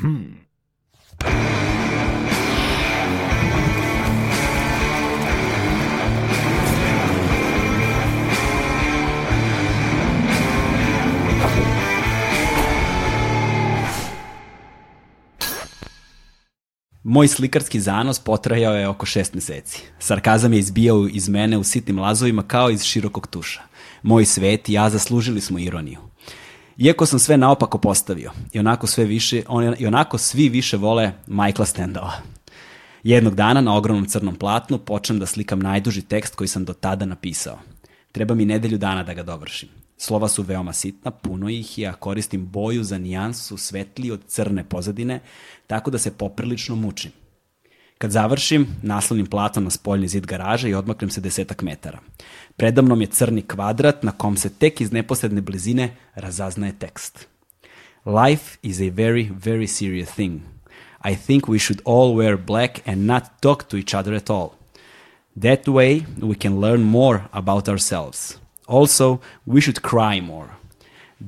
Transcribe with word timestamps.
Hmm. 0.00 0.40
Moj 17.02 17.28
slikarski 17.28 17.80
zanos 17.80 18.18
potrajao 18.18 18.74
je 18.74 18.88
oko 18.88 19.06
šest 19.06 19.34
meseci. 19.34 19.82
Sarkazam 19.98 20.52
je 20.52 20.58
izbijao 20.58 21.08
iz 21.12 21.28
mene 21.28 21.58
u 21.58 21.64
sitnim 21.64 21.98
lazovima 21.98 22.42
kao 22.42 22.70
iz 22.70 22.82
širokog 22.82 23.26
tuša. 23.26 23.62
Moj 24.02 24.24
svet 24.24 24.68
i 24.68 24.72
ja 24.72 24.90
zaslužili 24.90 25.40
smo 25.40 25.58
ironiju. 25.58 26.09
Iako 26.80 27.06
sam 27.06 27.18
sve 27.18 27.36
naopako 27.36 27.78
postavio, 27.78 28.30
i 28.52 28.58
onako, 28.58 28.86
sve 28.86 29.04
više, 29.04 29.42
on, 29.48 29.74
i 29.78 29.86
onako 29.86 30.18
svi 30.18 30.48
više 30.48 30.76
vole 30.76 31.12
Michaela 31.26 31.66
Stendala. 31.66 32.12
Jednog 33.02 33.34
dana 33.34 33.60
na 33.60 33.76
ogromnom 33.76 34.06
crnom 34.06 34.36
platnu 34.36 34.78
počnem 34.78 35.18
da 35.18 35.26
slikam 35.26 35.60
najduži 35.60 36.02
tekst 36.02 36.34
koji 36.34 36.48
sam 36.48 36.64
do 36.64 36.72
tada 36.72 37.04
napisao. 37.04 37.58
Treba 38.12 38.34
mi 38.34 38.44
nedelju 38.44 38.78
dana 38.78 39.02
da 39.02 39.14
ga 39.14 39.22
dovršim. 39.22 39.68
Slova 39.96 40.28
su 40.28 40.42
veoma 40.42 40.72
sitna, 40.72 41.10
puno 41.10 41.48
ih 41.48 41.78
je, 41.78 41.88
a 41.88 41.92
koristim 41.92 42.46
boju 42.46 42.84
za 42.84 42.98
nijansu 42.98 43.56
svetliji 43.56 44.10
od 44.10 44.20
crne 44.26 44.64
pozadine, 44.64 45.20
tako 45.66 45.90
da 45.90 45.98
se 45.98 46.10
poprilično 46.10 46.76
mučim. 46.76 47.12
Kad 48.00 48.10
završim, 48.10 48.66
naslonim 48.82 49.26
platom 49.26 49.64
na 49.64 49.70
spoljni 49.70 50.08
zid 50.08 50.26
garaže 50.26 50.70
i 50.70 50.74
odmaknem 50.74 51.10
se 51.10 51.20
desetak 51.20 51.62
metara. 51.62 51.98
Predamnom 52.56 53.00
je 53.00 53.06
crni 53.06 53.42
kvadrat 53.42 54.02
na 54.02 54.12
kom 54.12 54.36
se 54.36 54.48
tek 54.48 54.80
iz 54.80 54.92
neposredne 54.92 55.40
blizine 55.40 55.90
razaznaje 56.14 56.72
tekst. 56.72 57.26
Life 58.06 58.56
is 58.62 58.80
a 58.80 58.88
very, 58.90 59.28
very 59.44 59.66
serious 59.66 60.08
thing. 60.14 60.40
I 61.04 61.14
think 61.14 61.48
we 61.48 61.58
should 61.58 61.82
all 61.84 62.16
wear 62.16 62.36
black 62.36 62.80
and 62.86 63.06
not 63.06 63.22
talk 63.40 63.68
to 63.68 63.76
each 63.76 63.94
other 63.94 64.14
at 64.14 64.30
all. 64.30 64.50
That 65.42 65.68
way, 65.68 66.00
we 66.22 66.34
can 66.34 66.60
learn 66.60 66.82
more 66.82 67.20
about 67.32 67.68
ourselves. 67.68 68.38
Also, 68.66 69.20
we 69.46 69.60
should 69.60 69.82
cry 69.82 70.20
more. 70.20 70.48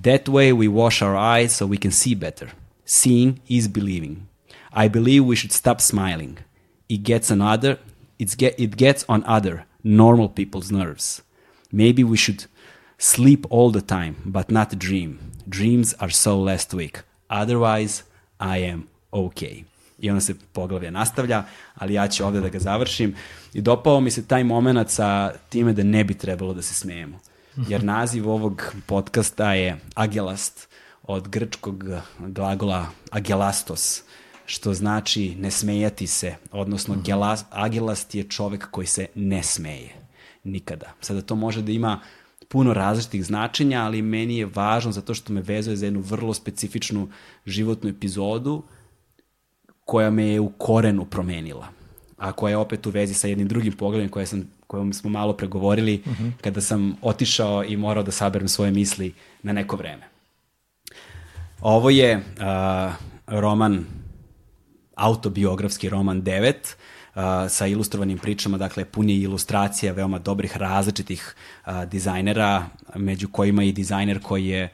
That 0.03 0.29
way, 0.29 0.53
we 0.53 0.69
wash 0.69 1.03
our 1.03 1.17
eyes 1.17 1.57
so 1.57 1.67
we 1.67 1.79
can 1.79 1.91
see 1.91 2.14
better. 2.14 2.48
Seeing 2.84 3.41
is 3.48 3.69
believing. 3.69 4.17
I 4.73 4.89
believe 4.89 5.27
we 5.27 5.36
should 5.36 5.53
stop 5.53 5.81
smiling. 5.81 6.39
It 6.95 7.03
gets 7.05 7.31
on 7.31 7.41
other, 7.41 7.79
it's 8.19 8.35
get, 8.43 8.55
it 8.59 8.77
gets 8.77 9.05
on 9.09 9.25
other 9.27 9.65
normal 9.83 10.29
people's 10.29 10.71
nerves. 10.71 11.23
Maybe 11.71 12.05
we 12.05 12.17
should 12.17 12.45
sleep 12.98 13.47
all 13.51 13.71
the 13.73 13.81
time, 13.81 14.15
but 14.25 14.51
not 14.51 14.79
dream. 14.79 15.19
Dreams 15.48 15.95
are 15.98 16.11
so 16.11 16.39
last 16.48 16.75
week. 16.75 16.97
Otherwise, 17.31 18.03
I 18.41 18.70
am 18.73 18.89
okay. 19.11 19.65
I 19.98 20.11
onda 20.11 20.20
se 20.20 20.35
poglavlje 20.53 20.91
nastavlja, 20.91 21.45
ali 21.75 21.95
ja 21.95 22.09
ću 22.09 22.25
ovde 22.25 22.41
da 22.41 22.48
ga 22.48 22.59
završim. 22.59 23.15
I 23.55 23.61
dopao 23.61 24.01
mi 24.01 24.11
se 24.11 24.27
taj 24.27 24.45
moment 24.45 24.91
sa 24.91 25.33
time 25.48 25.73
da 25.73 25.83
ne 25.83 26.05
bi 26.05 26.15
trebalo 26.15 26.55
da 26.55 26.63
se 26.63 26.75
smejemo. 26.75 27.20
Jer 27.69 27.85
naziv 27.85 28.31
ovog 28.31 28.75
podcasta 28.87 29.55
je 29.55 29.79
Agelast 29.95 30.69
od 31.03 31.29
grčkog 31.29 31.85
glagola 32.19 32.87
agelastos, 33.11 34.03
što 34.53 34.75
znači 34.75 35.34
ne 35.34 35.50
smejati 35.50 36.06
se, 36.06 36.34
odnosno 36.50 36.95
mm 36.95 37.03
-hmm. 37.03 37.45
agelast 37.50 38.14
je 38.14 38.25
čovek 38.25 38.70
koji 38.70 38.86
se 38.86 39.06
ne 39.14 39.42
smeje. 39.42 39.95
Nikada. 40.45 40.92
Sada 41.00 41.22
to 41.22 41.34
može 41.36 41.62
da 41.62 41.72
ima 41.72 42.00
puno 42.48 42.75
različitih 42.75 43.25
značenja, 43.25 43.84
ali 43.84 44.03
meni 44.03 44.39
je 44.39 44.50
važno 44.55 44.92
zato 44.92 45.14
što 45.14 45.33
me 45.33 45.41
vezuje 45.41 45.77
za 45.77 45.86
jednu 45.86 46.00
vrlo 46.00 46.34
specifičnu 46.34 47.08
životnu 47.47 47.91
epizodu 47.91 48.62
koja 49.84 50.11
me 50.11 50.27
je 50.27 50.40
u 50.40 50.48
korenu 50.48 51.05
promenila 51.05 51.69
a 52.17 52.33
koja 52.33 52.51
je 52.51 52.57
opet 52.57 52.86
u 52.86 52.90
vezi 52.90 53.14
sa 53.14 53.29
jednim 53.29 53.48
drugim 53.48 53.73
pogledom 53.73 54.08
koje 54.08 54.27
sam, 54.27 54.45
kojom 54.67 54.92
smo 54.92 55.11
malo 55.11 55.33
pregovorili 55.33 56.02
uh 56.07 56.13
mhm. 56.13 56.24
-huh. 56.24 56.33
kada 56.40 56.61
sam 56.61 56.96
otišao 57.02 57.64
i 57.64 57.77
morao 57.77 58.02
da 58.02 58.11
saberem 58.11 58.48
svoje 58.48 58.70
misli 58.70 59.14
na 59.42 59.52
neko 59.52 59.77
vreme. 59.77 60.02
Ovo 61.61 61.90
je 61.90 62.17
uh, 62.17 62.23
roman 63.27 63.84
autobiografski 64.95 65.89
roman 65.89 66.23
9 66.23 66.55
uh, 66.55 67.23
sa 67.48 67.67
ilustrovanim 67.67 68.19
pričama, 68.19 68.58
dakle 68.58 68.85
pun 68.85 69.11
je 69.11 69.17
ilustracija 69.17 69.92
veoma 69.92 70.19
dobrih 70.19 70.57
različitih 70.57 71.35
uh, 71.67 71.85
dizajnera, 71.85 72.67
među 72.97 73.29
kojima 73.29 73.64
i 73.64 73.73
dizajner 73.73 74.23
koji 74.23 74.47
je 74.47 74.69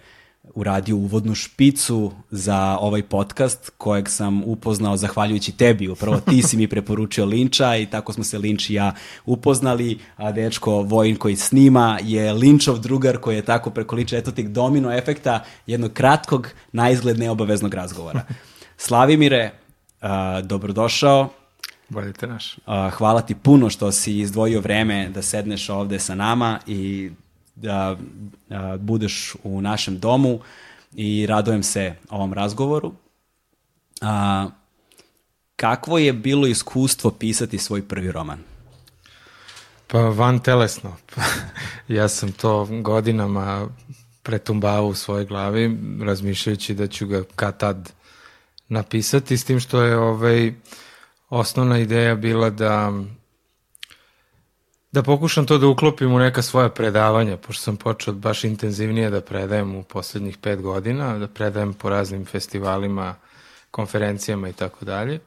uradio 0.54 0.96
uvodnu 0.96 1.34
špicu 1.34 2.12
za 2.30 2.78
ovaj 2.80 3.02
podcast 3.02 3.70
kojeg 3.78 4.08
sam 4.08 4.42
upoznao 4.44 4.96
zahvaljujući 4.96 5.52
tebi. 5.52 5.88
Upravo 5.88 6.20
ti 6.20 6.42
si 6.42 6.56
mi 6.56 6.68
preporučio 6.68 7.24
Linča 7.24 7.76
i 7.76 7.86
tako 7.86 8.12
smo 8.12 8.24
se 8.24 8.38
Linč 8.38 8.70
i 8.70 8.74
ja 8.74 8.94
upoznali, 9.26 9.98
a 10.16 10.32
dečko 10.32 10.82
Vojin 10.82 11.16
koji 11.16 11.36
snima 11.36 11.98
je 12.02 12.32
Linčov 12.32 12.78
drugar 12.78 13.18
koji 13.18 13.36
je 13.36 13.44
tako 13.44 13.70
preko 13.70 13.96
Linča, 13.96 14.16
eto 14.16 14.32
tih 14.32 14.50
domino 14.50 14.92
efekta 14.92 15.44
jednog 15.66 15.92
kratkog, 15.92 16.48
na 16.72 16.90
izgled 16.90 17.18
neobaveznog 17.18 17.74
razgovora. 17.74 18.22
Slavimire, 18.76 19.52
Uh, 20.02 20.08
dobrodošao. 20.46 21.28
Budite 21.88 22.26
naš. 22.26 22.58
Uh, 22.58 22.92
hvala 22.92 23.20
ti 23.20 23.34
puno 23.34 23.70
što 23.70 23.92
si 23.92 24.18
izdvojio 24.18 24.60
vreme 24.60 25.08
da 25.08 25.22
sedneš 25.22 25.68
ovde 25.68 25.98
sa 25.98 26.14
nama 26.14 26.60
i 26.66 27.10
da 27.54 27.92
uh, 27.92 28.56
budeš 28.80 29.34
u 29.42 29.60
našem 29.60 29.98
domu 29.98 30.40
i 30.94 31.26
radojem 31.26 31.62
se 31.62 31.94
ovom 32.10 32.32
razgovoru. 32.32 32.92
Uh, 34.02 34.52
kakvo 35.56 35.98
je 35.98 36.12
bilo 36.12 36.46
iskustvo 36.46 37.10
pisati 37.10 37.58
svoj 37.58 37.88
prvi 37.88 38.12
roman? 38.12 38.38
Pa 39.86 39.98
van 39.98 40.38
telesno. 40.38 40.96
ja 41.88 42.08
sam 42.08 42.32
to 42.32 42.68
godinama 42.82 43.68
pretumbao 44.22 44.86
u 44.86 44.94
svojoj 44.94 45.24
glavi, 45.24 45.78
razmišljajući 46.02 46.74
da 46.74 46.86
ću 46.86 47.06
ga 47.06 47.22
kad 47.36 47.58
tad 47.58 47.92
napisati, 48.68 49.36
s 49.36 49.44
tim 49.44 49.60
što 49.60 49.82
je 49.82 49.98
ovaj, 49.98 50.52
osnovna 51.30 51.78
ideja 51.78 52.14
bila 52.14 52.50
da 52.50 52.92
da 54.92 55.02
pokušam 55.02 55.46
to 55.46 55.58
da 55.58 55.66
uklopim 55.66 56.12
u 56.12 56.18
neka 56.18 56.42
svoja 56.42 56.68
predavanja, 56.68 57.36
pošto 57.36 57.62
sam 57.62 57.76
počeo 57.76 58.14
baš 58.14 58.44
intenzivnije 58.44 59.10
da 59.10 59.20
predajem 59.20 59.76
u 59.76 59.82
poslednjih 59.82 60.38
pet 60.38 60.62
godina, 60.62 61.18
da 61.18 61.28
predajem 61.28 61.74
po 61.74 61.88
raznim 61.88 62.24
festivalima, 62.24 63.14
konferencijama 63.70 64.48
i 64.48 64.52
tako 64.52 64.84
dalje, 64.84 65.18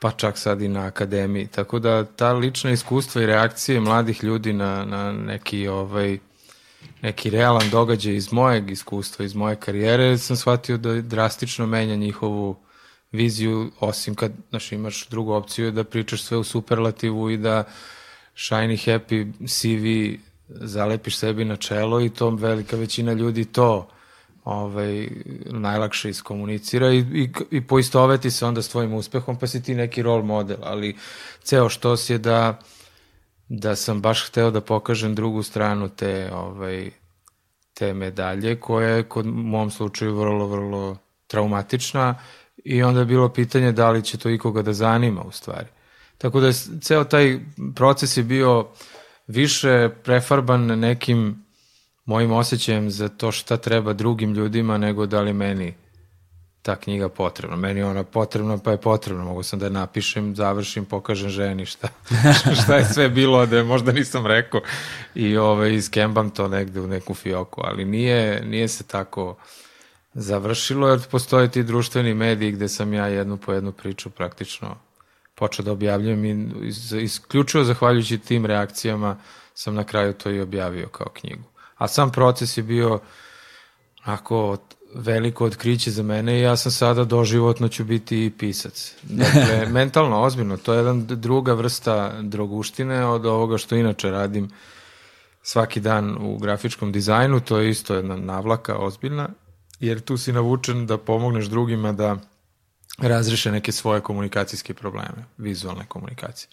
pa 0.00 0.10
čak 0.10 0.38
sad 0.38 0.62
i 0.62 0.68
na 0.68 0.86
akademiji. 0.86 1.46
Tako 1.46 1.78
da 1.78 2.04
ta 2.04 2.32
lična 2.32 2.70
iskustva 2.70 3.22
i 3.22 3.26
reakcije 3.26 3.80
mladih 3.80 4.24
ljudi 4.24 4.52
na, 4.52 4.84
na 4.84 5.12
neki 5.12 5.68
ovaj, 5.68 6.18
neki 7.02 7.30
realan 7.30 7.70
događaj 7.70 8.14
iz 8.14 8.32
mojeg 8.32 8.70
iskustva, 8.70 9.24
iz 9.24 9.34
moje 9.34 9.56
karijere, 9.56 10.18
sam 10.18 10.36
shvatio 10.36 10.76
da 10.76 11.02
drastično 11.02 11.66
menja 11.66 11.96
njihovu 11.96 12.56
viziju, 13.12 13.70
osim 13.80 14.14
kad 14.14 14.32
znaš, 14.50 14.72
imaš 14.72 15.08
drugu 15.08 15.32
opciju 15.32 15.70
da 15.70 15.84
pričaš 15.84 16.22
sve 16.22 16.36
u 16.36 16.44
superlativu 16.44 17.30
i 17.30 17.36
da 17.36 17.64
shiny 18.34 18.90
happy 18.90 19.32
CV 19.46 20.20
zalepiš 20.48 21.18
sebi 21.18 21.44
na 21.44 21.56
čelo 21.56 22.00
i 22.00 22.10
to 22.10 22.30
velika 22.30 22.76
većina 22.76 23.12
ljudi 23.12 23.44
to 23.44 23.88
ovaj, 24.44 25.08
najlakše 25.46 26.10
iskomunicira 26.10 26.92
i, 26.92 26.98
i, 26.98 27.30
i 27.50 27.66
poistoveti 27.66 28.30
se 28.30 28.46
onda 28.46 28.62
s 28.62 28.68
tvojim 28.68 28.94
uspehom, 28.94 29.38
pa 29.38 29.46
si 29.46 29.62
ti 29.62 29.74
neki 29.74 30.02
role 30.02 30.22
model, 30.22 30.56
ali 30.62 30.96
ceo 31.42 31.68
štos 31.68 32.10
je 32.10 32.18
da 32.18 32.60
da 33.60 33.76
sam 33.76 34.00
baš 34.00 34.28
hteo 34.28 34.50
da 34.50 34.60
pokažem 34.60 35.14
drugu 35.14 35.42
stranu 35.42 35.88
te, 35.88 36.30
ovaj, 36.32 36.90
te 37.74 37.94
medalje, 37.94 38.60
koja 38.60 38.88
je 38.88 39.02
kod 39.02 39.26
mom 39.26 39.70
slučaju 39.70 40.14
vrlo, 40.14 40.46
vrlo 40.46 40.96
traumatična 41.26 42.14
i 42.64 42.82
onda 42.82 43.00
je 43.00 43.06
bilo 43.06 43.28
pitanje 43.28 43.72
da 43.72 43.90
li 43.90 44.02
će 44.02 44.18
to 44.18 44.30
ikoga 44.30 44.62
da 44.62 44.72
zanima 44.72 45.22
u 45.22 45.30
stvari. 45.30 45.66
Tako 46.18 46.40
da 46.40 46.46
je 46.46 46.52
ceo 46.80 47.04
taj 47.04 47.40
proces 47.74 48.16
je 48.16 48.22
bio 48.22 48.66
više 49.26 49.88
prefarban 50.04 50.66
nekim 50.66 51.44
mojim 52.04 52.32
osjećajem 52.32 52.90
za 52.90 53.08
to 53.08 53.32
šta 53.32 53.56
treba 53.56 53.92
drugim 53.92 54.34
ljudima 54.34 54.78
nego 54.78 55.06
da 55.06 55.20
li 55.20 55.32
meni 55.32 55.74
ta 56.64 56.76
knjiga 56.76 57.08
potrebna. 57.08 57.56
Meni 57.56 57.80
je 57.80 57.86
ona 57.86 58.04
potrebna, 58.04 58.58
pa 58.58 58.70
je 58.70 58.76
potrebna. 58.80 59.24
Mogu 59.24 59.42
sam 59.42 59.58
da 59.58 59.66
je 59.66 59.70
napišem, 59.70 60.36
završim, 60.36 60.84
pokažem 60.84 61.28
ženi 61.30 61.66
šta, 61.66 61.88
šta 62.62 62.76
je 62.76 62.84
sve 62.84 63.08
bilo, 63.08 63.46
da 63.46 63.56
je 63.56 63.64
možda 63.64 63.92
nisam 63.92 64.26
rekao 64.26 64.60
i 65.14 65.36
ovaj, 65.36 65.74
iskembam 65.74 66.30
to 66.30 66.48
negde 66.48 66.80
u 66.80 66.86
neku 66.86 67.14
fioku, 67.14 67.60
ali 67.64 67.84
nije, 67.84 68.44
nije 68.46 68.68
se 68.68 68.84
tako 68.84 69.36
završilo, 70.14 70.88
jer 70.88 71.00
postoje 71.10 71.50
ti 71.50 71.62
društveni 71.62 72.14
mediji 72.14 72.52
gde 72.52 72.68
sam 72.68 72.94
ja 72.94 73.06
jednu 73.06 73.36
po 73.36 73.52
jednu 73.52 73.72
priču 73.72 74.10
praktično 74.10 74.76
počeo 75.34 75.64
da 75.64 75.72
objavljujem 75.72 76.24
i 76.24 76.48
isključivo 77.02 77.64
zahvaljujući 77.64 78.18
tim 78.18 78.46
reakcijama 78.46 79.16
sam 79.54 79.74
na 79.74 79.84
kraju 79.84 80.12
to 80.12 80.30
i 80.30 80.40
objavio 80.40 80.88
kao 80.88 81.06
knjigu. 81.12 81.44
A 81.76 81.88
sam 81.88 82.12
proces 82.12 82.56
je 82.56 82.62
bio 82.62 83.00
ako 84.04 84.56
veliko 84.94 85.44
otkriće 85.44 85.90
za 85.90 86.02
mene 86.02 86.38
i 86.38 86.42
ja 86.42 86.56
sam 86.56 86.72
sada 86.72 87.04
doživotno 87.04 87.68
ću 87.68 87.84
biti 87.84 88.32
pisac. 88.38 88.94
Dakle, 89.02 89.66
mentalno, 89.78 90.22
ozbiljno, 90.22 90.56
to 90.56 90.72
je 90.72 90.78
jedan 90.78 91.06
druga 91.06 91.52
vrsta 91.52 92.22
droguštine 92.22 93.06
od 93.06 93.26
ovoga 93.26 93.58
što 93.58 93.76
inače 93.76 94.10
radim 94.10 94.50
svaki 95.42 95.80
dan 95.80 96.16
u 96.20 96.38
grafičkom 96.38 96.92
dizajnu, 96.92 97.40
to 97.40 97.58
je 97.58 97.70
isto 97.70 97.94
jedna 97.94 98.16
navlaka 98.16 98.76
ozbiljna, 98.76 99.28
jer 99.80 100.00
tu 100.00 100.16
si 100.16 100.32
navučen 100.32 100.86
da 100.86 100.98
pomogneš 100.98 101.46
drugima 101.46 101.92
da 101.92 102.16
razreše 102.98 103.52
neke 103.52 103.72
svoje 103.72 104.00
komunikacijske 104.00 104.74
probleme, 104.74 105.24
vizualne 105.38 105.84
komunikacije. 105.88 106.48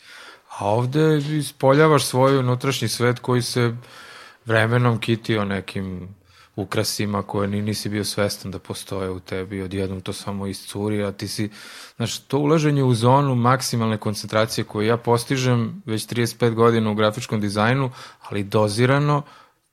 A 0.58 0.70
ovde 0.70 1.18
ispoljavaš 1.18 2.06
svoj 2.06 2.38
unutrašnji 2.38 2.88
svet 2.88 3.20
koji 3.20 3.42
se 3.42 3.76
vremenom 4.46 5.00
kitio 5.00 5.46
nekim 5.46 6.16
ukrasima 6.56 7.24
koje 7.24 7.48
ni 7.48 7.62
nisi 7.62 7.90
bio 7.90 8.06
svestan 8.06 8.52
da 8.52 8.60
postoje 8.60 9.10
u 9.10 9.20
tebi, 9.20 9.62
odjednom 9.62 10.02
to 10.02 10.14
samo 10.14 10.48
iscuri, 10.48 11.04
a 11.04 11.12
ti 11.12 11.28
si, 11.28 11.50
znaš, 11.96 12.20
to 12.20 12.40
ulaženje 12.40 12.84
u 12.84 12.94
zonu 12.94 13.36
maksimalne 13.36 13.98
koncentracije 13.98 14.66
koju 14.66 14.88
ja 14.88 14.98
postižem 14.98 15.82
već 15.86 16.08
35 16.08 16.54
godina 16.54 16.92
u 16.92 16.96
grafičkom 16.96 17.42
dizajnu, 17.42 17.92
ali 18.22 18.44
dozirano 18.44 19.24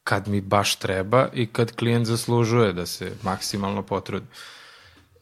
kad 0.04 0.28
mi 0.28 0.40
baš 0.40 0.76
treba 0.76 1.28
i 1.32 1.46
kad 1.46 1.76
klijent 1.76 2.06
zaslužuje 2.06 2.72
da 2.72 2.86
se 2.86 3.16
maksimalno 3.22 3.82
potrudi. 3.82 4.26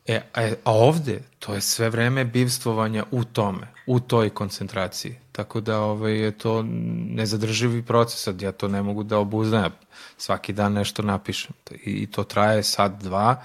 E, 0.07 0.21
a, 0.35 0.53
a 0.65 0.73
ovde, 0.73 1.23
to 1.39 1.55
je 1.55 1.61
sve 1.61 1.91
vreme 1.91 2.25
bivstvovanja 2.25 3.05
u 3.11 3.25
tome, 3.25 3.76
u 3.87 4.01
toj 4.01 4.31
koncentraciji. 4.31 5.17
Tako 5.33 5.61
da 5.61 5.81
ovaj, 5.81 6.13
je 6.13 6.31
to 6.39 6.63
nezadrživi 7.11 7.83
proces, 7.83 8.23
sad 8.23 8.43
ja 8.43 8.53
to 8.53 8.69
ne 8.69 8.83
mogu 8.83 9.03
da 9.03 9.19
obuzdam, 9.19 9.73
svaki 10.17 10.53
dan 10.53 10.73
nešto 10.73 11.03
napišem. 11.03 11.53
I, 11.71 11.91
i 11.91 12.07
to 12.07 12.25
traje 12.25 12.63
sad, 12.63 13.03
dva, 13.03 13.43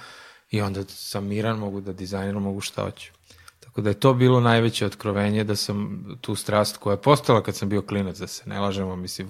i 0.51 0.61
onda 0.61 0.83
sam 0.87 1.27
miran, 1.27 1.57
mogu 1.57 1.81
da 1.81 1.93
dizajniram, 1.93 2.43
mogu 2.43 2.61
šta 2.61 2.83
hoću. 2.83 3.11
Tako 3.59 3.81
da 3.81 3.89
je 3.89 3.99
to 3.99 4.13
bilo 4.13 4.39
najveće 4.39 4.85
otkrovenje 4.85 5.43
da 5.43 5.55
sam 5.55 6.05
tu 6.21 6.35
strast 6.35 6.77
koja 6.77 6.93
je 6.93 7.01
postala 7.01 7.43
kad 7.43 7.55
sam 7.55 7.69
bio 7.69 7.81
klinac, 7.81 8.17
da 8.17 8.27
se 8.27 8.43
ne 8.45 8.59
lažemo, 8.59 8.95
mislim, 8.95 9.27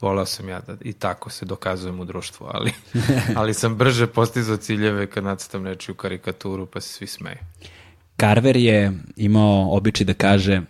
volao 0.00 0.26
sam 0.26 0.48
ja 0.48 0.60
da 0.60 0.76
i 0.80 0.92
tako 0.92 1.30
se 1.30 1.44
dokazujem 1.44 2.00
u 2.00 2.04
društvu, 2.04 2.46
ali, 2.50 2.72
ali 3.36 3.54
sam 3.54 3.76
brže 3.76 4.06
postizao 4.06 4.56
ciljeve 4.56 5.06
kad 5.06 5.24
nacrtam 5.24 5.62
nečiju 5.62 5.94
karikaturu 5.94 6.66
pa 6.66 6.80
se 6.80 6.88
svi 6.88 7.06
smeju. 7.06 7.38
Carver 8.20 8.56
je 8.56 8.92
imao 9.16 9.76
običaj 9.76 10.04
da 10.04 10.14
kaže 10.14 10.62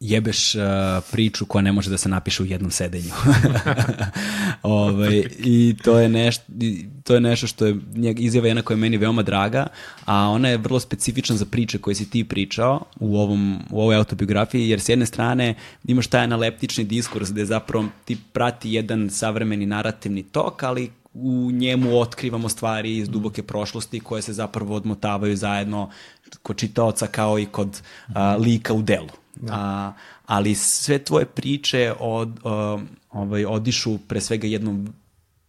jebeš 0.00 0.54
uh, 0.54 0.62
priču 1.10 1.46
koja 1.46 1.62
ne 1.62 1.72
može 1.72 1.90
da 1.90 1.98
se 1.98 2.08
napiše 2.08 2.42
u 2.42 2.46
jednom 2.46 2.70
sedenju. 2.70 3.10
Ovaj, 4.62 5.22
I 5.38 5.76
to 5.82 5.98
je, 5.98 6.08
nešto, 6.08 6.44
to 7.04 7.14
je 7.14 7.20
nešto 7.20 7.46
što 7.46 7.66
je 7.66 7.76
izjava 8.16 8.46
jedna 8.46 8.62
koja 8.62 8.74
je 8.74 8.80
meni 8.80 8.96
veoma 8.96 9.22
draga, 9.22 9.66
a 10.04 10.28
ona 10.28 10.48
je 10.48 10.56
vrlo 10.56 10.80
specifična 10.80 11.36
za 11.36 11.44
priče 11.44 11.78
koje 11.78 11.94
si 11.94 12.10
ti 12.10 12.24
pričao 12.24 12.80
u, 13.00 13.18
ovom, 13.18 13.62
u 13.70 13.80
ovoj 13.80 13.96
autobiografiji, 13.96 14.68
jer 14.68 14.80
s 14.80 14.88
jedne 14.88 15.06
strane 15.06 15.54
imaš 15.84 16.06
taj 16.06 16.24
analeptični 16.24 16.84
diskurs 16.84 17.32
gde 17.32 17.44
zapravo 17.44 17.88
ti 18.04 18.16
prati 18.32 18.72
jedan 18.72 19.10
savremeni 19.10 19.66
narativni 19.66 20.22
tok, 20.22 20.62
ali 20.62 20.90
u 21.14 21.50
njemu 21.50 21.98
otkrivamo 22.00 22.48
stvari 22.48 22.96
iz 22.96 23.08
duboke 23.08 23.42
prošlosti 23.42 24.00
koje 24.00 24.22
se 24.22 24.32
zapravo 24.32 24.74
odmotavaju 24.74 25.36
zajedno 25.36 25.90
kod 26.42 26.56
čitaoca 26.56 27.06
kao 27.06 27.38
i 27.38 27.46
kod 27.46 27.82
a, 28.14 28.36
lika 28.36 28.72
u 28.74 28.82
delu. 28.82 29.08
Da. 29.34 29.52
A, 29.54 29.92
ali 30.26 30.54
sve 30.54 30.98
tvoje 30.98 31.26
priče 31.26 31.94
od, 32.00 32.28
uh, 32.28 32.82
ovaj, 33.10 33.44
odišu 33.44 33.98
pre 33.98 34.20
svega 34.20 34.46
jednom 34.46 34.94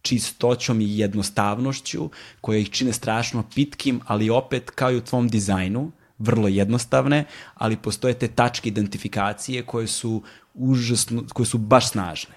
čistoćom 0.02 0.80
i 0.80 0.98
jednostavnošću 0.98 2.10
koja 2.40 2.58
ih 2.58 2.70
čine 2.70 2.92
strašno 2.92 3.44
pitkim, 3.54 4.00
ali 4.06 4.30
opet 4.30 4.70
kao 4.70 4.92
i 4.92 4.96
u 4.96 5.00
tvom 5.00 5.28
dizajnu, 5.28 5.90
vrlo 6.18 6.48
jednostavne, 6.48 7.24
ali 7.54 7.76
postoje 7.76 8.14
te 8.14 8.28
tačke 8.28 8.68
identifikacije 8.68 9.62
koje 9.62 9.86
su 9.86 10.22
užasno, 10.54 11.24
koje 11.32 11.46
su 11.46 11.58
baš 11.58 11.90
snažne. 11.90 12.34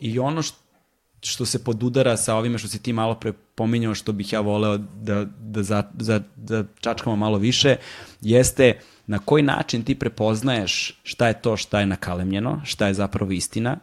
I 0.00 0.18
ono 0.18 0.42
što 0.42 0.63
što 1.26 1.46
se 1.46 1.64
podudara 1.64 2.16
sa 2.16 2.36
ovime 2.36 2.58
što 2.58 2.68
si 2.68 2.82
ti 2.82 2.92
malo 2.92 3.14
pre 3.14 3.32
pominjao, 3.32 3.94
što 3.94 4.12
bih 4.12 4.32
ja 4.32 4.40
voleo 4.40 4.78
da, 4.78 5.24
da, 5.24 5.62
za, 5.62 5.82
za, 5.98 6.20
da 6.36 6.64
čačkamo 6.80 7.16
malo 7.16 7.38
više, 7.38 7.76
jeste 8.20 8.78
na 9.06 9.18
koji 9.18 9.42
način 9.42 9.82
ti 9.82 9.94
prepoznaješ 9.94 11.00
šta 11.02 11.28
je 11.28 11.42
to 11.42 11.56
šta 11.56 11.80
je 11.80 11.86
nakalemljeno, 11.86 12.60
šta 12.64 12.86
je 12.86 12.94
zapravo 12.94 13.32
istina 13.32 13.76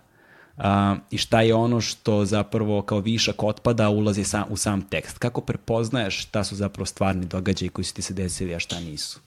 uh, 0.57 0.63
i 1.11 1.17
šta 1.17 1.41
je 1.41 1.55
ono 1.55 1.81
što 1.81 2.25
zapravo 2.25 2.81
kao 2.81 2.99
višak 2.99 3.43
otpada 3.43 3.89
ulazi 3.89 4.23
sam, 4.23 4.43
u 4.49 4.57
sam 4.57 4.81
tekst. 4.81 5.17
Kako 5.17 5.41
prepoznaješ 5.41 6.21
šta 6.21 6.43
su 6.43 6.55
zapravo 6.55 6.85
stvarni 6.85 7.25
događaji 7.25 7.69
koji 7.69 7.85
su 7.85 7.93
ti 7.93 8.01
se 8.01 8.13
desili, 8.13 8.55
a 8.55 8.59
šta 8.59 8.79
nisu? 8.79 9.19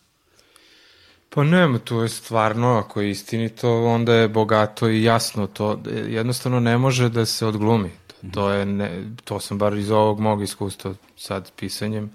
Pa 1.34 1.44
nema, 1.44 1.78
tu 1.78 1.96
je 1.96 2.08
stvarno, 2.08 2.78
ako 2.78 3.00
je 3.00 3.10
istinito, 3.10 3.84
onda 3.84 4.14
je 4.14 4.28
bogato 4.28 4.88
i 4.88 5.02
jasno. 5.02 5.46
To 5.46 5.80
jednostavno 6.08 6.60
ne 6.60 6.78
može 6.78 7.08
da 7.08 7.26
se 7.26 7.46
odglumi. 7.46 7.90
To, 8.32 8.50
je 8.50 8.66
ne, 8.66 9.04
to 9.24 9.40
sam 9.40 9.58
bar 9.58 9.74
iz 9.74 9.90
ovog 9.90 10.20
mog 10.20 10.42
iskustva 10.42 10.94
sad 11.16 11.52
pisanjem 11.56 12.10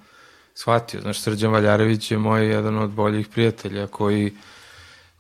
shvatio. 0.53 1.01
Znaš, 1.01 1.19
Srđan 1.19 1.51
Valjarević 1.51 2.11
je 2.11 2.17
moj 2.17 2.47
jedan 2.47 2.77
od 2.77 2.89
boljih 2.89 3.27
prijatelja 3.27 3.87
koji 3.87 4.33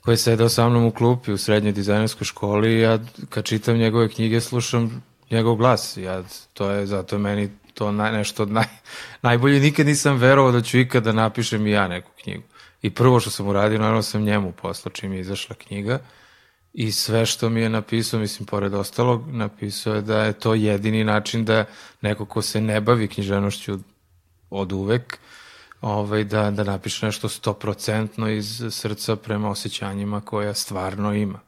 koji 0.01 0.13
je 0.13 0.17
sedao 0.17 0.49
sa 0.49 0.69
mnom 0.69 0.85
u 0.85 0.91
klupi 0.91 1.31
u 1.31 1.37
srednjoj 1.37 1.71
dizajnerskoj 1.71 2.25
školi 2.25 2.73
i 2.73 2.79
ja 2.79 2.99
kad 3.29 3.45
čitam 3.45 3.77
njegove 3.77 4.09
knjige 4.09 4.41
slušam 4.41 5.03
njegov 5.31 5.55
glas. 5.55 5.97
Ja, 5.97 6.23
to 6.53 6.69
je 6.69 6.85
zato 6.85 7.15
je 7.15 7.19
meni 7.19 7.49
to 7.73 7.91
naj, 7.91 8.11
nešto 8.11 8.45
naj, 8.45 8.65
najbolje. 9.21 9.59
Nikad 9.59 9.85
nisam 9.85 10.17
verovao 10.17 10.51
da 10.51 10.61
ću 10.61 10.79
ikada 10.79 11.11
da 11.11 11.21
napišem 11.21 11.67
i 11.67 11.71
ja 11.71 11.87
neku 11.87 12.11
knjigu. 12.23 12.43
I 12.81 12.89
prvo 12.89 13.19
što 13.19 13.29
sam 13.29 13.47
uradio, 13.47 13.79
naravno 13.79 14.01
sam 14.01 14.23
njemu 14.23 14.51
poslao 14.51 14.93
čim 14.93 15.13
je 15.13 15.19
izašla 15.19 15.55
knjiga 15.55 15.99
i 16.73 16.91
sve 16.91 17.25
što 17.25 17.49
mi 17.49 17.61
je 17.61 17.69
napisao, 17.69 18.19
mislim, 18.19 18.45
pored 18.45 18.73
ostalog, 18.73 19.27
napisao 19.27 19.95
je 19.95 20.01
da 20.01 20.23
je 20.23 20.33
to 20.33 20.53
jedini 20.53 21.03
način 21.03 21.45
da 21.45 21.65
neko 22.01 22.25
ko 22.25 22.41
se 22.41 22.61
ne 22.61 22.81
bavi 22.81 23.07
knjiženošću 23.07 23.79
od 24.49 24.71
uvek, 24.71 25.17
ovaj, 25.81 26.23
da, 26.23 26.51
da 26.51 26.63
napiše 26.63 27.05
nešto 27.05 27.29
stoprocentno 27.29 28.29
iz 28.29 28.63
srca 28.69 29.15
prema 29.15 29.49
osjećanjima 29.49 30.21
koja 30.21 30.53
stvarno 30.53 31.13
ima. 31.13 31.39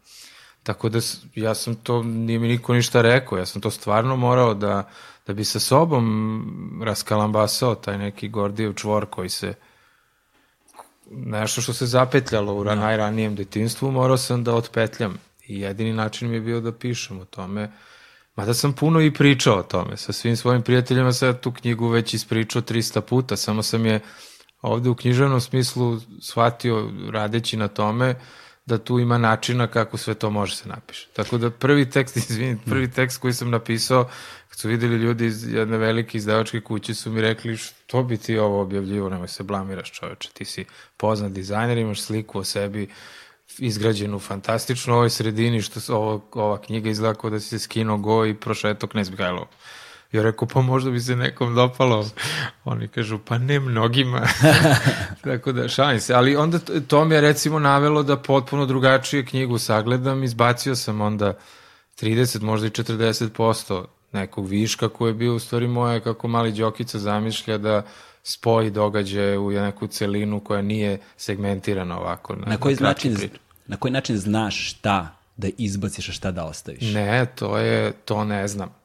Tako 0.63 0.89
da 0.89 0.99
ja 1.35 1.55
sam 1.55 1.75
to, 1.75 2.03
nije 2.03 2.39
mi 2.39 2.47
niko 2.47 2.73
ništa 2.73 3.01
rekao, 3.01 3.37
ja 3.37 3.45
sam 3.45 3.61
to 3.61 3.71
stvarno 3.71 4.15
morao 4.15 4.53
da, 4.53 4.89
da 5.27 5.33
bi 5.33 5.43
sa 5.43 5.59
sobom 5.59 6.81
raskalambasao 6.83 7.75
taj 7.75 7.97
neki 7.97 8.29
Gordijev 8.29 8.73
čvor 8.73 9.05
koji 9.05 9.29
se 9.29 9.53
nešto 11.11 11.61
što 11.61 11.73
se 11.73 11.85
zapetljalo 11.85 12.53
u 12.53 12.63
da. 12.63 12.75
najranijem 12.75 13.35
detinstvu, 13.35 13.91
morao 13.91 14.17
sam 14.17 14.43
da 14.43 14.55
otpetljam. 14.55 15.17
I 15.47 15.59
jedini 15.59 15.93
način 15.93 16.29
mi 16.29 16.35
je 16.35 16.41
bio 16.41 16.61
da 16.61 16.71
pišem 16.71 17.19
o 17.19 17.25
tome 17.25 17.71
Mada 18.35 18.53
sam 18.53 18.73
puno 18.73 19.01
i 19.01 19.13
pričao 19.13 19.57
o 19.57 19.63
tome. 19.63 19.97
Sa 19.97 20.13
svim 20.13 20.37
svojim 20.37 20.61
prijateljima 20.61 21.13
sam 21.13 21.37
tu 21.37 21.51
knjigu 21.51 21.87
već 21.87 22.13
ispričao 22.13 22.61
300 22.61 23.01
puta, 23.01 23.35
samo 23.35 23.63
sam 23.63 23.85
je 23.85 23.99
ovde 24.61 24.89
u 24.89 24.95
književnom 24.95 25.41
smislu 25.41 25.99
shvatio 26.21 26.91
radeći 27.11 27.57
na 27.57 27.67
tome 27.67 28.15
da 28.65 28.77
tu 28.77 28.99
ima 28.99 29.17
načina 29.17 29.67
kako 29.67 29.97
sve 29.97 30.13
to 30.13 30.29
može 30.29 30.55
se 30.55 30.69
napiše. 30.69 31.07
Tako 31.13 31.37
da 31.37 31.49
prvi 31.49 31.89
tekst, 31.89 32.17
izvini, 32.29 32.57
prvi 32.65 32.91
tekst 32.91 33.21
koji 33.21 33.33
sam 33.33 33.49
napisao, 33.49 34.09
kad 34.51 34.59
su 34.59 34.67
videli 34.67 34.95
ljudi 34.95 35.25
iz 35.25 35.53
jedne 35.53 35.77
velike 35.77 36.17
izdavačke 36.17 36.61
kuće, 36.61 36.93
su 36.93 37.11
mi 37.11 37.21
rekli 37.21 37.57
što 37.57 38.03
bi 38.03 38.17
ti 38.17 38.37
ovo 38.37 38.61
objavljivo, 38.61 39.09
nemoj 39.09 39.27
se 39.27 39.43
blamiraš 39.43 39.91
čoveče, 39.91 40.29
ti 40.33 40.45
si 40.45 40.65
poznat 40.97 41.31
dizajner, 41.31 41.77
imaš 41.77 42.01
sliku 42.01 42.39
o 42.39 42.43
sebi, 42.43 42.87
izgrađenu 43.57 44.19
fantastično 44.19 44.93
u 44.93 44.97
ovoj 44.97 45.09
sredini, 45.09 45.61
što 45.61 45.79
se 45.79 45.93
ovo, 45.93 46.25
ova 46.31 46.61
knjiga 46.61 46.89
izgleda 46.89 47.19
kao 47.19 47.29
da 47.29 47.39
si 47.39 47.47
se 47.47 47.59
skinuo 47.59 47.97
go 47.97 48.25
i 48.25 48.33
prošeto 48.33 48.87
Knez 48.87 49.09
Mihajlov. 49.09 49.45
Ja 50.11 50.23
rekao, 50.23 50.47
pa 50.47 50.61
možda 50.61 50.91
bi 50.91 50.99
se 50.99 51.15
nekom 51.15 51.55
dopalo. 51.55 52.09
Oni 52.63 52.87
kažu, 52.87 53.19
pa 53.25 53.37
ne 53.37 53.59
mnogima. 53.59 54.27
Tako 55.23 55.51
da, 55.51 55.69
šalim 55.69 55.99
se. 55.99 56.13
Ali 56.13 56.35
onda 56.35 56.59
to 56.87 57.05
mi 57.05 57.15
je 57.15 57.21
recimo 57.21 57.59
navelo 57.59 58.03
da 58.03 58.17
potpuno 58.17 58.65
drugačije 58.65 59.25
knjigu 59.25 59.57
sagledam. 59.57 60.23
Izbacio 60.23 60.75
sam 60.75 61.01
onda 61.01 61.33
30, 62.01 62.41
možda 62.41 62.67
i 62.67 62.69
40% 62.69 63.85
nekog 64.11 64.47
viška 64.47 64.89
koji 64.89 65.09
je 65.09 65.13
bio 65.13 65.35
u 65.35 65.39
stvari 65.39 65.67
moje, 65.67 65.99
kako 65.99 66.27
mali 66.27 66.51
Đokica 66.51 66.99
zamišlja 66.99 67.57
da 67.57 67.83
spoji 68.23 68.69
događaje 68.69 69.37
u 69.37 69.51
neku 69.51 69.87
celinu 69.87 70.39
koja 70.39 70.61
nije 70.61 70.99
segmentirana 71.17 71.99
ovako. 71.99 72.35
Na, 72.35 72.45
na 72.45 72.57
koji, 72.57 72.75
na 72.75 72.87
način, 72.87 73.17
na 73.67 73.77
koji 73.77 73.91
način 73.91 74.17
znaš 74.17 74.69
šta 74.69 75.15
da 75.37 75.47
izbaciš, 75.57 76.09
a 76.09 76.11
šta 76.11 76.31
da 76.31 76.45
ostaviš? 76.45 76.93
Ne, 76.93 77.25
to 77.35 77.57
je, 77.57 77.91
to 77.91 78.23
ne 78.23 78.47
znam. 78.47 78.75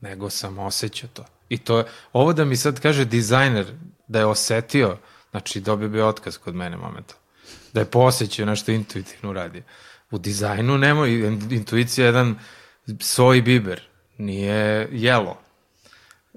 Nego 0.00 0.30
sam 0.30 0.58
osjećao 0.58 1.10
to. 1.12 1.24
I 1.48 1.58
to 1.58 1.78
je, 1.78 1.84
ovo 2.12 2.32
da 2.32 2.44
mi 2.44 2.56
sad 2.56 2.80
kaže 2.80 3.04
dizajner 3.04 3.66
da 4.08 4.18
je 4.18 4.26
osetio, 4.26 4.96
znači 5.30 5.60
dobio 5.60 5.88
bi 5.88 6.00
otkaz 6.00 6.38
kod 6.38 6.54
mene 6.54 6.76
momentalno. 6.76 7.22
Da 7.72 7.80
je 7.80 7.86
posjećao 7.86 8.46
nešto 8.46 8.72
intuitivno 8.72 9.30
uradio. 9.30 9.62
U 10.10 10.18
dizajnu 10.18 10.78
nema, 10.78 11.06
intuicija 11.50 12.04
je 12.04 12.08
jedan 12.08 12.38
soj 13.00 13.42
biber, 13.42 13.87
nije 14.18 14.88
jelo 14.92 15.36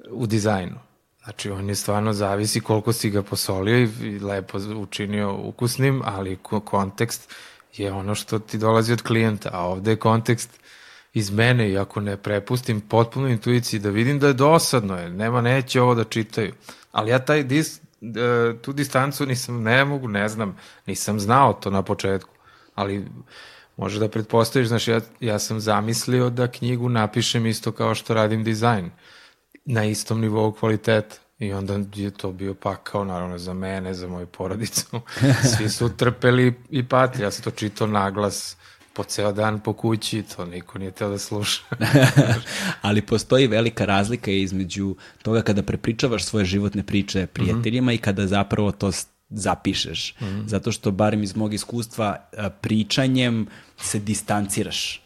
u 0.10 0.28
dizajnu 0.28 0.80
Znači, 1.24 1.50
on 1.50 1.70
je 1.70 1.76
stvarno 1.76 2.14
zavisi 2.14 2.62
koliko 2.62 2.94
si 2.94 3.10
ga 3.10 3.24
posolio 3.24 3.78
i, 3.80 4.20
lepo 4.20 4.58
učinio 4.76 5.36
ukusnim, 5.36 6.02
ali 6.06 6.36
ko 6.36 6.60
kontekst 6.60 7.34
je 7.74 7.92
ono 7.92 8.16
što 8.16 8.40
ti 8.40 8.58
dolazi 8.58 8.94
od 8.94 9.02
klijenta, 9.02 9.50
a 9.54 9.68
ovde 9.68 9.92
je 9.92 9.96
kontekst 9.96 10.60
iz 11.14 11.32
mene 11.32 11.70
i 11.70 11.78
ako 11.78 12.02
ne 12.02 12.18
prepustim 12.18 12.82
potpuno 12.82 13.28
intuiciji 13.28 13.80
da 13.80 13.90
vidim 13.90 14.20
da 14.20 14.28
je 14.28 14.34
dosadno, 14.34 14.98
je, 14.98 15.10
nema 15.10 15.42
neće 15.42 15.82
ovo 15.82 15.96
da 15.96 16.04
čitaju. 16.04 16.54
Ali 16.92 17.12
ja 17.12 17.20
taj 17.20 17.44
dis, 17.44 17.78
e, 17.78 17.82
tu 18.62 18.74
distancu 18.74 19.26
nisam, 19.26 19.64
ne 19.64 19.86
mogu, 19.86 20.08
ne 20.08 20.30
znam, 20.30 20.58
nisam 20.86 21.20
znao 21.20 21.54
to 21.54 21.70
na 21.70 21.84
početku, 21.84 22.32
ali 22.76 23.06
može 23.82 24.00
da 24.00 24.08
pretpostaviš, 24.10 24.68
znaš, 24.68 24.88
ja, 24.88 25.00
ja 25.20 25.40
sam 25.40 25.60
zamislio 25.60 26.30
da 26.30 26.48
knjigu 26.48 26.90
napišem 26.90 27.46
isto 27.46 27.72
kao 27.72 27.96
što 27.96 28.14
radim 28.14 28.44
dizajn, 28.44 28.92
na 29.66 29.86
istom 29.86 30.22
nivou 30.22 30.52
kvaliteta. 30.52 31.16
I 31.40 31.54
onda 31.54 31.80
je 31.96 32.12
to 32.12 32.32
bio 32.32 32.54
pakao, 32.54 33.04
naravno, 33.06 33.38
za 33.38 33.54
mene, 33.54 33.94
za 33.94 34.08
moju 34.08 34.28
porodicu. 34.28 35.02
Svi 35.58 35.70
su 35.70 35.90
trpeli 35.98 36.54
i 36.70 36.84
pati. 36.88 37.22
Ja 37.22 37.32
sam 37.32 37.44
to 37.44 37.52
čitao 37.52 37.88
naglas 37.88 38.58
po 38.94 39.04
ceo 39.04 39.32
dan 39.32 39.60
po 39.60 39.74
kući, 39.74 40.24
to 40.36 40.46
niko 40.46 40.80
nije 40.80 40.92
teo 40.92 41.10
da 41.10 41.18
sluša. 41.18 41.64
Ali 42.82 43.02
postoji 43.02 43.48
velika 43.48 43.86
razlika 43.86 44.32
između 44.32 44.96
toga 45.22 45.42
kada 45.42 45.64
prepričavaš 45.64 46.26
svoje 46.26 46.46
životne 46.46 46.84
priče 46.84 47.26
prijateljima 47.26 47.86
mm 47.86 47.94
-hmm. 47.94 48.00
i 48.00 48.02
kada 48.02 48.28
zapravo 48.28 48.72
to 48.72 48.92
zapišeš. 49.32 50.16
Mm 50.20 50.26
-hmm. 50.26 50.48
Zato 50.48 50.72
što, 50.72 50.92
barem 50.92 51.24
iz 51.24 51.36
mog 51.36 51.54
iskustva, 51.54 52.16
pričanjem 52.62 53.48
se 53.78 54.00
distanciraš 54.00 55.02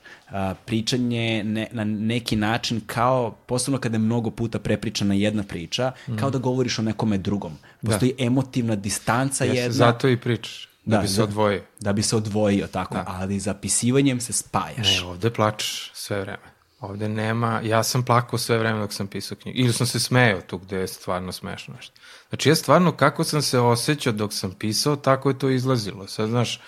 pričanje 0.65 1.43
ne, 1.43 1.67
na 1.71 1.83
neki 1.83 2.35
način 2.35 2.81
kao, 2.85 3.31
posebno 3.45 3.79
kada 3.79 3.95
je 3.95 3.99
mnogo 3.99 4.31
puta 4.31 4.59
prepričana 4.59 5.13
jedna 5.13 5.43
priča, 5.43 5.91
mm. 6.07 6.15
kao 6.15 6.29
da 6.29 6.37
govoriš 6.37 6.79
o 6.79 6.81
nekome 6.81 7.17
drugom. 7.17 7.57
Da. 7.81 7.91
Postoji 7.91 8.13
da. 8.17 8.23
emotivna 8.23 8.75
distanca 8.75 9.43
Jeste, 9.43 9.59
jedna. 9.59 9.73
Zato 9.73 10.09
i 10.09 10.17
pričaš. 10.17 10.69
Da, 10.85 10.95
da 10.97 11.01
bi 11.01 11.07
se 11.07 11.23
odvojio. 11.23 11.63
Da 11.79 11.93
bi 11.93 12.03
se 12.03 12.15
odvojio, 12.15 12.67
tako. 12.67 12.95
Da. 12.95 13.03
Ali 13.07 13.39
zapisivanjem 13.39 14.21
se 14.21 14.33
spajaš. 14.33 15.01
Ne, 15.01 15.07
ovde 15.07 15.29
plačeš 15.29 15.91
sve 15.93 16.21
vreme. 16.21 16.54
Ovde 16.79 17.09
nema, 17.09 17.61
ja 17.63 17.83
sam 17.83 18.03
plakao 18.03 18.39
sve 18.39 18.57
vreme 18.57 18.79
dok 18.79 18.93
sam 18.93 19.07
pisao 19.07 19.37
knjigu. 19.41 19.59
Ili 19.59 19.73
sam 19.73 19.87
se 19.87 19.99
smejao 19.99 20.41
tu 20.41 20.57
gde 20.57 20.77
je 20.77 20.87
stvarno 20.87 21.31
smešno 21.31 21.73
nešto. 21.75 21.93
Znači 22.29 22.49
ja 22.49 22.55
stvarno 22.55 22.91
kako 22.91 23.23
sam 23.23 23.41
se 23.41 23.59
osjećao 23.59 24.13
dok 24.13 24.33
sam 24.33 24.51
pisao, 24.51 24.95
tako 24.95 25.29
je 25.29 25.39
to 25.39 25.49
izlazilo. 25.49 26.07
Sad 26.07 26.29
znaš, 26.29 26.61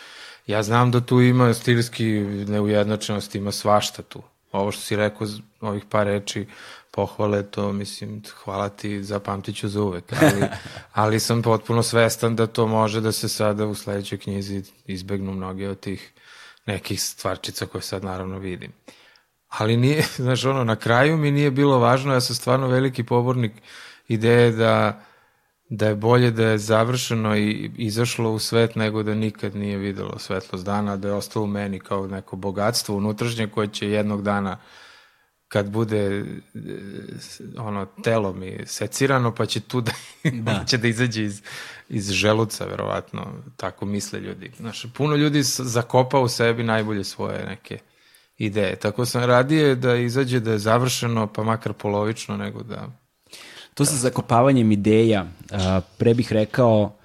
ja 0.48 0.64
znam 0.64 0.92
da 0.92 1.02
tu 1.02 1.22
ima 1.22 1.54
stilski 1.54 2.06
neujednačenost, 2.48 3.36
ima 3.36 3.52
svašta 3.52 4.02
tu. 4.02 4.24
Ovo 4.52 4.72
što 4.72 4.82
si 4.82 4.96
rekao, 4.96 5.28
ovih 5.62 5.84
par 5.90 6.08
reči, 6.08 6.46
pohvale, 6.92 7.44
to 7.44 7.72
mislim, 7.74 8.24
hvala 8.44 8.70
ti, 8.70 9.04
zapamtit 9.04 9.56
ću 9.56 9.70
za 9.70 9.82
uvek, 9.82 10.14
ali, 10.22 10.44
ali 11.04 11.20
sam 11.20 11.42
potpuno 11.42 11.84
svestan 11.84 12.36
da 12.36 12.48
to 12.48 12.68
može 12.68 13.02
da 13.02 13.12
se 13.12 13.30
sada 13.30 13.66
u 13.66 13.76
sledećoj 13.76 14.18
knjizi 14.18 14.64
izbegnu 14.86 15.34
mnoge 15.34 15.70
od 15.70 15.80
tih 15.80 16.14
nekih 16.66 17.02
stvarčica 17.02 17.66
koje 17.66 17.82
sad 17.82 18.04
naravno 18.04 18.40
vidim. 18.40 18.72
Ali 19.48 19.78
nije, 19.78 20.04
znaš, 20.18 20.46
ono, 20.46 20.64
na 20.64 20.76
kraju 20.76 21.18
mi 21.18 21.32
nije 21.32 21.52
bilo 21.52 21.80
važno, 21.80 22.14
ja 22.14 22.22
sam 22.22 22.36
stvarno 22.36 22.68
veliki 22.68 23.04
pobornik 23.04 23.52
ideje 24.08 24.52
da 24.52 25.04
da 25.70 25.88
je 25.88 25.96
bolje 25.96 26.32
da 26.32 26.48
je 26.48 26.58
završeno 26.58 27.38
i 27.38 27.72
izašlo 27.78 28.32
u 28.32 28.40
svet 28.40 28.76
nego 28.76 29.04
da 29.04 29.16
nikad 29.16 29.56
nije 29.56 29.78
videlo 29.78 30.20
svetlost 30.20 30.66
dana, 30.66 30.98
da 30.98 31.08
je 31.08 31.14
ostalo 31.14 31.46
u 31.46 31.48
meni 31.48 31.80
kao 31.80 32.08
neko 32.08 32.36
bogatstvo 32.36 32.96
unutrašnje 32.96 33.48
koje 33.48 33.68
će 33.68 33.90
jednog 33.90 34.22
dana 34.22 34.58
kad 35.48 35.70
bude 35.70 36.26
ono 37.58 37.86
telo 37.86 38.34
mi 38.34 38.60
secirano 38.66 39.36
pa 39.36 39.46
će 39.46 39.60
tu 39.60 39.82
da, 39.82 39.92
da. 40.46 40.64
će 40.68 40.78
da 40.78 40.88
izađe 40.88 41.24
iz, 41.24 41.42
iz 41.90 42.12
želuca 42.12 42.66
verovatno 42.66 43.28
tako 43.58 43.86
misle 43.86 44.20
ljudi 44.20 44.52
znaš, 44.58 44.86
puno 44.94 45.16
ljudi 45.16 45.44
zakopa 45.44 46.20
u 46.20 46.28
sebi 46.28 46.64
najbolje 46.64 47.04
svoje 47.04 47.46
neke 47.46 47.80
ideje. 48.38 48.76
Tako 48.76 49.06
sam 49.06 49.24
radije 49.24 49.76
da 49.76 49.96
izađe 49.96 50.40
da 50.40 50.52
je 50.52 50.60
završeno 50.60 51.28
pa 51.28 51.44
makar 51.44 51.74
polovično 51.74 52.38
nego 52.38 52.64
da 52.64 52.90
To 53.78 53.86
sa 53.86 53.96
zakopavanjem 53.96 54.72
ideja, 54.72 55.28
pre 55.98 56.14
bih 56.14 56.32
rekao 56.34 56.96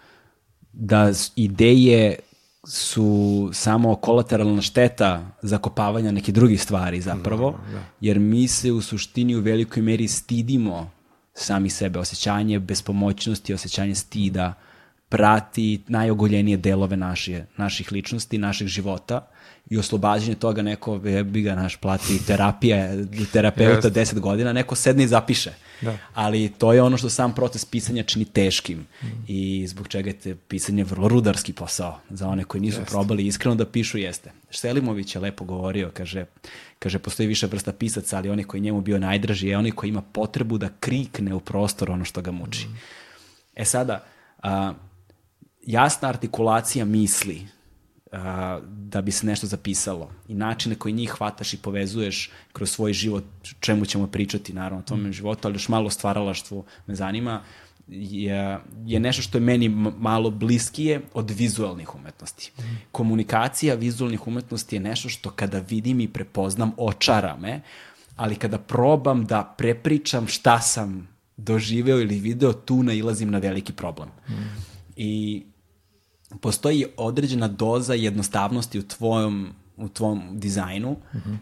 da 0.72 1.12
ideje 1.36 2.18
su 2.64 3.50
samo 3.52 3.94
kolateralna 3.94 4.62
šteta 4.62 5.36
zakopavanja 5.42 6.12
neke 6.12 6.32
drugih 6.32 6.62
stvari 6.62 7.00
zapravo, 7.00 7.50
da, 7.50 7.72
da. 7.72 7.84
jer 8.00 8.18
mi 8.18 8.48
se 8.48 8.72
u 8.72 8.80
suštini 8.80 9.36
u 9.36 9.40
velikoj 9.40 9.82
meri 9.82 10.08
stidimo 10.08 10.90
sami 11.34 11.70
sebe, 11.70 11.98
osjećanje 11.98 12.58
bespomoćnosti, 12.58 13.54
osjećanje 13.54 13.94
stida, 13.94 14.54
prati 15.08 15.82
najogoljenije 15.88 16.56
delove 16.56 16.96
naše, 16.96 17.44
naših 17.56 17.92
ličnosti, 17.92 18.38
naših 18.38 18.68
života 18.68 19.28
i 19.70 19.78
oslobađanje 19.78 20.34
toga 20.34 20.62
neko 20.62 20.98
bi 21.24 21.42
ga 21.42 21.54
naš 21.54 21.76
plati 21.76 22.26
terapija, 22.26 22.88
terapeuta 23.32 23.90
10 23.90 24.18
godina, 24.20 24.52
neko 24.52 24.74
sedne 24.74 25.04
i 25.04 25.06
zapiše. 25.06 25.52
Da. 25.80 25.98
Ali 26.14 26.52
to 26.58 26.72
je 26.72 26.82
ono 26.82 26.96
što 26.96 27.10
sam 27.10 27.34
proces 27.34 27.64
pisanja 27.64 28.02
čini 28.02 28.24
teškim 28.24 28.78
mm. 28.78 29.06
i 29.28 29.66
zbog 29.66 29.88
čega 29.88 30.10
je 30.10 30.18
te 30.18 30.34
pisanje 30.34 30.84
vrlo 30.84 31.08
rudarski 31.08 31.52
posao 31.52 32.00
za 32.10 32.28
one 32.28 32.44
koji 32.44 32.60
nisu 32.60 32.80
jeste. 32.80 32.90
probali 32.90 33.26
iskreno 33.26 33.54
da 33.54 33.66
pišu 33.66 33.98
jeste. 33.98 34.32
Selimović 34.50 35.14
je 35.14 35.20
lepo 35.20 35.44
govorio, 35.44 35.90
kaže, 35.94 36.24
kaže 36.78 36.98
postoji 36.98 37.26
više 37.26 37.46
vrsta 37.46 37.72
pisaca, 37.72 38.16
ali 38.16 38.30
oni 38.30 38.44
koji 38.44 38.60
njemu 38.60 38.80
bio 38.80 38.98
najdraži 38.98 39.48
je 39.48 39.58
oni 39.58 39.70
koji 39.70 39.88
ima 39.88 40.02
potrebu 40.02 40.58
da 40.58 40.68
krikne 40.80 41.34
u 41.34 41.40
prostor 41.40 41.90
ono 41.90 42.04
što 42.04 42.22
ga 42.22 42.30
muči. 42.30 42.66
Mm. 42.66 42.78
E 43.56 43.64
sada, 43.64 44.04
a, 44.42 44.72
jasna 45.62 46.08
artikulacija 46.08 46.84
misli 46.84 47.46
a, 48.12 48.60
da 48.66 49.02
bi 49.02 49.10
se 49.10 49.26
nešto 49.26 49.46
zapisalo 49.46 50.10
i 50.28 50.34
načine 50.34 50.74
koji 50.74 50.94
njih 50.94 51.10
hvataš 51.10 51.54
i 51.54 51.56
povezuješ 51.56 52.30
kroz 52.52 52.70
svoj 52.70 52.92
život, 52.92 53.24
čemu 53.60 53.86
ćemo 53.86 54.06
pričati 54.06 54.52
naravno 54.52 54.78
o 54.78 54.88
tome 54.88 55.08
mm. 55.08 55.12
životu, 55.12 55.48
ali 55.48 55.54
još 55.54 55.68
malo 55.68 55.90
stvaralaštvu 55.90 56.64
me 56.86 56.94
zanima, 56.94 57.42
je, 57.88 58.58
je 58.86 59.00
nešto 59.00 59.22
što 59.22 59.38
je 59.38 59.42
meni 59.42 59.68
malo 59.98 60.30
bliskije 60.30 61.00
od 61.14 61.30
vizualnih 61.30 61.94
umetnosti. 61.94 62.52
Mm. 62.58 62.62
Komunikacija 62.92 63.74
vizualnih 63.74 64.26
umetnosti 64.26 64.76
je 64.76 64.80
nešto 64.80 65.08
što 65.08 65.30
kada 65.30 65.58
vidim 65.58 66.00
i 66.00 66.08
prepoznam 66.08 66.72
očara 66.76 67.36
me, 67.36 67.60
ali 68.16 68.36
kada 68.36 68.58
probam 68.58 69.24
da 69.24 69.54
prepričam 69.58 70.26
šta 70.26 70.60
sam 70.60 71.08
doživeo 71.36 72.00
ili 72.00 72.18
video, 72.18 72.52
tu 72.52 72.82
nailazim 72.82 73.30
na 73.30 73.38
veliki 73.38 73.72
problem. 73.72 74.08
Mm. 74.28 74.32
I 74.96 75.42
postoji 76.40 76.86
određena 76.96 77.48
doza 77.48 77.94
jednostavnosti 77.94 78.78
u 78.78 78.82
tvojom, 78.82 79.52
u 79.76 79.88
tvom 79.88 80.22
dizajnu 80.32 80.90
mm 80.90 81.18
-hmm. 81.18 81.36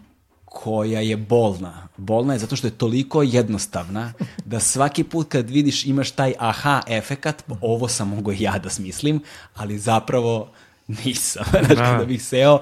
koja 0.45 1.01
je 1.01 1.17
bolna. 1.17 1.89
Bolna 1.97 2.33
je 2.33 2.39
zato 2.39 2.57
što 2.57 2.67
je 2.67 2.79
toliko 2.79 3.23
jednostavna 3.23 4.13
da 4.45 4.61
svaki 4.61 5.05
put 5.05 5.29
kad 5.29 5.51
vidiš 5.51 5.87
imaš 5.87 6.11
taj 6.11 6.35
aha 6.39 6.83
efekat, 6.89 7.45
ovo 7.61 7.89
sam 7.89 8.09
mogo 8.09 8.33
ja 8.39 8.59
da 8.59 8.71
smislim, 8.71 9.23
ali 9.55 9.79
zapravo 9.79 10.49
nisam. 11.05 11.45
Znači, 11.51 11.75
da. 11.77 11.85
kada 11.85 12.05
bih 12.05 12.23
seo, 12.23 12.61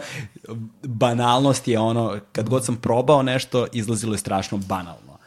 banalnost 0.82 1.68
je 1.68 1.78
ono, 1.78 2.18
kad 2.32 2.48
god 2.48 2.64
sam 2.64 2.76
probao 2.76 3.22
nešto, 3.22 3.66
izlazilo 3.72 4.14
je 4.14 4.18
strašno 4.18 4.58
banalno. 4.58 5.18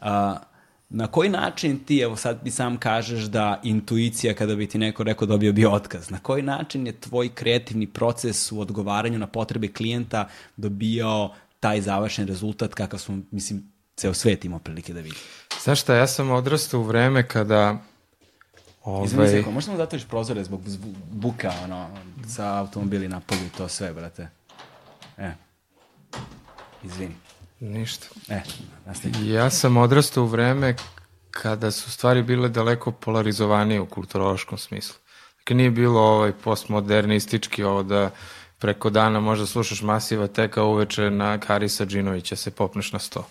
Uh, 0.00 0.06
Na 0.96 1.06
koji 1.06 1.28
način 1.28 1.84
ti, 1.84 1.98
evo 2.00 2.16
sad 2.16 2.40
mi 2.44 2.50
sam 2.50 2.76
kažeš 2.76 3.22
da 3.22 3.60
intuicija 3.62 4.34
kada 4.34 4.56
bi 4.56 4.66
ti 4.66 4.78
neko 4.78 5.02
rekao 5.02 5.26
dobio 5.26 5.52
bi 5.52 5.66
otkaz, 5.66 6.10
na 6.10 6.18
koji 6.18 6.42
način 6.42 6.86
je 6.86 6.92
tvoj 6.92 7.28
kreativni 7.28 7.86
proces 7.86 8.52
u 8.52 8.60
odgovaranju 8.60 9.18
na 9.18 9.26
potrebe 9.26 9.68
klijenta 9.68 10.28
dobio 10.56 11.30
taj 11.60 11.80
završen 11.80 12.26
rezultat 12.26 12.74
kakav 12.74 12.98
smo, 12.98 13.18
mislim, 13.30 13.72
ceo 13.96 14.14
svet 14.14 14.44
imao 14.44 14.58
prilike 14.58 14.92
da 14.92 15.00
vidi? 15.00 15.16
Znaš 15.62 15.80
šta, 15.80 15.94
ja 15.94 16.06
sam 16.06 16.30
odrastao 16.30 16.80
u 16.80 16.84
vreme 16.84 17.28
kada 17.28 17.78
Ovaj... 18.84 19.04
Izvini 19.04 19.28
se, 19.28 19.50
možeš 19.50 19.70
da 19.70 19.76
zatvoriš 19.76 20.06
prozore 20.06 20.44
zbog 20.44 20.60
buka, 21.10 21.52
ono, 21.64 21.88
sa 22.28 22.58
automobili 22.58 23.08
na 23.08 23.20
polu 23.20 23.40
i 23.46 23.56
to 23.56 23.68
sve, 23.68 23.92
brate. 23.92 24.28
E. 25.18 25.32
Izvini. 26.84 27.14
Ništa. 27.64 28.06
E, 28.28 28.40
nastavim. 28.86 29.34
Ja 29.34 29.50
sam 29.50 29.76
odrastao 29.76 30.24
u 30.24 30.26
vreme 30.26 30.76
kada 31.30 31.70
su 31.70 31.90
stvari 31.90 32.22
bile 32.22 32.48
daleko 32.48 32.92
polarizovanije 32.92 33.80
u 33.80 33.86
kulturološkom 33.86 34.58
smislu. 34.58 34.96
Dakle, 35.38 35.56
nije 35.56 35.70
bilo 35.70 36.00
ovaj 36.00 36.32
postmodernistički 36.32 37.64
ovo 37.64 37.82
da 37.82 38.10
preko 38.58 38.90
dana 38.90 39.20
možda 39.20 39.46
slušaš 39.46 39.82
masiva 39.82 40.26
teka 40.26 40.62
uveče 40.62 41.10
na 41.10 41.38
Harisa 41.46 41.86
Džinovića 41.86 42.36
se 42.36 42.50
popneš 42.50 42.92
na 42.92 42.98
sto. 42.98 43.26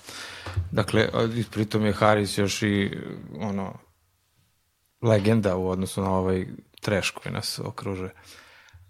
Dakle, 0.71 1.09
pritom 1.51 1.85
je 1.85 1.93
Haris 1.93 2.37
još 2.37 2.61
i 2.61 2.97
ono 3.39 3.73
legenda 5.01 5.55
u 5.55 5.69
odnosu 5.69 6.01
na 6.01 6.11
ovaj 6.11 6.45
treš 6.81 7.09
koji 7.09 7.33
nas 7.33 7.59
okruže 7.63 8.09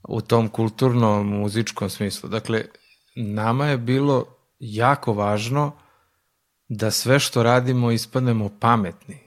u 0.04 0.22
tom 0.22 0.50
kulturnom 0.50 1.28
muzičkom 1.28 1.90
smislu. 1.90 2.30
Dakle, 2.30 2.66
nama 3.16 3.68
je 3.68 3.78
bilo 3.78 4.33
jako 4.64 5.14
važno 5.14 5.72
da 6.70 6.92
sve 6.92 7.20
što 7.20 7.44
radimo 7.44 7.92
ispadnemo 7.92 8.50
pametni. 8.60 9.20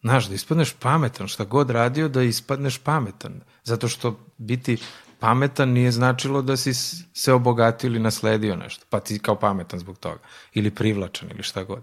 Znaš, 0.00 0.28
da 0.28 0.34
ispadneš 0.34 0.72
pametan, 0.72 1.28
šta 1.28 1.44
god 1.44 1.70
radio, 1.70 2.08
da 2.08 2.22
ispadneš 2.22 2.78
pametan. 2.78 3.40
Zato 3.64 3.88
što 3.88 4.18
biti 4.38 4.76
pametan 5.20 5.68
nije 5.68 5.92
značilo 5.92 6.42
da 6.42 6.56
si 6.56 6.74
se 7.14 7.32
obogatio 7.32 7.88
ili 7.88 7.98
nasledio 7.98 8.56
nešto, 8.56 8.84
pa 8.90 9.00
ti 9.00 9.18
kao 9.18 9.36
pametan 9.36 9.80
zbog 9.80 9.98
toga. 9.98 10.20
Ili 10.54 10.70
privlačan 10.70 11.30
ili 11.30 11.42
šta 11.42 11.64
god. 11.64 11.82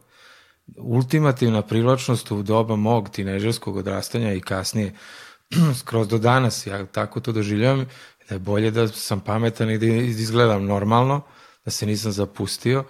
Ultimativna 0.78 1.62
privlačnost 1.62 2.32
u 2.32 2.44
doba 2.44 2.76
mog 2.76 3.10
tinežerskog 3.10 3.78
odrastanja 3.78 4.34
i 4.34 4.42
kasnije, 4.42 4.94
skroz 5.80 6.08
do 6.08 6.18
danas, 6.18 6.68
ja 6.68 6.86
tako 6.86 7.20
to 7.20 7.32
doživljavam, 7.32 7.86
da 8.30 8.36
je 8.36 8.40
bolje 8.40 8.72
da 8.72 8.88
sam 8.88 9.20
pametan 9.20 9.70
i 9.70 9.78
da 9.78 9.86
izgledam 9.86 10.66
normalno, 10.66 11.22
da 11.66 11.72
se 11.72 11.86
nisam 11.86 12.12
zapustio. 12.12 12.84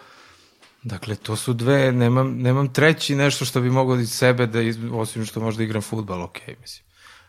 Dakle, 0.84 1.16
to 1.16 1.36
su 1.36 1.54
dve, 1.54 1.92
nemam, 1.92 2.38
nemam 2.38 2.74
treći 2.74 3.16
nešto 3.16 3.46
što 3.46 3.62
bi 3.62 3.70
mogao 3.70 4.00
iz 4.00 4.12
sebe, 4.12 4.48
da 4.48 4.62
iz, 4.62 4.78
osim 4.92 5.26
što 5.26 5.40
možda 5.40 5.64
igram 5.64 5.82
futbal, 5.82 6.24
ok, 6.24 6.38
mislim. 6.62 6.86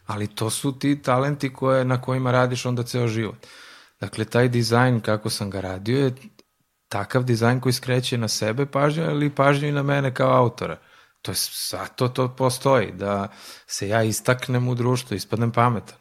Ali 0.07 0.27
to 0.27 0.51
su 0.51 0.79
ti 0.79 1.03
talenti 1.03 1.53
koje, 1.53 1.85
na 1.85 2.01
kojima 2.01 2.33
radiš 2.33 2.67
onda 2.67 2.83
ceo 2.83 3.09
život. 3.09 3.47
Dakle, 4.01 4.25
taj 4.25 4.49
dizajn 4.49 5.01
kako 5.01 5.31
sam 5.31 5.51
ga 5.51 5.61
radio 5.61 5.99
je 5.99 6.15
takav 6.89 7.25
dizajn 7.25 7.61
koji 7.61 7.73
skreće 7.73 8.19
na 8.19 8.29
sebe 8.29 8.67
pažnju 8.67 9.05
ili 9.05 9.31
pažnju 9.31 9.69
i 9.69 9.73
na 9.73 9.83
mene 9.83 10.15
kao 10.15 10.37
autora. 10.37 10.79
To 11.23 11.31
je, 11.31 11.37
zato 11.71 12.09
to 12.09 12.29
postoji, 12.37 12.93
da 12.93 13.29
se 13.67 13.89
ja 13.89 14.03
istaknem 14.03 14.69
u 14.69 14.75
društvu, 14.75 15.17
ispadnem 15.17 15.53
pametan 15.53 15.97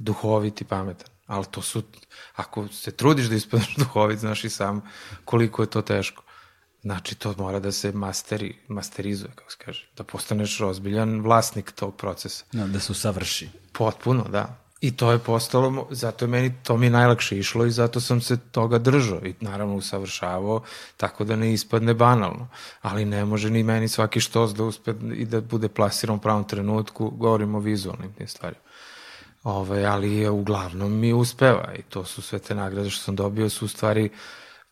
duhovit 0.00 0.60
i 0.60 0.64
pametan. 0.64 1.08
Ali 1.26 1.46
to 1.50 1.62
su, 1.62 1.82
ako 2.40 2.68
se 2.68 2.90
trudiš 2.90 3.26
da 3.26 3.34
ispadneš 3.34 3.76
duhovit, 3.82 4.18
znaš 4.18 4.44
i 4.44 4.50
sam 4.50 4.82
koliko 5.24 5.62
je 5.62 5.70
to 5.70 5.82
teško. 5.82 6.22
Znači, 6.82 7.14
to 7.14 7.34
mora 7.38 7.60
da 7.60 7.72
se 7.72 7.92
masteri, 7.92 8.56
masterizuje, 8.68 9.32
kako 9.34 9.50
se 9.50 9.56
kaže. 9.64 9.88
Da 9.96 10.04
postaneš 10.04 10.60
ozbiljan 10.60 11.20
vlasnik 11.20 11.72
tog 11.72 11.96
procesa. 11.96 12.44
No, 12.52 12.68
da 12.68 12.80
se 12.80 12.92
usavrši. 12.92 13.48
Potpuno, 13.72 14.24
da. 14.28 14.56
I 14.80 14.96
to 14.96 15.12
je 15.12 15.18
postalo, 15.18 15.86
zato 15.90 16.24
je 16.24 16.28
meni, 16.28 16.52
to 16.62 16.76
mi 16.76 16.86
je 16.86 16.90
najlakše 16.90 17.38
išlo 17.38 17.66
i 17.66 17.70
zato 17.70 18.00
sam 18.00 18.20
se 18.20 18.36
toga 18.36 18.78
držao 18.78 19.20
i 19.24 19.34
naravno 19.40 19.74
usavršavao 19.74 20.62
tako 20.96 21.24
da 21.24 21.36
ne 21.36 21.52
ispadne 21.52 21.94
banalno. 21.94 22.48
Ali 22.82 23.04
ne 23.04 23.24
može 23.24 23.50
ni 23.50 23.62
meni 23.62 23.88
svaki 23.88 24.20
štos 24.20 24.54
da 24.54 24.64
uspe 24.64 24.94
i 25.14 25.24
da 25.24 25.40
bude 25.40 25.68
plasiran 25.68 26.16
u 26.16 26.20
pravom 26.20 26.44
trenutku, 26.44 27.10
govorimo 27.10 27.58
o 27.58 27.60
vizualnim 27.60 28.12
tim 28.12 28.28
stvarima. 28.28 28.60
Ove, 29.42 29.84
ali 29.84 30.28
uglavnom 30.28 30.98
mi 30.98 31.12
uspeva 31.12 31.74
i 31.78 31.82
to 31.82 32.04
su 32.04 32.22
sve 32.22 32.38
te 32.38 32.54
nagrade 32.54 32.90
što 32.90 33.04
sam 33.04 33.16
dobio 33.16 33.48
su 33.48 33.64
u 33.64 33.68
stvari 33.68 34.10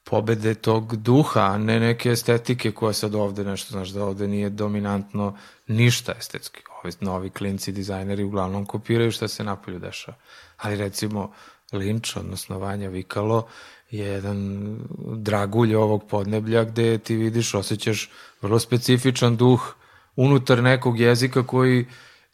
pobede 0.04 0.54
tog 0.54 0.96
duha, 0.96 1.40
a 1.40 1.58
ne 1.58 1.80
neke 1.80 2.10
estetike 2.10 2.72
koja 2.72 2.92
sad 2.92 3.14
ovde 3.14 3.44
nešto, 3.44 3.72
znaš 3.72 3.88
da 3.88 4.04
ovde 4.04 4.28
nije 4.28 4.50
dominantno 4.50 5.36
ništa 5.66 6.12
estetski. 6.18 6.60
Ovi 6.82 6.92
novi 7.00 7.30
klinci, 7.30 7.72
dizajneri 7.72 8.24
uglavnom 8.24 8.66
kopiraju 8.66 9.12
šta 9.12 9.28
se 9.28 9.44
napolju 9.44 9.78
dešava. 9.78 10.16
Ali 10.56 10.76
recimo 10.76 11.32
Linč, 11.72 12.16
odnosno 12.16 12.58
Vanja 12.58 12.88
Vikalo, 12.88 13.46
je 13.90 14.06
jedan 14.06 14.78
dragulj 15.16 15.74
ovog 15.74 16.08
podneblja 16.08 16.64
gde 16.64 16.98
ti 16.98 17.16
vidiš, 17.16 17.54
osjećaš 17.54 18.10
vrlo 18.42 18.58
specifičan 18.58 19.36
duh 19.36 19.74
unutar 20.16 20.62
nekog 20.62 21.00
jezika 21.00 21.46
koji 21.46 21.86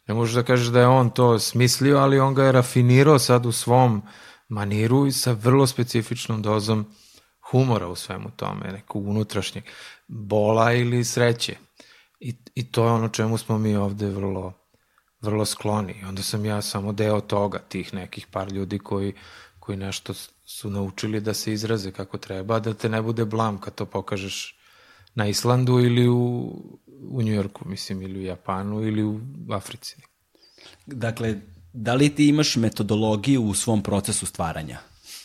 ne 0.08 0.14
možeš 0.14 0.34
da 0.34 0.42
kažeš 0.42 0.66
da 0.66 0.80
je 0.80 0.86
on 0.86 1.10
to 1.10 1.38
smislio, 1.38 1.98
ali 1.98 2.20
on 2.20 2.34
ga 2.34 2.44
je 2.44 2.52
rafinirao 2.52 3.18
sad 3.18 3.46
u 3.46 3.52
svom 3.52 4.02
maniru 4.48 5.06
i 5.06 5.12
sa 5.12 5.32
vrlo 5.32 5.66
specifičnom 5.66 6.42
dozom 6.42 6.86
humora 7.50 7.88
u 7.88 7.96
svemu 7.96 8.30
tome, 8.36 8.72
nekog 8.72 9.08
unutrašnjeg 9.08 9.64
bola 10.08 10.72
ili 10.72 11.04
sreće. 11.04 11.56
I, 12.20 12.34
I 12.54 12.72
to 12.72 12.84
je 12.84 12.92
ono 12.92 13.08
čemu 13.08 13.38
smo 13.38 13.58
mi 13.58 13.76
ovde 13.76 14.06
vrlo, 14.06 14.52
vrlo 15.20 15.44
skloni. 15.44 16.04
Onda 16.08 16.22
sam 16.22 16.44
ja 16.44 16.62
samo 16.62 16.92
deo 16.92 17.20
toga, 17.20 17.58
tih 17.58 17.94
nekih 17.94 18.26
par 18.26 18.52
ljudi 18.52 18.78
koji, 18.78 19.12
koji 19.58 19.78
nešto 19.78 20.14
su 20.44 20.70
naučili 20.70 21.20
da 21.20 21.34
se 21.34 21.52
izraze 21.52 21.92
kako 21.92 22.18
treba, 22.18 22.60
da 22.60 22.74
te 22.74 22.88
ne 22.88 23.02
bude 23.02 23.24
blam 23.24 23.60
kad 23.60 23.74
to 23.74 23.86
pokažeš 23.86 24.58
na 25.14 25.28
Islandu 25.28 25.80
ili 25.80 26.08
u, 26.08 26.52
u 27.10 27.22
Njujorku, 27.22 27.68
mislim, 27.68 28.02
ili 28.02 28.18
u 28.18 28.22
Japanu 28.22 28.82
ili 28.82 29.04
u 29.04 29.20
Africi. 29.50 29.96
Dakle, 30.86 31.40
da 31.72 31.94
li 31.94 32.14
ti 32.14 32.28
imaš 32.28 32.56
metodologiju 32.56 33.42
u 33.42 33.54
svom 33.54 33.82
procesu 33.82 34.26
stvaranja? 34.26 34.78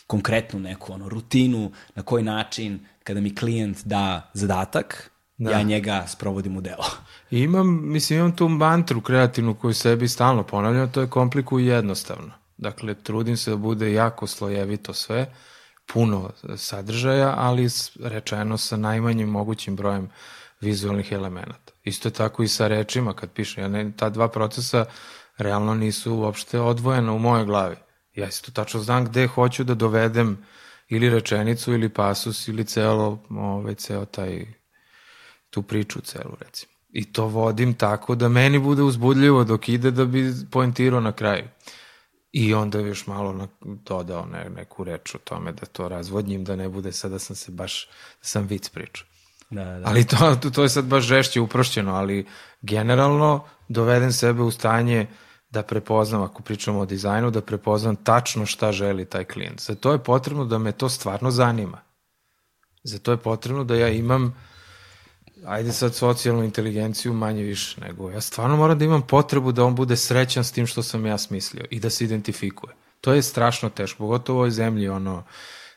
Konkretnu 0.06 0.60
neku 0.60 0.92
ono, 0.92 1.08
rutinu, 1.08 1.72
na 1.94 2.02
koji 2.02 2.24
način, 2.24 2.86
kada 3.04 3.20
mi 3.20 3.34
klijent 3.34 3.78
da 3.84 4.30
zadatak, 4.34 5.10
da. 5.38 5.50
ja 5.50 5.62
njega 5.62 6.04
sprovodim 6.08 6.56
u 6.56 6.60
delo. 6.60 6.84
Imam, 7.30 7.92
mislim, 7.92 8.18
imam 8.18 8.36
tu 8.36 8.48
mantru 8.48 9.00
kreativnu 9.00 9.54
koju 9.54 9.74
sebi 9.74 10.08
stalno 10.08 10.42
ponavljam, 10.42 10.92
to 10.92 11.00
je 11.00 11.10
kompliku 11.10 11.60
i 11.60 11.66
jednostavno. 11.66 12.30
Dakle, 12.56 12.94
trudim 12.94 13.36
se 13.36 13.50
da 13.50 13.56
bude 13.56 13.92
jako 13.92 14.26
slojevito 14.26 14.94
sve, 14.94 15.32
puno 15.92 16.30
sadržaja, 16.56 17.34
ali 17.36 17.68
rečeno 18.02 18.58
sa 18.58 18.76
najmanjim 18.76 19.28
mogućim 19.28 19.76
brojem 19.76 20.10
vizualnih 20.60 21.12
elemenata. 21.12 21.72
Isto 21.84 22.08
je 22.08 22.12
tako 22.12 22.42
i 22.42 22.48
sa 22.48 22.68
rečima 22.68 23.12
kad 23.12 23.30
pišem. 23.30 23.62
Ja 23.62 23.68
ne, 23.68 23.92
ta 23.96 24.10
dva 24.10 24.28
procesa 24.28 24.84
realno 25.38 25.74
nisu 25.74 26.14
uopšte 26.14 26.60
odvojena 26.60 27.12
u 27.12 27.18
mojoj 27.18 27.44
glavi. 27.44 27.76
Ja 28.14 28.28
isto 28.28 28.52
tačno 28.52 28.80
znam 28.80 29.04
gde 29.04 29.26
hoću 29.26 29.64
da 29.64 29.74
dovedem 29.74 30.46
ili 30.88 31.10
rečenicu 31.10 31.72
ili 31.72 31.88
pasus 31.88 32.48
ili 32.48 32.64
celo, 32.64 33.18
ovaj, 33.30 33.74
ceo 33.74 34.04
taj, 34.04 34.46
tu 35.50 35.62
priču 35.62 36.00
celu 36.00 36.36
recimo. 36.40 36.72
I 36.88 37.12
to 37.12 37.26
vodim 37.26 37.74
tako 37.74 38.14
da 38.14 38.28
meni 38.28 38.58
bude 38.58 38.82
uzbudljivo 38.82 39.44
dok 39.44 39.68
ide 39.68 39.90
da 39.90 40.04
bi 40.04 40.32
poentirao 40.50 41.00
na 41.00 41.12
kraju. 41.12 41.44
I 42.32 42.54
onda 42.54 42.78
još 42.78 43.06
malo 43.06 43.48
dodao 43.62 44.26
ne, 44.26 44.50
neku 44.50 44.84
reč 44.84 45.14
o 45.14 45.18
tome 45.18 45.52
da 45.52 45.66
to 45.66 45.88
razvodnjim, 45.88 46.44
da 46.44 46.56
ne 46.56 46.68
bude 46.68 46.92
sada 46.92 47.12
da 47.12 47.18
sam 47.18 47.36
se 47.36 47.52
baš, 47.52 47.86
da 47.86 48.24
sam 48.24 48.46
vic 48.46 48.68
pričao. 48.68 49.06
Da, 49.50 49.64
da. 49.64 49.82
Ali 49.88 50.06
to, 50.06 50.36
to 50.54 50.62
je 50.62 50.68
sad 50.68 50.84
baš 50.84 51.04
žešće 51.04 51.40
uprošćeno, 51.40 51.94
ali 51.94 52.26
generalno 52.62 53.44
dovedem 53.68 54.12
sebe 54.12 54.42
u 54.42 54.50
stanje 54.50 55.06
da 55.50 55.62
prepoznam, 55.62 56.22
ako 56.22 56.42
pričamo 56.42 56.80
o 56.80 56.86
dizajnu, 56.86 57.30
da 57.30 57.40
prepoznam 57.40 57.96
tačno 57.96 58.46
šta 58.46 58.72
želi 58.72 59.04
taj 59.04 59.24
klijent. 59.24 59.60
Za 59.60 59.74
to 59.74 59.92
je 59.92 59.98
potrebno 59.98 60.44
da 60.44 60.58
me 60.58 60.72
to 60.72 60.88
stvarno 60.88 61.30
zanima. 61.30 61.80
Za 62.82 62.98
to 62.98 63.10
je 63.10 63.16
potrebno 63.16 63.64
da 63.64 63.74
ja 63.74 63.88
imam 63.88 64.34
ajde 65.46 65.72
sad 65.72 65.94
socijalnu 65.94 66.44
inteligenciju 66.44 67.12
manje 67.12 67.42
više 67.42 67.80
nego 67.80 68.10
ja 68.10 68.20
stvarno 68.20 68.56
moram 68.56 68.78
da 68.78 68.84
imam 68.84 69.02
potrebu 69.02 69.52
da 69.52 69.64
on 69.64 69.74
bude 69.74 69.96
srećan 69.96 70.44
s 70.44 70.52
tim 70.52 70.66
što 70.66 70.82
sam 70.82 71.06
ja 71.06 71.18
smislio 71.18 71.64
i 71.70 71.80
da 71.80 71.90
se 71.90 72.04
identifikuje. 72.04 72.74
To 73.00 73.12
je 73.12 73.22
strašno 73.22 73.70
teško, 73.70 73.98
pogotovo 73.98 74.36
u 74.36 74.40
ovoj 74.40 74.50
zemlji, 74.50 74.88
ono, 74.88 75.24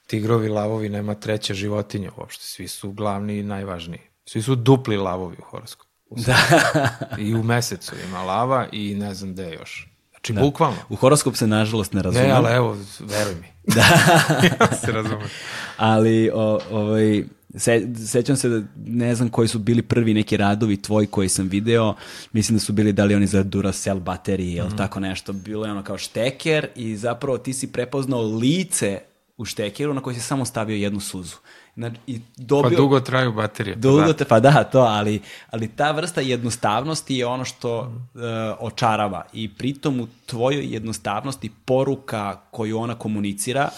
tigrovi, 0.08 0.50
lavovi, 0.50 0.90
nema 0.90 1.16
treća 1.16 1.54
životinja 1.54 2.12
uopšte, 2.18 2.44
svi 2.44 2.68
su 2.68 2.92
glavni 2.92 3.38
i 3.38 3.44
najvažniji. 3.44 4.02
Svi 4.26 4.42
su 4.42 4.56
dupli 4.56 4.98
lavovi 4.98 5.36
u 5.40 5.44
horoskopu. 5.44 5.90
Da. 6.10 6.38
I 7.26 7.36
u 7.36 7.44
mesecu 7.44 7.96
ima 8.08 8.24
lava 8.24 8.68
i 8.72 8.96
ne 8.96 9.14
znam 9.14 9.34
gde 9.34 9.52
još. 9.52 9.90
Znači, 10.10 10.34
da. 10.34 10.42
bukvalno. 10.42 10.78
U 10.90 10.96
horoskop 10.96 11.36
se 11.36 11.48
nažalost 11.48 11.94
ne 11.94 12.02
razume. 12.02 12.28
Ne, 12.28 12.32
ali 12.32 12.54
evo, 12.54 12.78
veruj 13.00 13.36
mi. 13.36 13.48
Da. 13.76 13.82
ja 14.60 14.76
se 14.86 14.92
razumem. 14.92 15.30
ali, 15.78 16.30
o, 16.34 16.60
ovaj, 16.72 17.24
Se, 17.56 17.88
sećam 18.08 18.36
se 18.36 18.50
da 18.50 18.62
ne 18.86 19.16
znam 19.16 19.30
koji 19.30 19.48
su 19.48 19.60
bili 19.60 19.82
prvi 19.82 20.14
neki 20.14 20.38
radovi 20.38 20.82
tvoji 20.82 21.08
koji 21.08 21.30
sam 21.30 21.48
video, 21.48 21.96
mislim 22.32 22.56
da 22.56 22.60
su 22.60 22.74
bili 22.74 22.94
da 22.94 23.04
li 23.04 23.16
oni 23.16 23.28
za 23.28 23.44
Duracell 23.44 24.00
baterije 24.00 24.58
ili 24.58 24.68
mm. 24.68 24.78
tako 24.78 25.00
nešto, 25.00 25.34
bilo 25.34 25.66
je 25.66 25.72
ono 25.72 25.84
kao 25.84 25.98
šteker 25.98 26.68
i 26.76 26.96
zapravo 26.96 27.38
ti 27.38 27.54
si 27.54 27.72
prepoznao 27.72 28.22
lice 28.22 29.00
u 29.38 29.46
štekeru 29.46 29.94
na 29.94 30.02
koji 30.02 30.16
si 30.16 30.22
samo 30.22 30.46
stavio 30.46 30.76
jednu 30.76 31.00
suzu. 31.00 31.36
Znači, 31.76 31.96
i 32.08 32.22
dobio, 32.38 32.70
pa 32.70 32.76
dugo 32.76 33.00
traju 33.00 33.34
baterije. 33.34 33.74
Pa 33.74 33.80
dugo 33.80 34.02
da. 34.02 34.14
te, 34.14 34.26
pa 34.26 34.40
da, 34.40 34.64
to, 34.64 34.80
ali, 34.80 35.22
ali 35.50 35.68
ta 35.68 35.92
vrsta 35.92 36.22
jednostavnosti 36.22 37.16
je 37.16 37.26
ono 37.26 37.46
što 37.46 37.84
mm. 37.84 37.96
uh, 37.96 38.24
očarava 38.60 39.26
i 39.34 39.54
pritom 39.54 40.00
u 40.00 40.08
tvojoj 40.26 40.74
jednostavnosti 40.74 41.52
poruka 41.66 42.42
koju 42.52 42.78
ona 42.78 42.96
komunicira 42.96 43.70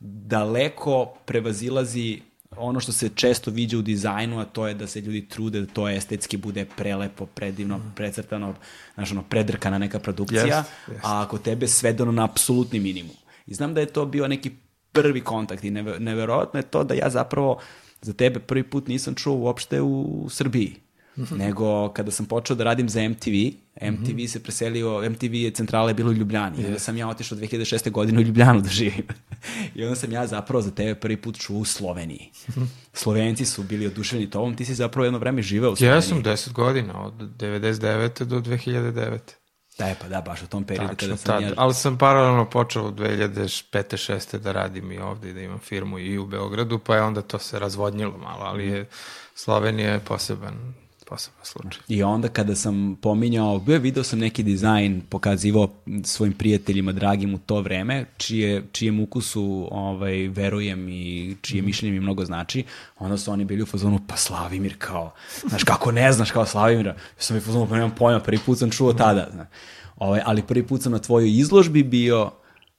daleko 0.00 1.14
prevazilazi 1.24 2.20
ono 2.58 2.80
što 2.80 2.92
se 2.92 3.08
često 3.14 3.50
viđa 3.50 3.78
u 3.78 3.82
dizajnu, 3.82 4.40
a 4.40 4.44
to 4.44 4.68
je 4.68 4.74
da 4.74 4.86
se 4.86 5.00
ljudi 5.00 5.28
trude 5.28 5.60
da 5.60 5.66
to 5.66 5.88
estetski 5.88 6.36
bude 6.36 6.64
prelepo, 6.76 7.26
predivno, 7.26 7.78
mm. 7.78 7.92
precrtano, 7.96 8.54
znaš, 8.94 9.12
ono, 9.12 9.22
predrkana 9.22 9.78
neka 9.78 9.98
produkcija, 9.98 10.44
yes, 10.46 10.92
yes. 10.92 10.98
a 11.02 11.22
ako 11.22 11.38
tebe 11.38 11.68
svedeno 11.68 12.12
na 12.12 12.24
apsolutni 12.24 12.80
minimum. 12.80 13.16
I 13.46 13.54
znam 13.54 13.74
da 13.74 13.80
je 13.80 13.86
to 13.86 14.06
bio 14.06 14.28
neki 14.28 14.50
prvi 14.92 15.20
kontakt 15.20 15.64
i 15.64 15.70
neverovatno 15.70 16.60
je 16.60 16.64
to 16.64 16.84
da 16.84 16.94
ja 16.94 17.10
zapravo 17.10 17.60
za 18.00 18.12
tebe 18.12 18.40
prvi 18.40 18.62
put 18.62 18.88
nisam 18.88 19.14
čuo 19.14 19.34
uopšte 19.34 19.80
u 19.80 20.26
Srbiji. 20.30 20.74
Nego 21.30 21.88
kada 21.88 22.10
sam 22.10 22.26
počeo 22.26 22.56
da 22.56 22.64
radim 22.64 22.88
za 22.88 23.08
MTV, 23.08 23.30
MTV 23.82 24.26
se 24.28 24.42
preselio, 24.42 25.10
MTV 25.10 25.34
je 25.34 25.50
centrala 25.50 25.90
je 25.90 25.94
bilo 25.94 26.10
u 26.10 26.12
Ljubljani. 26.12 26.62
I 26.62 26.66
onda 26.66 26.78
sam 26.78 26.96
ja 26.96 27.08
otišao 27.08 27.38
2006. 27.38 27.90
godine 27.90 28.18
u 28.18 28.22
Ljubljanu 28.22 28.60
da 28.60 28.68
živim. 28.68 29.06
I 29.74 29.84
onda 29.84 29.96
sam 29.96 30.12
ja 30.12 30.26
zapravo 30.26 30.62
za 30.62 30.70
tebe 30.70 30.94
prvi 30.94 31.16
put 31.16 31.38
čuo 31.38 31.58
u 31.58 31.64
Sloveniji. 31.64 32.30
Slovenci 32.92 33.44
su 33.44 33.62
bili 33.62 33.86
oduševljeni 33.86 34.30
tobom, 34.30 34.56
ti 34.56 34.64
si 34.64 34.74
zapravo 34.74 35.04
jedno 35.04 35.18
vreme 35.18 35.42
živeo 35.42 35.70
u 35.70 35.76
Sloveniji. 35.76 35.96
Ja 35.96 36.02
sam 36.02 36.22
10 36.22 36.52
godina, 36.52 37.04
od 37.04 37.14
99. 37.14 38.24
do 38.24 38.40
2009. 38.40 39.18
Da, 39.78 39.86
je, 39.86 39.96
pa 40.00 40.08
da, 40.08 40.20
baš 40.20 40.42
u 40.42 40.46
tom 40.46 40.64
periodu 40.64 40.88
Tačno, 40.88 41.08
kada 41.08 41.16
sam 41.16 41.26
tad. 41.26 41.42
ja... 41.42 41.52
Ali 41.56 41.74
sam 41.74 41.98
paralelno 41.98 42.50
počeo 42.50 42.88
u 42.88 42.90
2005. 42.90 44.12
6. 44.12 44.38
da 44.38 44.52
radim 44.52 44.92
i 44.92 44.98
ovde 44.98 45.30
i 45.30 45.32
da 45.32 45.40
imam 45.40 45.58
firmu 45.58 45.98
i 45.98 46.18
u 46.18 46.26
Beogradu, 46.26 46.78
pa 46.78 46.96
je 46.96 47.02
onda 47.02 47.22
to 47.22 47.38
se 47.38 47.58
razvodnilo 47.58 48.18
malo, 48.18 48.44
ali 48.44 48.66
je 48.66 48.86
Slovenija 49.34 49.92
je 49.92 50.00
poseban, 50.00 50.74
poseban 51.08 51.44
slučaj. 51.44 51.82
I 51.88 52.02
onda 52.02 52.28
kada 52.28 52.54
sam 52.54 52.96
pominjao, 53.02 53.58
bio 53.58 53.78
video 53.78 54.04
sam 54.04 54.18
neki 54.18 54.42
dizajn, 54.42 55.02
pokazivao 55.08 55.68
svojim 56.04 56.32
prijateljima 56.32 56.92
dragim 56.92 57.34
u 57.34 57.38
to 57.38 57.60
vreme, 57.60 58.04
čije, 58.16 58.64
čijem 58.72 59.00
ukusu 59.00 59.68
ovaj, 59.70 60.28
verujem 60.28 60.88
i 60.88 61.36
čije 61.42 61.62
mišljenje 61.62 61.92
mi 61.92 62.00
mnogo 62.00 62.24
znači, 62.24 62.64
onda 62.98 63.18
su 63.18 63.30
oni 63.30 63.44
bili 63.44 63.62
u 63.62 63.66
fazonu, 63.66 64.00
pa 64.06 64.16
Slavimir 64.16 64.74
kao, 64.78 65.14
znaš 65.48 65.64
kako 65.64 65.92
ne 65.92 66.12
znaš 66.12 66.30
kao 66.30 66.46
Slavimira, 66.46 66.90
ja 66.90 67.22
sam 67.22 67.36
i 67.36 67.38
u 67.38 67.42
fazonu, 67.42 67.66
pa 67.68 67.74
nemam 67.74 67.94
pojma, 67.94 68.20
prvi 68.20 68.38
put 68.46 68.58
sam 68.58 68.70
čuo 68.70 68.92
tada, 68.92 69.28
znaš. 69.32 69.48
Ovaj, 69.96 70.20
ali 70.24 70.42
prvi 70.42 70.66
put 70.66 70.82
sam 70.82 70.92
na 70.92 70.98
tvojoj 70.98 71.30
izložbi 71.30 71.82
bio 71.82 72.30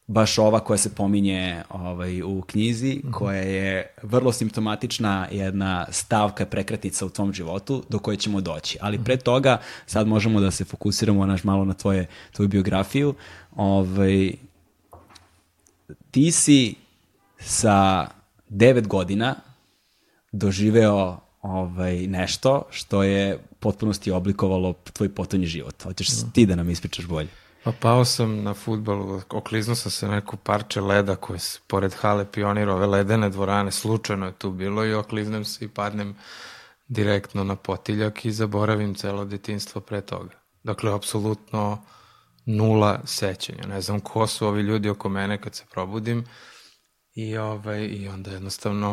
baš 0.09 0.37
ova 0.37 0.59
koja 0.59 0.77
se 0.77 0.95
pominje 0.95 1.63
ovaj, 1.69 2.21
u 2.21 2.41
knjizi, 2.41 3.01
koja 3.11 3.41
je 3.41 3.93
vrlo 4.03 4.31
simptomatična 4.31 5.27
jedna 5.31 5.87
stavka 5.91 6.45
prekratica 6.45 7.05
u 7.05 7.09
tvom 7.09 7.33
životu 7.33 7.83
do 7.89 7.99
koje 7.99 8.17
ćemo 8.17 8.41
doći. 8.41 8.77
Ali 8.81 9.03
pre 9.03 9.17
toga 9.17 9.61
sad 9.85 10.07
možemo 10.07 10.39
da 10.39 10.51
se 10.51 10.65
fokusiramo 10.65 11.25
naš 11.25 11.43
malo 11.43 11.65
na 11.65 11.73
tvoje, 11.73 12.07
tvoju 12.31 12.49
biografiju. 12.49 13.13
Ovaj, 13.55 14.33
ti 16.11 16.31
si 16.31 16.75
sa 17.39 18.07
devet 18.49 18.87
godina 18.87 19.35
doživeo 20.31 21.19
ovaj, 21.41 22.07
nešto 22.07 22.63
što 22.69 23.03
je 23.03 23.39
potpunosti 23.59 24.11
oblikovalo 24.11 24.73
tvoj 24.93 25.09
potonji 25.09 25.45
život. 25.45 25.83
Hoćeš 25.83 26.07
ti 26.33 26.45
da 26.45 26.55
nam 26.55 26.69
ispričaš 26.69 27.05
bolje? 27.05 27.29
Pa 27.63 27.71
pao 27.71 28.05
sam 28.05 28.43
na 28.43 28.53
futbalu, 28.53 29.21
okliznuo 29.29 29.75
sam 29.75 29.91
se 29.91 30.07
na 30.07 30.15
neku 30.15 30.37
parče 30.37 30.81
leda 30.81 31.15
koje 31.15 31.39
se 31.39 31.59
pored 31.67 31.93
hale 31.93 32.25
pionira, 32.31 32.73
ove 32.73 32.85
ledene 32.85 33.29
dvorane, 33.29 33.71
slučajno 33.71 34.25
je 34.25 34.31
tu 34.31 34.51
bilo 34.51 34.85
i 34.85 34.93
okliznem 34.93 35.45
se 35.45 35.65
i 35.65 35.67
padnem 35.67 36.15
direktno 36.87 37.43
na 37.43 37.55
potiljak 37.55 38.25
i 38.25 38.31
zaboravim 38.31 38.95
celo 38.95 39.25
detinstvo 39.25 39.81
pre 39.81 40.01
toga. 40.01 40.39
Dakle, 40.63 40.93
apsolutno 40.93 41.83
nula 42.45 42.99
sećanja. 43.05 43.67
Ne 43.67 43.81
znam 43.81 43.99
ko 43.99 44.27
su 44.27 44.47
ovi 44.47 44.61
ljudi 44.61 44.89
oko 44.89 45.09
mene 45.09 45.41
kad 45.41 45.55
se 45.55 45.65
probudim 45.71 46.25
i, 47.15 47.37
ovaj, 47.37 47.85
i 47.85 48.07
onda 48.07 48.31
jednostavno 48.31 48.91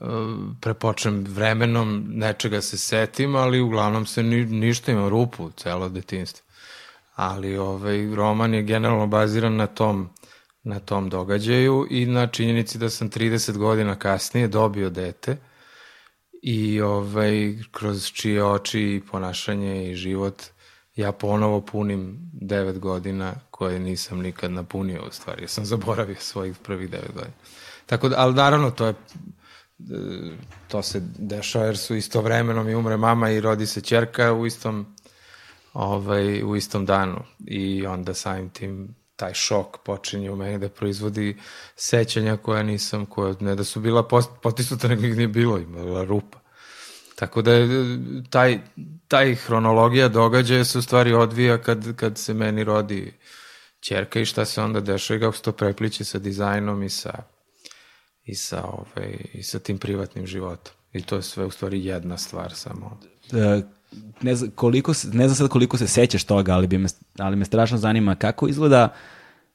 uh, 0.00 0.08
prepočnem 0.60 1.24
vremenom, 1.28 2.04
nečega 2.08 2.60
se 2.60 2.78
setim, 2.78 3.34
ali 3.34 3.60
uglavnom 3.60 4.06
se 4.06 4.22
ni, 4.22 4.44
ništa 4.44 4.92
ima 4.92 5.08
rupu 5.08 5.50
celo 5.50 5.88
detinstvo 5.88 6.43
ali 7.14 7.56
ovaj, 7.56 8.14
roman 8.14 8.54
je 8.54 8.62
generalno 8.62 9.06
baziran 9.06 9.56
na 9.56 9.66
tom, 9.66 10.08
na 10.62 10.80
tom 10.80 11.10
događaju 11.10 11.86
i 11.90 12.06
na 12.06 12.26
činjenici 12.26 12.78
da 12.78 12.90
sam 12.90 13.10
30 13.10 13.56
godina 13.56 13.98
kasnije 13.98 14.48
dobio 14.48 14.90
dete 14.90 15.36
i 16.42 16.80
ovaj, 16.80 17.54
kroz 17.70 18.06
čije 18.12 18.44
oči 18.44 18.80
i 18.80 19.02
ponašanje 19.10 19.90
i 19.90 19.94
život 19.94 20.42
ja 20.96 21.12
ponovo 21.12 21.60
punim 21.60 22.30
9 22.32 22.78
godina 22.78 23.34
koje 23.50 23.78
nisam 23.78 24.18
nikad 24.18 24.50
napunio 24.50 25.02
u 25.08 25.12
stvari. 25.12 25.42
Ja 25.42 25.48
sam 25.48 25.64
zaboravio 25.64 26.16
svojih 26.18 26.56
prvih 26.62 26.90
9 26.90 27.12
godina. 27.14 27.34
Tako 27.86 28.08
da, 28.08 28.16
ali 28.18 28.34
naravno 28.34 28.70
to 28.70 28.86
je 28.86 28.94
to 30.68 30.82
se 30.82 31.02
dešava 31.18 31.64
jer 31.64 31.78
su 31.78 31.96
istovremeno 31.96 32.64
mi 32.64 32.74
umre 32.74 32.96
mama 32.96 33.30
i 33.30 33.40
rodi 33.40 33.66
se 33.66 33.80
čerka 33.80 34.32
u 34.32 34.46
istom 34.46 34.96
ovaj, 35.74 36.42
u 36.42 36.56
istom 36.56 36.86
danu 36.86 37.22
i 37.46 37.86
onda 37.86 38.14
samim 38.14 38.50
tim 38.50 38.94
taj 39.16 39.34
šok 39.34 39.78
počinje 39.84 40.30
u 40.30 40.36
meni 40.36 40.58
da 40.58 40.68
proizvodi 40.68 41.36
sećanja 41.76 42.36
koja 42.36 42.62
nisam, 42.62 43.06
koja 43.06 43.34
ne 43.40 43.54
da 43.54 43.64
su 43.64 43.80
bila 43.80 44.08
potisnuta, 44.42 44.88
nego 44.88 45.06
ih 45.06 45.16
nije 45.16 45.28
bilo, 45.28 45.58
imala 45.58 46.04
rupa. 46.04 46.38
Tako 47.14 47.42
da 47.42 47.52
je 47.52 47.68
taj, 48.30 48.60
taj 49.08 49.34
hronologija 49.34 50.08
događaja 50.08 50.64
se 50.64 50.78
u 50.78 50.82
stvari 50.82 51.12
odvija 51.12 51.62
kad, 51.62 51.96
kad 51.96 52.18
se 52.18 52.34
meni 52.34 52.64
rodi 52.64 53.12
čerka 53.80 54.20
i 54.20 54.24
šta 54.24 54.44
se 54.44 54.62
onda 54.62 54.80
dešava 54.80 55.18
i 55.18 55.20
kako 55.20 55.36
se 55.36 55.42
to 55.42 55.52
prepliče 55.52 56.04
sa 56.04 56.18
dizajnom 56.18 56.82
i 56.82 56.88
sa, 56.88 57.22
i 58.24 58.34
sa, 58.34 58.64
ovaj, 58.64 59.16
i 59.32 59.42
sa 59.42 59.58
tim 59.58 59.78
privatnim 59.78 60.26
životom. 60.26 60.74
I 60.92 61.02
to 61.02 61.16
je 61.16 61.22
sve 61.22 61.44
u 61.44 61.50
stvari 61.50 61.84
jedna 61.84 62.18
stvar 62.18 62.54
samo. 62.54 63.00
Da, 63.30 63.62
ne 64.22 64.34
znam, 64.34 64.50
koliko, 64.50 64.94
se- 64.94 65.08
ne 65.08 65.28
znam 65.28 65.36
sad 65.36 65.48
koliko 65.48 65.78
se 65.78 65.86
sećaš 65.86 66.24
toga, 66.24 66.54
ali, 66.54 66.66
bi 66.66 66.78
me, 66.78 66.88
ali 67.18 67.36
me 67.36 67.44
strašno 67.44 67.78
zanima 67.78 68.14
kako 68.14 68.48
izgleda 68.48 68.88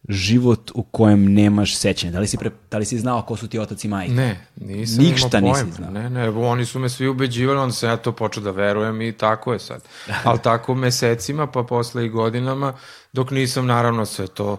život 0.09 0.71
u 0.75 0.83
kojem 0.83 1.33
nemaš 1.33 1.75
sećanja. 1.75 2.11
Da 2.13 2.19
li 2.19 2.27
si, 2.27 2.37
pre, 2.37 2.51
da 2.71 2.77
li 2.77 2.85
si 2.85 2.99
znao 2.99 3.21
ko 3.21 3.35
su 3.35 3.47
ti 3.47 3.59
otac 3.59 3.83
i 3.83 3.87
majka? 3.87 4.13
Ne, 4.13 4.45
nisam 4.57 5.03
Ništa 5.03 5.37
imao 5.37 5.49
nisi 5.51 5.61
pojma. 5.61 5.75
znao. 5.75 5.91
Ne, 5.91 6.09
ne, 6.09 6.29
oni 6.29 6.65
su 6.65 6.79
me 6.79 6.89
svi 6.89 7.07
ubeđivali, 7.07 7.59
onda 7.59 7.73
sam 7.73 7.89
ja 7.89 7.97
to 7.97 8.11
počeo 8.11 8.43
da 8.43 8.51
verujem 8.51 9.01
i 9.01 9.11
tako 9.11 9.53
je 9.53 9.59
sad. 9.59 9.81
Ali 10.23 10.39
tako 10.39 10.75
mesecima, 10.75 11.47
pa 11.47 11.63
posle 11.63 12.05
i 12.05 12.09
godinama, 12.09 12.73
dok 13.13 13.31
nisam 13.31 13.65
naravno 13.65 14.05
sve 14.05 14.27
to 14.27 14.57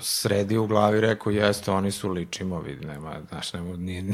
sredio 0.00 0.62
u 0.62 0.66
glavi, 0.66 1.00
rekao, 1.00 1.32
jeste, 1.32 1.70
oni 1.70 1.90
su 1.90 2.10
ličimo, 2.10 2.60
vidi, 2.60 2.86
nema, 2.86 3.16
znaš, 3.28 3.52
nema, 3.52 3.76
nije, 3.76 4.04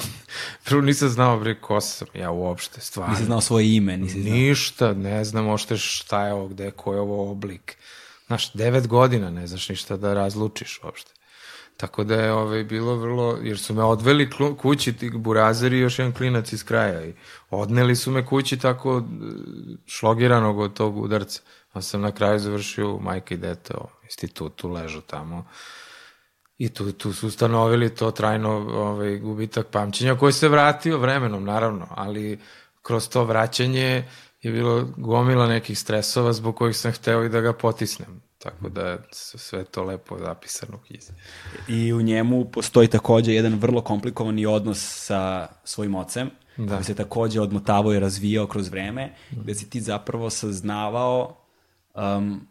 prvo 0.65 0.83
nisam 0.83 1.09
znao, 1.09 1.39
bre, 1.41 1.61
ko 1.61 1.81
sam 1.81 2.09
ja 2.15 2.31
uopšte, 2.31 2.81
stvarno. 2.81 3.13
Nisi 3.13 3.25
znao 3.25 3.41
svoje 3.41 3.75
ime, 3.77 3.97
nisi 3.97 4.23
znao. 4.23 4.35
Ništa, 4.35 4.93
ne 4.93 5.25
znam 5.25 5.49
ošte 5.49 5.77
šta 5.77 6.27
je 6.27 6.33
ovo, 6.33 6.49
gde 6.49 6.71
ko 6.71 6.95
je 6.95 7.01
ovo 7.01 7.31
oblik. 7.31 7.77
Znaš, 8.27 8.53
devet 8.53 8.89
godina 8.89 9.31
ne 9.31 9.47
znaš 9.47 9.69
ništa 9.69 9.97
da 9.97 10.15
razlučiš 10.15 10.81
uopšte. 10.85 11.13
Tako 11.77 12.05
da 12.05 12.15
je 12.15 12.33
ovaj, 12.33 12.65
bilo 12.65 12.97
vrlo, 12.97 13.39
jer 13.43 13.59
su 13.59 13.75
me 13.75 13.85
odveli 13.85 14.31
klu- 14.31 14.57
kući 14.57 14.93
ti 14.93 15.11
burazeri 15.11 15.77
i 15.77 15.81
još 15.81 15.99
jedan 15.99 16.13
klinac 16.13 16.53
iz 16.53 16.65
kraja 16.65 17.07
i 17.07 17.15
odneli 17.51 17.97
su 17.97 18.11
me 18.11 18.27
kući 18.27 18.59
tako 18.59 18.99
e, 18.99 19.03
šlogiranog 19.87 20.59
od 20.59 20.75
tog 20.75 20.97
udarca. 20.99 21.41
A 21.73 21.83
sam 21.83 22.01
na 22.01 22.13
kraju 22.13 22.39
završio 22.39 22.99
majka 22.99 23.35
i 23.35 23.39
dete 23.39 23.75
o 23.75 24.00
institutu, 24.11 24.69
ležu 24.69 25.01
tamo. 25.01 25.45
I 26.59 26.69
tu, 26.69 26.93
tu 26.93 27.13
su 27.13 27.27
ustanovili 27.27 27.95
to 27.95 28.11
trajno 28.11 28.51
ovaj, 28.51 29.19
gubitak 29.19 29.67
pamćenja 29.67 30.17
koji 30.17 30.33
se 30.33 30.49
vratio 30.49 30.99
vremenom, 30.99 31.45
naravno, 31.45 31.87
ali 31.91 32.39
kroz 32.83 33.09
to 33.09 33.25
vraćanje 33.25 34.05
je 34.43 34.53
bilo 34.53 34.89
gomila 34.97 35.47
nekih 35.47 35.79
stresova 35.79 36.33
zbog 36.33 36.57
kojih 36.57 36.77
sam 36.77 36.93
hteo 36.93 37.25
i 37.25 37.29
da 37.29 37.41
ga 37.41 37.53
potisnem. 37.53 38.23
Tako 38.39 38.69
da 38.69 38.89
je 38.89 38.99
sve 39.13 39.65
to 39.65 39.85
lepo 39.85 40.19
zapisano 40.19 40.77
u 40.77 40.87
knjizi. 40.87 41.13
I 41.69 41.93
u 41.93 42.03
njemu 42.03 42.45
postoji 42.45 42.89
takođe 42.89 43.35
jedan 43.35 43.55
vrlo 43.55 43.83
komplikovani 43.83 44.47
odnos 44.47 44.79
sa 45.07 45.49
svojim 45.65 45.95
ocem, 45.95 46.31
da. 46.57 46.75
koji 46.75 46.85
se 46.85 46.95
takođe 46.95 47.41
odmotavao 47.41 47.95
i 47.95 48.01
razvijao 48.01 48.47
kroz 48.47 48.69
vreme, 48.69 49.15
gde 49.31 49.55
si 49.55 49.71
ti 49.71 49.81
zapravo 49.81 50.31
saznavao 50.31 51.37
um, 51.95 52.47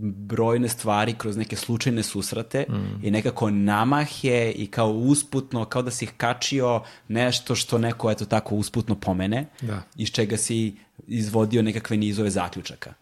brojne 0.00 0.68
stvari 0.68 1.14
kroz 1.18 1.36
neke 1.36 1.56
slučajne 1.56 2.02
susrate 2.02 2.66
i 3.02 3.10
nekako 3.10 3.50
namah 3.50 4.24
je 4.24 4.52
i 4.52 4.66
kao 4.66 4.90
usputno, 4.90 5.64
kao 5.64 5.82
da 5.82 5.90
si 5.90 6.06
kačio 6.06 6.82
nešto 7.08 7.54
što 7.54 7.78
neko 7.78 8.10
eto 8.10 8.24
tako 8.24 8.54
usputno 8.54 8.94
pomene, 8.94 9.46
Da. 9.60 9.82
iz 9.96 10.08
čega 10.08 10.36
si 10.36 10.76
izvodio 11.06 11.62
nekakve 11.62 11.96
nizove 11.96 12.30
zaključaka. 12.30 12.94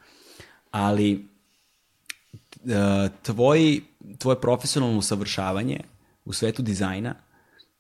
Ali 0.71 1.13
e, 1.13 3.09
tvoj, 3.23 3.81
tvoje 4.19 4.41
profesionalno 4.41 4.99
usavršavanje 4.99 5.81
u 6.25 6.33
svetu 6.33 6.63
dizajna, 6.63 7.15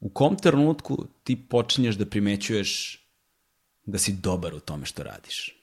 u 0.00 0.08
kom 0.08 0.36
trenutku 0.36 1.06
ti 1.24 1.36
počinješ 1.36 1.94
da 1.94 2.06
primećuješ 2.06 2.98
da 3.84 3.98
si 3.98 4.12
dobar 4.12 4.54
u 4.54 4.60
tome 4.60 4.86
što 4.86 5.02
radiš? 5.02 5.61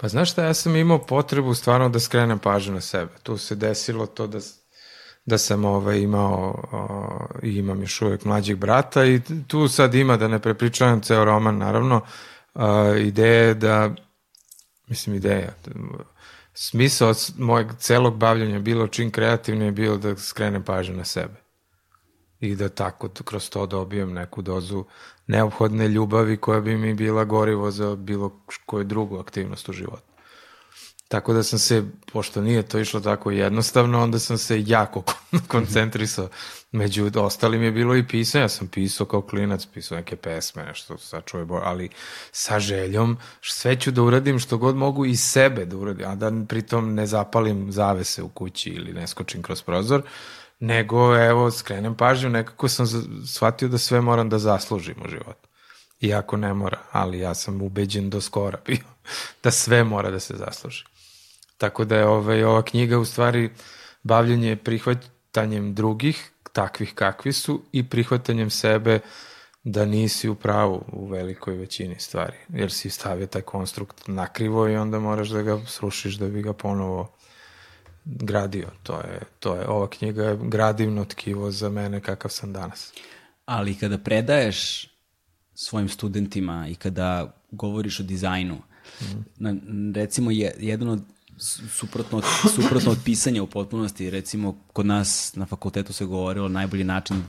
Pa 0.00 0.08
znaš 0.08 0.32
šta, 0.32 0.44
ja 0.44 0.54
sam 0.54 0.76
imao 0.76 0.98
potrebu 0.98 1.54
stvarno 1.54 1.88
da 1.88 2.00
skrenem 2.00 2.38
pažnju 2.38 2.74
na 2.74 2.80
sebe. 2.80 3.10
Tu 3.22 3.36
se 3.38 3.54
desilo 3.54 4.06
to 4.06 4.26
da, 4.26 4.38
da 5.26 5.38
sam 5.38 5.64
ovaj, 5.64 5.98
imao 6.00 6.62
i 7.42 7.56
imam 7.56 7.80
još 7.80 8.02
uvek 8.02 8.24
mlađeg 8.24 8.56
brata 8.56 9.04
i 9.04 9.20
tu 9.46 9.68
sad 9.68 9.94
ima, 9.94 10.16
da 10.16 10.28
ne 10.28 10.38
prepričavam 10.38 11.00
ceo 11.00 11.24
roman, 11.24 11.58
naravno, 11.58 12.00
a, 12.54 12.94
ideja 12.98 13.42
je 13.42 13.54
da, 13.54 13.90
mislim 14.86 15.16
ideja, 15.16 15.54
smisao 16.54 17.14
mojeg 17.38 17.66
celog 17.78 18.16
bavljanja 18.16 18.58
bilo 18.58 18.88
čim 18.88 19.10
kreativno 19.10 19.64
je 19.64 19.72
bilo 19.72 19.96
da 19.96 20.16
skrenem 20.16 20.62
pažnju 20.62 20.96
na 20.96 21.04
sebe. 21.04 21.47
I 22.40 22.54
da 22.54 22.68
tako 22.68 23.08
kroz 23.24 23.50
to 23.50 23.66
dobijem 23.66 24.12
neku 24.12 24.42
dozu 24.42 24.84
neophodne 25.26 25.88
ljubavi 25.88 26.36
koja 26.36 26.60
bi 26.60 26.76
mi 26.76 26.94
bila 26.94 27.24
gorivo 27.24 27.70
za 27.70 27.96
bilo 27.96 28.40
koju 28.66 28.84
drugu 28.84 29.18
aktivnost 29.18 29.68
u 29.68 29.72
životu. 29.72 30.08
Tako 31.08 31.32
da 31.32 31.42
sam 31.42 31.58
se, 31.58 31.84
pošto 32.12 32.40
nije 32.40 32.62
to 32.62 32.78
išlo 32.78 33.00
tako 33.00 33.30
jednostavno, 33.30 34.02
onda 34.02 34.18
sam 34.18 34.38
se 34.38 34.62
jako 34.66 35.02
koncentrisao. 35.48 36.28
Među 36.72 37.10
ostalim 37.14 37.62
je 37.62 37.72
bilo 37.72 37.96
i 37.96 38.06
pisanje, 38.08 38.44
ja 38.44 38.48
sam 38.48 38.68
pisao 38.68 39.06
kao 39.06 39.22
klinac, 39.22 39.66
pisao 39.74 39.96
neke 39.96 40.16
pesme, 40.16 40.64
nešto 40.64 40.98
sačuje 40.98 41.44
boj, 41.44 41.60
ali 41.64 41.88
sa 42.32 42.60
željom 42.60 43.16
sve 43.42 43.80
ću 43.80 43.90
da 43.90 44.02
uradim 44.02 44.38
što 44.38 44.58
god 44.58 44.76
mogu 44.76 45.06
i 45.06 45.16
sebe 45.16 45.64
da 45.64 45.76
uradim, 45.76 46.06
a 46.08 46.14
da 46.14 46.32
pritom 46.48 46.94
ne 46.94 47.06
zapalim 47.06 47.72
zavese 47.72 48.22
u 48.22 48.28
kući 48.28 48.70
ili 48.70 48.92
ne 48.92 49.06
skočim 49.06 49.42
kroz 49.42 49.62
prozor, 49.62 50.02
nego 50.60 51.16
evo 51.16 51.50
skrenem 51.50 51.94
pažnju, 51.94 52.28
nekako 52.28 52.68
sam 52.68 52.86
shvatio 53.26 53.68
da 53.68 53.78
sve 53.78 54.00
moram 54.00 54.28
da 54.28 54.38
zaslužim 54.38 54.96
u 55.04 55.08
životu. 55.08 55.48
Iako 56.00 56.36
ne 56.36 56.54
mora, 56.54 56.78
ali 56.92 57.18
ja 57.18 57.34
sam 57.34 57.62
ubeđen 57.62 58.10
do 58.10 58.20
skora 58.20 58.58
bio 58.66 58.84
da 59.42 59.50
sve 59.50 59.84
mora 59.84 60.10
da 60.10 60.20
se 60.20 60.36
zasluži. 60.36 60.84
Tako 61.56 61.84
da 61.84 61.96
je 61.96 62.06
ovaj, 62.06 62.44
ova 62.44 62.62
knjiga 62.62 62.98
u 62.98 63.04
stvari 63.04 63.50
bavljenje 64.02 64.56
prihvatanjem 64.56 65.74
drugih, 65.74 66.30
takvih 66.52 66.94
kakvi 66.94 67.32
su, 67.32 67.62
i 67.72 67.88
prihvatanjem 67.88 68.50
sebe 68.50 69.00
da 69.64 69.84
nisi 69.84 70.28
u 70.28 70.34
pravu 70.34 70.84
u 70.92 71.06
velikoj 71.06 71.56
većini 71.56 72.00
stvari, 72.00 72.36
jer 72.48 72.72
si 72.72 72.90
stavio 72.90 73.26
taj 73.26 73.42
konstrukt 73.42 74.02
nakrivo 74.06 74.68
i 74.68 74.76
onda 74.76 74.98
moraš 74.98 75.28
da 75.28 75.42
ga 75.42 75.60
srušiš 75.66 76.14
da 76.14 76.28
bi 76.28 76.42
ga 76.42 76.52
ponovo 76.52 77.17
gradio. 78.16 78.68
To 78.82 79.00
je, 79.00 79.20
to 79.40 79.56
je, 79.56 79.68
ova 79.68 79.90
knjiga 79.90 80.24
je 80.24 80.38
gradivno 80.42 81.04
tkivo 81.04 81.50
za 81.50 81.68
mene 81.68 82.00
kakav 82.00 82.30
sam 82.30 82.52
danas. 82.52 82.92
Ali 83.44 83.74
kada 83.74 83.98
predaješ 83.98 84.88
svojim 85.54 85.88
studentima 85.88 86.68
i 86.68 86.74
kada 86.74 87.34
govoriš 87.50 88.00
o 88.00 88.02
dizajnu, 88.02 88.54
mm. 89.00 89.24
na, 89.36 89.54
recimo 89.94 90.30
je, 90.30 90.54
jedan 90.58 90.88
od 90.88 91.02
suprotno 91.70 92.22
suprotno 92.56 92.92
od 92.92 92.98
pisanja 93.04 93.42
u 93.42 93.46
potpunosti. 93.46 94.10
Recimo, 94.10 94.58
kod 94.72 94.86
nas 94.86 95.32
na 95.36 95.46
fakultetu 95.46 95.92
se 95.92 96.04
govorilo 96.04 96.48
najbolji 96.48 96.84
način, 96.84 97.22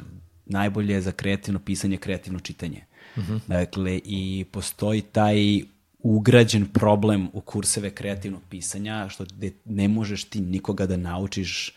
najbolje 0.46 1.02
za 1.02 1.12
kreativno 1.12 1.60
pisanje 1.60 1.98
kreativno 1.98 2.40
čitanje. 2.40 2.86
Mhm. 3.18 3.34
-huh. 3.34 3.40
Dakle, 3.48 4.02
i 4.04 4.46
postoji 4.52 5.02
taj 5.02 5.62
ugrađen 6.00 6.66
problem 6.66 7.30
u 7.34 7.42
kurseve 7.42 7.90
kreativnog 7.90 8.42
pisanja, 8.50 9.10
što 9.10 9.26
ne 9.66 9.88
možeš 9.88 10.24
ti 10.24 10.42
nikoga 10.42 10.86
da 10.86 10.98
naučiš 10.98 11.76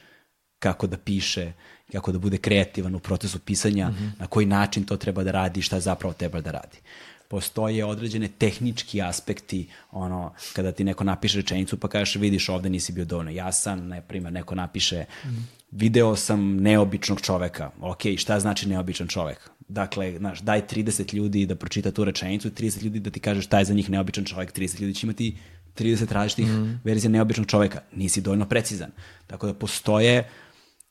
kako 0.58 0.87
da 0.87 0.96
piše, 0.96 1.52
kako 1.92 2.12
da 2.12 2.18
bude 2.18 2.38
kreativan 2.38 2.94
u 2.94 2.98
procesu 2.98 3.38
pisanja, 3.38 3.88
mhm. 3.88 4.04
-huh. 4.04 4.11
na 4.18 4.26
koji 4.26 4.46
način 4.46 4.85
to 4.85 4.96
treba 4.96 5.24
da 5.24 5.30
radi, 5.30 5.62
šta 5.62 5.80
zapravo 5.80 6.14
treba 6.14 6.40
da 6.40 6.50
radi 6.50 6.78
postoje 7.32 7.85
određene 7.85 8.28
tehnički 8.28 9.02
aspekti, 9.02 9.68
ono, 9.90 10.35
kada 10.52 10.72
ti 10.72 10.85
neko 10.85 11.04
napiše 11.04 11.40
rečenicu 11.40 11.76
pa 11.80 11.88
kažeš 11.88 12.16
vidiš 12.16 12.48
ovde 12.48 12.70
nisi 12.70 12.92
bio 12.92 13.04
dovoljno 13.04 13.30
jasan, 13.30 13.87
na 13.88 14.00
primjer 14.00 14.32
neko 14.32 14.54
napiše 14.54 15.04
video 15.70 16.16
sam 16.16 16.56
neobičnog 16.56 17.20
čoveka, 17.20 17.70
ok, 17.80 18.02
šta 18.16 18.40
znači 18.40 18.68
neobičan 18.68 19.08
čovek? 19.08 19.50
Dakle, 19.68 20.18
znaš, 20.18 20.40
daj 20.40 20.66
30 20.66 21.14
ljudi 21.14 21.46
da 21.46 21.55
pročita 21.55 21.90
tu 21.90 22.05
rečenicu, 22.05 22.51
30 22.51 22.83
ljudi 22.83 23.01
da 23.01 23.11
ti 23.11 23.20
kaže 23.20 23.42
šta 23.42 23.59
je 23.59 23.64
za 23.64 23.75
njih 23.75 23.90
neobičan 23.90 24.25
čovek, 24.25 24.53
30 24.53 24.81
ljudi 24.81 24.94
će 24.94 25.07
imati 25.07 25.37
30 25.77 26.12
različitih 26.12 26.46
mm. 26.46 26.81
verzija 26.85 27.11
neobičnog 27.11 27.46
čoveka. 27.46 27.81
Nisi 27.92 28.20
dovoljno 28.20 28.48
precizan. 28.48 28.90
Tako 29.27 29.46
da 29.46 29.55
postoje 29.55 30.29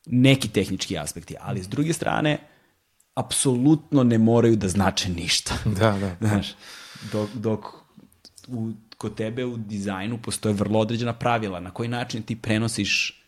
neki 0.06 0.50
tehnički 0.50 0.98
aspekti, 0.98 1.36
ali 1.40 1.64
s 1.64 1.68
druge 1.68 1.94
strane, 1.94 2.38
apsolutno 3.14 4.04
ne 4.04 4.18
moraju 4.18 4.56
da 4.56 4.68
znače 4.68 5.10
ništa. 5.10 5.58
Da, 5.80 5.92
da. 5.92 6.16
Znaš, 6.20 6.56
dok, 7.12 7.30
dok 7.34 7.66
u, 8.48 8.72
kod 8.98 9.16
tebe 9.16 9.46
u 9.46 9.58
dizajnu 9.58 10.18
postoje 10.18 10.54
vrlo 10.54 10.80
određena 10.80 11.14
pravila 11.14 11.60
na 11.60 11.72
koji 11.72 11.90
način 11.90 12.24
ti 12.24 12.36
prenosiš 12.36 13.24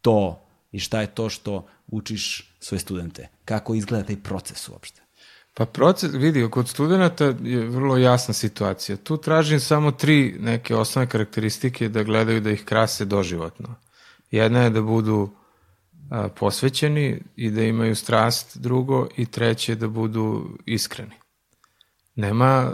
to 0.00 0.46
i 0.72 0.78
šta 0.78 1.00
je 1.00 1.06
to 1.06 1.28
što 1.28 1.66
učiš 1.88 2.52
svoje 2.60 2.80
studente. 2.80 3.28
Kako 3.44 3.74
izgleda 3.74 4.06
taj 4.06 4.16
proces 4.16 4.68
uopšte? 4.68 5.02
Pa 5.54 5.66
proces, 5.66 6.12
vidi, 6.14 6.48
kod 6.50 6.68
studenta 6.68 7.24
je 7.42 7.68
vrlo 7.68 7.96
jasna 7.96 8.34
situacija. 8.34 8.96
Tu 8.96 9.16
tražim 9.16 9.60
samo 9.60 9.90
tri 9.90 10.36
neke 10.40 10.76
osnovne 10.76 11.10
karakteristike 11.10 11.88
da 11.88 12.02
gledaju 12.02 12.40
da 12.40 12.50
ih 12.50 12.64
krase 12.64 13.04
doživotno. 13.04 13.74
Jedna 14.30 14.62
je 14.62 14.70
da 14.70 14.82
budu 14.82 15.30
a, 16.10 16.28
posvećeni 16.28 17.22
i 17.36 17.50
da 17.50 17.62
imaju 17.62 17.96
strast 17.96 18.58
drugo 18.58 19.08
i 19.16 19.26
treće 19.26 19.74
da 19.74 19.88
budu 19.88 20.58
iskreni. 20.66 21.14
Nema, 22.14 22.72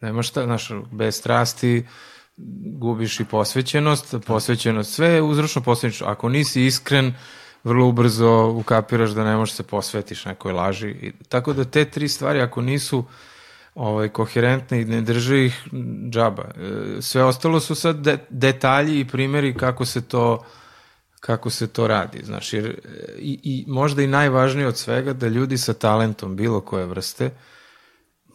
nema 0.00 0.22
šta, 0.22 0.44
znaš, 0.44 0.70
bez 0.92 1.14
strasti 1.16 1.86
gubiš 2.78 3.20
i 3.20 3.24
posvećenost, 3.24 4.14
posvećenost, 4.26 4.94
sve 4.94 5.08
je 5.08 5.22
uzročno 5.22 5.62
posvećeno. 5.62 6.10
Ako 6.10 6.28
nisi 6.28 6.66
iskren, 6.66 7.14
vrlo 7.66 7.86
ubrzo 7.86 8.46
ukapiraš 8.56 9.10
da 9.10 9.24
ne 9.24 9.36
možeš 9.36 9.54
se 9.54 9.62
posvetiš 9.62 10.24
nekoj 10.24 10.52
laži. 10.52 10.88
I, 10.88 11.12
tako 11.28 11.52
da 11.52 11.64
te 11.64 11.84
tri 11.84 12.08
stvari, 12.08 12.40
ako 12.40 12.62
nisu 12.62 13.04
ovaj, 13.74 14.08
koherentne 14.08 14.80
i 14.80 14.84
ne 14.84 15.00
drže 15.00 15.44
ih 15.46 15.68
džaba. 16.10 16.42
E, 16.42 17.02
sve 17.02 17.24
ostalo 17.24 17.60
su 17.60 17.74
sad 17.74 17.96
de, 17.96 18.18
detalji 18.30 19.00
i 19.00 19.08
primeri 19.08 19.54
kako 19.54 19.84
se 19.84 20.08
to 20.08 20.44
kako 21.20 21.50
se 21.50 21.66
to 21.66 21.86
radi, 21.86 22.20
znaš, 22.24 22.52
jer 22.52 22.80
i, 23.18 23.40
i 23.42 23.64
možda 23.68 24.02
i 24.02 24.06
najvažnije 24.06 24.66
od 24.68 24.76
svega 24.76 25.12
da 25.12 25.28
ljudi 25.28 25.58
sa 25.58 25.74
talentom 25.74 26.36
bilo 26.36 26.60
koje 26.60 26.86
vrste 26.86 27.30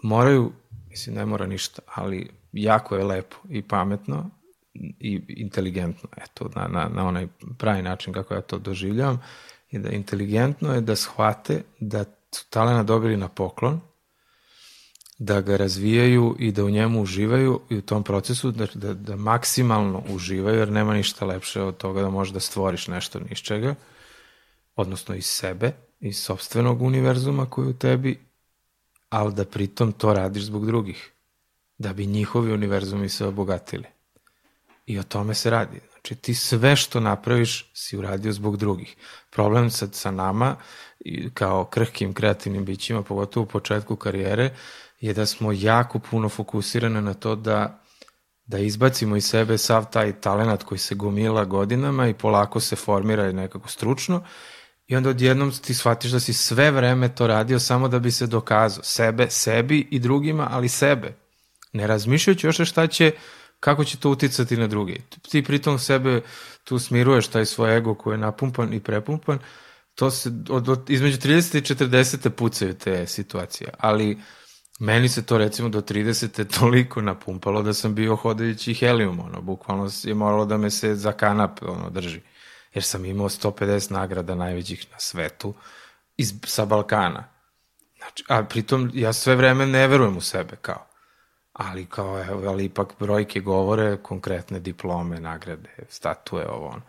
moraju, 0.04 0.52
mislim 0.89 1.15
ne 1.15 1.26
mora 1.26 1.48
ništa, 1.48 1.82
ali 1.96 2.30
jako 2.52 2.96
je 2.96 3.04
lepo 3.04 3.36
i 3.50 3.62
pametno 3.62 4.30
i 5.00 5.22
inteligentno, 5.28 6.10
eto, 6.18 6.50
na, 6.56 6.68
na, 6.68 6.90
na 6.90 7.08
onaj 7.08 7.28
pravi 7.58 7.82
način 7.82 8.14
kako 8.14 8.34
ja 8.34 8.42
to 8.42 8.58
doživljavam, 8.58 9.22
i 9.72 9.80
da 9.80 9.90
inteligentno 9.90 10.74
je 10.74 10.82
da 10.82 10.96
shvate 10.96 11.64
da 11.80 12.06
su 12.32 12.50
talena 12.50 12.84
dobili 12.84 13.18
na 13.18 13.28
poklon, 13.28 13.82
da 15.18 15.42
ga 15.42 15.58
razvijaju 15.58 16.36
i 16.40 16.52
da 16.52 16.64
u 16.66 16.70
njemu 16.70 17.02
uživaju 17.02 17.62
i 17.70 17.78
u 17.78 17.82
tom 17.82 18.04
procesu 18.04 18.52
da, 18.52 18.68
da, 18.74 18.94
da 18.94 19.16
maksimalno 19.16 20.04
uživaju, 20.10 20.60
jer 20.60 20.72
nema 20.72 20.94
ništa 20.94 21.26
lepše 21.26 21.62
od 21.62 21.78
toga 21.78 22.02
da 22.02 22.10
možeš 22.10 22.34
da 22.34 22.40
stvoriš 22.40 22.88
nešto 22.88 23.20
ni 23.20 23.28
iz 23.32 23.38
čega, 23.38 23.76
odnosno 24.76 25.16
iz 25.16 25.26
sebe, 25.26 25.72
iz 26.00 26.18
sobstvenog 26.18 26.82
univerzuma 26.82 27.46
koji 27.46 27.68
u 27.68 27.74
tebi, 27.74 28.20
ali 29.10 29.34
da 29.34 29.46
pritom 29.46 29.92
to 29.92 30.14
radiš 30.14 30.44
zbog 30.44 30.66
drugih, 30.66 31.12
da 31.78 31.94
bi 31.94 32.06
njihovi 32.06 32.54
univerzumi 32.54 33.10
se 33.10 33.26
obogatili. 33.26 33.86
I 34.91 34.99
o 34.99 35.04
tome 35.04 35.34
se 35.34 35.49
radi. 35.49 35.80
Znači 35.91 36.15
ti 36.15 36.34
sve 36.34 36.75
što 36.75 36.99
napraviš 36.99 37.71
si 37.73 37.97
uradio 37.97 38.32
zbog 38.32 38.58
drugih. 38.58 38.95
Problem 39.30 39.69
sad 39.69 39.95
sa 39.95 40.12
nama, 40.12 40.56
kao 41.34 41.65
krhkim 41.65 42.13
kreativnim 42.13 42.65
bićima, 42.65 43.04
pogotovo 43.04 43.43
u 43.43 43.47
početku 43.47 43.95
karijere, 43.95 44.56
je 44.99 45.13
da 45.13 45.25
smo 45.25 45.51
jako 45.51 45.99
puno 45.99 46.30
fokusirane 46.30 47.01
na 47.01 47.13
to 47.13 47.36
da 47.36 47.77
da 48.45 48.60
izbacimo 48.60 49.15
iz 49.15 49.25
sebe 49.25 49.58
sav 49.58 49.86
taj 49.91 50.21
talenat 50.21 50.63
koji 50.63 50.80
se 50.80 50.95
gomila 50.95 51.45
godinama 51.45 52.08
i 52.08 52.13
polako 52.13 52.60
se 52.60 52.75
formira 52.75 53.32
nekako 53.32 53.69
stručno 53.69 54.23
i 54.88 54.95
onda 54.95 55.10
odjednom 55.10 55.51
ti 55.51 55.73
shvatiš 55.73 56.12
da 56.12 56.19
si 56.19 56.34
sve 56.34 56.71
vreme 56.71 57.15
to 57.15 57.27
radio 57.27 57.60
samo 57.60 57.88
da 57.88 57.99
bi 57.99 58.12
se 58.12 58.27
dokazao 58.27 58.84
sebe, 58.84 59.30
sebi 59.30 59.88
i 59.91 59.99
drugima, 59.99 60.47
ali 60.51 60.69
sebe. 60.69 61.13
Ne 61.73 61.88
razmišljajući 61.88 62.47
još 62.47 62.69
šta 62.69 62.88
će, 62.88 63.12
kako 63.62 63.84
će 63.84 63.97
to 63.97 64.10
uticati 64.10 64.58
na 64.58 64.67
drugi. 64.67 65.02
Ti 65.30 65.43
pritom 65.43 65.80
sebe 65.80 66.21
tu 66.63 66.80
smiruješ 66.80 67.28
taj 67.28 67.45
svoj 67.45 67.78
ego 67.78 67.95
koji 67.95 68.13
je 68.13 68.17
napumpan 68.17 68.74
i 68.74 68.80
prepumpan, 68.80 69.39
to 69.95 70.12
se 70.12 70.32
od, 70.50 70.69
od, 70.69 70.89
između 70.89 71.17
30 71.17 71.58
i 71.58 71.76
40 71.76 72.30
pucaju 72.30 72.74
te 72.74 73.08
situacije, 73.08 73.69
ali 73.78 74.17
Meni 74.82 75.10
se 75.10 75.26
to 75.26 75.38
recimo 75.38 75.69
do 75.69 75.82
30. 75.82 76.60
toliko 76.60 77.02
napumpalo 77.02 77.62
da 77.62 77.74
sam 77.74 77.95
bio 77.95 78.15
hodajući 78.15 78.74
helium, 78.74 79.19
ono, 79.19 79.41
bukvalno 79.41 79.89
je 80.04 80.13
moralo 80.13 80.45
da 80.45 80.58
me 80.58 80.69
se 80.69 80.95
za 80.95 81.12
kanap 81.12 81.60
ono, 81.62 81.89
drži. 81.89 82.21
Jer 82.74 82.84
sam 82.84 83.06
imao 83.06 83.30
150 83.30 83.91
nagrada 83.91 84.36
najvećih 84.36 84.86
na 84.91 85.00
svetu 85.00 85.54
iz, 86.17 86.34
sa 86.45 86.65
Balkana. 86.65 87.34
Znači, 87.97 88.24
a 88.28 88.43
pritom 88.43 88.91
ja 88.93 89.13
sve 89.13 89.36
vreme 89.36 89.65
ne 89.65 89.88
verujem 89.88 90.17
u 90.17 90.21
sebe 90.21 90.56
kao. 90.62 90.88
Ali 91.63 91.86
kao, 91.86 92.24
evo, 92.24 92.50
ali 92.50 92.65
ipak 92.65 92.93
brojke 93.00 93.39
govore, 93.39 93.97
konkretne 93.97 94.60
diplome, 94.60 95.19
nagrade, 95.19 95.69
statue, 95.89 96.47
ovo 96.47 96.67
ono. 96.67 96.82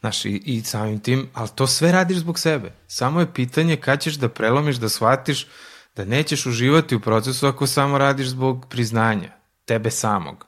Znaš, 0.00 0.24
i, 0.24 0.42
i 0.44 0.62
samim 0.62 1.00
tim, 1.00 1.28
ali 1.34 1.48
to 1.54 1.66
sve 1.66 1.92
radiš 1.92 2.18
zbog 2.18 2.38
sebe. 2.38 2.72
Samo 2.86 3.20
je 3.20 3.32
pitanje 3.34 3.76
kad 3.76 4.00
ćeš 4.00 4.14
da 4.14 4.28
prelomiš, 4.28 4.76
da 4.76 4.88
shvatiš 4.88 5.46
da 5.96 6.04
nećeš 6.04 6.46
uživati 6.46 6.96
u 6.96 7.00
procesu 7.00 7.46
ako 7.46 7.66
samo 7.66 7.98
radiš 7.98 8.26
zbog 8.28 8.66
priznanja, 8.70 9.32
tebe 9.64 9.90
samog, 9.90 10.46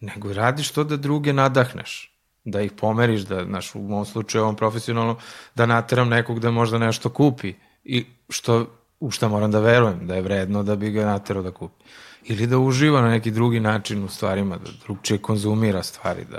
nego 0.00 0.32
radiš 0.32 0.70
to 0.70 0.84
da 0.84 0.96
druge 0.96 1.32
nadahneš, 1.32 2.18
da 2.44 2.60
ih 2.60 2.72
pomeriš, 2.72 3.20
da, 3.20 3.44
znaš, 3.44 3.74
u 3.74 3.78
mom 3.78 4.04
slučaju, 4.04 4.44
ovom 4.44 4.56
profesionalno, 4.56 5.16
da 5.54 5.66
nateram 5.66 6.08
nekog 6.08 6.40
da 6.40 6.50
možda 6.50 6.78
nešto 6.78 7.10
kupi, 7.10 7.54
I 7.84 8.06
što, 8.28 8.66
u 9.00 9.10
šta 9.10 9.28
moram 9.28 9.50
da 9.50 9.60
verujem, 9.60 10.06
da 10.06 10.14
je 10.14 10.22
vredno 10.22 10.62
da 10.62 10.76
bi 10.76 10.90
ga 10.90 11.06
naterao 11.06 11.42
da 11.42 11.50
kupi. 11.50 11.84
Ili 12.24 12.46
da 12.46 12.58
uživa 12.58 13.00
na 13.00 13.10
neki 13.10 13.30
drugi 13.30 13.60
način 13.60 14.04
u 14.04 14.08
stvarima, 14.08 14.56
da 14.56 14.70
drugčije 14.84 15.18
konzumira 15.18 15.82
stvari, 15.82 16.24
da, 16.30 16.38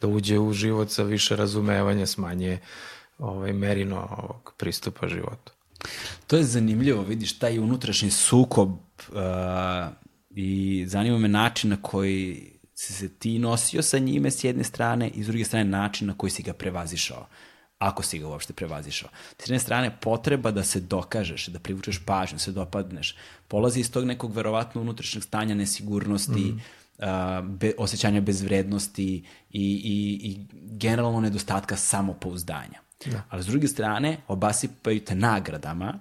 da 0.00 0.08
uđe 0.08 0.38
u 0.38 0.52
život 0.52 0.90
sa 0.90 1.02
više 1.02 1.36
razumevanja, 1.36 2.06
smanje 2.06 2.58
ovaj, 3.18 3.52
merino 3.52 4.08
ovog 4.18 4.54
pristupa 4.56 5.08
životu. 5.08 5.52
To 6.26 6.36
je 6.36 6.44
zanimljivo, 6.44 7.02
vidiš, 7.02 7.38
taj 7.38 7.58
unutrašnji 7.58 8.10
sukob 8.10 8.70
uh, 8.70 9.16
i 10.30 10.84
zanima 10.88 11.18
me 11.18 11.28
način 11.28 11.70
na 11.70 11.76
koji 11.82 12.52
si 12.74 12.92
se 12.92 13.08
ti 13.08 13.38
nosio 13.38 13.82
sa 13.82 13.98
njime 13.98 14.30
s 14.30 14.44
jedne 14.44 14.64
strane 14.64 15.08
i 15.08 15.22
s 15.22 15.26
druge 15.26 15.44
strane 15.44 15.64
način 15.64 16.06
na 16.06 16.18
koji 16.18 16.30
si 16.30 16.42
ga 16.42 16.52
prevazišao 16.52 17.26
ako 17.78 18.02
si 18.02 18.18
ga 18.18 18.28
uopšte 18.28 18.52
prevazišao. 18.52 19.08
S 19.38 19.48
jedne 19.48 19.58
strane, 19.58 19.96
potreba 20.00 20.50
da 20.50 20.64
se 20.64 20.80
dokažeš, 20.80 21.46
da 21.46 21.58
privučeš 21.58 22.00
pažnju, 22.04 22.36
da 22.36 22.42
se 22.42 22.52
dopadneš, 22.52 23.16
polazi 23.48 23.80
iz 23.80 23.90
tog 23.92 24.04
nekog 24.04 24.32
verovatno 24.32 24.80
unutrašnjeg 24.80 25.24
stanja 25.24 25.54
nesigurnosti, 25.54 26.40
mm. 26.40 26.60
uh, 26.98 27.44
be, 27.44 27.72
osjećanja 27.78 28.20
bezvrednosti 28.20 29.24
i, 29.50 29.64
i, 29.84 30.20
i 30.22 30.46
generalno 30.52 31.20
nedostatka 31.20 31.76
samopouzdanja. 31.76 32.80
Da. 33.06 33.22
Ali 33.28 33.42
s 33.42 33.46
druge 33.46 33.68
strane, 33.68 34.16
obasipaju 34.28 35.04
te 35.04 35.14
nagradama 35.14 36.00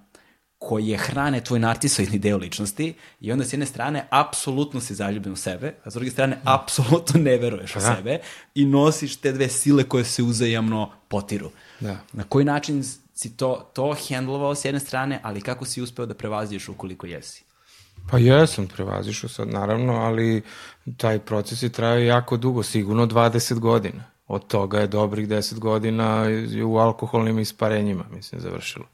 koje 0.65 0.97
hrane 0.97 1.43
tvoj 1.43 1.59
narcisoidni 1.59 2.19
deo 2.19 2.37
ličnosti 2.37 2.93
i 3.21 3.31
onda 3.31 3.45
s 3.45 3.53
jedne 3.53 3.65
strane 3.65 4.07
apsolutno 4.09 4.81
si 4.81 4.95
zaljubljen 4.95 5.33
u 5.33 5.35
sebe, 5.35 5.73
a 5.83 5.91
s 5.91 5.93
druge 5.93 6.11
strane 6.11 6.37
da. 6.43 6.55
apsolutno 6.55 7.19
ne 7.21 7.37
veruješ 7.37 7.75
u 7.75 7.79
sebe 7.79 8.19
i 8.55 8.65
nosiš 8.65 9.15
te 9.15 9.31
dve 9.31 9.49
sile 9.49 9.83
koje 9.83 10.03
se 10.03 10.23
uzajamno 10.23 10.91
potiru. 11.07 11.51
Da. 11.79 11.97
Na 12.13 12.23
koji 12.23 12.45
način 12.45 12.83
si 13.15 13.37
to, 13.37 13.69
to 13.73 13.95
hendlovao 14.07 14.55
s 14.55 14.65
jedne 14.65 14.79
strane, 14.79 15.19
ali 15.23 15.41
kako 15.41 15.65
si 15.65 15.81
uspeo 15.81 16.05
da 16.05 16.13
prevaziš 16.13 16.69
ukoliko 16.69 17.07
jesi? 17.07 17.43
Pa 18.11 18.17
jesam, 18.17 18.67
prevazišao 18.67 19.29
sad 19.29 19.47
naravno, 19.47 19.93
ali 19.93 20.41
taj 20.97 21.19
proces 21.19 21.63
je 21.63 21.69
trajao 21.69 21.99
jako 21.99 22.37
dugo, 22.37 22.63
sigurno 22.63 23.05
20 23.05 23.59
godina. 23.59 24.03
Od 24.27 24.47
toga 24.47 24.79
je 24.79 24.87
dobrih 24.87 25.27
10 25.27 25.59
godina 25.59 26.25
u 26.65 26.77
alkoholnim 26.77 27.39
isparenjima, 27.39 28.05
mislim, 28.11 28.41
završilo. 28.41 28.85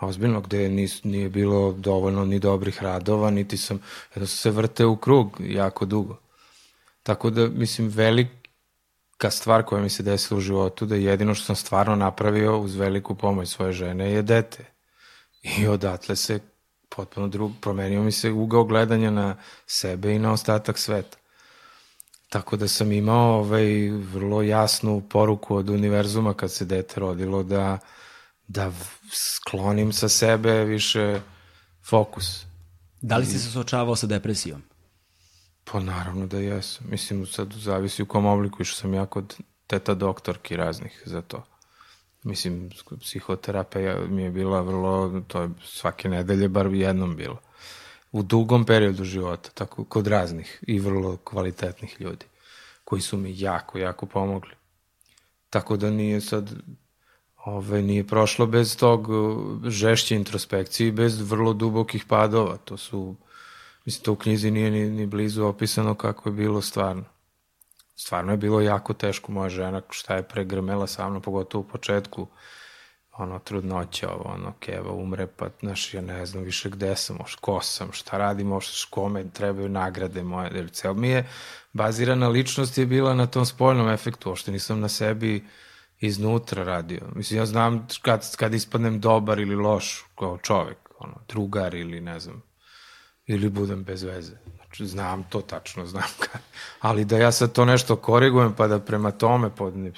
Ozbiljno, 0.00 0.40
gde 0.40 0.68
nis, 0.68 1.04
nije 1.04 1.28
bilo 1.28 1.72
dovoljno 1.72 2.24
ni 2.24 2.38
dobrih 2.38 2.82
radova, 2.82 3.30
niti 3.30 3.56
sam, 3.56 3.80
jedno 4.14 4.26
sam 4.26 4.36
se 4.36 4.50
vrte 4.50 4.86
u 4.86 4.96
krug 4.96 5.36
jako 5.40 5.84
dugo. 5.84 6.16
Tako 7.02 7.30
da, 7.30 7.48
mislim, 7.48 7.88
velika 7.88 9.30
stvar 9.30 9.62
koja 9.62 9.82
mi 9.82 9.90
se 9.90 10.02
desila 10.02 10.38
u 10.38 10.40
životu, 10.40 10.86
da 10.86 10.94
jedino 10.94 11.34
što 11.34 11.44
sam 11.44 11.56
stvarno 11.56 11.96
napravio 11.96 12.58
uz 12.58 12.74
veliku 12.74 13.14
pomoć 13.14 13.48
svoje 13.48 13.72
žene 13.72 14.12
je 14.12 14.22
dete. 14.22 14.64
I 15.42 15.66
odatle 15.66 16.16
se 16.16 16.40
potpuno 16.88 17.28
drug, 17.28 17.52
promenio 17.60 18.02
mi 18.02 18.12
se 18.12 18.30
ugao 18.30 18.64
gledanja 18.64 19.10
na 19.10 19.36
sebe 19.66 20.14
i 20.14 20.18
na 20.18 20.32
ostatak 20.32 20.78
sveta. 20.78 21.18
Tako 22.28 22.56
da 22.56 22.68
sam 22.68 22.92
imao 22.92 23.38
ovaj, 23.38 23.90
vrlo 23.90 24.42
jasnu 24.42 25.02
poruku 25.10 25.56
od 25.56 25.70
univerzuma 25.70 26.34
kad 26.34 26.52
se 26.52 26.64
dete 26.64 27.00
rodilo 27.00 27.42
da, 27.42 27.78
da 28.50 28.72
sklonim 29.12 29.92
sa 29.92 30.08
sebe 30.08 30.64
više 30.64 31.20
fokus. 31.90 32.44
Da 33.00 33.16
li 33.16 33.26
si 33.26 33.38
se 33.38 33.50
suočavao 33.50 33.96
sa 33.96 34.06
depresijom? 34.06 34.62
Pa 35.64 35.80
naravno 35.80 36.26
da 36.26 36.38
jesam. 36.38 36.86
Mislim, 36.90 37.26
sad 37.26 37.52
zavisi 37.52 38.02
u 38.02 38.06
kom 38.06 38.26
obliku, 38.26 38.64
što 38.64 38.76
sam 38.76 38.94
ja 38.94 39.06
kod 39.06 39.36
teta 39.66 39.94
doktorki 39.94 40.56
raznih 40.56 41.02
za 41.04 41.22
to. 41.22 41.44
Mislim, 42.22 42.70
psihoterapija 43.00 44.00
mi 44.08 44.22
je 44.22 44.30
bila 44.30 44.60
vrlo, 44.60 45.22
to 45.28 45.42
je 45.42 45.50
svake 45.64 46.08
nedelje 46.08 46.48
bar 46.48 46.66
jednom 46.66 47.16
bilo 47.16 47.40
u 48.12 48.22
dugom 48.22 48.64
periodu 48.64 49.04
života, 49.04 49.50
tako 49.54 49.84
kod 49.84 50.06
raznih 50.06 50.64
i 50.66 50.78
vrlo 50.78 51.16
kvalitetnih 51.16 51.96
ljudi, 52.00 52.26
koji 52.84 53.02
su 53.02 53.16
mi 53.16 53.40
jako, 53.40 53.78
jako 53.78 54.06
pomogli. 54.06 54.54
Tako 55.50 55.76
da 55.76 55.90
nije 55.90 56.20
sad, 56.20 56.50
ove, 57.44 57.82
nije 57.82 58.06
prošlo 58.06 58.46
bez 58.46 58.76
tog 58.76 59.08
uh, 59.08 59.64
žešće 59.64 60.16
introspekcije 60.16 60.88
i 60.88 60.92
bez 60.92 61.30
vrlo 61.30 61.52
dubokih 61.52 62.04
padova. 62.04 62.56
To 62.56 62.76
su, 62.76 63.16
mislim, 63.84 64.04
to 64.04 64.12
u 64.12 64.16
knjizi 64.16 64.50
nije 64.50 64.70
ni, 64.70 64.90
ni 64.90 65.06
blizu 65.06 65.44
opisano 65.44 65.94
kako 65.94 66.28
je 66.28 66.32
bilo 66.32 66.62
stvarno. 66.62 67.04
Stvarno 67.96 68.32
je 68.32 68.36
bilo 68.36 68.60
jako 68.60 68.92
teško 68.94 69.32
moja 69.32 69.48
žena, 69.48 69.82
šta 69.90 70.14
je 70.14 70.22
pregrmela 70.22 70.86
sa 70.86 71.08
mnom, 71.08 71.22
pogotovo 71.22 71.64
u 71.64 71.68
početku, 71.68 72.26
ono, 73.12 73.38
trudnoća, 73.38 74.10
ovo, 74.10 74.30
ono, 74.34 74.52
keva 74.60 74.92
umre, 74.92 75.26
pa, 75.26 75.48
znaš, 75.60 75.94
ja 75.94 76.00
ne 76.00 76.26
znam 76.26 76.44
više 76.44 76.70
gde 76.70 76.96
sam, 76.96 77.18
oš, 77.20 77.34
ko 77.34 77.60
sam, 77.62 77.92
šta 77.92 78.18
radim, 78.18 78.52
oš, 78.52 78.84
kome 78.84 79.30
trebaju 79.30 79.68
nagrade 79.68 80.22
moje, 80.22 80.50
jer 80.54 80.70
cel 80.70 80.94
mi 80.94 81.08
je 81.08 81.28
bazirana 81.72 82.28
ličnost 82.28 82.78
je 82.78 82.86
bila 82.86 83.14
na 83.14 83.26
tom 83.26 83.46
spoljnom 83.46 83.88
efektu, 83.88 84.32
ošte 84.32 84.52
nisam 84.52 84.80
na 84.80 84.88
sebi 84.88 85.44
iznutra 86.00 86.64
radio. 86.64 87.00
Mislim, 87.14 87.38
ja 87.38 87.46
znam 87.46 87.86
kad, 88.02 88.36
kad 88.36 88.54
ispadnem 88.54 89.00
dobar 89.00 89.38
ili 89.38 89.54
loš 89.54 90.04
kao 90.18 90.38
čovek, 90.38 90.78
ono, 90.98 91.14
drugar 91.28 91.74
ili 91.74 92.00
ne 92.00 92.20
znam, 92.20 92.42
ili 93.26 93.48
budem 93.48 93.84
bez 93.84 94.02
veze. 94.02 94.32
Znači, 94.56 94.86
znam 94.86 95.24
to 95.30 95.40
tačno, 95.40 95.86
znam 95.86 96.08
kad. 96.32 96.40
Ali 96.80 97.04
da 97.04 97.18
ja 97.18 97.32
sad 97.32 97.52
to 97.52 97.64
nešto 97.64 97.96
korigujem 97.96 98.54
pa 98.56 98.66
da 98.66 98.80
prema 98.80 99.10
tome 99.10 99.50
podnem, 99.56 99.92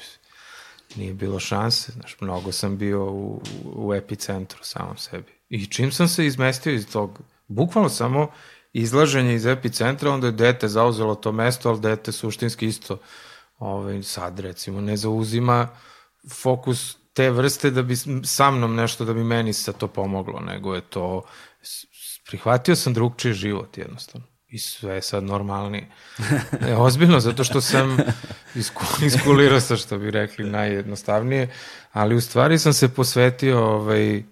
nije 0.97 1.15
bilo 1.15 1.41
šanse, 1.41 1.93
znaš, 1.93 2.17
mnogo 2.21 2.53
sam 2.53 2.79
bio 2.79 3.05
u, 3.05 3.43
u 3.65 3.95
epicentru 3.95 4.59
samom 4.63 4.97
sebi. 4.97 5.33
I 5.49 5.67
čim 5.67 5.93
sam 5.93 6.09
se 6.09 6.27
izmestio 6.27 6.73
iz 6.73 6.87
tog, 6.93 7.21
bukvalno 7.49 7.89
samo 7.89 8.31
izlaženje 8.73 9.35
iz 9.35 9.47
epicentra, 9.47 10.11
onda 10.11 10.27
je 10.27 10.33
dete 10.33 10.69
zauzelo 10.69 11.15
to 11.15 11.33
mesto, 11.33 11.69
ali 11.69 11.81
dete 11.81 12.13
suštinski 12.13 12.67
isto 12.67 12.99
ovaj, 13.59 14.03
sad 14.03 14.39
recimo 14.39 14.81
ne 14.81 14.97
zauzima 14.97 15.69
fokus 16.31 16.97
te 17.13 17.31
vrste 17.31 17.71
da 17.71 17.83
bi 17.83 17.97
sa 18.25 18.51
mnom 18.51 18.75
nešto 18.75 19.05
da 19.05 19.15
bi 19.15 19.25
meni 19.25 19.53
sa 19.53 19.73
to 19.73 19.89
pomoglo, 19.89 20.41
nego 20.41 20.75
je 20.75 20.81
to 20.81 21.23
prihvatio 22.27 22.77
sam 22.77 22.95
drugčiji 22.95 23.33
život 23.33 23.79
jednostavno 23.79 24.27
i 24.49 24.59
sve 24.59 24.95
je 24.95 25.03
sad 25.03 25.25
normalnije. 25.25 25.89
E, 26.69 26.75
ozbiljno, 26.87 27.21
zato 27.21 27.45
što 27.45 27.61
sam 27.61 27.97
iskulirao 29.07 29.61
sa 29.61 29.77
što 29.77 29.99
bi 29.99 30.11
rekli 30.11 30.51
najjednostavnije, 30.51 31.55
ali 31.93 32.15
u 32.15 32.21
stvari 32.21 32.59
sam 32.59 32.73
se 32.73 32.95
posvetio 32.95 33.67
ovaj, 33.67 34.23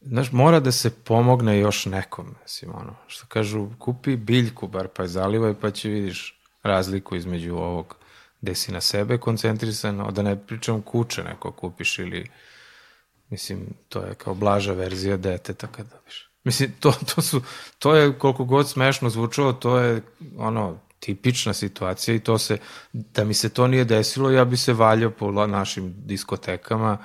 znaš, 0.00 0.32
mora 0.32 0.60
da 0.60 0.72
se 0.72 0.90
pomogne 0.90 1.58
još 1.58 1.86
nekom, 1.86 2.34
mislim, 2.42 2.70
ono, 2.74 2.94
što 3.06 3.26
kažu, 3.26 3.68
kupi 3.78 4.16
biljku, 4.16 4.68
bar 4.68 4.88
pa 4.88 5.02
je 5.02 5.08
zalivaj, 5.08 5.54
pa 5.60 5.70
će 5.70 5.88
vidiš 5.88 6.40
razliku 6.62 7.16
između 7.16 7.54
ovog 7.54 7.96
gde 8.42 8.54
si 8.54 8.72
na 8.72 8.80
sebe 8.80 9.18
koncentrisan, 9.18 10.06
da 10.12 10.22
ne 10.22 10.46
pričam 10.46 10.82
kuće 10.82 11.24
neko 11.24 11.52
kupiš 11.52 11.98
ili, 11.98 12.30
mislim, 13.30 13.66
to 13.88 14.00
je 14.00 14.14
kao 14.14 14.34
blaža 14.34 14.72
verzija 14.72 15.16
deteta 15.16 15.66
kad 15.66 15.86
dobiš. 15.90 16.28
Mislim, 16.44 16.72
to, 16.80 16.92
to, 17.14 17.22
su, 17.22 17.42
to 17.78 17.96
je 17.96 18.18
koliko 18.18 18.44
god 18.44 18.68
smešno 18.68 19.10
zvučalo, 19.10 19.52
to 19.52 19.78
je 19.78 20.02
ono, 20.36 20.78
tipična 21.00 21.52
situacija 21.52 22.14
i 22.14 22.20
to 22.20 22.38
se, 22.38 22.58
da 22.92 23.24
mi 23.24 23.34
se 23.34 23.48
to 23.48 23.66
nije 23.66 23.84
desilo, 23.84 24.30
ja 24.30 24.44
bi 24.44 24.56
se 24.56 24.72
valjao 24.72 25.10
po 25.10 25.46
našim 25.46 25.94
diskotekama, 25.96 26.98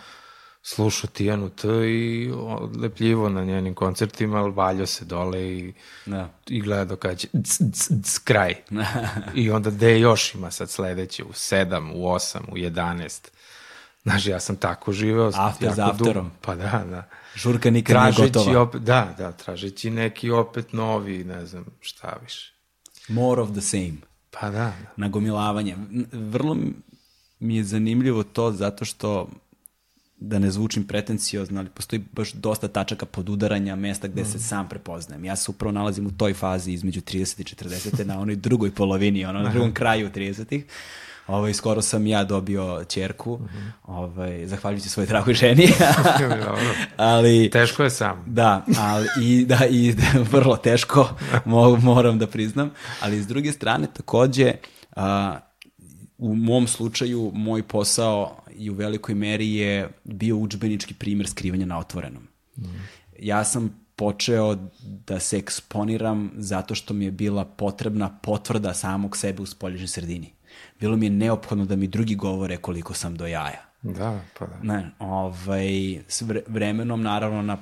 slušao 0.68 1.10
Tijanu 1.10 1.50
T 1.50 1.68
i 1.88 2.32
lepljivo 2.82 3.30
na 3.30 3.44
njenim 3.44 3.76
koncertima, 3.76 4.38
ali 4.38 4.52
valjao 4.52 4.86
se 4.86 5.06
dole 5.06 5.58
i, 5.58 5.74
da. 6.06 6.30
i 6.48 6.62
gledao 6.62 6.98
kada 6.98 7.16
će 7.16 7.28
c, 7.28 7.64
c, 7.74 7.94
c, 8.04 8.20
kraj. 8.24 8.56
I 9.36 9.52
onda 9.52 9.70
gde 9.70 10.00
još 10.00 10.36
ima 10.36 10.52
sad 10.52 10.70
sledeće, 10.70 11.24
u 11.24 11.32
7, 11.32 11.92
u 11.96 12.04
8, 12.04 12.40
u 12.52 12.56
11. 12.56 13.28
Znaš, 14.04 14.26
ja 14.26 14.40
sam 14.40 14.56
tako 14.56 14.92
živeo. 14.92 15.32
After 15.36 15.74
za 15.74 15.90
afterom. 15.90 16.32
Pa 16.42 16.56
da, 16.56 16.84
da. 16.90 17.10
Žurka 17.36 17.72
nikad 17.72 17.94
tražeći 17.94 18.22
nije 18.22 18.32
gotova. 18.32 18.62
Opet, 18.62 18.82
da, 18.82 19.16
da, 19.18 19.32
tražeći 19.32 19.90
neki 19.90 20.32
opet 20.32 20.74
novi, 20.74 21.24
ne 21.24 21.46
znam 21.46 21.66
šta 21.80 22.18
više. 22.24 22.54
More 23.08 23.42
of 23.42 23.52
the 23.52 23.62
same. 23.62 23.94
Pa 24.32 24.50
da. 24.50 24.52
da. 24.52 24.74
Nagomilavanje. 24.96 25.76
Vrlo 26.12 26.58
mi 27.40 27.56
je 27.56 27.64
zanimljivo 27.64 28.24
to 28.24 28.52
zato 28.52 28.86
što 28.86 29.30
da 30.20 30.40
ne 30.40 30.52
zvučim 30.52 30.84
pretenciozno, 30.88 31.60
ali 31.60 31.70
postoji 31.70 32.06
baš 32.12 32.34
dosta 32.34 32.68
tačaka 32.68 33.06
podudaranja 33.06 33.76
mesta 33.76 34.08
gde 34.08 34.22
mm. 34.22 34.26
se 34.26 34.40
sam 34.40 34.70
prepoznajem. 34.70 35.26
Ja 35.26 35.36
se 35.36 35.52
upravo 35.52 35.72
nalazim 35.72 36.08
u 36.08 36.12
toj 36.12 36.34
fazi 36.34 36.72
između 36.72 37.02
30 37.02 37.42
i 37.42 37.44
40. 37.44 38.06
na 38.06 38.20
onoj 38.20 38.36
drugoj 38.36 38.72
polovini, 38.72 39.26
ono, 39.26 39.40
na 39.40 39.50
drugom 39.50 39.74
kraju 39.74 40.10
30-ih. 40.16 40.66
Ovaj, 41.28 41.54
skoro 41.54 41.82
sam 41.82 42.08
ja 42.08 42.24
dobio 42.24 42.84
čerku, 42.88 43.36
mhm. 43.36 43.58
-huh. 43.58 43.72
ovaj, 43.84 44.48
zahvaljujući 44.48 44.90
svojoj 44.90 45.08
dragoj 45.08 45.34
ženi. 45.34 45.68
ali, 46.98 47.50
teško 47.50 47.84
je 47.84 47.90
sam. 47.90 48.24
Da, 48.28 48.66
ali, 48.78 49.08
i, 49.22 49.46
da, 49.46 49.60
i 49.70 49.96
vrlo 50.32 50.58
teško, 50.58 51.10
moram 51.82 52.20
da 52.20 52.28
priznam. 52.28 52.72
Ali 53.02 53.22
s 53.22 53.28
druge 53.28 53.52
strane, 53.52 53.88
takođe, 53.94 54.54
a, 54.96 55.40
u 56.18 56.36
mom 56.36 56.68
slučaju, 56.68 57.32
moj 57.34 57.64
posao 57.64 58.38
i 58.56 58.70
u 58.70 58.74
velikoj 58.74 59.16
meri 59.16 59.56
je 59.56 59.90
bio 60.04 60.38
učbenički 60.38 60.94
primer 60.94 61.28
skrivanja 61.28 61.66
na 61.66 61.80
otvorenom. 61.80 62.28
Ja 63.20 63.44
sam 63.44 63.88
počeo 63.96 64.56
da 64.82 65.20
se 65.20 65.38
eksponiram 65.38 66.32
zato 66.36 66.76
što 66.76 66.94
mi 66.94 67.06
je 67.06 67.12
bila 67.12 67.46
potrebna 67.46 68.20
potvrda 68.24 68.74
samog 68.74 69.18
sebe 69.18 69.42
u 69.42 69.46
spolježnoj 69.46 69.88
sredini. 69.88 70.34
Bilo 70.80 70.98
mi 70.98 71.06
je 71.06 71.10
neophodno 71.10 71.66
da 71.66 71.76
mi 71.76 71.88
drugi 71.88 72.16
govore 72.16 72.58
koliko 72.58 72.94
sam 72.94 73.16
do 73.16 73.28
jaja. 73.28 73.66
Da, 73.82 74.22
pa 74.40 74.46
da. 74.46 74.60
Ne, 74.64 74.92
ovaj, 75.00 75.98
s 76.08 76.22
vre- 76.22 76.44
vremenom, 76.48 77.02
naravno, 77.02 77.42
na 77.42 77.58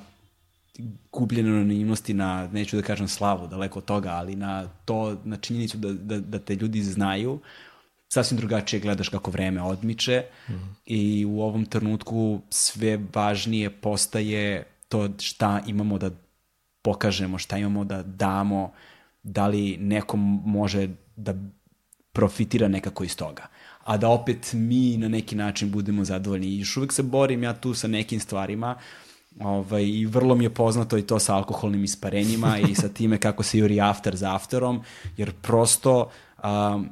gubljenje 1.12 1.50
anonimnosti 1.50 2.14
na, 2.14 2.48
neću 2.52 2.76
da 2.76 2.82
kažem 2.82 3.08
slavu, 3.08 3.46
daleko 3.46 3.78
od 3.78 3.84
toga, 3.84 4.10
ali 4.10 4.36
na 4.36 4.68
to, 4.84 5.20
na 5.24 5.36
činjenicu 5.36 5.78
da, 5.78 5.92
da, 5.92 6.20
da 6.20 6.38
te 6.38 6.54
ljudi 6.54 6.82
znaju, 6.82 7.40
sasvim 8.08 8.38
drugačije 8.38 8.80
gledaš 8.80 9.08
kako 9.08 9.30
vreme 9.30 9.62
odmiče 9.62 10.24
mm. 10.48 10.52
i 10.86 11.24
u 11.24 11.40
ovom 11.40 11.66
trenutku 11.66 12.40
sve 12.50 13.00
važnije 13.14 13.70
postaje 13.70 14.64
to 14.88 15.08
šta 15.18 15.60
imamo 15.66 15.98
da 15.98 16.10
pokažemo, 16.82 17.38
šta 17.38 17.58
imamo 17.58 17.84
da 17.84 18.02
damo, 18.02 18.72
da 19.22 19.46
li 19.46 19.76
neko 19.80 20.16
može 20.16 20.88
da 21.16 21.34
profitira 22.12 22.68
nekako 22.68 23.04
iz 23.04 23.16
toga. 23.16 23.46
A 23.84 23.96
da 23.96 24.08
opet 24.08 24.50
mi 24.52 24.96
na 24.96 25.08
neki 25.08 25.36
način 25.36 25.70
budemo 25.70 26.04
zadovoljni. 26.04 26.46
I 26.46 26.58
još 26.58 26.76
uvek 26.76 26.92
se 26.92 27.02
borim 27.02 27.42
ja 27.42 27.54
tu 27.54 27.74
sa 27.74 27.88
nekim 27.88 28.20
stvarima 28.20 28.76
ovaj, 29.40 29.84
i 29.84 30.06
vrlo 30.06 30.34
mi 30.34 30.44
je 30.44 30.54
poznato 30.54 30.98
i 30.98 31.02
to 31.02 31.18
sa 31.18 31.34
alkoholnim 31.34 31.84
isparenjima 31.84 32.58
i 32.58 32.74
sa 32.74 32.88
time 32.98 33.18
kako 33.18 33.42
se 33.42 33.58
juri 33.58 33.80
after 33.80 34.16
za 34.16 34.34
afterom, 34.34 34.82
jer 35.16 35.32
prosto, 35.42 36.10
um, 36.44 36.88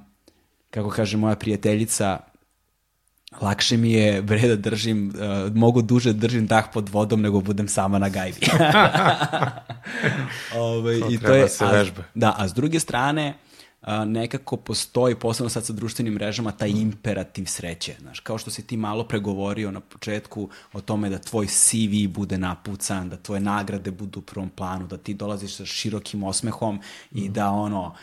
kako 0.75 0.91
kaže 0.91 1.17
moja 1.17 1.37
prijateljica, 1.37 2.19
lakše 3.41 3.77
mi 3.77 3.93
je 3.93 4.23
bre 4.23 4.49
da 4.49 4.57
držim, 4.57 5.09
uh, 5.09 5.57
mogu 5.57 5.83
duže 5.83 6.13
da 6.13 6.19
držim 6.19 6.47
dah 6.47 6.65
pod 6.73 6.89
vodom 6.89 7.23
nego 7.23 7.41
budem 7.41 7.69
sama 7.69 7.99
na 7.99 8.09
gajbi. 8.09 8.41
Ove, 10.57 11.01
To 11.01 11.11
i 11.11 11.19
treba 11.19 11.37
je, 11.37 11.49
se 11.49 11.65
a, 11.65 11.71
vežba. 11.71 12.03
Da, 12.15 12.35
a 12.39 12.49
s 12.49 12.55
druge 12.55 12.81
strane, 12.81 13.35
a, 13.81 14.05
nekako 14.05 14.57
postoji, 14.57 15.15
posebno 15.15 15.51
sad 15.51 15.65
sa 15.65 15.73
društvenim 15.73 16.15
mrežama, 16.15 16.53
taj 16.53 16.71
imperativ 16.71 17.45
sreće. 17.45 17.95
Znaš, 18.01 18.21
kao 18.21 18.39
što 18.39 18.51
si 18.51 18.67
ti 18.67 18.77
malo 18.77 19.05
pregovorio 19.05 19.71
na 19.71 19.81
početku 19.81 20.49
o 20.73 20.81
tome 20.81 21.11
da 21.11 21.19
tvoj 21.19 21.47
CV 21.47 22.09
bude 22.09 22.39
napucan, 22.39 23.09
da 23.09 23.17
tvoje 23.17 23.41
nagrade 23.41 23.91
budu 23.91 24.19
u 24.19 24.23
prvom 24.23 24.51
planu, 24.51 24.87
da 24.87 24.97
ti 24.97 25.15
dolaziš 25.15 25.55
sa 25.55 25.67
širokim 25.67 26.23
osmehom 26.23 26.81
i 27.13 27.29
da 27.29 27.51
ono, 27.51 27.95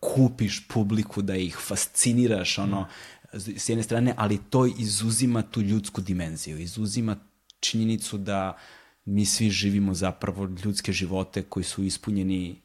kupiš 0.00 0.68
publiku, 0.68 1.22
da 1.22 1.36
ih 1.36 1.56
fasciniraš, 1.56 2.58
ono, 2.58 2.86
s 3.32 3.68
jedne 3.68 3.82
strane, 3.82 4.14
ali 4.16 4.40
to 4.50 4.66
izuzima 4.66 5.42
tu 5.42 5.60
ljudsku 5.60 6.00
dimenziju, 6.00 6.58
izuzima 6.58 7.16
činjenicu 7.60 8.18
da 8.18 8.56
mi 9.04 9.24
svi 9.26 9.50
živimo 9.50 9.94
zapravo 9.94 10.44
ljudske 10.64 10.92
živote 10.92 11.42
koji 11.42 11.64
su 11.64 11.84
ispunjeni 11.84 12.60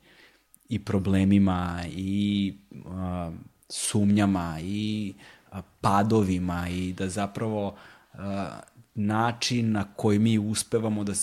i 0.70 0.80
problemima 0.86 1.84
i 1.96 2.54
a, 2.86 3.32
sumnjama 3.70 4.60
i 4.64 5.14
a, 5.52 5.62
padovima 5.62 6.70
i 6.70 6.94
da 6.94 7.10
zapravo 7.10 7.76
a, 8.14 8.60
način 8.96 9.72
na 9.72 9.94
koji 9.94 10.20
mi 10.20 10.40
uspevamo 10.40 11.04
da 11.04 11.14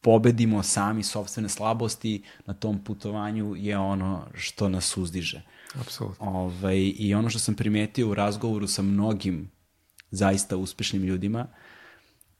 pobedimo 0.00 0.62
sami 0.62 1.02
sobstvene 1.02 1.48
slabosti 1.48 2.22
na 2.46 2.54
tom 2.54 2.84
putovanju 2.84 3.54
je 3.56 3.78
ono 3.78 4.26
što 4.34 4.68
nas 4.68 4.96
uzdiže. 4.96 5.42
Apsolutno. 5.80 6.26
Ovaj, 6.26 6.92
I 6.96 7.14
ono 7.14 7.30
što 7.30 7.38
sam 7.38 7.54
primetio 7.54 8.10
u 8.10 8.14
razgovoru 8.14 8.66
sa 8.66 8.82
mnogim 8.82 9.50
zaista 10.10 10.56
uspešnim 10.56 11.02
ljudima 11.02 11.46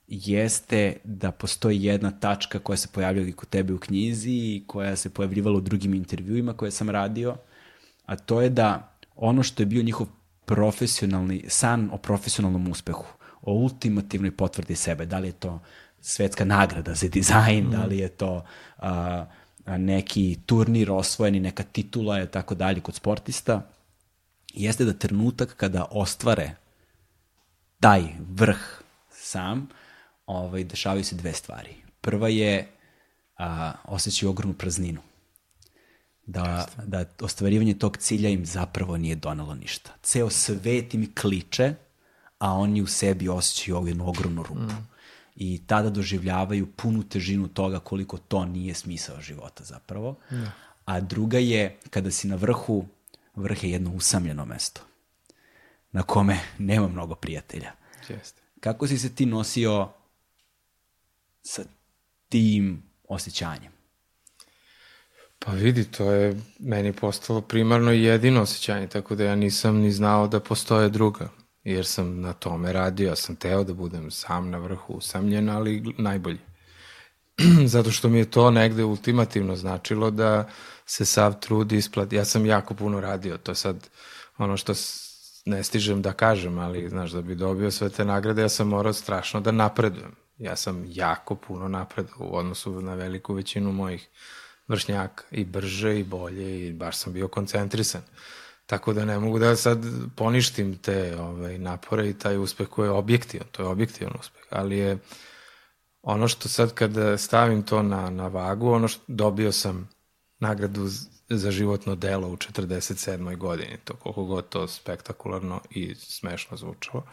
jeste 0.09 0.97
da 1.03 1.31
postoji 1.31 1.83
jedna 1.83 2.11
tačka 2.11 2.59
koja 2.59 2.77
se 2.77 2.87
pojavlja 2.93 3.21
i 3.21 3.31
kod 3.31 3.49
tebe 3.49 3.73
u 3.73 3.79
knjizi 3.79 4.31
i 4.31 4.63
koja 4.67 4.95
se 4.95 5.09
pojavljivala 5.09 5.57
u 5.57 5.61
drugim 5.61 5.93
intervjuima 5.93 6.53
koje 6.53 6.71
sam 6.71 6.89
radio, 6.89 7.35
a 8.05 8.15
to 8.15 8.41
je 8.41 8.49
da 8.49 8.95
ono 9.15 9.43
što 9.43 9.61
je 9.61 9.67
bio 9.67 9.83
njihov 9.83 10.07
profesionalni 10.45 11.43
san 11.47 11.89
o 11.93 11.97
profesionalnom 11.97 12.67
uspehu, 12.67 13.05
o 13.41 13.53
ultimativnoj 13.53 14.31
potvrdi 14.31 14.75
sebe, 14.75 15.05
da 15.05 15.19
li 15.19 15.27
je 15.27 15.31
to 15.31 15.61
svetska 16.01 16.45
nagrada 16.45 16.95
za 16.95 17.07
dizajn, 17.07 17.67
mm. 17.67 17.71
da 17.71 17.85
li 17.85 17.97
je 17.97 18.09
to 18.09 18.45
a, 18.77 19.25
a, 19.65 19.77
neki 19.77 20.39
turnir 20.45 20.91
osvojeni, 20.91 21.39
neka 21.39 21.63
titula 21.63 22.21
i 22.23 22.27
tako 22.27 22.55
dalje 22.55 22.81
kod 22.81 22.95
sportista, 22.95 23.61
jeste 24.53 24.85
da 24.85 24.93
trenutak 24.93 25.55
kada 25.55 25.85
ostvare 25.91 26.55
taj 27.79 28.03
vrh 28.29 28.81
sam, 29.11 29.67
ovaj, 30.25 30.63
dešavaju 30.63 31.03
se 31.03 31.15
dve 31.15 31.33
stvari. 31.33 31.75
Prva 32.01 32.29
je 32.29 32.67
a, 33.37 33.71
osjećaju 33.83 34.29
ogromnu 34.29 34.53
prazninu. 34.53 35.01
Da, 36.25 36.67
da 36.85 37.05
ostvarivanje 37.21 37.73
tog 37.73 37.97
cilja 37.97 38.29
im 38.29 38.45
zapravo 38.45 38.97
nije 38.97 39.15
donalo 39.15 39.55
ništa. 39.55 39.91
Ceo 40.03 40.29
svet 40.29 40.93
im 40.93 41.13
kliče, 41.21 41.73
a 42.39 42.53
oni 42.53 42.81
u 42.81 42.87
sebi 42.87 43.29
osjećaju 43.29 43.77
ovu 43.77 43.87
jednu 43.87 44.09
ogromnu 44.09 44.43
rupu. 44.43 44.61
Mm. 44.61 44.88
I 45.39 45.61
tada 45.67 45.89
doživljavaju 45.89 46.67
punu 46.75 47.03
težinu 47.03 47.47
toga 47.47 47.79
koliko 47.79 48.17
to 48.17 48.45
nije 48.45 48.73
smisao 48.73 49.21
života 49.21 49.63
zapravo. 49.63 50.15
Da. 50.29 50.51
A 50.85 50.99
druga 50.99 51.37
je 51.37 51.77
kada 51.89 52.11
si 52.11 52.27
na 52.27 52.35
vrhu, 52.35 52.85
vrh 53.35 53.63
je 53.63 53.71
jedno 53.71 53.93
usamljeno 53.93 54.45
mesto 54.45 54.81
na 55.91 56.03
kome 56.03 56.39
nema 56.57 56.87
mnogo 56.87 57.15
prijatelja. 57.15 57.71
Jeste. 58.09 58.41
Kako 58.59 58.87
si 58.87 58.97
se 58.97 59.15
ti 59.15 59.25
nosio 59.25 59.89
sa 61.41 61.63
tim 62.29 62.83
osjećanjem? 63.07 63.71
Pa 65.39 65.51
vidi, 65.51 65.91
to 65.91 66.11
je 66.11 66.41
meni 66.59 66.93
postalo 66.93 67.41
primarno 67.41 67.91
jedino 67.91 68.41
osjećanje, 68.41 68.87
tako 68.87 69.15
da 69.15 69.23
ja 69.23 69.35
nisam 69.35 69.77
ni 69.77 69.91
znao 69.91 70.27
da 70.27 70.39
postoje 70.39 70.89
druga, 70.89 71.29
jer 71.63 71.85
sam 71.85 72.21
na 72.21 72.33
tome 72.33 72.73
radio, 72.73 73.15
sam 73.15 73.35
teo 73.35 73.63
da 73.63 73.73
budem 73.73 74.11
sam 74.11 74.49
na 74.49 74.57
vrhu, 74.57 74.93
usamljen, 74.93 75.49
ali 75.49 75.93
najbolji. 75.97 76.39
Zato 77.73 77.91
što 77.91 78.09
mi 78.09 78.17
je 78.17 78.31
to 78.31 78.51
negde 78.51 78.83
ultimativno 78.83 79.55
značilo 79.55 80.11
da 80.11 80.49
se 80.85 81.05
sav 81.05 81.39
trud 81.39 81.71
isplati. 81.71 82.15
Ja 82.15 82.25
sam 82.25 82.45
jako 82.45 82.73
puno 82.73 83.01
radio, 83.01 83.37
to 83.37 83.51
je 83.51 83.55
sad 83.55 83.89
ono 84.37 84.57
što 84.57 84.73
ne 85.45 85.63
stižem 85.63 86.01
da 86.01 86.13
kažem, 86.13 86.59
ali 86.59 86.89
znaš, 86.89 87.11
da 87.11 87.21
bi 87.21 87.35
dobio 87.35 87.71
sve 87.71 87.89
te 87.89 88.05
nagrade, 88.05 88.41
ja 88.41 88.49
sam 88.49 88.67
morao 88.67 88.93
strašno 88.93 89.41
da 89.41 89.51
napredujem. 89.51 90.15
Ja 90.37 90.55
sam 90.55 90.85
jako 90.87 91.35
puno 91.35 91.67
napredao 91.67 92.17
u 92.19 92.35
odnosu 92.35 92.81
na 92.81 92.93
veliku 92.93 93.33
većinu 93.33 93.71
mojih 93.71 94.09
vršnjaka 94.67 95.23
i 95.31 95.45
brže 95.45 95.99
i 95.99 96.03
bolje 96.03 96.67
i 96.67 96.73
baš 96.73 96.97
sam 96.97 97.13
bio 97.13 97.27
koncentrisan. 97.27 98.01
Tako 98.69 98.93
da 98.93 99.05
ne 99.05 99.19
mogu 99.19 99.39
da 99.39 99.55
sad 99.55 99.85
poništim 100.15 100.77
te 100.77 101.17
ovaj, 101.19 101.57
napore 101.57 102.09
i 102.09 102.13
taj 102.13 102.37
uspeh 102.37 102.67
koji 102.67 102.87
je 102.87 102.91
objektivan, 102.91 103.47
to 103.51 103.63
je 103.63 103.67
objektivan 103.67 104.13
uspeh, 104.19 104.41
ali 104.49 104.77
je 104.77 104.97
ono 106.01 106.27
što 106.27 106.49
sad 106.49 106.73
kada 106.73 107.17
stavim 107.17 107.63
to 107.63 107.83
na, 107.83 108.09
na 108.09 108.27
vagu, 108.27 108.71
ono 108.71 108.87
što 108.87 109.01
dobio 109.07 109.51
sam 109.51 109.89
nagradu 110.39 110.87
za 111.29 111.51
životno 111.51 111.95
delo 111.95 112.27
u 112.27 112.37
47. 112.37 113.37
godini, 113.37 113.77
to 113.83 113.93
koliko 113.93 114.23
god 114.23 114.49
to 114.49 114.67
spektakularno 114.67 115.61
i 115.69 115.95
smešno 115.95 116.57
zvučalo. 116.57 117.03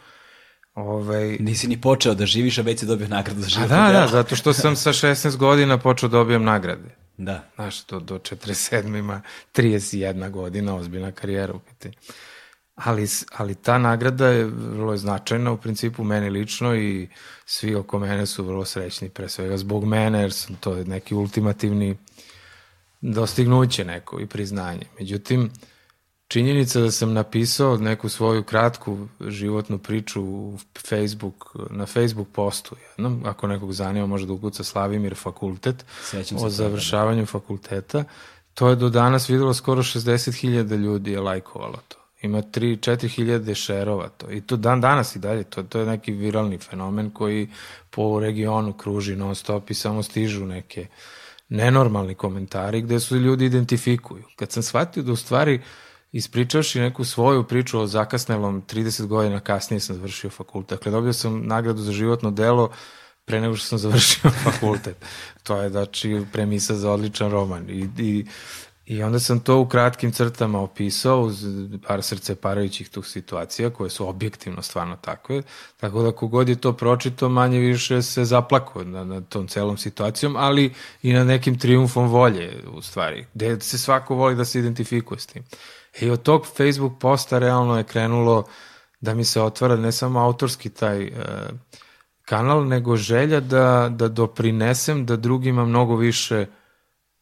Ovaj, 0.74 1.36
Nisi 1.40 1.68
ni 1.68 1.80
počeo 1.80 2.14
da 2.14 2.26
živiš, 2.26 2.58
a 2.58 2.62
već 2.62 2.80
si 2.80 2.86
dobio 2.86 3.08
nagradu 3.08 3.40
za 3.40 3.46
a 3.46 3.48
život. 3.48 3.68
da, 3.68 3.92
da, 3.92 4.06
zato 4.06 4.36
što 4.36 4.52
sam 4.52 4.76
sa 4.76 4.92
16 4.92 5.36
godina 5.36 5.78
počeo 5.78 6.08
da 6.08 6.16
dobijam 6.16 6.44
nagrade. 6.44 7.05
Da. 7.18 7.50
Znaš, 7.54 7.86
do, 7.86 8.00
do 8.00 8.18
47 8.18 8.98
ima 8.98 9.22
31 9.54 10.30
godina, 10.30 10.76
ozbiljna 10.76 11.12
karijera 11.12 11.54
u 11.54 11.58
pitanju. 11.58 11.94
Ali, 12.74 13.06
ali 13.36 13.54
ta 13.54 13.78
nagrada 13.78 14.28
je 14.28 14.44
vrlo 14.44 14.96
značajna 14.96 15.52
u 15.52 15.56
principu 15.56 16.04
meni 16.04 16.30
lično 16.30 16.76
i 16.76 17.08
svi 17.46 17.74
oko 17.74 17.98
mene 17.98 18.26
su 18.26 18.44
vrlo 18.44 18.64
srećni, 18.64 19.08
pre 19.08 19.28
svega 19.28 19.56
zbog 19.56 19.84
mene, 19.84 20.20
jer 20.20 20.32
sam 20.32 20.56
to 20.56 20.74
neki 20.74 21.14
ultimativni 21.14 21.96
dostignuće 23.00 23.84
neko 23.84 24.20
i 24.20 24.26
priznanje. 24.26 24.86
Međutim, 24.98 25.50
činjenica 26.28 26.80
da 26.80 26.90
sam 26.90 27.12
napisao 27.12 27.76
neku 27.76 28.08
svoju 28.08 28.42
kratku 28.42 29.08
životnu 29.20 29.78
priču 29.78 30.22
u 30.22 30.58
Facebook, 30.88 31.56
na 31.70 31.86
Facebook 31.86 32.28
postu 32.32 32.76
jednom, 32.88 33.22
ako 33.26 33.46
nekog 33.46 33.72
zanima 33.72 34.06
može 34.06 34.26
da 34.26 34.32
ukuca 34.32 34.64
Slavimir 34.64 35.14
fakultet 35.14 35.84
Sećam 36.02 36.38
se 36.38 36.44
o 36.44 36.48
toga, 36.48 36.50
završavanju 36.50 37.26
fakulteta, 37.26 38.04
to 38.54 38.68
je 38.68 38.76
do 38.76 38.88
danas 38.88 39.30
videlo 39.30 39.54
skoro 39.54 39.82
60.000 39.82 40.76
ljudi 40.76 41.12
je 41.12 41.20
lajkovalo 41.20 41.78
to. 41.88 41.96
Ima 42.22 42.42
3-4 42.42 43.08
hiljade 43.08 43.54
šerova 43.54 44.08
to. 44.08 44.30
I 44.30 44.40
to 44.40 44.56
dan 44.56 44.80
danas 44.80 45.16
i 45.16 45.18
dalje. 45.18 45.44
To, 45.44 45.62
to 45.62 45.80
je 45.80 45.86
neki 45.86 46.12
viralni 46.12 46.58
fenomen 46.58 47.10
koji 47.10 47.48
po 47.90 48.20
regionu 48.20 48.72
kruži 48.72 49.16
non 49.16 49.34
stop 49.34 49.70
i 49.70 49.74
samo 49.74 50.02
stižu 50.02 50.46
neke 50.46 50.86
nenormalni 51.48 52.14
komentari 52.14 52.82
gde 52.82 53.00
su 53.00 53.16
ljudi 53.16 53.44
identifikuju. 53.44 54.24
Kad 54.36 54.52
sam 54.52 54.62
shvatio 54.62 55.02
da 55.02 55.12
u 55.12 55.16
stvari 55.16 55.60
ispričavši 56.16 56.80
neku 56.80 57.04
svoju 57.04 57.44
priču 57.44 57.80
o 57.80 57.86
zakasnelom 57.86 58.62
30 58.62 59.06
godina 59.06 59.40
kasnije 59.40 59.80
sam 59.80 59.96
završio 59.96 60.30
fakultet. 60.30 60.78
Dakle, 60.78 60.92
dobio 60.92 61.12
sam 61.12 61.46
nagradu 61.46 61.82
za 61.82 61.92
životno 61.92 62.30
delo 62.30 62.70
pre 63.24 63.40
nego 63.40 63.56
što 63.56 63.66
sam 63.66 63.78
završio 63.86 64.30
fakultet. 64.30 64.96
To 65.42 65.62
je 65.62 65.70
znači 65.70 66.22
premisa 66.32 66.74
za 66.74 66.90
odličan 66.90 67.30
roman. 67.30 67.70
I, 67.70 67.88
i, 67.98 68.26
I 68.86 69.02
onda 69.02 69.18
sam 69.18 69.40
to 69.40 69.58
u 69.60 69.66
kratkim 69.68 70.12
crtama 70.12 70.60
opisao 70.60 71.20
uz 71.20 71.44
par 71.86 72.02
srce 72.02 72.34
parajućih 72.34 72.88
tih 72.88 73.06
situacija 73.06 73.70
koje 73.70 73.90
su 73.90 74.08
objektivno 74.08 74.62
stvarno 74.62 74.96
takve. 74.96 75.42
Tako 75.76 76.02
da 76.02 76.12
kogod 76.12 76.48
je 76.48 76.60
to 76.60 76.72
pročito 76.72 77.28
manje 77.28 77.58
više 77.58 78.02
se 78.02 78.24
zaplako 78.24 78.84
na, 78.84 79.04
na 79.04 79.20
tom 79.20 79.48
celom 79.48 79.76
situacijom, 79.76 80.36
ali 80.36 80.72
i 81.02 81.12
na 81.12 81.24
nekim 81.24 81.58
triumfom 81.58 82.08
volje 82.08 82.62
u 82.72 82.82
stvari, 82.82 83.26
gde 83.34 83.60
se 83.60 83.78
svako 83.78 84.14
voli 84.14 84.34
da 84.34 84.44
se 84.44 84.58
identifikuje 84.58 85.20
s 85.20 85.26
tim. 85.26 85.44
I 86.00 86.10
od 86.10 86.22
tog 86.22 86.46
Facebook 86.56 86.92
posta 87.00 87.38
realno 87.38 87.78
je 87.78 87.84
krenulo 87.84 88.44
da 89.00 89.14
mi 89.14 89.24
se 89.24 89.42
otvara 89.42 89.76
ne 89.76 89.92
samo 89.92 90.20
autorski 90.20 90.70
taj 90.70 91.06
uh, 91.06 91.14
kanal, 92.22 92.66
nego 92.66 92.96
želja 92.96 93.40
da, 93.40 93.88
da 93.90 94.08
doprinesem 94.08 95.06
da 95.06 95.16
drugima 95.16 95.64
mnogo 95.64 95.96
više 95.96 96.46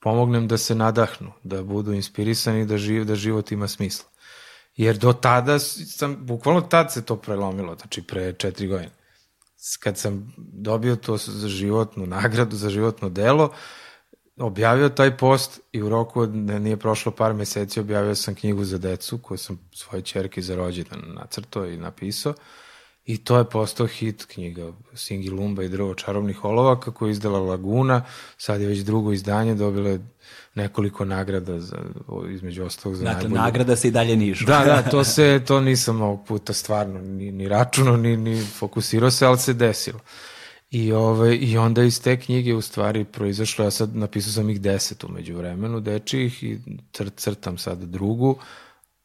pomognem 0.00 0.48
da 0.48 0.58
se 0.58 0.74
nadahnu, 0.74 1.32
da 1.42 1.62
budu 1.62 1.92
inspirisani, 1.92 2.66
da, 2.66 2.78
živ, 2.78 3.04
da 3.04 3.14
život 3.14 3.52
ima 3.52 3.68
smisla. 3.68 4.08
Jer 4.76 4.98
do 4.98 5.12
tada 5.12 5.58
sam, 5.58 6.16
bukvalno 6.20 6.60
tad 6.60 6.92
se 6.92 7.04
to 7.04 7.16
prelomilo, 7.16 7.76
znači 7.76 8.02
pre 8.02 8.32
četiri 8.32 8.66
godine. 8.66 8.90
Kad 9.80 9.98
sam 9.98 10.34
dobio 10.36 10.96
to 10.96 11.16
za 11.16 11.48
životnu 11.48 12.06
nagradu, 12.06 12.56
za 12.56 12.70
životno 12.70 13.08
delo, 13.08 13.52
objavio 14.36 14.88
taj 14.88 15.16
post 15.16 15.60
i 15.72 15.82
u 15.82 15.88
roku 15.88 16.26
ne, 16.26 16.60
nije 16.60 16.76
prošlo 16.76 17.12
par 17.12 17.34
meseci 17.34 17.80
objavio 17.80 18.14
sam 18.14 18.34
knjigu 18.34 18.64
za 18.64 18.78
decu 18.78 19.18
koju 19.18 19.38
sam 19.38 19.58
svoje 19.72 20.02
čerke 20.02 20.42
za 20.42 20.56
rođendan 20.56 21.02
nacrtao 21.14 21.66
i 21.66 21.76
napisao 21.76 22.34
I 23.04 23.18
to 23.18 23.38
je 23.38 23.44
postao 23.44 23.86
hit 23.86 24.24
knjiga 24.24 24.72
Singi 24.94 25.30
Lumba 25.30 25.62
i 25.62 25.68
drvo 25.68 25.94
čarobnih 25.94 26.44
olovaka 26.44 26.90
koju 26.90 27.08
je 27.08 27.12
izdala 27.12 27.38
Laguna, 27.38 28.04
sad 28.36 28.60
je 28.60 28.66
već 28.66 28.78
drugo 28.78 29.12
izdanje, 29.12 29.54
dobila 29.54 29.90
je 29.90 30.00
nekoliko 30.54 31.04
nagrada 31.04 31.60
za, 31.60 31.76
između 32.30 32.64
ostalog 32.64 32.96
za 32.96 33.04
dakle, 33.04 33.20
najbolju. 33.20 33.42
nagrada 33.42 33.76
se 33.76 33.88
i 33.88 33.90
dalje 33.90 34.16
nižu. 34.16 34.46
Da, 34.46 34.64
da, 34.64 34.90
to 34.90 35.04
se, 35.14 35.42
to 35.46 35.60
nisam 35.60 36.00
ovog 36.02 36.26
puta 36.26 36.52
stvarno 36.52 37.00
ni, 37.00 37.32
ni 37.32 37.48
računao, 37.48 37.96
ni, 37.96 38.16
ni 38.16 38.46
fokusirao 38.58 39.10
se, 39.10 39.26
ali 39.26 39.38
se 39.38 39.52
desilo. 39.52 40.00
I, 40.74 40.92
ove, 40.92 41.36
I 41.36 41.58
onda 41.58 41.82
iz 41.82 42.02
te 42.02 42.20
knjige 42.20 42.54
u 42.54 42.60
stvari 42.60 43.04
proizašlo, 43.04 43.64
ja 43.64 43.70
sad 43.70 43.96
napisao 43.96 44.32
sam 44.32 44.50
ih 44.50 44.60
deset 44.60 45.04
umeđu 45.04 45.36
vremenu 45.36 45.80
dečijih 45.80 46.42
i 46.44 46.58
crtam 47.16 47.58
sad 47.58 47.78
drugu, 47.78 48.38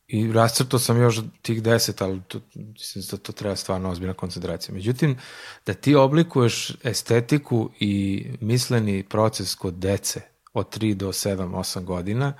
i 0.07 0.31
rascrtao 0.31 0.79
sam 0.79 1.01
još 1.01 1.21
tih 1.41 1.63
deset, 1.63 2.01
ali 2.01 2.21
to, 2.27 2.39
mislim 2.55 3.03
da 3.11 3.17
to 3.17 3.31
treba 3.31 3.55
stvarno 3.55 3.89
ozbiljna 3.89 4.13
koncentracija. 4.13 4.75
Međutim, 4.75 5.17
da 5.65 5.73
ti 5.73 5.95
oblikuješ 5.95 6.71
estetiku 6.83 7.69
i 7.79 8.25
misleni 8.41 9.03
proces 9.03 9.55
kod 9.55 9.73
dece 9.73 10.21
od 10.53 10.77
3 10.77 10.93
do 10.93 11.07
7, 11.07 11.35
8 11.37 11.83
godina, 11.83 12.33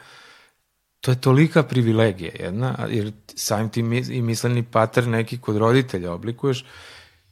to 1.02 1.12
je 1.12 1.22
tolika 1.22 1.64
privilegija 1.64 2.32
jedna, 2.40 2.88
jer 2.90 3.12
samim 3.36 3.70
tim 3.70 3.94
i 3.94 4.22
misleni 4.22 4.64
pater 4.64 5.08
neki 5.08 5.38
kod 5.38 5.58
roditelja 5.58 6.14
oblikuješ, 6.14 6.66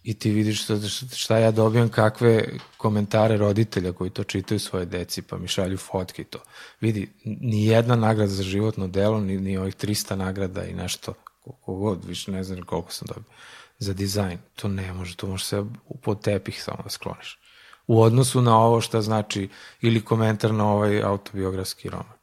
i 0.07 0.13
ti 0.13 0.31
vidiš 0.31 0.63
šta, 0.63 0.79
šta 1.15 1.37
ja 1.37 1.51
dobijam, 1.51 1.89
kakve 1.89 2.49
komentare 2.77 3.37
roditelja 3.37 3.91
koji 3.91 4.09
to 4.09 4.23
čitaju 4.23 4.59
svoje 4.59 4.85
deci, 4.85 5.21
pa 5.21 5.37
mi 5.37 5.47
šalju 5.47 5.77
fotke 5.77 6.21
i 6.21 6.25
to. 6.25 6.39
Vidi, 6.81 7.09
ni 7.23 7.65
jedna 7.65 7.95
nagrada 7.95 8.31
za 8.31 8.43
životno 8.43 8.87
delo, 8.87 9.19
ni, 9.19 9.37
ni 9.37 9.57
ovih 9.57 9.75
300 9.75 10.15
nagrada 10.15 10.63
i 10.63 10.73
nešto, 10.73 11.13
koliko 11.43 11.73
god, 11.73 12.05
više 12.05 12.31
ne 12.31 12.43
znam 12.43 12.61
koliko 12.61 12.91
sam 12.91 13.07
dobio, 13.07 13.31
za 13.79 13.93
dizajn. 13.93 14.37
To 14.55 14.67
ne 14.67 14.93
može, 14.93 15.15
to 15.15 15.27
može 15.27 15.45
se 15.45 15.63
pod 16.01 16.21
tepih 16.21 16.63
samo 16.63 16.83
da 16.83 16.89
skloniš. 16.89 17.39
U 17.87 18.01
odnosu 18.01 18.41
na 18.41 18.57
ovo 18.59 18.81
šta 18.81 19.01
znači 19.01 19.49
ili 19.81 20.05
komentar 20.05 20.53
na 20.53 20.71
ovaj 20.71 21.03
autobiografski 21.03 21.89
roman. 21.89 22.17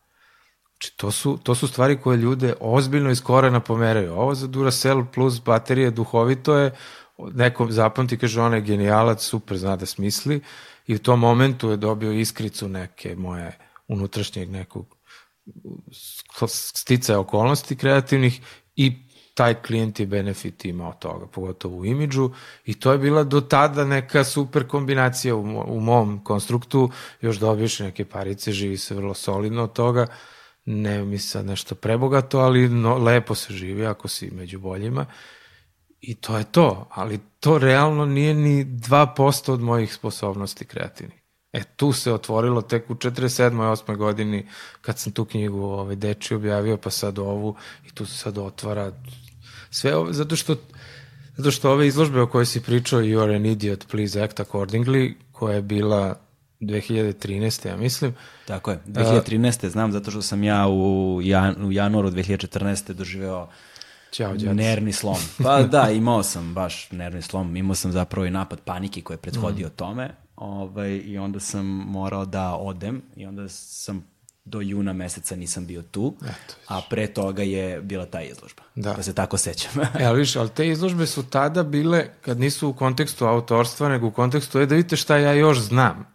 Znači, 0.71 0.97
to 0.97 1.11
su, 1.11 1.39
to 1.43 1.55
su 1.55 1.69
stvari 1.69 2.01
koje 2.01 2.17
ljude 2.17 2.55
ozbiljno 2.61 3.11
iz 3.11 3.23
korena 3.23 3.61
pomeraju. 3.61 4.15
Ovo 4.15 4.35
za 4.35 4.47
Duracell 4.47 5.05
plus 5.15 5.41
baterije 5.41 5.91
duhovito 5.91 6.57
je, 6.57 6.75
neko 7.19 7.67
zapamti, 7.71 8.19
kaže, 8.19 8.41
on 8.41 8.55
je 8.55 8.61
genijalac, 8.61 9.23
super, 9.23 9.57
zna 9.57 9.77
da 9.77 9.87
smisli 9.87 10.41
i 10.87 10.95
u 10.95 10.99
tom 10.99 11.21
momentu 11.21 11.71
je 11.71 11.77
dobio 11.77 12.13
iskricu 12.13 12.69
neke 12.69 13.17
moje 13.17 13.59
unutrašnjeg 13.89 14.51
nekog 14.51 14.97
sticaja 16.49 17.21
okolnosti 17.21 17.77
kreativnih 17.77 18.41
i 18.77 18.93
taj 19.35 19.55
klijent 19.63 20.01
je 20.01 20.07
benefit 20.07 20.65
imao 20.65 20.93
toga, 20.93 21.27
pogotovo 21.27 21.77
u 21.77 21.85
imidžu 21.85 22.31
i 22.65 22.81
to 22.81 22.93
je 22.93 22.99
bila 22.99 23.25
do 23.25 23.41
tada 23.41 23.85
neka 23.85 24.25
super 24.25 24.69
kombinacija. 24.69 25.35
U, 25.35 25.47
mo, 25.47 25.65
u 25.69 25.81
mom 25.81 26.25
konstruktu, 26.25 26.91
još 27.21 27.37
dobiješ 27.37 27.79
neke 27.79 28.05
parice, 28.05 28.53
živi 28.53 28.77
se 28.77 28.95
vrlo 28.95 29.15
solidno 29.15 29.63
od 29.63 29.73
toga, 29.73 30.07
ne 30.65 31.05
mi 31.05 31.19
sad 31.19 31.47
nešto 31.47 31.75
prebogato, 31.75 32.39
ali 32.39 32.69
no, 32.69 32.99
lepo 32.99 33.35
se 33.35 33.53
živi 33.53 33.87
ako 33.87 34.09
si 34.09 34.31
među 34.31 34.59
boljima 34.59 35.07
I 36.07 36.15
to 36.15 36.39
je 36.39 36.45
to, 36.45 36.89
ali 36.91 37.21
to 37.41 37.59
realno 37.59 38.07
nije 38.07 38.35
ni 38.35 38.65
2% 38.65 39.53
od 39.53 39.61
mojih 39.61 39.95
sposobnosti 39.95 40.65
kreativnih. 40.65 41.19
E, 41.53 41.63
tu 41.77 41.93
se 41.93 42.13
otvorilo 42.13 42.63
tek 42.63 42.91
u 42.91 42.95
47. 42.95 43.51
8. 43.51 43.97
godini 43.97 44.47
kad 44.81 44.99
sam 44.99 45.13
tu 45.13 45.25
knjigu 45.25 45.63
ovaj, 45.63 45.97
deči 45.97 46.35
objavio, 46.35 46.77
pa 46.77 46.91
sad 46.91 47.19
ovu 47.19 47.57
i 47.87 47.91
tu 47.91 48.07
se 48.07 48.19
sad 48.19 48.39
otvara 48.39 48.93
sve 49.71 49.97
ovo, 49.97 50.13
zato 50.13 50.37
što 50.37 50.57
zato 51.37 51.51
što 51.51 51.71
ove 51.73 51.87
izložbe 51.87 52.21
o 52.21 52.27
kojoj 52.27 52.47
si 52.47 52.63
pričao 52.63 53.01
You 53.01 53.23
are 53.23 53.37
an 53.37 53.47
idiot, 53.47 53.87
please 53.91 54.23
act 54.23 54.41
accordingly, 54.41 55.15
koja 55.33 55.55
je 55.55 55.63
bila 55.63 56.15
2013. 56.61 57.69
ja 57.69 57.77
mislim. 57.77 58.15
Tako 58.47 58.71
je, 58.71 58.81
2013. 58.87 59.69
znam 59.69 59.93
zato 59.93 60.11
što 60.11 60.23
sam 60.23 60.43
ja 60.43 60.69
u, 60.69 61.21
jan, 61.23 61.65
u 61.65 61.73
januaru 61.73 62.11
2014. 62.11 62.93
doživeo 62.93 63.49
Ćao, 64.15 64.35
nervni 64.35 64.93
slom. 64.93 65.17
Pa 65.43 65.63
da, 65.63 65.91
imao 65.91 66.23
sam 66.23 66.55
baš 66.55 66.91
nervni 66.91 67.23
slom. 67.23 67.57
Imao 67.57 67.75
sam 67.75 67.93
zapravo 67.93 68.27
i 68.27 68.31
napad 68.31 68.61
panike 68.61 69.01
koji 69.03 69.15
je 69.15 69.21
prethodio 69.21 69.67
mm. 69.67 69.71
tome. 69.77 70.15
Ovaj, 70.37 70.91
I 70.91 71.19
onda 71.19 71.41
sam 71.41 71.67
morao 71.67 72.25
da 72.25 72.55
odem 72.55 73.03
i 73.17 73.27
onda 73.27 73.49
sam 73.49 74.05
do 74.45 74.61
juna 74.61 74.93
meseca 74.93 75.37
nisam 75.37 75.67
bio 75.67 75.83
tu, 75.83 76.15
Eto, 76.23 76.55
a 76.69 76.81
pre 76.91 77.07
toga 77.07 77.43
je 77.43 77.81
bila 77.81 78.07
ta 78.07 78.23
izložba. 78.23 78.63
Da. 78.75 78.93
Da 78.93 79.03
se 79.03 79.15
tako 79.15 79.37
sećam. 79.37 79.81
e, 80.01 80.05
ali 80.05 80.19
viš, 80.19 80.37
ali 80.37 80.49
te 80.49 80.69
izložbe 80.69 81.07
su 81.07 81.23
tada 81.23 81.63
bile, 81.63 82.07
kad 82.21 82.41
nisu 82.41 82.69
u 82.69 82.73
kontekstu 82.73 83.27
autorstva, 83.27 83.89
nego 83.89 84.07
u 84.07 84.11
kontekstu 84.11 84.61
je 84.61 84.67
da 84.67 84.75
vidite 84.75 84.97
šta 84.97 85.17
ja 85.17 85.33
još 85.33 85.61
znam. 85.61 86.14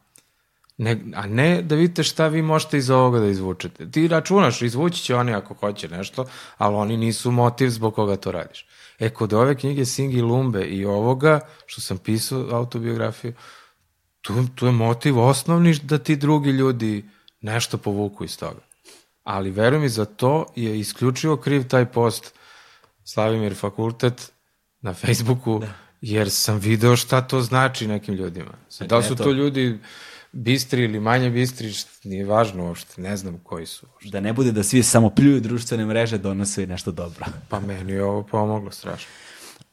Ne, 0.80 0.98
a 1.16 1.28
ne 1.28 1.62
da 1.62 1.76
vidite 1.76 2.04
šta 2.04 2.28
vi 2.28 2.42
možete 2.42 2.78
iz 2.78 2.90
ovoga 2.90 3.20
da 3.20 3.28
izvučete. 3.28 3.92
Ti 3.92 4.08
računaš, 4.08 4.62
izvući 4.62 5.04
će 5.04 5.16
oni 5.16 5.34
ako 5.34 5.54
hoće 5.54 5.88
nešto, 5.88 6.26
ali 6.58 6.76
oni 6.76 6.98
nisu 6.98 7.32
motiv 7.32 7.70
zbog 7.70 7.96
koga 7.96 8.16
to 8.16 8.32
radiš. 8.32 8.66
E, 9.00 9.10
kod 9.10 9.34
ove 9.34 9.56
knjige 9.56 9.86
Singi 9.86 10.22
Lumbe 10.22 10.66
i 10.66 10.86
ovoga, 10.86 11.40
što 11.66 11.82
sam 11.82 11.98
pisao 11.98 12.48
autobiografiju, 12.52 13.34
tu, 14.22 14.34
tu 14.56 14.66
je 14.66 14.72
motiv 14.72 15.20
osnovni 15.20 15.76
da 15.84 15.98
ti 15.98 16.16
drugi 16.16 16.50
ljudi 16.50 17.06
nešto 17.42 17.78
povuku 17.78 18.24
iz 18.24 18.38
toga. 18.38 18.62
Ali 19.24 19.52
veruj 19.52 19.80
mi, 19.80 19.90
za 19.90 20.06
to 20.06 20.46
je 20.56 20.80
isključivo 20.80 21.38
kriv 21.38 21.68
taj 21.68 21.86
post 21.86 22.34
Slavimir 23.04 23.56
Fakultet 23.56 24.32
na 24.82 24.94
Facebooku, 24.94 25.60
da. 25.60 25.74
jer 26.02 26.32
sam 26.32 26.58
video 26.58 26.96
šta 26.96 27.22
to 27.22 27.42
znači 27.42 27.88
nekim 27.88 28.14
ljudima. 28.14 28.52
Da 28.80 28.98
li 28.98 29.04
su 29.04 29.16
to 29.16 29.32
ljudi 29.32 29.80
bistri 30.32 30.84
ili 30.84 31.00
manje 31.00 31.30
bistri, 31.30 31.74
nije 32.04 32.26
važno 32.26 32.66
uopšte, 32.66 33.02
ne 33.02 33.18
znam 33.18 33.40
koji 33.44 33.66
su. 33.66 33.86
Uopšte. 33.94 34.10
Da 34.10 34.20
ne 34.20 34.34
bude 34.34 34.52
da 34.52 34.64
svi 34.64 34.84
samo 34.84 35.10
pljuju 35.10 35.40
društvene 35.40 35.86
mreže, 35.86 36.18
donose 36.18 36.68
nešto 36.68 36.92
dobro. 36.92 37.26
Pa 37.50 37.60
meni 37.60 37.92
je 37.92 38.04
ovo 38.04 38.24
pomoglo 38.24 38.72
strašno. 38.72 39.12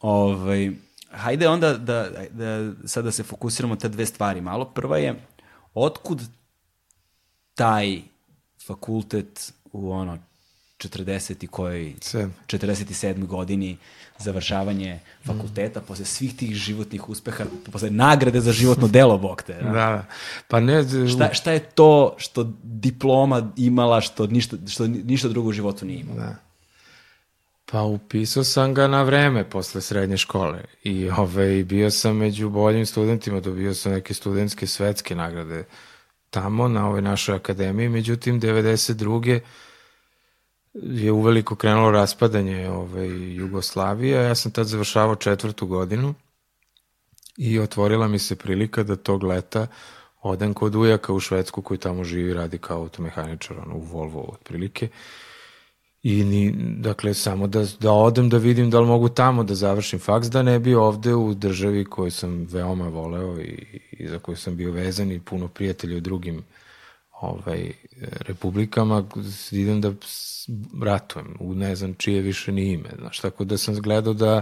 Ovaj, 0.01 0.71
hajde 1.11 1.47
onda 1.47 1.73
da, 1.77 2.09
da 2.31 2.73
sada 2.85 3.05
da 3.05 3.11
se 3.11 3.23
fokusiramo 3.23 3.75
te 3.75 3.89
dve 3.89 4.05
stvari 4.05 4.41
malo. 4.41 4.65
Prva 4.65 4.97
je, 4.97 5.15
otkud 5.73 6.21
taj 7.55 8.01
fakultet 8.67 9.53
u 9.71 9.91
ono 9.91 10.17
40 10.77 11.43
i 11.43 11.47
kojoj 11.47 11.93
47. 12.47 13.25
godini 13.25 13.77
završavanje 14.19 14.99
fakulteta, 15.25 15.79
mm. 15.79 15.83
posle 15.87 16.05
svih 16.05 16.35
tih 16.35 16.55
životnih 16.55 17.09
uspeha, 17.09 17.45
posle 17.71 17.89
nagrade 17.89 18.41
za 18.41 18.51
životno 18.51 18.87
delo, 18.87 19.17
bok 19.17 19.43
te. 19.43 19.53
Da, 19.53 19.71
da. 19.71 20.05
Pa 20.47 20.59
ne... 20.59 20.83
Šta, 21.09 21.33
šta 21.33 21.51
je 21.51 21.59
to 21.59 22.15
što 22.17 22.53
diploma 22.63 23.51
imala, 23.57 24.01
što 24.01 24.27
ništa, 24.27 24.57
što 24.67 24.87
ništa 24.87 25.27
drugo 25.27 25.49
u 25.49 25.53
životu 25.53 25.85
nije 25.85 25.99
imala? 25.99 26.19
Da. 26.19 26.35
Pa 27.71 27.81
upisao 27.81 28.43
sam 28.43 28.73
ga 28.73 28.87
na 28.87 29.03
vreme 29.03 29.49
posle 29.49 29.81
srednje 29.81 30.17
škole 30.17 30.63
i 30.83 31.09
ove, 31.09 31.63
bio 31.63 31.91
sam 31.91 32.17
među 32.17 32.49
boljim 32.49 32.85
studentima, 32.85 33.39
dobio 33.39 33.73
sam 33.73 33.91
neke 33.91 34.13
studentske 34.13 34.67
svetske 34.67 35.15
nagrade 35.15 35.65
tamo 36.29 36.67
na 36.67 36.87
ovoj 36.87 37.01
našoj 37.01 37.35
akademiji, 37.35 37.89
međutim 37.89 38.41
92 38.41 39.39
je 40.83 41.11
uveliko 41.11 41.55
krenulo 41.55 41.91
raspadanje 41.91 42.69
ovaj, 42.69 43.35
Jugoslavije. 43.35 44.23
Ja 44.23 44.35
sam 44.35 44.51
tad 44.51 44.67
završavao 44.67 45.15
četvrtu 45.15 45.67
godinu 45.67 46.13
I 47.37 47.59
otvorila 47.59 48.07
mi 48.07 48.19
se 48.19 48.35
prilika 48.35 48.83
da 48.83 48.95
tog 48.95 49.23
leta 49.23 49.67
odem 50.21 50.53
kod 50.53 50.75
ujaka 50.75 51.13
u 51.13 51.19
Švedsku 51.19 51.61
koji 51.61 51.77
tamo 51.77 52.03
živi, 52.03 52.33
radi 52.33 52.57
kao 52.57 52.77
automehaničar, 52.77 53.57
ono, 53.59 53.75
u 53.75 53.81
Volvo 53.81 54.29
otprilike. 54.33 54.87
I 56.03 56.23
ni, 56.23 56.51
dakle, 56.79 57.13
samo 57.13 57.47
da, 57.47 57.65
da 57.79 57.91
odem 57.91 58.29
da 58.29 58.37
vidim 58.37 58.69
da 58.69 58.79
li 58.79 58.87
mogu 58.87 59.09
tamo 59.09 59.43
da 59.43 59.55
završim 59.55 59.99
faks, 59.99 60.27
da 60.27 60.43
ne 60.43 60.59
bi 60.59 60.75
ovde 60.75 61.13
u 61.15 61.33
državi 61.33 61.85
koju 61.85 62.11
sam 62.11 62.47
veoma 62.51 62.87
voleo 62.87 63.39
i, 63.39 63.81
i 63.91 64.07
za 64.07 64.19
koju 64.19 64.35
sam 64.35 64.55
bio 64.55 64.71
vezan 64.71 65.11
i 65.11 65.19
puno 65.19 65.47
prijatelja 65.47 65.97
u 65.97 65.99
drugim 65.99 66.43
ovaj, 67.21 67.71
republikama, 68.01 69.03
idem 69.51 69.81
da 69.81 69.93
ratujem 70.83 71.35
u 71.39 71.55
ne 71.55 71.75
znam 71.75 71.93
čije 71.93 72.21
više 72.21 72.51
ni 72.51 72.71
ime. 72.71 72.89
Znaš, 72.99 73.19
tako 73.19 73.43
da 73.43 73.57
sam 73.57 73.75
gledao 73.75 74.13
da 74.13 74.41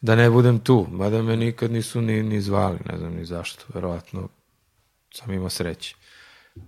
da 0.00 0.14
ne 0.16 0.30
budem 0.30 0.58
tu, 0.58 0.86
mada 0.90 1.22
me 1.22 1.36
nikad 1.36 1.70
nisu 1.70 2.00
ni, 2.00 2.22
ni 2.22 2.40
zvali, 2.40 2.78
ne 2.92 2.98
znam 2.98 3.14
ni 3.14 3.24
zašto, 3.24 3.64
verovatno 3.74 4.28
sam 5.14 5.32
imao 5.32 5.50
sreće. 5.50 5.96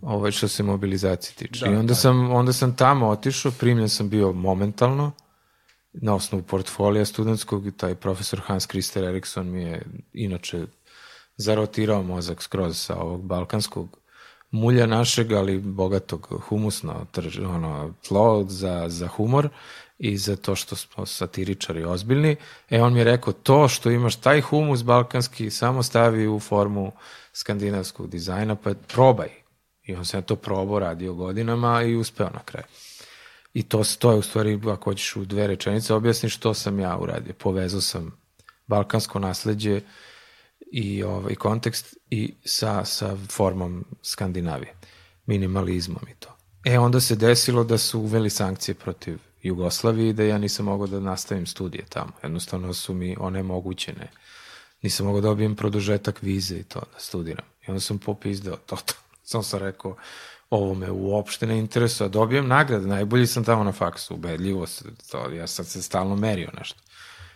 Ovo 0.02 0.30
što 0.30 0.48
se 0.48 0.62
mobilizacije 0.62 1.34
tiče. 1.34 1.64
Da, 1.64 1.72
I 1.72 1.74
onda, 1.74 1.88
da. 1.88 1.94
sam, 1.94 2.30
onda 2.30 2.52
sam 2.52 2.76
tamo 2.76 3.08
otišao, 3.08 3.52
primljen 3.52 3.88
sam 3.88 4.08
bio 4.08 4.32
momentalno, 4.32 5.12
na 5.92 6.14
osnovu 6.14 6.44
portfolija 6.44 7.04
studentskog, 7.04 7.64
taj 7.76 7.94
profesor 7.94 8.40
Hans 8.44 8.66
Christer 8.66 9.04
Eriksson 9.04 9.50
mi 9.50 9.62
je 9.62 9.82
inače 10.12 10.66
zarotirao 11.36 12.02
mozak 12.02 12.42
skroz 12.42 12.78
sa 12.78 12.96
ovog 12.96 13.22
balkanskog 13.22 13.99
mulja 14.50 14.86
našeg, 14.86 15.32
ali 15.32 15.58
bogatog 15.58 16.40
humusno 16.48 17.06
trž, 17.12 17.38
ono, 17.38 17.94
tlo 18.08 18.44
za, 18.48 18.84
za 18.88 19.08
humor 19.08 19.48
i 19.98 20.16
za 20.16 20.36
to 20.36 20.54
što 20.54 20.76
smo 20.76 21.06
satiričari 21.06 21.84
ozbiljni. 21.84 22.36
E, 22.70 22.82
on 22.82 22.92
mi 22.92 23.00
je 23.00 23.04
rekao, 23.04 23.32
to 23.32 23.68
što 23.68 23.90
imaš 23.90 24.16
taj 24.16 24.40
humus 24.40 24.82
balkanski, 24.82 25.50
samo 25.50 25.82
stavi 25.82 26.28
u 26.28 26.40
formu 26.40 26.92
skandinavskog 27.32 28.10
dizajna, 28.10 28.54
pa 28.54 28.74
probaj. 28.74 29.28
I 29.82 29.94
on 29.94 30.04
se 30.04 30.16
na 30.16 30.22
to 30.22 30.36
probao, 30.36 30.78
radio 30.78 31.14
godinama 31.14 31.82
i 31.82 31.96
uspeo 31.96 32.30
na 32.34 32.40
kraju. 32.44 32.66
I 33.54 33.62
to, 33.62 33.82
to 33.98 34.12
je 34.12 34.18
u 34.18 34.22
stvari, 34.22 34.60
ako 34.66 34.90
hoćeš 34.90 35.16
u 35.16 35.24
dve 35.24 35.46
rečenice, 35.46 35.94
objasniš 35.94 36.36
što 36.36 36.54
sam 36.54 36.80
ja 36.80 36.98
uradio. 36.98 37.34
Povezao 37.38 37.80
sam 37.80 38.20
balkansko 38.66 39.18
nasledđe 39.18 39.80
i 40.72 41.02
ovaj 41.02 41.34
kontekst 41.34 41.96
i 42.10 42.34
sa, 42.44 42.84
sa 42.84 43.16
formom 43.30 43.84
Skandinavije, 44.02 44.74
minimalizmom 45.26 46.02
i 46.10 46.14
to. 46.14 46.36
E, 46.64 46.78
onda 46.78 47.00
se 47.00 47.16
desilo 47.16 47.64
da 47.64 47.78
su 47.78 48.00
uveli 48.00 48.30
sankcije 48.30 48.74
protiv 48.74 49.18
Jugoslaviji 49.42 50.12
da 50.12 50.22
ja 50.22 50.38
nisam 50.38 50.64
mogao 50.66 50.86
da 50.86 51.00
nastavim 51.00 51.46
studije 51.46 51.84
tamo. 51.88 52.12
Jednostavno 52.22 52.74
su 52.74 52.94
mi 52.94 53.16
one 53.20 53.42
mogućene. 53.42 54.10
Nisam 54.82 55.06
mogao 55.06 55.20
da 55.20 55.28
dobijem 55.28 55.56
produžetak 55.56 56.22
vize 56.22 56.56
i 56.56 56.62
to 56.62 56.80
da 56.80 56.98
studiram. 56.98 57.46
I 57.66 57.70
onda 57.70 57.80
sam 57.80 57.98
popizdeo 57.98 58.56
to. 58.56 58.76
to. 58.76 58.94
Sam 59.42 59.60
rekao, 59.60 59.96
ovo 60.50 60.74
me 60.74 60.90
uopšte 60.90 61.46
ne 61.46 61.58
interesuje. 61.58 62.08
Dobijem 62.08 62.48
nagrade, 62.48 62.86
najbolji 62.86 63.26
sam 63.26 63.44
tamo 63.44 63.64
na 63.64 63.72
faksu, 63.72 64.14
ubedljivo 64.14 64.66
to, 65.10 65.30
ja 65.30 65.46
sam 65.46 65.64
se 65.64 65.82
stalno 65.82 66.16
merio 66.16 66.50
nešto. 66.58 66.80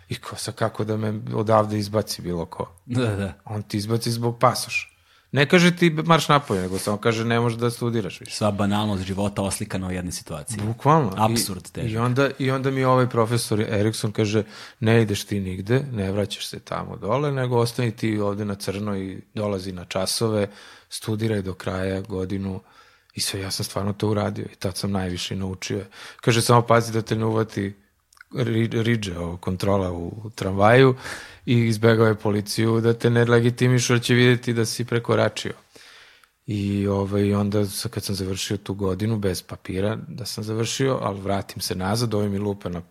I 0.09 0.14
ko 0.14 0.36
sa 0.36 0.52
kako 0.52 0.84
da 0.84 0.96
me 0.96 1.20
odavde 1.34 1.78
izbaci 1.78 2.22
bilo 2.22 2.46
ko. 2.46 2.72
Da, 2.86 3.16
da. 3.16 3.32
On 3.44 3.62
ti 3.62 3.76
izbaci 3.76 4.11
zbog 4.11 4.38
pasoša. 4.38 4.94
Ne 5.34 5.48
kaže 5.48 5.76
ti 5.76 5.90
marš 5.90 6.28
napolje, 6.28 6.62
nego 6.62 6.78
samo 6.78 6.96
kaže 6.96 7.24
ne 7.24 7.40
možeš 7.40 7.59
da 7.59 7.70
studiraš 7.70 8.20
više. 8.20 8.36
Sva 8.36 8.50
banalnost 8.50 9.02
života 9.02 9.42
oslikana 9.42 9.88
u 9.88 9.90
jednoj 9.90 10.12
situaciji. 10.12 10.61
Bukvalno. 10.66 11.12
Absurd 11.16 11.70
težak. 11.72 11.90
I 11.90 11.96
onda, 11.96 12.30
I 12.38 12.50
onda 12.50 12.70
mi 12.70 12.84
ovaj 12.84 13.09
profesor 13.09 13.61
Erikson 13.61 14.12
kaže 14.12 14.44
ne 14.80 15.02
ideš 15.02 15.24
ti 15.24 15.40
nigde, 15.40 15.82
ne 15.92 16.12
vraćaš 16.12 16.46
se 16.46 16.61
tamo 16.61 16.96
dole, 16.96 17.32
nego 17.32 17.59
ostani 17.59 17.96
ti 17.96 18.18
ovde 18.18 18.44
na 18.44 18.55
crno 18.55 18.96
i 18.96 19.20
dolazi 19.34 19.72
na 19.72 19.84
časove, 19.84 20.48
studiraj 20.88 21.42
do 21.42 21.55
kraja 21.55 22.00
godinu 22.00 22.61
i 23.14 23.20
sve, 23.20 23.40
ja 23.40 23.50
sam 23.50 23.64
stvarno 23.64 23.92
to 23.92 24.09
uradio 24.09 24.46
i 24.52 24.57
tad 24.57 24.76
sam 24.76 24.92
najviše 24.92 25.36
naučio. 25.36 25.84
Kaže 26.20 26.42
samo 26.42 26.62
pazi 26.62 26.92
da 26.92 27.02
te 27.02 27.16
ne 27.16 27.24
uvati 27.24 27.74
riđe, 28.72 29.14
kontrola 29.41 29.93
u 29.93 30.30
tramvaju 30.35 30.95
i 31.47 31.59
izbegao 31.59 32.07
je 32.07 32.14
policiju 32.14 32.80
da 32.80 32.95
te 32.95 33.11
ne 33.11 33.24
legitimišu, 33.24 33.93
jer 33.93 34.03
će 34.03 34.14
videti 34.14 34.53
da 34.53 34.64
si 34.64 34.85
prekoračio. 34.85 35.53
I 36.47 36.87
ovaj, 36.87 37.35
onda 37.35 37.64
kad 37.91 38.05
sam 38.05 38.14
završio 38.14 38.57
tu 38.57 38.74
godinu 38.74 39.18
bez 39.18 39.43
papira, 39.43 39.99
da 40.09 40.26
sam 40.26 40.45
završio, 40.45 40.99
ali 41.03 41.20
vratim 41.20 41.61
se 41.61 41.74
nazad, 41.74 42.14
ovaj 42.14 42.28
mi 42.28 42.39
lupa 42.39 42.68
na 42.68 42.82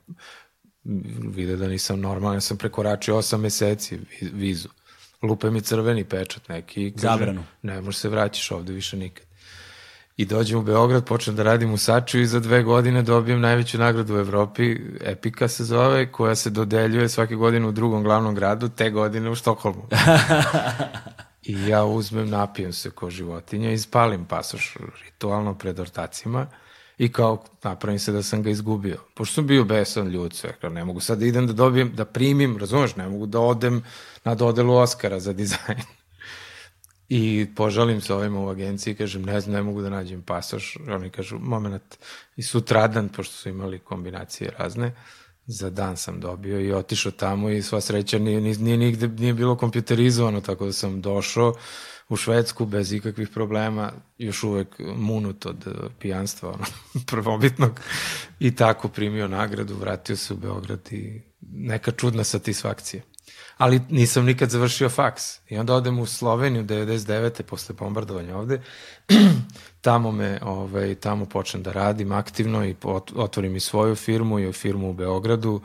vide 1.34 1.56
da 1.56 1.68
nisam 1.68 2.00
normalan, 2.00 2.38
ja 2.38 2.42
sam 2.42 2.58
prekoračio 2.58 3.16
8 3.16 3.38
meseci 3.38 4.00
vizu. 4.22 4.70
Lupe 5.22 5.52
mi 5.52 5.62
crveni 5.62 6.04
pečat 6.04 6.50
neki. 6.50 6.94
Zabranu. 6.96 7.44
Ne, 7.62 7.82
možeš 7.82 8.02
se 8.02 8.10
vraćaš 8.10 8.52
ovde 8.52 8.74
više 8.74 8.98
nikad. 8.98 9.26
I 10.18 10.26
dođem 10.26 10.60
u 10.60 10.64
Beograd, 10.64 11.06
počnem 11.06 11.36
da 11.36 11.44
radim 11.44 11.74
u 11.74 11.78
Saču 11.78 12.20
i 12.20 12.26
za 12.26 12.40
dve 12.40 12.64
godine 12.64 13.02
dobijem 13.02 13.42
najveću 13.42 13.78
nagradu 13.78 14.16
u 14.16 14.20
Evropi, 14.20 14.78
Epika 15.02 15.48
se 15.48 15.64
zove, 15.64 16.12
koja 16.12 16.36
se 16.36 16.50
dodeljuje 16.50 17.10
svake 17.10 17.36
godine 17.36 17.68
u 17.68 17.72
drugom 17.72 18.04
glavnom 18.04 18.36
gradu, 18.36 18.70
te 18.70 18.90
godine 18.90 19.30
u 19.30 19.36
Štokholmu. 19.36 19.88
I 21.44 21.68
ja 21.68 21.84
uzmem, 21.84 22.30
napijem 22.30 22.74
se 22.74 22.90
ko 22.90 23.10
životinja 23.10 23.72
i 23.72 23.78
spalim 23.78 24.26
pasoš 24.26 24.78
ritualno 25.06 25.58
pred 25.58 25.80
ortacima 25.80 26.48
i 26.98 27.12
kao 27.12 27.44
napravim 27.64 28.00
se 28.00 28.12
da 28.12 28.24
sam 28.24 28.44
ga 28.44 28.50
izgubio. 28.50 28.98
Pošto 29.14 29.34
sam 29.34 29.48
bio 29.48 29.64
besan 29.64 30.08
ljud, 30.08 30.34
sve, 30.34 30.56
ne 30.70 30.86
mogu 30.86 31.00
sad 31.00 31.20
da 31.20 31.26
idem 31.26 31.48
da 31.48 31.54
dobijem, 31.54 31.96
da 31.96 32.06
primim, 32.06 32.58
razumeš, 32.58 32.96
ne 32.96 33.10
mogu 33.10 33.26
da 33.26 33.40
odem 33.40 33.84
na 34.24 34.36
dodelu 34.36 34.76
Oscara 34.76 35.20
za 35.20 35.34
dizajn. 35.34 35.82
I 37.16 37.48
požalim 37.56 38.02
se 38.02 38.14
ovima 38.14 38.40
u 38.40 38.50
agenciji 38.50 38.96
kažem, 38.96 39.24
ne 39.24 39.40
znam, 39.42 39.54
ne 39.56 39.62
mogu 39.62 39.82
da 39.82 39.90
nađem 39.90 40.22
pasoš. 40.22 40.78
Oni 40.90 41.10
kažu, 41.10 41.40
moment, 41.40 41.98
i 42.36 42.44
sutradan, 42.44 43.10
pošto 43.10 43.34
su 43.34 43.50
imali 43.50 43.80
kombinacije 43.80 44.52
razne, 44.58 44.96
za 45.46 45.70
dan 45.70 45.98
sam 45.98 46.20
dobio 46.20 46.60
i 46.60 46.74
otišao 46.74 47.12
tamo 47.12 47.50
i 47.50 47.62
sva 47.62 47.82
sreća 47.82 48.20
nije, 48.20 48.42
nije, 48.42 48.78
nigde 48.78 49.08
nije 49.08 49.34
bilo 49.34 49.58
kompjuterizovano, 49.58 50.42
tako 50.42 50.66
da 50.66 50.74
sam 50.74 51.02
došao 51.02 51.54
u 52.10 52.16
Švedsku 52.16 52.66
bez 52.66 52.94
ikakvih 52.94 53.30
problema, 53.30 53.92
još 54.18 54.44
uvek 54.44 54.68
munut 54.96 55.46
od 55.46 55.68
pijanstva, 56.00 56.50
ono, 56.50 56.66
prvobitnog, 57.12 57.80
i 58.40 58.56
tako 58.56 58.88
primio 58.88 59.28
nagradu, 59.28 59.76
vratio 59.76 60.18
se 60.18 60.34
u 60.34 60.38
Beograd 60.38 60.88
i 60.92 61.22
neka 61.42 61.92
čudna 61.92 62.24
satisfakcija 62.24 63.04
ali 63.58 63.82
nisam 63.90 64.26
nikad 64.26 64.50
završio 64.50 64.90
faks. 64.90 65.40
I 65.50 65.58
onda 65.58 65.74
odem 65.74 66.00
u 66.00 66.06
Sloveniju 66.06 66.64
99. 66.64 67.42
posle 67.42 67.76
bombardovanja 67.76 68.38
ovde, 68.38 68.62
tamo 69.82 70.12
me, 70.12 70.40
ovaj, 70.42 70.96
tamo 70.96 71.26
počnem 71.26 71.64
da 71.64 71.72
radim 71.72 72.12
aktivno 72.12 72.66
i 72.66 72.76
otvorim 73.16 73.56
i 73.56 73.60
svoju 73.60 73.96
firmu 73.96 74.40
i 74.40 74.54
firmu 74.54 74.90
u 74.90 74.94
Beogradu 74.94 75.62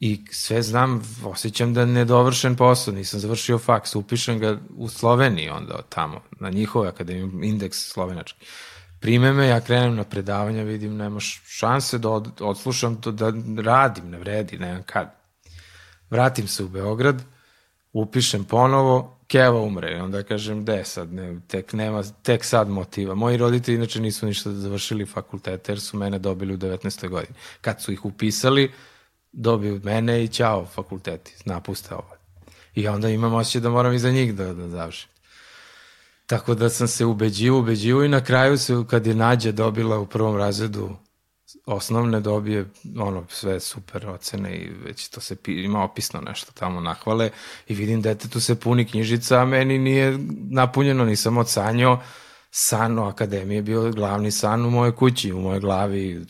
i 0.00 0.24
sve 0.30 0.62
znam, 0.62 1.02
osjećam 1.24 1.74
da 1.74 1.84
ne 1.84 2.04
dovršen 2.04 2.56
posao, 2.56 2.94
nisam 2.94 3.20
završio 3.20 3.58
faks, 3.58 3.94
upišem 3.94 4.38
ga 4.38 4.58
u 4.76 4.88
Sloveniji 4.88 5.48
onda 5.48 5.82
tamo, 5.88 6.20
na 6.40 6.50
njihovoj 6.50 6.88
akademiji, 6.88 7.48
indeks 7.48 7.92
slovenački. 7.92 8.46
Prime 9.00 9.32
me, 9.32 9.46
ja 9.46 9.60
krenem 9.60 9.94
na 9.96 10.04
predavanja, 10.04 10.62
vidim, 10.62 10.96
nema 10.96 11.20
šanse 11.46 11.98
da 11.98 12.10
od, 12.10 12.28
odslušam 12.40 13.00
to, 13.00 13.12
da 13.12 13.32
radim, 13.62 14.10
ne 14.10 14.18
vredi, 14.18 14.58
nemam 14.58 14.82
kad 14.82 15.25
vratim 16.10 16.48
se 16.48 16.64
u 16.64 16.68
Beograd, 16.68 17.22
upišem 17.92 18.44
ponovo, 18.44 19.16
Keva 19.28 19.60
umre. 19.60 19.92
I 19.92 20.00
onda 20.00 20.22
kažem, 20.22 20.64
de 20.64 20.84
sad, 20.84 21.12
ne, 21.12 21.40
tek, 21.48 21.72
nema, 21.72 22.02
tek 22.22 22.44
sad 22.44 22.68
motiva. 22.68 23.14
Moji 23.14 23.36
roditelji 23.36 23.76
inače 23.76 24.00
nisu 24.00 24.26
ništa 24.26 24.52
završili 24.52 25.06
fakultete, 25.06 25.72
jer 25.72 25.80
su 25.80 25.96
mene 25.96 26.18
dobili 26.18 26.54
u 26.54 26.58
19. 26.58 27.08
godini. 27.08 27.34
Kad 27.60 27.82
su 27.82 27.92
ih 27.92 28.04
upisali, 28.04 28.72
dobiju 29.32 29.80
mene 29.84 30.24
i 30.24 30.28
ćao 30.28 30.66
fakulteti, 30.66 31.34
napuste 31.44 31.94
ovo. 31.94 32.16
I 32.74 32.88
onda 32.88 33.08
imam 33.08 33.34
osjećaj 33.34 33.60
da 33.60 33.70
moram 33.70 33.92
i 33.92 33.98
za 33.98 34.10
njih 34.10 34.34
da, 34.34 34.54
da 34.54 34.68
završim. 34.68 35.08
Tako 36.26 36.54
da 36.54 36.68
sam 36.68 36.88
se 36.88 37.04
ubeđivo, 37.04 37.58
ubeđivo 37.58 38.04
i 38.04 38.08
na 38.08 38.24
kraju 38.24 38.58
se, 38.58 38.74
kad 38.90 39.06
je 39.06 39.14
Nađa 39.14 39.52
dobila 39.52 39.98
u 39.98 40.06
prvom 40.06 40.36
razredu 40.36 40.96
osnovne 41.66 42.20
dobije 42.20 42.70
ono 42.98 43.24
sve 43.28 43.60
super 43.60 44.08
ocene 44.08 44.56
i 44.56 44.68
već 44.84 45.08
to 45.08 45.20
se 45.20 45.36
ima 45.46 45.84
opisno 45.84 46.20
nešto 46.20 46.52
tamo 46.52 46.80
nahvale 46.80 47.30
i 47.68 47.74
vidim 47.74 48.02
detetu 48.02 48.40
se 48.40 48.60
puni 48.60 48.84
knjižica, 48.84 49.40
a 49.40 49.44
meni 49.44 49.78
nije 49.78 50.18
napunjeno, 50.50 51.04
nisam 51.04 51.38
ocanjao 51.38 52.02
san 52.50 52.98
o 52.98 53.04
akademije 53.04 53.62
bio 53.62 53.90
glavni 53.92 54.30
san 54.30 54.64
u 54.64 54.70
mojoj 54.70 54.96
kući, 54.96 55.32
u 55.32 55.40
mojoj 55.40 55.60
glavi, 55.60 56.26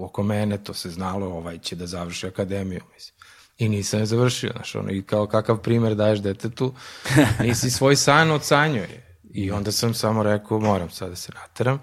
oko 0.00 0.22
mene, 0.22 0.64
to 0.64 0.74
se 0.74 0.90
znalo, 0.90 1.26
ovaj 1.26 1.58
će 1.58 1.76
da 1.76 1.86
završi 1.86 2.26
akademiju, 2.26 2.80
mislim. 2.94 3.14
I 3.58 3.68
nisam 3.68 4.00
je 4.00 4.06
završio, 4.06 4.50
znaš, 4.52 4.74
ono, 4.74 4.90
i 4.90 5.02
kao 5.02 5.26
kakav 5.26 5.56
primer 5.56 5.94
daješ 5.94 6.18
detetu, 6.18 6.74
nisi 7.42 7.70
svoj 7.70 7.96
san 7.96 8.30
ocanjao 8.30 8.82
je. 8.82 9.18
I 9.34 9.50
onda 9.50 9.72
sam 9.72 9.94
samo 9.94 10.22
rekao, 10.22 10.60
moram 10.60 10.90
sad 10.90 11.10
da 11.10 11.16
se 11.16 11.32
nateram. 11.32 11.78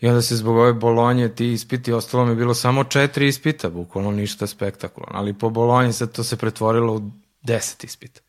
I 0.00 0.08
onda 0.08 0.22
se 0.22 0.36
zbog 0.36 0.56
ove 0.56 0.72
Bolonje 0.72 1.34
ti 1.34 1.52
ispiti, 1.52 1.92
ostalo 1.92 2.24
mi 2.24 2.32
je 2.32 2.36
bilo 2.36 2.54
samo 2.54 2.84
četiri 2.84 3.28
ispita, 3.28 3.70
bukvalno 3.70 4.10
ništa 4.10 4.46
spektakularno. 4.46 5.18
Ali 5.18 5.38
po 5.38 5.50
Bolonji 5.50 5.92
sad 5.92 6.12
to 6.12 6.24
se 6.24 6.36
pretvorilo 6.36 6.94
u 6.94 7.10
deset 7.42 7.84
ispita. 7.84 8.20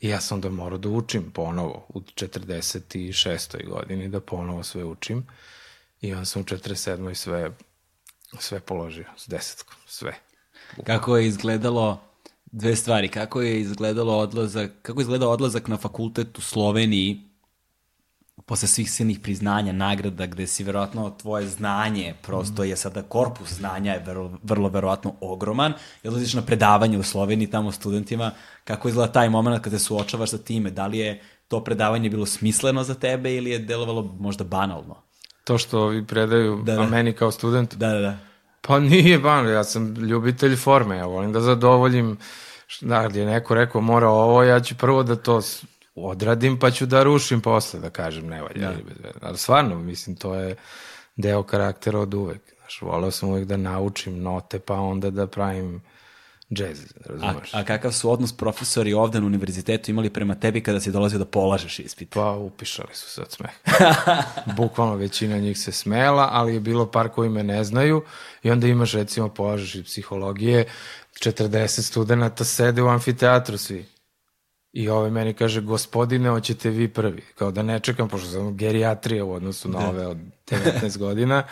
I 0.00 0.08
ja 0.08 0.20
sam 0.20 0.36
onda 0.36 0.48
morao 0.48 0.78
da 0.78 0.88
učim 0.88 1.30
ponovo 1.30 1.86
u 1.88 2.00
46. 2.00 3.68
godini, 3.68 4.08
da 4.08 4.20
ponovo 4.20 4.62
sve 4.62 4.84
učim. 4.84 5.26
I 6.00 6.14
on 6.14 6.26
sam 6.26 6.42
u 6.42 6.44
47. 6.44 7.14
sve, 7.14 7.50
sve 8.38 8.60
položio 8.60 9.06
s 9.16 9.28
desetkom, 9.28 9.76
sve. 9.86 10.14
Kako 10.84 11.16
je 11.16 11.26
izgledalo 11.26 12.00
dve 12.46 12.76
stvari, 12.76 13.08
kako 13.08 13.40
je 13.40 13.60
izgledalo 13.60 14.18
odlazak, 14.18 14.70
kako 14.82 15.00
je 15.00 15.02
izgledao 15.02 15.30
odlazak 15.30 15.68
na 15.68 15.76
fakultet 15.76 16.38
u 16.38 16.40
Sloveniji 16.40 17.31
posle 18.46 18.68
svih 18.68 18.90
silnih 18.90 19.20
priznanja, 19.20 19.72
nagrada, 19.72 20.26
gde 20.26 20.46
si 20.46 20.64
verovatno 20.64 21.10
tvoje 21.10 21.46
znanje, 21.46 22.14
prosto 22.22 22.64
je 22.64 22.76
sada 22.76 23.02
korpus 23.02 23.52
znanja 23.52 23.92
je 23.92 24.02
vrlo, 24.06 24.38
vrlo 24.42 24.68
verovatno 24.68 25.14
ogroman, 25.20 25.74
i 26.02 26.08
odlaziš 26.08 26.34
na 26.34 26.42
predavanje 26.42 26.98
u 26.98 27.02
Sloveniji 27.02 27.50
tamo 27.50 27.72
studentima, 27.72 28.30
kako 28.64 28.88
izgleda 28.88 29.12
taj 29.12 29.28
moment 29.28 29.62
kada 29.64 29.78
se 29.78 29.84
suočavaš 29.84 30.30
sa 30.30 30.38
time, 30.38 30.70
da 30.70 30.86
li 30.86 30.98
je 30.98 31.20
to 31.48 31.64
predavanje 31.64 32.10
bilo 32.10 32.26
smisleno 32.26 32.84
za 32.84 32.94
tebe 32.94 33.34
ili 33.34 33.50
je 33.50 33.58
delovalo 33.58 34.16
možda 34.18 34.44
banalno? 34.44 34.96
To 35.44 35.58
što 35.58 35.86
vi 35.86 36.06
predaju, 36.06 36.62
Da, 36.62 36.74
da. 36.74 36.82
a 36.82 36.86
meni 36.86 37.12
kao 37.12 37.30
student, 37.30 37.74
Da, 37.74 37.88
da, 37.88 38.00
da. 38.00 38.16
Pa 38.60 38.78
nije 38.80 39.18
ban, 39.18 39.48
ja 39.48 39.64
sam 39.64 39.94
ljubitelj 39.94 40.56
forme, 40.56 40.96
ja 40.96 41.06
volim 41.06 41.32
da 41.32 41.40
zadovoljim, 41.40 42.18
da 42.80 42.96
je 42.96 43.26
neko 43.26 43.54
rekao 43.54 43.80
mora 43.80 44.08
ovo, 44.08 44.42
ja 44.42 44.60
ću 44.60 44.74
prvo 44.74 45.02
da 45.02 45.16
to 45.16 45.40
odradim, 45.94 46.58
pa 46.58 46.70
ću 46.70 46.86
da 46.86 47.02
rušim 47.02 47.40
posle, 47.40 47.80
da 47.80 47.90
kažem 47.90 48.26
ne 48.26 48.42
valja. 48.42 48.70
veze. 48.70 49.12
Ali 49.20 49.38
stvarno, 49.38 49.78
mislim, 49.78 50.16
to 50.16 50.34
je 50.34 50.56
deo 51.16 51.42
karaktera 51.42 51.98
od 51.98 52.14
uvek. 52.14 52.42
Znaš, 52.58 52.82
voleo 52.82 53.10
sam 53.10 53.28
uvek 53.28 53.44
da 53.44 53.56
naučim 53.56 54.22
note, 54.22 54.58
pa 54.58 54.74
onda 54.74 55.10
da 55.10 55.26
pravim 55.26 55.82
džez, 56.52 56.80
A, 56.80 57.08
razumeš? 57.08 57.54
a 57.54 57.64
kakav 57.64 57.92
su 57.92 58.10
odnos 58.10 58.36
profesori 58.36 58.92
ovde 58.92 59.20
na 59.20 59.26
univerzitetu 59.26 59.90
imali 59.90 60.10
prema 60.10 60.34
tebi 60.34 60.60
kada 60.62 60.80
si 60.80 60.90
dolazio 60.92 61.18
da 61.18 61.24
polažeš 61.24 61.78
ispit? 61.78 62.10
Pa 62.14 62.30
upišali 62.30 62.88
su 62.94 63.10
se 63.10 63.20
od 63.20 63.30
smeha. 63.32 64.22
Bukvalno 64.56 64.96
većina 64.96 65.38
njih 65.38 65.58
se 65.58 65.72
smela, 65.72 66.28
ali 66.32 66.54
je 66.54 66.60
bilo 66.60 66.90
par 66.90 67.08
koji 67.08 67.30
me 67.30 67.42
ne 67.42 67.64
znaju 67.64 68.04
i 68.42 68.50
onda 68.50 68.66
imaš 68.66 68.92
recimo 68.92 69.28
polažeš 69.28 69.74
iz 69.74 69.84
psihologije, 69.84 70.64
40 71.20 71.82
studenta 71.82 72.44
sede 72.44 72.82
u 72.82 72.88
amfiteatru 72.88 73.58
svi. 73.58 73.86
I 74.72 74.88
ovaj 74.88 75.10
meni 75.10 75.34
kaže, 75.34 75.60
gospodine, 75.60 76.28
hoćete 76.28 76.70
vi 76.70 76.88
prvi. 76.88 77.22
Kao 77.34 77.50
da 77.50 77.62
ne 77.62 77.80
čekam, 77.80 78.08
pošto 78.08 78.28
sam 78.28 78.56
gerijatrija 78.56 79.24
u 79.24 79.32
odnosu 79.32 79.68
na 79.68 79.88
ove 79.88 80.06
od 80.06 80.18
19 80.50 80.98
godina. 80.98 81.42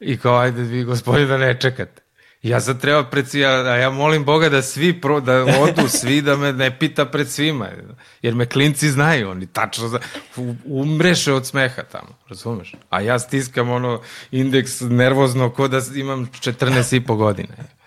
I 0.00 0.18
kao, 0.18 0.38
ajde 0.38 0.62
vi, 0.62 0.84
gospodine, 0.84 1.26
da 1.26 1.36
ne 1.36 1.60
čekate. 1.60 2.02
Ja 2.42 2.60
sad 2.60 2.80
treba 2.80 3.04
pred 3.04 3.28
svi, 3.28 3.44
a 3.44 3.76
ja 3.76 3.90
molim 3.90 4.24
Boga 4.24 4.48
da 4.48 4.62
svi, 4.62 5.00
pro, 5.00 5.20
da 5.20 5.44
odu 5.60 5.88
svi, 5.88 6.22
da 6.22 6.36
me 6.36 6.52
ne 6.52 6.78
pita 6.78 7.04
pred 7.04 7.28
svima. 7.28 7.68
Jer 8.22 8.34
me 8.34 8.46
klinci 8.46 8.90
znaju, 8.90 9.30
oni 9.30 9.46
tačno 9.46 9.88
zna, 9.88 9.98
umreše 10.64 11.32
od 11.32 11.46
smeha 11.46 11.82
tamo, 11.82 12.18
razumeš? 12.28 12.74
A 12.90 13.00
ja 13.00 13.18
stiskam 13.18 13.70
ono 13.70 14.00
indeks 14.30 14.80
nervozno 14.80 15.50
ko 15.50 15.68
da 15.68 15.80
imam 15.94 16.26
14 16.26 16.96
i 16.96 17.00
po 17.00 17.16
godine. 17.16 17.77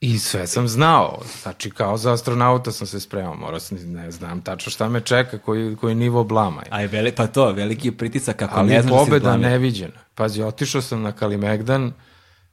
I 0.00 0.18
sve 0.18 0.46
sam 0.46 0.68
znao, 0.68 1.18
znači 1.42 1.70
kao 1.70 1.96
za 1.96 2.12
astronauta 2.12 2.72
sam 2.72 2.86
se 2.86 3.00
spremao, 3.00 3.34
morao 3.34 3.60
sam, 3.60 3.78
ne 3.92 4.10
znam 4.10 4.40
tačno 4.42 4.70
šta 4.70 4.88
me 4.88 5.00
čeka, 5.00 5.38
koji, 5.38 5.76
koji 5.76 5.94
nivo 5.94 6.24
blama 6.24 6.62
je. 6.62 6.68
A 6.70 6.80
je 6.80 6.86
veli, 6.86 7.14
pa 7.14 7.26
to, 7.26 7.52
veliki 7.52 7.88
je 7.88 7.96
pritisak 7.96 8.36
kako 8.36 8.58
Ali 8.58 8.68
ne 8.68 8.82
znaš 8.82 8.92
da 8.92 8.98
pobeda 8.98 9.36
neviđena. 9.36 10.00
Pazi, 10.14 10.42
otišao 10.42 10.82
sam 10.82 11.02
na 11.02 11.12
Kalimegdan 11.12 11.92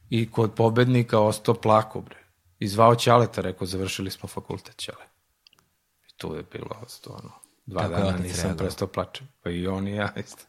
i 0.09 0.31
kod 0.31 0.53
pobednika 0.53 1.19
ostao 1.19 1.55
plako, 1.55 2.01
bre. 2.01 2.17
I 2.59 2.67
zvao 2.67 2.95
Ćaleta, 2.95 3.41
rekao, 3.41 3.67
završili 3.67 4.11
smo 4.11 4.29
fakultet 4.29 4.77
Ćale. 4.77 5.03
I 6.09 6.17
tu 6.17 6.35
je 6.35 6.43
bilo 6.51 6.75
stvarno. 6.87 7.31
Dva 7.65 7.81
Kako 7.81 7.93
je 7.93 7.99
dana 7.99 8.17
nisam 8.17 8.43
reagovao? 8.43 8.57
prestao 8.57 8.87
plačem. 8.87 9.27
Pa 9.43 9.49
i 9.49 9.67
on 9.67 9.87
i 9.87 9.95
ja 9.95 10.13
isto. 10.25 10.43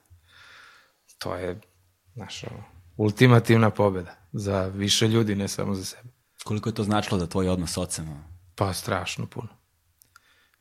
To 1.18 1.34
je 1.34 1.60
naša 2.14 2.46
ultimativna 2.96 3.70
pobeda 3.70 4.14
za 4.32 4.66
više 4.66 5.08
ljudi, 5.08 5.34
ne 5.34 5.48
samo 5.48 5.74
za 5.74 5.84
sebe. 5.84 6.15
Koliko 6.46 6.68
je 6.68 6.74
to 6.74 6.84
značilo 6.84 7.18
za 7.20 7.26
tvoj 7.26 7.48
odnos 7.48 7.72
s 7.72 7.76
ocem? 7.76 8.24
Pa 8.54 8.72
strašno 8.72 9.26
puno. 9.26 9.48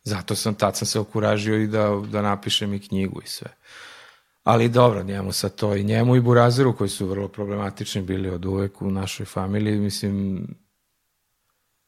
Zato 0.03 0.36
sam, 0.36 0.55
tad 0.55 0.77
sam 0.77 0.88
se 0.88 0.99
okuražio 0.99 1.61
i 1.61 1.67
da, 1.67 2.01
da 2.11 2.21
napišem 2.21 2.73
i 2.73 2.88
knjigu 2.88 3.21
i 3.23 3.27
sve. 3.27 3.47
Ali 4.43 4.69
dobro, 4.69 5.03
njemu 5.03 5.31
sad 5.31 5.55
to 5.55 5.75
i 5.75 5.83
njemu 5.83 6.15
i 6.15 6.21
Burazeru 6.21 6.75
koji 6.75 6.89
su 6.89 7.07
vrlo 7.07 7.27
problematični 7.27 8.01
bili 8.01 8.29
od 8.29 8.45
uvek 8.45 8.81
u 8.81 8.91
našoj 8.91 9.25
familiji, 9.25 9.79
mislim, 9.79 10.47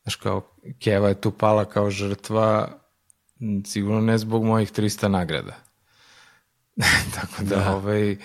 znaš 0.04 0.16
kao, 0.16 0.42
Keva 0.80 1.10
je 1.10 1.22
tu 1.22 1.32
pala 1.32 1.66
kao 1.66 1.90
žrtva, 1.90 2.70
sigurno 3.66 4.02
ne 4.02 4.18
zbog 4.18 4.44
mojih 4.44 4.72
300 4.72 5.08
nagrada. 5.08 5.56
Tako 7.16 7.44
da, 7.44 7.56
Da. 7.56 7.76
ovaj, 7.76 8.18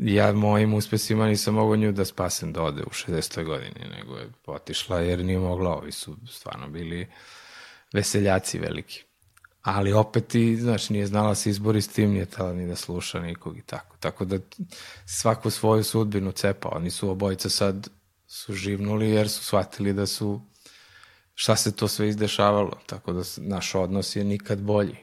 ja 0.00 0.32
mojim 0.32 0.74
uspesima 0.74 1.26
nisam 1.26 1.54
mogao 1.54 1.76
nju 1.76 1.92
da 1.92 2.04
spasem 2.04 2.52
da 2.52 2.62
ode 2.62 2.82
u 2.82 2.90
60. 2.90 3.44
godini, 3.44 3.86
nego 3.96 4.16
je 4.16 4.30
otišla 4.46 5.00
jer 5.00 5.24
nije 5.24 5.38
mogla, 5.38 5.76
ovi 5.76 5.92
su 5.92 6.16
stvarno 6.28 6.68
bili 6.68 7.08
veseljaci 7.92 8.58
veliki. 8.58 9.02
Ali 9.62 9.92
opet 9.92 10.34
i, 10.34 10.56
znaš, 10.56 10.90
nije 10.90 11.06
znala 11.06 11.34
se 11.34 11.50
izbori 11.50 11.82
s 11.82 11.88
tim, 11.88 12.10
nije 12.10 12.26
tela 12.26 12.52
ni 12.52 12.66
da 12.66 12.76
sluša 12.76 13.20
nikog 13.20 13.58
i 13.58 13.62
tako. 13.62 13.96
Tako 14.00 14.24
da 14.24 14.38
svaku 15.06 15.50
svoju 15.50 15.84
sudbinu 15.84 16.32
cepa. 16.32 16.68
Oni 16.68 16.90
su 16.90 17.10
obojica 17.10 17.48
sad 17.48 17.88
su 18.26 18.54
živnuli 18.54 19.10
jer 19.10 19.28
su 19.28 19.44
shvatili 19.44 19.92
da 19.92 20.06
su 20.06 20.40
šta 21.34 21.56
se 21.56 21.76
to 21.76 21.88
sve 21.88 22.08
izdešavalo. 22.08 22.78
Tako 22.86 23.12
da 23.12 23.22
naš 23.36 23.74
odnos 23.74 24.16
je 24.16 24.24
nikad 24.24 24.60
bolji, 24.60 24.96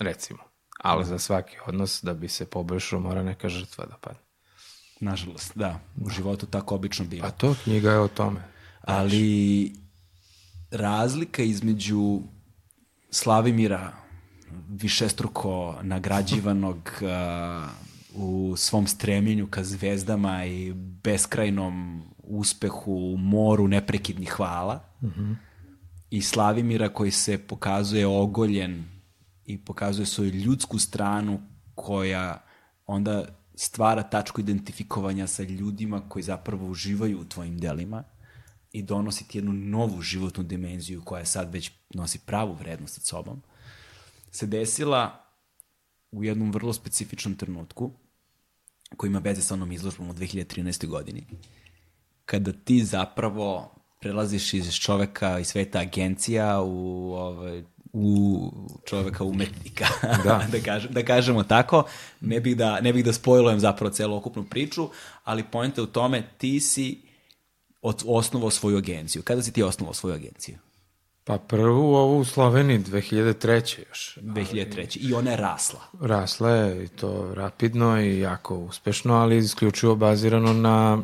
recimo. 0.00 0.49
Ali 0.84 1.04
za 1.04 1.18
svaki 1.18 1.56
odnos 1.66 2.02
da 2.02 2.14
bi 2.14 2.28
se 2.28 2.46
poboljšao 2.46 3.00
mora 3.00 3.22
neka 3.22 3.48
žrtva 3.48 3.86
da 3.86 3.96
padne. 3.96 4.20
Nažalost, 5.00 5.52
da. 5.54 5.80
U 6.00 6.10
životu 6.10 6.46
tako 6.46 6.74
obično 6.74 7.04
biva. 7.04 7.26
A 7.26 7.30
to 7.30 7.54
knjiga 7.64 7.90
je 7.90 7.98
o 7.98 8.08
tome. 8.08 8.40
Ali 8.80 9.72
razlika 10.70 11.42
između 11.42 12.20
Slavimira 13.10 13.92
višestruko 14.68 15.78
nagrađivanog 15.82 16.76
uh, 17.02 17.70
u 18.14 18.56
svom 18.56 18.86
stremljenju 18.86 19.46
ka 19.46 19.64
zvezdama 19.64 20.44
i 20.44 20.72
beskrajnom 20.74 22.02
uspehu 22.18 22.92
u 22.92 23.16
moru 23.16 23.68
neprekidnih 23.68 24.30
hvala 24.30 24.80
i 26.10 26.22
Slavimira 26.22 26.88
koji 26.88 27.10
se 27.10 27.38
pokazuje 27.38 28.06
ogoljen 28.06 28.99
i 29.52 29.58
pokazuje 29.58 30.06
svoju 30.06 30.30
ljudsku 30.30 30.78
stranu 30.78 31.40
koja 31.74 32.42
onda 32.86 33.24
stvara 33.54 34.02
tačku 34.02 34.40
identifikovanja 34.40 35.26
sa 35.26 35.42
ljudima 35.42 36.08
koji 36.08 36.22
zapravo 36.22 36.66
uživaju 36.66 37.20
u 37.20 37.24
tvojim 37.24 37.58
delima 37.58 38.04
i 38.72 38.82
donosi 38.82 39.28
ti 39.28 39.38
jednu 39.38 39.52
novu 39.52 40.02
životnu 40.02 40.44
dimenziju 40.44 41.02
koja 41.04 41.24
sad 41.24 41.52
već 41.52 41.70
nosi 41.94 42.18
pravu 42.18 42.54
vrednost 42.54 42.94
sa 42.94 43.00
sobom, 43.00 43.42
se 44.30 44.46
desila 44.46 45.24
u 46.10 46.24
jednom 46.24 46.52
vrlo 46.52 46.72
specifičnom 46.72 47.34
trenutku 47.34 47.90
koji 48.96 49.08
ima 49.08 49.18
veze 49.18 49.42
sa 49.42 49.54
onom 49.54 49.72
izložbom 49.72 50.10
u 50.10 50.12
2013. 50.12 50.86
godini, 50.86 51.26
kada 52.24 52.52
ti 52.52 52.84
zapravo 52.84 53.74
prelaziš 54.00 54.54
iz 54.54 54.74
čoveka 54.74 55.38
iz 55.38 55.46
sveta 55.46 55.78
agencija 55.78 56.60
u, 56.62 57.12
ovaj, 57.12 57.64
u 57.92 58.50
čoveka 58.84 59.24
umetnika, 59.24 59.86
da. 60.24 60.46
da, 60.52 60.60
kažem, 60.64 60.92
da 60.92 61.02
kažemo 61.04 61.42
tako. 61.42 61.84
Ne 62.20 62.40
bih 62.40 62.56
da, 62.56 62.80
ne 62.80 62.92
bih 62.92 63.04
da 63.04 63.12
spojlujem 63.12 63.60
zapravo 63.60 63.90
celu 63.90 64.16
okupnu 64.16 64.44
priču, 64.44 64.88
ali 65.24 65.44
pojenta 65.44 65.80
je 65.80 65.82
u 65.82 65.86
tome, 65.86 66.22
ti 66.38 66.60
si 66.60 67.02
od, 67.82 68.02
osnovao 68.06 68.50
svoju 68.50 68.76
agenciju. 68.76 69.22
Kada 69.22 69.42
si 69.42 69.52
ti 69.52 69.62
osnovao 69.62 69.94
svoju 69.94 70.14
agenciju? 70.14 70.58
Pa 71.24 71.38
prvu 71.38 71.94
ovu 71.94 72.18
u 72.18 72.24
Sloveniji 72.24 72.78
2003. 72.78 73.78
još. 73.88 74.18
2003. 74.22 74.98
I 75.00 75.14
ona 75.14 75.30
je 75.30 75.36
rasla. 75.36 75.80
Rasla 76.00 76.50
je 76.50 76.84
i 76.84 76.88
to 76.88 77.34
rapidno 77.34 78.00
i 78.00 78.20
jako 78.20 78.56
uspešno, 78.56 79.14
ali 79.14 79.38
isključivo 79.38 79.96
bazirano 79.96 80.52
na, 80.52 81.02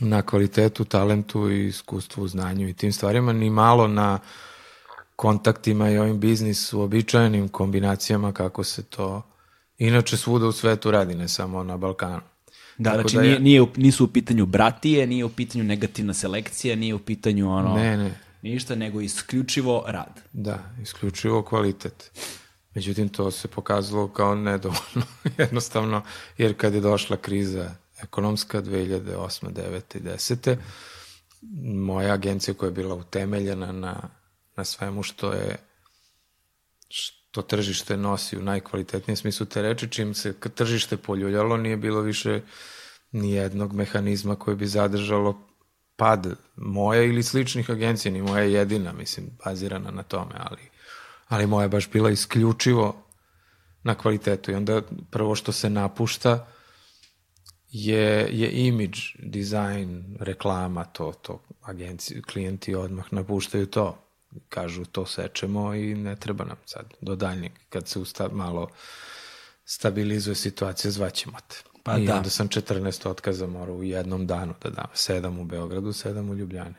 na 0.00 0.22
kvalitetu, 0.22 0.84
talentu 0.84 1.50
i 1.50 1.66
iskustvu, 1.66 2.28
znanju 2.28 2.68
i 2.68 2.74
tim 2.74 2.92
stvarima, 2.92 3.32
ni 3.32 3.50
malo 3.50 3.88
na 3.88 4.18
kontaktima 5.22 5.90
i 5.90 5.98
ovim 5.98 6.20
biznis 6.20 6.72
uobičajenim 6.72 7.48
kombinacijama 7.48 8.32
kako 8.32 8.64
se 8.64 8.82
to 8.82 9.22
inače 9.78 10.16
svuda 10.16 10.46
u 10.46 10.52
svetu 10.52 10.90
radi, 10.90 11.14
ne 11.14 11.28
samo 11.28 11.64
na 11.64 11.76
Balkanu. 11.76 12.20
Da, 12.78 12.90
Tako 12.90 13.08
znači 13.08 13.16
da 13.16 13.22
nije, 13.22 13.40
nije, 13.40 13.66
nisu 13.76 14.04
u 14.04 14.08
pitanju 14.08 14.46
bratije, 14.46 15.06
nije 15.06 15.24
u 15.24 15.28
pitanju 15.28 15.64
negativna 15.64 16.14
selekcija, 16.14 16.76
nije 16.76 16.94
u 16.94 16.98
pitanju 16.98 17.50
ono... 17.50 17.74
Ne, 17.74 17.96
ne. 17.96 18.18
Ništa, 18.42 18.74
nego 18.74 19.00
isključivo 19.00 19.84
rad. 19.86 20.20
Da, 20.32 20.58
isključivo 20.82 21.42
kvalitet. 21.42 22.10
Međutim, 22.74 23.08
to 23.08 23.30
se 23.30 23.48
pokazalo 23.48 24.08
kao 24.08 24.34
nedovoljno, 24.34 25.06
jednostavno, 25.38 26.02
jer 26.38 26.56
kad 26.56 26.74
je 26.74 26.80
došla 26.80 27.16
kriza 27.16 27.70
ekonomska 28.02 28.62
2008. 28.62 29.52
9. 29.52 29.96
i 29.96 30.00
10. 30.00 30.56
moja 31.74 32.14
agencija 32.14 32.54
koja 32.54 32.68
je 32.68 32.74
bila 32.74 32.94
utemeljena 32.94 33.72
na, 33.72 34.08
na 34.56 34.64
svemu 34.64 35.02
što 35.02 35.32
je 35.32 35.56
što 36.88 37.42
tržište 37.42 37.96
nosi 37.96 38.36
u 38.36 38.42
najkvalitetnijem 38.42 39.16
smislu 39.16 39.46
te 39.46 39.62
reči, 39.62 39.88
čim 39.88 40.14
se 40.14 40.34
tržište 40.54 40.96
poljuljalo, 40.96 41.56
nije 41.56 41.76
bilo 41.76 42.00
više 42.00 42.40
ni 43.12 43.32
jednog 43.32 43.72
mehanizma 43.72 44.36
koji 44.36 44.56
bi 44.56 44.66
zadržalo 44.66 45.48
pad 45.96 46.26
moje 46.56 47.08
ili 47.08 47.22
sličnih 47.22 47.70
agencija, 47.70 48.12
ni 48.12 48.22
moja 48.22 48.44
jedina, 48.44 48.92
mislim, 48.92 49.30
bazirana 49.44 49.90
na 49.90 50.02
tome, 50.02 50.34
ali, 50.38 50.60
ali 51.28 51.46
moja 51.46 51.68
baš 51.68 51.90
bila 51.90 52.10
isključivo 52.10 53.04
na 53.82 53.94
kvalitetu 53.94 54.50
i 54.50 54.54
onda 54.54 54.82
prvo 55.10 55.34
što 55.34 55.52
se 55.52 55.70
napušta 55.70 56.46
je, 57.70 58.28
je 58.30 58.50
image, 58.66 58.98
dizajn, 59.18 60.16
reklama, 60.20 60.84
to, 60.84 61.12
to 61.22 61.42
agencije, 61.62 62.22
klijenti 62.22 62.74
odmah 62.74 63.12
napuštaju 63.12 63.66
to. 63.66 64.01
Kažu 64.48 64.84
to 64.84 65.06
sečemo 65.06 65.74
i 65.74 65.94
ne 65.94 66.16
treba 66.16 66.44
nam 66.44 66.56
sad 66.66 66.94
do 67.00 67.16
daljnjeg. 67.16 67.52
Kad 67.68 67.88
se 67.88 67.98
usta, 67.98 68.28
malo 68.28 68.68
stabilizuje 69.64 70.34
situacija, 70.34 70.90
zvaćemo 70.90 71.38
te. 71.48 71.56
Pa 71.82 71.98
I 71.98 72.06
da. 72.06 72.16
onda 72.16 72.30
sam 72.30 72.48
14 72.48 73.08
otkaza 73.08 73.46
morao 73.46 73.76
u 73.76 73.82
jednom 73.82 74.26
danu 74.26 74.54
da 74.62 74.70
dam. 74.70 74.86
Sedam 74.94 75.38
u 75.38 75.44
Beogradu, 75.44 75.92
sedam 75.92 76.30
u 76.30 76.34
Ljubljani. 76.34 76.74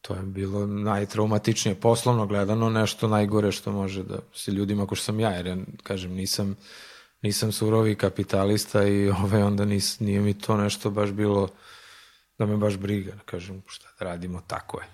To 0.00 0.14
je 0.14 0.22
bilo 0.22 0.66
najtraumatičnije. 0.66 1.80
Poslovno 1.80 2.26
gledano 2.26 2.70
nešto 2.70 3.08
najgore 3.08 3.52
što 3.52 3.72
može 3.72 4.02
da 4.02 4.18
se 4.34 4.50
ljudima, 4.50 4.82
ako 4.82 4.94
što 4.94 5.04
sam 5.04 5.20
ja, 5.20 5.30
jer 5.30 5.46
ja, 5.46 5.56
kažem, 5.82 6.12
nisam 6.12 6.56
nisam 7.22 7.52
surovi 7.52 7.94
kapitalista 7.94 8.86
i 8.86 9.08
ovaj, 9.22 9.42
onda 9.42 9.64
nis, 9.64 10.00
nije 10.00 10.20
mi 10.20 10.34
to 10.34 10.56
nešto 10.56 10.90
baš 10.90 11.10
bilo 11.10 11.48
da 12.38 12.46
me 12.46 12.56
baš 12.56 12.76
briga, 12.76 13.12
da 13.12 13.22
kažem 13.24 13.62
šta 13.66 13.88
da 13.98 14.04
radimo, 14.04 14.42
tako 14.46 14.80
je. 14.80 14.86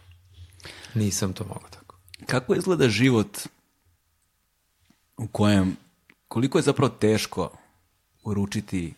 Nisam 0.94 1.32
to 1.32 1.44
mogao 1.44 1.68
tako. 1.70 1.96
Kako 2.26 2.54
izgleda 2.54 2.88
život 2.88 3.38
u 5.16 5.26
kojem, 5.26 5.76
koliko 6.28 6.58
je 6.58 6.62
zapravo 6.62 6.88
teško 6.88 7.50
uručiti 8.24 8.94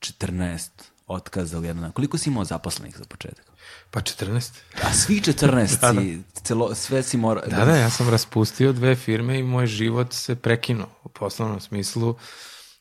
14 0.00 0.68
otkaza 1.06 1.58
u 1.58 1.64
jednom 1.64 1.92
Koliko 1.92 2.18
si 2.18 2.30
imao 2.30 2.44
zaposlenih 2.44 2.96
za 2.98 3.04
početak? 3.04 3.44
Pa 3.90 4.00
14. 4.00 4.50
A 4.82 4.92
svi 4.92 5.20
14 5.20 5.80
da, 5.80 5.92
da. 5.92 6.00
si, 6.00 6.22
celo, 6.42 6.74
sve 6.74 7.02
si 7.02 7.16
mora... 7.16 7.40
Da, 7.46 7.64
da, 7.64 7.76
ja 7.76 7.90
sam 7.90 8.08
raspustio 8.08 8.72
dve 8.72 8.96
firme 8.96 9.38
i 9.38 9.42
moj 9.42 9.66
život 9.66 10.12
se 10.12 10.36
prekinuo 10.36 10.88
u 11.04 11.08
poslovnom 11.08 11.60
smislu. 11.60 12.16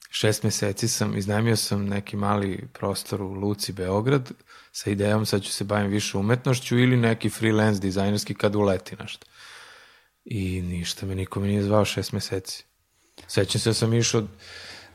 Šest 0.09 0.43
meseci 0.43 0.88
sam, 0.88 1.17
iznajmio 1.17 1.55
sam 1.55 1.86
neki 1.86 2.15
mali 2.15 2.67
prostor 2.73 3.21
u 3.21 3.34
Luci, 3.34 3.73
Beograd, 3.73 4.31
sa 4.76 4.89
idejom 4.89 5.26
sad 5.26 5.41
ću 5.43 5.51
se 5.51 5.63
bavim 5.63 5.91
više 5.91 6.17
umetnošću 6.17 6.78
ili 6.78 6.97
neki 6.97 7.30
freelance 7.30 7.80
dizajnerski 7.80 8.34
kad 8.34 8.55
uleti 8.55 8.95
nešto. 8.95 9.28
I 10.26 10.61
ništa 10.61 11.05
me 11.05 11.15
niko 11.15 11.39
me 11.39 11.47
nije 11.47 11.63
zvao 11.63 11.86
šest 11.86 12.11
meseci. 12.11 12.65
Sećam 13.28 13.61
se 13.61 13.69
da 13.69 13.74
sam 13.74 13.93
išao 13.93 14.24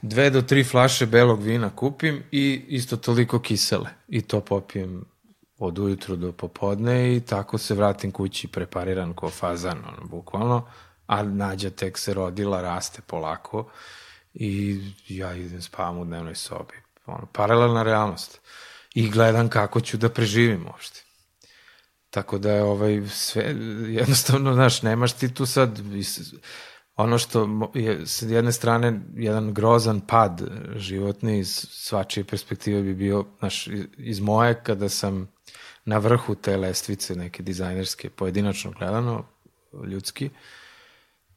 dve 0.03 0.31
do 0.31 0.43
tri 0.43 0.65
flaše 0.65 1.07
belog 1.07 1.43
vina 1.43 1.71
kupim 1.77 2.23
i 2.31 2.65
isto 2.69 2.97
toliko 2.97 3.41
kisele. 3.41 3.91
I 4.09 4.23
to 4.23 4.41
popijem 4.41 5.05
od 5.59 5.79
ujutru 5.79 6.17
do 6.17 6.33
popodne 6.33 7.17
i 7.17 7.21
tako 7.21 7.59
se 7.59 7.75
vratim 7.75 8.13
kući 8.13 8.49
prepariran 8.49 9.15
ko 9.15 9.31
fazan, 9.31 9.79
ono, 9.79 10.09
bukvalno, 10.09 10.67
a 11.07 11.23
nađa 11.23 11.71
tek 11.71 11.99
se 11.99 12.15
rodila, 12.15 12.63
raste 12.63 13.03
polako 13.07 13.71
i 14.35 14.81
ja 15.09 15.35
idem 15.35 15.63
spavam 15.63 15.99
u 15.99 16.05
dnevnoj 16.05 16.35
sobi. 16.35 16.75
Ono, 17.07 17.27
paralelna 17.33 17.83
realnost. 17.83 18.41
I 18.95 19.11
gledam 19.11 19.49
kako 19.49 19.81
ću 19.81 19.97
da 19.97 20.09
preživim 20.09 20.67
uopšte. 20.67 21.05
Tako 22.11 22.39
da 22.39 22.53
je 22.53 22.63
ovaj 22.63 23.03
sve, 23.09 23.43
jednostavno, 23.89 24.55
znaš, 24.55 24.83
nemaš 24.83 25.13
ti 25.13 25.35
tu 25.35 25.47
sad, 25.47 25.81
ono 26.97 27.19
što 27.19 27.71
je 27.75 28.07
s 28.07 28.23
jedne 28.23 28.53
strane 28.53 29.01
jedan 29.15 29.55
grozan 29.55 30.01
pad 30.01 30.43
životni 30.77 31.39
iz 31.39 31.67
svačije 31.71 32.25
perspektive 32.25 32.83
bi 32.83 32.95
bio, 32.95 33.25
znaš, 33.39 33.69
iz 33.97 34.21
moje 34.21 34.63
kada 34.63 34.89
sam 34.89 35.29
na 35.85 35.99
vrhu 35.99 36.35
te 36.35 36.57
lestvice 36.57 37.17
neke 37.17 37.43
dizajnerske, 37.43 38.11
pojedinačno 38.11 38.71
gledano, 38.79 39.25
ljudski, 39.87 40.31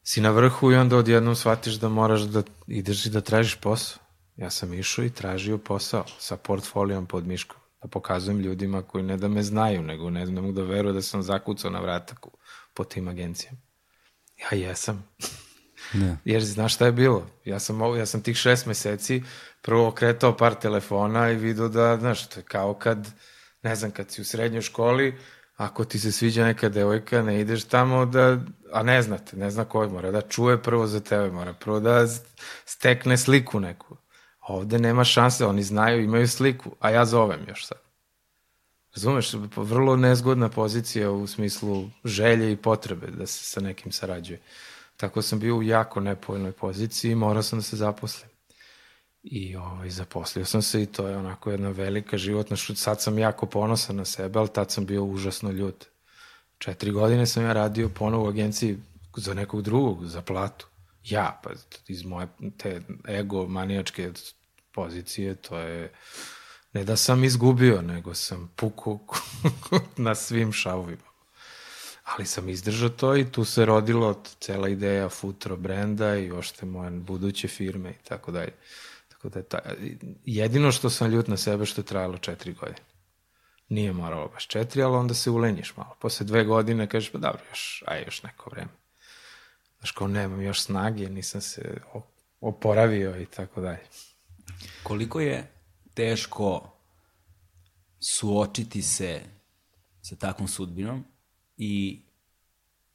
si 0.04 0.22
na 0.22 0.30
vrhu 0.30 0.72
i 0.72 0.76
onda 0.76 0.98
odjednom 0.98 1.36
shvatiš 1.36 1.74
da 1.74 1.90
moraš 1.90 2.22
da 2.22 2.44
ideš 2.68 3.06
i 3.06 3.10
da 3.10 3.22
tražiš 3.22 3.56
posao. 3.56 4.01
Ja 4.42 4.50
sam 4.50 4.74
išao 4.74 5.06
i 5.06 5.10
tražio 5.10 5.58
posao 5.58 6.06
sa 6.20 6.38
portfolijom 6.38 7.06
pod 7.06 7.28
miškom, 7.28 7.60
da 7.82 7.88
pokazujem 7.88 8.40
ljudima 8.40 8.82
koji 8.82 9.04
ne 9.04 9.18
da 9.18 9.28
me 9.28 9.44
znaju, 9.44 9.82
nego 9.82 10.10
ne, 10.10 10.26
ne 10.26 10.42
mogu 10.42 10.54
da 10.54 10.64
veruju 10.64 10.94
da 10.94 11.02
sam 11.02 11.24
zakucao 11.24 11.72
na 11.72 11.80
vratak 11.80 12.20
po 12.74 12.84
tim 12.84 13.08
agencijama. 13.08 13.58
Ja 14.38 14.58
jesam. 14.58 15.08
Ne. 15.94 16.18
Jer 16.32 16.44
znaš 16.44 16.76
šta 16.76 16.86
je 16.86 16.92
bilo? 16.92 17.28
Ja 17.46 17.60
sam, 17.60 17.98
ja 17.98 18.06
sam 18.06 18.24
tih 18.24 18.38
šest 18.38 18.66
meseci 18.66 19.24
prvo 19.62 19.88
okretao 19.88 20.38
par 20.38 20.56
telefona 20.56 21.32
i 21.32 21.36
vidio 21.36 21.68
da, 21.68 21.98
znaš, 21.98 22.30
to 22.30 22.40
je 22.40 22.44
kao 22.44 22.74
kad 22.74 23.08
ne 23.64 23.76
znam, 23.76 23.92
kad 23.92 24.12
si 24.12 24.22
u 24.22 24.26
srednjoj 24.26 24.62
školi, 24.62 25.18
ako 25.56 25.86
ti 25.86 26.00
se 26.00 26.12
sviđa 26.12 26.46
neka 26.46 26.70
devojka, 26.70 27.22
ne 27.22 27.40
ideš 27.42 27.64
tamo 27.64 28.06
da, 28.06 28.38
a 28.74 28.84
ne 28.84 29.02
znate, 29.02 29.38
ne 29.38 29.52
zna 29.52 29.66
koji, 29.66 29.90
mora 29.90 30.12
da 30.12 30.22
čuje 30.22 30.62
prvo 30.62 30.88
za 30.88 31.00
tebe, 31.00 31.32
mora 31.32 31.54
prvo 31.54 31.80
da 31.80 32.08
stekne 32.66 33.18
sliku 33.18 33.60
neku. 33.60 34.01
Ovde 34.42 34.80
nema 34.80 35.04
šanse, 35.04 35.46
oni 35.46 35.64
znaju, 35.64 36.04
imaju 36.04 36.28
sliku, 36.28 36.72
a 36.80 36.90
ja 36.90 37.06
zovem 37.06 37.40
još 37.48 37.66
sad. 37.66 37.78
Razumeš, 38.96 39.34
vrlo 39.56 39.96
nezgodna 39.96 40.50
pozicija 40.50 41.12
u 41.12 41.28
smislu 41.28 41.90
želje 42.06 42.52
i 42.52 42.56
potrebe 42.56 43.08
da 43.08 43.28
se 43.28 43.44
sa 43.44 43.62
nekim 43.62 43.92
sarađuje. 43.92 44.42
Tako 44.98 45.22
sam 45.22 45.40
bio 45.40 45.56
u 45.56 45.64
jako 45.64 46.00
nepovoljnoj 46.00 46.52
poziciji 46.52 47.12
i 47.12 47.16
morao 47.16 47.44
sam 47.44 47.60
da 47.60 47.64
se 47.64 47.76
zaposlim. 47.76 48.30
I 49.24 49.56
ovaj, 49.56 49.90
zaposlio 49.90 50.46
sam 50.46 50.62
se 50.62 50.82
i 50.82 50.86
to 50.86 51.08
je 51.08 51.18
onako 51.18 51.52
jedna 51.52 51.70
velika 51.70 52.18
životna 52.18 52.56
šut. 52.56 52.78
Sad 52.78 53.02
sam 53.02 53.20
jako 53.20 53.46
ponosan 53.46 53.96
na 53.96 54.06
sebe, 54.06 54.40
ali 54.40 54.50
tad 54.54 54.72
sam 54.72 54.86
bio 54.86 55.04
užasno 55.04 55.52
ljut. 55.52 55.86
Četiri 56.58 56.92
godine 56.92 57.26
sam 57.26 57.44
ja 57.44 57.54
radio 57.54 57.90
ponovo 57.90 58.26
u 58.26 58.28
agenciji 58.28 58.78
za 59.16 59.34
nekog 59.34 59.62
drugog, 59.62 60.06
za 60.06 60.22
platu. 60.22 60.68
Ja, 61.04 61.40
pa 61.44 61.50
iz 61.88 62.04
moje 62.04 62.28
te 62.58 62.82
ego 63.08 63.48
manijačke 63.48 64.12
pozicije, 64.72 65.36
to 65.36 65.58
je 65.58 65.94
ne 66.74 66.84
da 66.84 66.96
sam 66.96 67.24
izgubio, 67.24 67.82
nego 67.82 68.14
sam 68.14 68.52
pukao 68.56 69.00
na 69.98 70.16
svim 70.16 70.54
šavovima. 70.54 71.12
Ali 72.04 72.26
sam 72.26 72.50
izdržao 72.50 72.90
to 72.90 73.18
i 73.18 73.32
tu 73.32 73.46
se 73.46 73.66
rodilo 73.66 74.24
cela 74.40 74.70
ideja 74.70 75.10
futro 75.10 75.58
brenda 75.58 76.16
i 76.16 76.32
ošte 76.32 76.66
moje 76.66 76.92
buduće 76.92 77.48
firme 77.48 77.90
i 77.90 78.04
tako 78.08 78.32
dalje. 78.32 78.52
Tako 79.10 79.30
da 79.30 79.40
je 79.40 79.44
ta, 79.44 79.60
jedino 80.26 80.72
što 80.72 80.90
sam 80.90 81.12
ljut 81.12 81.28
na 81.28 81.38
sebe 81.38 81.66
što 81.66 81.82
je 81.82 81.86
trajalo 81.86 82.18
četiri 82.18 82.54
godine. 82.54 82.86
Nije 83.70 83.94
moralo 83.94 84.28
baš 84.28 84.48
četiri, 84.48 84.84
ali 84.84 84.96
onda 84.96 85.14
se 85.14 85.30
ulenjiš 85.30 85.78
malo. 85.78 85.96
Posle 86.00 86.26
dve 86.26 86.44
godine 86.44 86.88
kažeš, 86.90 87.12
pa 87.12 87.18
dobro, 87.18 87.42
još, 87.50 87.84
aj 87.88 88.04
još 88.06 88.24
neko 88.24 88.50
vreme. 88.50 88.81
Znaš, 89.82 89.92
kao 89.92 90.08
nemam 90.08 90.42
još 90.42 90.62
snage, 90.62 91.10
nisam 91.10 91.42
se 91.42 91.82
oporavio 92.42 93.22
i 93.22 93.26
tako 93.26 93.62
dalje. 93.62 93.80
Koliko 94.84 95.20
je 95.20 95.52
teško 95.94 96.72
suočiti 98.00 98.82
se 98.82 99.22
sa 100.02 100.16
takvom 100.16 100.48
sudbinom 100.48 101.06
i 101.58 102.02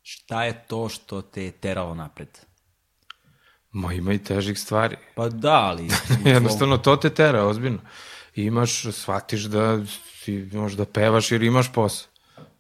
šta 0.03 0.45
je 0.45 0.65
to 0.69 0.89
što 0.89 1.23
te 1.23 1.45
je 1.45 1.53
teralo 1.53 1.95
napred? 1.95 2.39
Ma 3.71 3.93
ima 3.93 4.13
i 4.13 4.25
težih 4.25 4.59
stvari. 4.59 4.97
Pa 5.15 5.29
da, 5.29 5.55
ali... 5.55 5.89
Jednostavno 6.25 6.79
to 6.79 6.97
te 6.97 7.11
tera, 7.11 7.47
ozbiljno. 7.47 7.81
I 8.35 8.43
imaš, 8.43 8.83
shvatiš 8.93 9.43
da 9.43 9.79
ti 10.25 10.51
možeš 10.53 10.77
da 10.77 10.85
pevaš 10.85 11.33
jer 11.33 11.43
imaš 11.43 11.73
posao. 11.73 12.09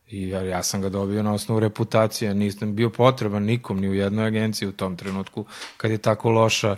I 0.06 0.28
ja, 0.28 0.42
ja 0.42 0.62
sam 0.62 0.80
ga 0.80 0.88
dobio 0.88 1.22
na 1.22 1.32
osnovu 1.32 1.60
reputacije, 1.60 2.34
nisam 2.34 2.74
bio 2.74 2.90
potreban 2.90 3.42
nikom, 3.42 3.80
ni 3.80 3.88
u 3.88 3.94
jednoj 3.94 4.26
agenciji 4.26 4.68
u 4.68 4.72
tom 4.72 4.96
trenutku, 4.96 5.44
kad 5.76 5.90
je 5.90 5.98
tako 5.98 6.30
loša 6.30 6.76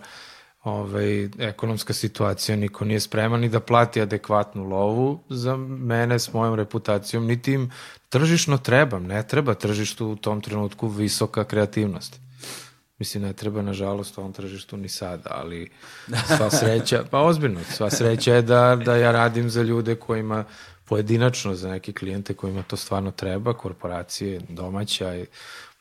ovaj, 0.65 1.29
ekonomska 1.39 1.93
situacija, 1.93 2.57
niko 2.57 2.85
nije 2.85 3.01
spreman 3.01 3.41
ni 3.41 3.49
da 3.49 3.61
plati 3.61 4.01
adekvatnu 4.01 4.65
lovu 4.65 5.21
za 5.29 5.57
mene 5.57 6.19
s 6.19 6.33
mojom 6.33 6.55
reputacijom, 6.55 7.27
niti 7.27 7.53
im 7.53 7.71
tržišno 8.09 8.59
trebam, 8.59 9.05
ne 9.05 9.23
treba 9.23 9.55
tržištu 9.55 10.07
u 10.07 10.17
tom 10.17 10.41
trenutku 10.41 10.89
visoka 10.89 11.45
kreativnost. 11.45 12.21
Mislim, 12.99 13.23
ne 13.23 13.33
treba, 13.33 13.63
nažalost, 13.63 14.19
ovom 14.19 14.33
tržištu 14.33 14.77
ni 14.77 14.89
sada, 14.89 15.31
ali 15.31 15.71
sva 16.37 16.51
sreća, 16.51 17.05
pa 17.11 17.21
ozbiljno, 17.21 17.61
sva 17.71 17.91
sreća 17.91 18.35
je 18.35 18.43
da, 18.43 18.79
da 18.85 18.97
ja 18.97 19.13
radim 19.13 19.51
za 19.51 19.63
ljude 19.63 19.95
kojima 19.95 20.45
pojedinačno, 20.89 21.55
za 21.55 21.71
neke 21.71 21.93
klijente 21.93 22.35
kojima 22.35 22.63
to 22.63 22.77
stvarno 22.77 23.11
treba, 23.11 23.53
korporacije, 23.53 24.41
domaća 24.49 25.17
i 25.17 25.27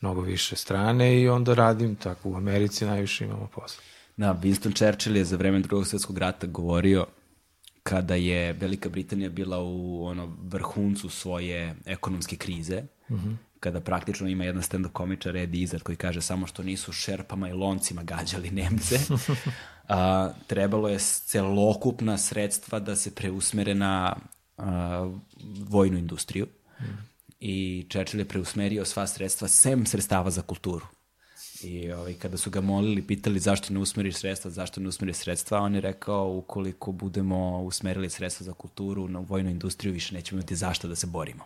mnogo 0.01 0.21
više 0.21 0.55
strane 0.55 1.21
i 1.21 1.29
onda 1.29 1.53
radim 1.53 1.95
tako. 1.95 2.29
U 2.29 2.35
Americi 2.35 2.85
najviše 2.85 3.25
imamo 3.25 3.47
posla. 3.55 3.83
Da, 4.17 4.39
Winston 4.43 4.75
Churchill 4.75 5.17
je 5.17 5.25
za 5.25 5.37
vreme 5.37 5.59
drugog 5.59 5.87
svjetskog 5.87 6.17
rata 6.17 6.47
govorio 6.47 7.05
kada 7.83 8.15
je 8.15 8.53
Velika 8.53 8.89
Britanija 8.89 9.29
bila 9.29 9.59
u 9.59 10.05
ono 10.05 10.37
vrhuncu 10.41 11.09
svoje 11.09 11.75
ekonomske 11.85 12.35
krize, 12.35 12.83
mm 13.09 13.15
-hmm. 13.15 13.35
kada 13.59 13.79
praktično 13.81 14.27
ima 14.27 14.43
jedan 14.43 14.61
stand-up 14.61 14.91
komičar 14.91 15.37
Edi 15.37 15.61
Izard 15.61 15.83
koji 15.83 15.95
kaže 15.95 16.21
samo 16.21 16.47
što 16.47 16.63
nisu 16.63 16.91
šerpama 16.91 17.49
i 17.49 17.53
loncima 17.53 18.03
gađali 18.03 18.51
Nemce, 18.51 18.99
a, 19.87 20.29
trebalo 20.47 20.89
je 20.89 20.99
celokupna 20.99 22.17
sredstva 22.17 22.79
da 22.79 22.95
se 22.95 23.15
preusmere 23.15 23.75
na 23.75 24.15
a, 24.57 25.13
vojnu 25.69 25.97
industriju 25.97 26.47
mm. 26.79 26.83
i 27.39 27.85
Churchill 27.89 28.21
je 28.21 28.27
preusmerio 28.27 28.85
sva 28.85 29.07
sredstva 29.07 29.47
sem 29.47 29.85
sredstava 29.85 30.31
za 30.31 30.41
kulturu. 30.41 30.85
I 31.63 31.91
ovaj, 31.91 32.13
kada 32.13 32.37
su 32.37 32.49
ga 32.49 32.61
molili, 32.61 33.07
pitali 33.07 33.39
zašto 33.39 33.73
ne 33.73 33.79
usmeriš 33.79 34.15
sredstva, 34.15 34.51
zašto 34.51 34.81
ne 34.81 34.87
usmeriš 34.87 35.15
sredstva, 35.15 35.59
on 35.59 35.75
je 35.75 35.81
rekao 35.81 36.33
ukoliko 36.33 36.91
budemo 36.91 37.61
usmerili 37.61 38.09
sredstva 38.09 38.43
za 38.43 38.53
kulturu 38.53 39.07
na 39.07 39.19
vojnu 39.19 39.49
industriju, 39.49 39.93
više 39.93 40.15
nećemo 40.15 40.39
imati 40.39 40.55
zašto 40.55 40.87
da 40.87 40.95
se 40.95 41.07
borimo. 41.07 41.43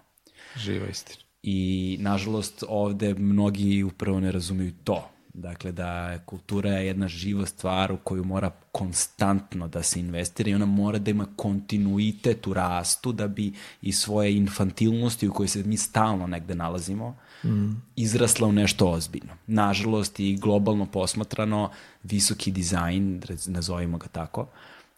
Živa 0.55 0.87
istina. 0.87 1.17
I, 1.43 1.97
nažalost, 2.01 2.63
ovde 2.67 3.13
mnogi 3.13 3.83
upravo 3.83 4.19
ne 4.19 4.31
razumiju 4.31 4.73
to. 4.83 5.09
Dakle, 5.33 5.71
da 5.71 6.19
kultura 6.25 6.71
je 6.71 6.87
jedna 6.87 7.07
živa 7.07 7.45
stvar 7.45 7.91
u 7.91 7.97
koju 7.97 8.23
mora 8.23 8.51
konstantno 8.71 9.67
da 9.67 9.83
se 9.83 9.99
investira 9.99 10.49
i 10.49 10.53
ona 10.53 10.65
mora 10.65 10.99
da 10.99 11.11
ima 11.11 11.25
kontinuitet 11.35 12.47
u 12.47 12.53
rastu 12.53 13.11
da 13.11 13.27
bi 13.27 13.53
i 13.81 13.91
svoje 13.91 14.37
infantilnosti 14.37 15.27
u 15.27 15.33
kojoj 15.33 15.47
se 15.47 15.63
mi 15.63 15.77
stalno 15.77 16.27
negde 16.27 16.55
nalazimo 16.55 17.17
mm. 17.43 17.69
izrasla 17.95 18.47
u 18.47 18.51
nešto 18.51 18.87
ozbiljno. 18.87 19.33
Nažalost 19.47 20.19
i 20.19 20.35
globalno 20.35 20.85
posmatrano 20.85 21.71
visoki 22.03 22.51
dizajn, 22.51 23.21
nazovimo 23.47 23.97
ga 23.97 24.07
tako, 24.07 24.47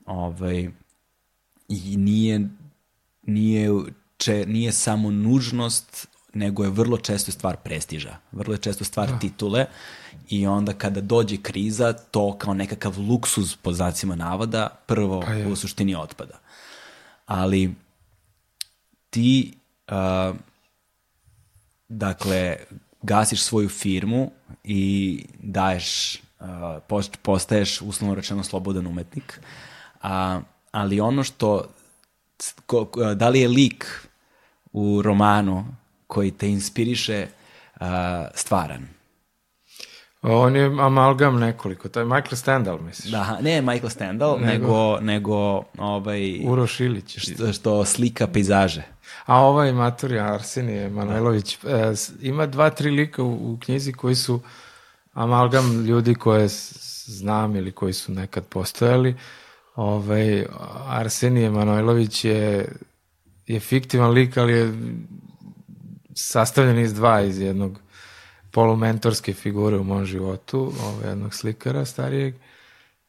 ovaj, 0.05 0.69
i 1.67 1.97
nije, 1.97 2.49
nije, 3.21 3.69
če, 4.17 4.45
nije 4.47 4.71
samo 4.71 5.11
nužnost 5.11 6.07
nego 6.33 6.63
je 6.63 6.69
vrlo 6.69 6.97
često 6.97 7.31
stvar 7.31 7.57
prestiža, 7.57 8.17
vrlo 8.31 8.53
je 8.53 8.57
često 8.57 8.83
stvar 8.83 9.09
da. 9.09 9.19
titule 9.19 9.65
i 10.29 10.47
onda 10.47 10.73
kada 10.73 11.01
dođe 11.01 11.37
kriza, 11.37 11.93
to 11.93 12.37
kao 12.37 12.53
nekakav 12.53 12.99
luksuz 12.99 13.55
po 13.55 13.73
znacima 13.73 14.15
navoda, 14.15 14.67
prvo 14.85 15.21
pa 15.21 15.51
u 15.51 15.55
suštini 15.55 15.95
otpada. 15.95 16.39
Ali 17.25 17.73
ti, 19.09 19.53
uh, 19.91 20.35
dakle, 21.89 22.57
gasiš 23.01 23.43
svoju 23.43 23.69
firmu 23.69 24.31
i 24.63 25.25
daješ, 25.39 26.21
uh, 26.39 27.01
postaješ 27.21 27.81
uslovno 27.81 28.15
rečeno 28.15 28.43
slobodan 28.43 28.87
umetnik, 28.87 29.41
a, 30.01 30.41
ali 30.71 30.99
ono 30.99 31.23
što, 31.23 31.69
ko, 32.65 32.89
da 33.15 33.29
li 33.29 33.39
je 33.39 33.47
lik 33.47 34.07
u 34.73 35.01
romanu 35.01 35.65
koji 36.07 36.31
te 36.31 36.49
inspiriše 36.49 37.27
uh, 37.75 37.87
stvaran? 38.35 38.92
On 40.23 40.55
je 40.55 40.65
amalgam 40.65 41.39
nekoliko, 41.39 41.89
to 41.89 41.99
je 41.99 42.05
Michael 42.05 42.35
Stendhal, 42.35 42.79
misliš? 42.81 43.11
Da, 43.11 43.39
ne 43.41 43.61
Michael 43.61 43.89
Stendhal, 43.89 44.39
nego, 44.39 44.67
nego, 44.67 44.99
nego 45.01 45.63
ovaj... 45.77 46.39
Uroš 46.45 46.79
Ilić. 46.79 47.17
Što, 47.17 47.53
što 47.53 47.85
slika 47.85 48.27
pejzaže. 48.27 48.83
A 49.25 49.41
ovaj 49.41 49.73
Maturi 49.73 50.19
Arsenije 50.19 50.89
Manojlović 50.89 51.57
da. 51.63 51.69
e, 51.69 51.93
ima 52.21 52.45
dva, 52.45 52.69
tri 52.69 52.89
lika 52.89 53.23
u, 53.23 53.53
u 53.53 53.57
knjizi 53.61 53.93
koji 53.93 54.15
su 54.15 54.39
amalgam 55.13 55.85
ljudi 55.85 56.15
koje 56.15 56.47
znam 57.05 57.55
ili 57.55 57.71
koji 57.71 57.93
su 57.93 58.11
nekad 58.11 58.45
postojali. 58.45 59.15
Ovaj, 59.75 60.45
Arsenije 60.87 61.49
Manojlović 61.49 62.25
je, 62.25 62.71
je 63.47 63.59
fiktivan 63.59 64.11
lik, 64.11 64.37
ali 64.37 64.53
je 64.53 64.73
sastavljen 66.15 66.79
iz 66.79 66.93
dva, 66.93 67.21
iz 67.21 67.39
jednog 67.39 67.82
polumentorske 68.53 69.33
figure 69.33 69.77
u 69.77 69.83
mom 69.83 70.05
životu, 70.05 70.73
ovaj, 70.83 71.09
jednog 71.09 71.33
slikara 71.33 71.85
starijeg 71.85 72.35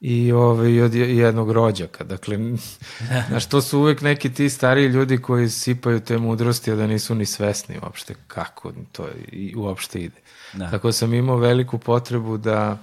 i 0.01 0.33
ovaj, 0.33 0.81
od 0.81 0.95
jednog 0.95 1.51
rođaka. 1.51 2.05
Dakle, 2.05 2.39
znaš, 3.29 3.49
to 3.49 3.61
su 3.61 3.79
uvek 3.79 4.01
neki 4.01 4.35
ti 4.35 4.51
stariji 4.51 4.89
ljudi 4.89 5.19
koji 5.19 5.49
sipaju 5.49 6.01
te 6.01 6.19
mudrosti, 6.19 6.73
a 6.73 6.77
da 6.77 6.87
nisu 6.87 7.15
ni 7.15 7.27
svesni 7.27 7.79
uopšte 7.83 8.15
kako 8.27 8.73
to 8.93 9.09
i 9.33 9.55
uopšte 9.57 10.01
ide. 10.01 10.21
Da. 10.53 10.71
Tako 10.71 10.93
sam 10.93 11.15
imao 11.15 11.37
veliku 11.37 11.79
potrebu 11.79 12.37
da, 12.37 12.79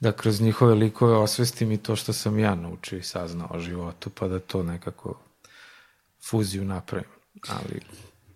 da 0.00 0.12
kroz 0.12 0.40
njihove 0.40 0.74
likove 0.74 1.16
osvestim 1.16 1.72
i 1.72 1.76
to 1.76 1.96
što 1.96 2.12
sam 2.12 2.38
ja 2.38 2.54
naučio 2.54 2.98
i 2.98 3.02
saznao 3.02 3.48
o 3.50 3.60
životu, 3.60 4.10
pa 4.10 4.28
da 4.28 4.38
to 4.38 4.62
nekako 4.62 5.20
fuziju 6.30 6.64
napravim. 6.64 7.10
Ali 7.48 7.80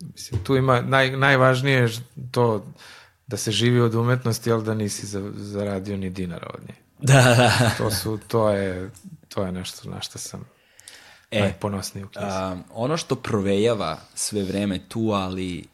Mislim, 0.00 0.44
tu 0.44 0.56
ima 0.56 0.80
naj, 0.80 1.10
najvažnije 1.10 1.88
to 2.30 2.64
da 3.26 3.36
se 3.36 3.50
živi 3.50 3.80
od 3.80 3.94
umetnosti, 3.94 4.52
ali 4.52 4.64
da 4.64 4.74
nisi 4.74 5.06
za, 5.06 5.32
zaradio 5.34 5.96
ni 5.96 6.10
dinara 6.10 6.50
od 6.54 6.60
nje. 6.68 6.74
Da, 6.98 7.22
da. 7.22 7.70
To, 7.78 7.90
su, 7.90 8.18
to, 8.28 8.50
je, 8.50 8.90
to 9.28 9.42
je 9.42 9.52
nešto 9.52 9.90
na 9.90 10.00
što 10.00 10.18
sam 10.18 10.44
e, 11.30 11.40
najponosniji 11.40 12.04
u 12.04 12.08
knjizi. 12.08 12.26
A, 12.30 12.56
ono 12.74 12.96
što 12.96 13.16
provejava 13.16 13.98
sve 14.14 14.42
vreme 14.42 14.80
tu, 14.88 15.10
ali 15.12 15.64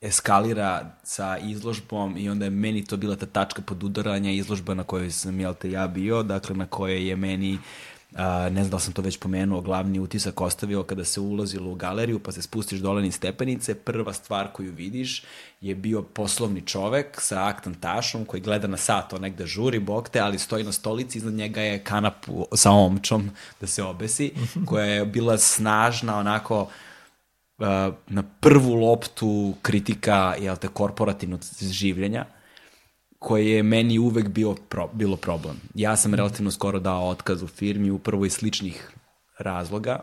eskalira 0.00 0.90
sa 1.02 1.38
izložbom 1.38 2.16
i 2.16 2.28
onda 2.28 2.44
je 2.44 2.50
meni 2.50 2.84
to 2.84 2.96
bila 2.96 3.16
ta 3.16 3.26
tačka 3.26 3.62
podudaranja 3.62 4.30
izložba 4.30 4.74
na 4.74 4.84
kojoj 4.84 5.10
sam, 5.10 5.40
jel 5.40 5.54
te, 5.54 5.70
ja 5.70 5.86
bio, 5.86 6.22
dakle 6.22 6.56
na 6.56 6.66
kojoj 6.66 7.08
je 7.08 7.16
meni 7.16 7.54
uh, 7.54 7.60
a, 8.14 8.48
ne 8.48 8.64
znam 8.64 8.70
da 8.70 8.78
sam 8.78 8.92
to 8.92 9.02
već 9.02 9.18
pomenuo, 9.18 9.60
glavni 9.60 10.00
utisak 10.00 10.40
ostavio 10.40 10.82
kada 10.82 11.04
se 11.04 11.20
ulazilo 11.20 11.70
u 11.70 11.74
galeriju, 11.74 12.18
pa 12.18 12.32
se 12.32 12.42
spustiš 12.42 12.80
dole 12.80 13.02
ni 13.02 13.12
stepenice, 13.12 13.74
prva 13.74 14.12
stvar 14.12 14.52
koju 14.52 14.72
vidiš 14.72 15.22
je 15.60 15.74
bio 15.74 16.02
poslovni 16.02 16.60
čovek 16.60 17.20
sa 17.20 17.46
aktan 17.48 17.74
tašom 17.74 18.24
koji 18.24 18.40
gleda 18.40 18.66
na 18.66 18.76
sat, 18.76 19.12
on 19.12 19.20
negde 19.20 19.46
žuri, 19.46 19.78
bokte, 19.78 20.20
ali 20.20 20.38
stoji 20.38 20.64
na 20.64 20.72
stolici, 20.72 21.18
iznad 21.18 21.34
njega 21.34 21.60
je 21.60 21.84
kanap 21.84 22.14
sa 22.54 22.70
omčom 22.70 23.30
da 23.60 23.66
se 23.66 23.82
obesi, 23.82 24.32
koja 24.66 24.84
je 24.84 25.04
bila 25.04 25.38
snažna, 25.38 26.18
onako, 26.18 26.68
na 28.06 28.22
prvu 28.40 28.74
loptu 28.74 29.54
kritika, 29.62 30.34
jel 30.40 30.56
te, 30.56 30.68
korporativnog 30.68 31.40
življenja 31.60 32.26
koje 33.24 33.50
je 33.50 33.62
meni 33.62 33.98
uvek 33.98 34.28
bio 34.28 34.54
pro, 34.68 34.88
bilo 34.92 35.16
problem. 35.16 35.56
Ja 35.74 35.96
sam 35.96 36.10
mhm. 36.10 36.16
relativno 36.16 36.50
skoro 36.50 36.78
dao 36.78 37.08
otkaz 37.08 37.42
u 37.42 37.46
firmi 37.46 37.90
upravo 37.90 38.24
iz 38.24 38.32
sličnih 38.32 38.90
razloga, 39.38 40.00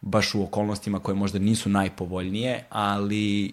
baš 0.00 0.34
u 0.34 0.42
okolnostima 0.42 0.98
koje 0.98 1.14
možda 1.14 1.38
nisu 1.38 1.68
najpovoljnije, 1.68 2.64
ali 2.70 3.52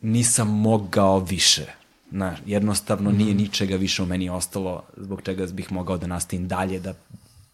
nisam 0.00 0.60
mogao 0.60 1.18
više. 1.18 1.66
Na, 2.10 2.36
jednostavno 2.46 3.10
nije 3.10 3.34
mhm. 3.34 3.42
ničega 3.42 3.76
više 3.76 4.02
u 4.02 4.06
meni 4.06 4.30
ostalo 4.30 4.82
zbog 4.96 5.22
čega 5.22 5.46
bih 5.46 5.72
mogao 5.72 5.98
da 5.98 6.06
nastavim 6.06 6.48
dalje 6.48 6.80
da 6.80 6.94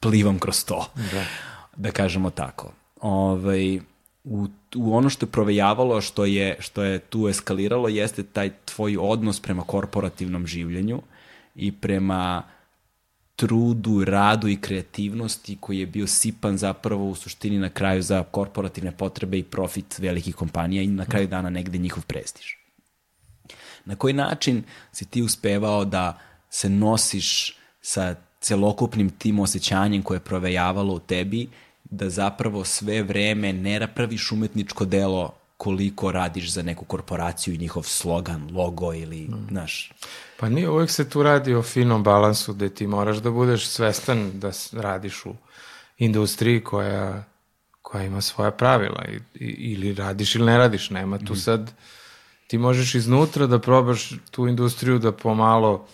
plivam 0.01 0.39
kroz 0.39 0.65
to. 0.65 0.87
Da, 1.13 1.25
da 1.77 1.91
kažemo 1.91 2.31
tako. 2.31 2.73
Ovaj, 3.01 3.81
u, 4.25 4.47
u 4.75 4.97
ono 4.97 5.11
što 5.11 5.27
je 5.27 5.31
provejavalo, 5.31 6.01
što 6.01 6.25
je, 6.25 6.57
što 6.59 6.83
je 6.83 6.99
tu 6.99 7.29
eskaliralo, 7.29 7.89
jeste 7.89 8.23
taj 8.23 8.51
tvoj 8.65 8.97
odnos 9.01 9.41
prema 9.41 9.63
korporativnom 9.63 10.47
življenju 10.47 11.03
i 11.55 11.73
prema 11.73 12.43
trudu, 13.37 14.05
radu 14.05 14.49
i 14.49 14.61
kreativnosti 14.61 15.57
koji 15.61 15.79
je 15.79 15.87
bio 15.87 16.07
sipan 16.07 16.59
zapravo 16.59 17.11
u 17.11 17.15
suštini 17.15 17.59
na 17.59 17.69
kraju 17.69 18.03
za 18.03 18.23
korporativne 18.23 18.93
potrebe 18.93 19.39
i 19.39 19.43
profit 19.43 19.99
velikih 19.99 20.35
kompanija 20.35 20.83
i 20.83 20.87
na 20.87 21.05
kraju 21.05 21.29
dana 21.29 21.51
negde 21.51 21.79
njihov 21.79 22.07
prestiž. 22.07 22.47
Na 23.85 23.97
koji 23.97 24.15
način 24.15 24.63
si 24.93 25.05
ti 25.05 25.23
uspevao 25.23 25.85
da 25.85 26.19
se 26.51 26.69
nosiš 26.69 27.57
sa 27.81 28.15
celokupnim 28.41 29.11
tim 29.11 29.39
osjećanjem 29.39 30.03
koje 30.03 30.17
je 30.17 30.21
provejavalo 30.21 30.95
u 30.95 30.99
tebi 30.99 31.49
da 31.97 32.11
zapravo 32.11 32.65
sve 32.65 33.03
vreme 33.03 33.53
ne 33.53 33.81
napraviš 33.81 34.33
umetničko 34.33 34.85
delo 34.85 35.35
koliko 35.57 36.13
radiš 36.13 36.53
za 36.53 36.63
neku 36.63 36.85
korporaciju 36.85 37.55
i 37.55 37.59
njihov 37.59 37.83
slogan, 37.83 38.51
logo 38.53 38.95
ili, 38.95 39.21
mm. 39.21 39.47
znaš. 39.51 39.93
Pa 40.37 40.49
nije, 40.49 40.71
uvek 40.71 40.91
se 40.91 41.09
tu 41.11 41.23
radi 41.23 41.55
o 41.55 41.63
finom 41.63 42.03
balansu 42.03 42.55
gde 42.55 42.69
ti 42.69 42.87
moraš 42.87 43.17
da 43.17 43.31
budeš 43.31 43.67
svestan 43.67 44.31
da 44.41 44.51
radiš 44.73 45.27
u 45.27 45.35
industriji 45.99 46.61
koja, 46.61 47.25
koja 47.83 48.05
ima 48.05 48.21
svoja 48.21 48.51
pravila 48.51 49.05
i, 49.09 49.45
i, 49.45 49.49
ili 49.73 49.95
radiš 49.95 50.35
ili 50.35 50.47
ne 50.47 50.59
radiš, 50.59 50.91
nema 50.91 51.19
tu 51.19 51.33
mm. 51.33 51.37
sad 51.37 51.73
ti 52.47 52.59
možeš 52.59 52.95
iznutra 52.95 53.47
da 53.47 53.59
probaš 53.59 54.13
tu 54.31 54.49
industriju 54.49 54.99
da 54.99 55.13
pomalo 55.13 55.87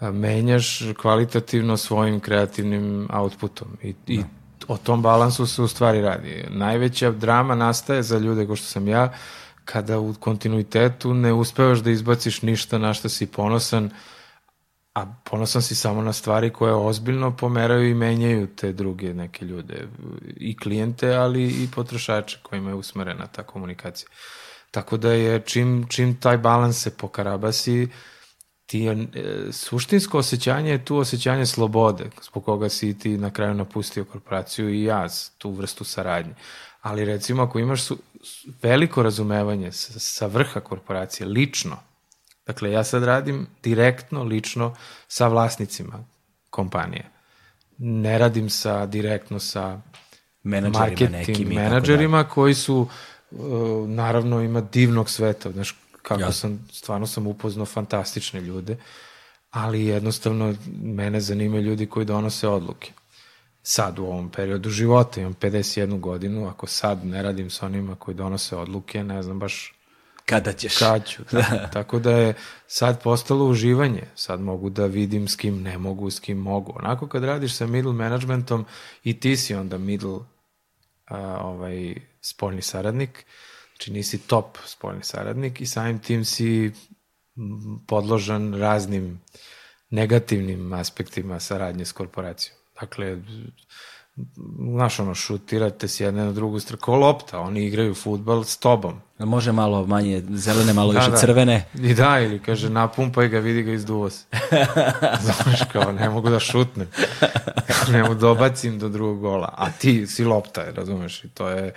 menjaš 0.00 0.80
kvalitativno 1.00 1.76
svojim 1.76 2.20
kreativnim 2.20 3.08
outputom 3.12 3.68
i, 3.82 3.94
i 4.06 4.18
da 4.18 4.41
o 4.72 4.76
tom 4.76 5.02
balansu 5.02 5.46
se 5.46 5.62
u 5.62 5.68
stvari 5.68 6.00
radi. 6.00 6.44
Najveća 6.50 7.10
drama 7.10 7.54
nastaje 7.54 8.02
za 8.02 8.18
ljude 8.18 8.46
ko 8.46 8.56
što 8.56 8.66
sam 8.66 8.88
ja, 8.88 9.12
kada 9.64 9.98
u 9.98 10.14
kontinuitetu 10.20 11.14
ne 11.14 11.32
uspevaš 11.32 11.78
da 11.78 11.90
izbaciš 11.90 12.42
ništa 12.42 12.78
na 12.78 12.94
što 12.94 13.08
si 13.08 13.26
ponosan, 13.26 13.90
a 14.94 15.06
ponosan 15.24 15.62
si 15.62 15.74
samo 15.74 16.02
na 16.02 16.12
stvari 16.12 16.50
koje 16.50 16.74
ozbiljno 16.74 17.36
pomeraju 17.36 17.90
i 17.90 17.94
menjaju 17.94 18.46
te 18.46 18.72
druge 18.72 19.14
neke 19.14 19.44
ljude 19.44 19.88
i 20.36 20.56
klijente, 20.56 21.14
ali 21.14 21.46
i 21.46 21.68
potrošače 21.74 22.38
kojima 22.42 22.70
je 22.70 22.74
usmerena 22.74 23.26
ta 23.26 23.42
komunikacija. 23.42 24.08
Tako 24.70 24.96
da 24.96 25.12
je 25.12 25.40
čim, 25.40 25.86
čim 25.88 26.20
taj 26.20 26.38
balans 26.38 26.82
se 26.82 26.96
pokarabasi, 26.96 27.88
ti 28.72 28.86
e, 28.86 28.96
suštinsko 29.52 30.18
osjećanje 30.18 30.70
je 30.70 30.84
tu 30.84 30.96
osjećanje 30.96 31.46
slobode, 31.46 32.10
zbog 32.22 32.44
koga 32.44 32.68
si 32.68 32.98
ti 32.98 33.18
na 33.18 33.30
kraju 33.30 33.54
napustio 33.54 34.04
korporaciju 34.04 34.70
i 34.70 34.84
ja, 34.84 35.06
tu 35.38 35.50
vrstu 35.50 35.84
saradnje. 35.84 36.34
Ali 36.80 37.04
recimo 37.04 37.42
ako 37.42 37.58
imaš 37.58 37.82
su, 37.82 37.98
veliko 38.62 39.02
razumevanje 39.02 39.72
sa, 39.72 39.98
sa 39.98 40.26
vrha 40.26 40.60
korporacije, 40.60 41.26
lično, 41.26 41.76
dakle 42.46 42.72
ja 42.72 42.84
sad 42.84 43.04
radim 43.04 43.46
direktno, 43.62 44.22
lično 44.22 44.74
sa 45.08 45.28
vlasnicima 45.28 46.04
kompanije. 46.50 47.10
Ne 47.78 48.18
radim 48.18 48.50
sa 48.50 48.86
direktno 48.86 49.38
sa 49.38 49.80
Menadžerima 50.42 50.78
marketing 50.78 51.12
nekim 51.12 51.48
menadžerima 51.48 52.24
koji 52.24 52.54
su 52.54 52.88
uh, 53.30 53.88
naravno 53.88 54.40
ima 54.40 54.60
divnog 54.60 55.10
sveta, 55.10 55.50
znaš 55.50 55.81
kako 56.02 56.20
Jasno. 56.20 56.32
sam, 56.32 56.68
stvarno 56.72 57.06
sam 57.06 57.26
upoznao 57.26 57.66
fantastične 57.66 58.40
ljude, 58.40 58.76
ali 59.50 59.86
jednostavno 59.86 60.54
mene 60.82 61.20
zanimaju 61.20 61.62
ljudi 61.62 61.86
koji 61.86 62.06
donose 62.06 62.48
odluke. 62.48 62.92
Sad 63.62 63.98
u 63.98 64.04
ovom 64.04 64.30
periodu 64.30 64.70
života 64.70 65.20
imam 65.20 65.34
51 65.34 66.00
godinu, 66.00 66.48
ako 66.48 66.66
sad 66.66 67.04
ne 67.04 67.22
radim 67.22 67.50
sa 67.50 67.66
onima 67.66 67.94
koji 67.94 68.14
donose 68.14 68.56
odluke, 68.56 69.04
ne 69.04 69.22
znam 69.22 69.38
baš 69.38 69.74
Kada 70.26 70.52
ćeš? 70.52 70.78
kad 70.78 71.06
ću. 71.06 71.22
Da. 71.32 71.70
Tako 71.72 71.98
da 71.98 72.10
je 72.10 72.34
sad 72.66 73.02
postalo 73.02 73.44
uživanje. 73.44 74.02
Sad 74.14 74.40
mogu 74.40 74.70
da 74.70 74.86
vidim 74.86 75.28
s 75.28 75.36
kim 75.36 75.62
ne 75.62 75.78
mogu, 75.78 76.10
s 76.10 76.20
kim 76.20 76.38
mogu. 76.38 76.72
Onako 76.76 77.08
kad 77.08 77.24
radiš 77.24 77.54
sa 77.54 77.66
middle 77.66 77.92
managementom 77.92 78.64
i 79.04 79.20
ti 79.20 79.36
si 79.36 79.54
onda 79.54 79.78
middle 79.78 80.18
a, 81.06 81.18
ovaj, 81.42 81.94
spoljni 82.20 82.62
saradnik, 82.62 83.24
znači 83.82 83.92
nisi 83.92 84.18
top 84.18 84.58
spoljni 84.66 85.02
saradnik 85.02 85.60
i 85.60 85.66
samim 85.66 85.98
tim 85.98 86.24
si 86.24 86.72
podložan 87.86 88.54
raznim 88.54 89.20
negativnim 89.90 90.72
aspektima 90.72 91.40
saradnje 91.40 91.84
s 91.84 91.92
korporacijom. 91.92 92.56
Dakle, 92.80 93.18
znaš 94.72 94.98
ono, 95.00 95.14
šutirate 95.14 95.88
s 95.88 96.00
jedne 96.00 96.24
na 96.24 96.32
drugu 96.32 96.60
stranu, 96.60 96.80
ko 96.80 96.96
lopta, 96.96 97.40
oni 97.40 97.66
igraju 97.66 97.94
futbal 97.94 98.44
s 98.44 98.56
tobom. 98.56 99.00
Može 99.18 99.52
malo 99.52 99.86
manje 99.86 100.22
zelene, 100.30 100.72
malo 100.72 100.92
više 100.92 101.10
crvene. 101.16 101.68
I 101.74 101.94
da, 101.94 102.20
ili 102.20 102.42
kaže 102.42 102.70
napumpaj 102.70 103.28
ga, 103.28 103.38
vidi 103.38 103.62
ga 103.62 103.72
izduvo 103.72 104.10
se. 104.10 104.24
Znaš 105.24 105.60
kao, 105.72 105.92
ne 105.92 106.10
mogu 106.10 106.30
da 106.30 106.40
šutnem. 106.40 106.88
ne 107.92 108.02
mogu 108.02 108.14
da 108.14 108.28
obacim 108.28 108.78
do 108.78 108.88
drugog 108.88 109.20
gola. 109.20 109.54
A 109.56 109.70
ti 109.70 110.06
si 110.06 110.24
lopta, 110.24 110.64
razumeš? 110.70 111.24
I 111.24 111.28
to 111.28 111.48
je, 111.48 111.74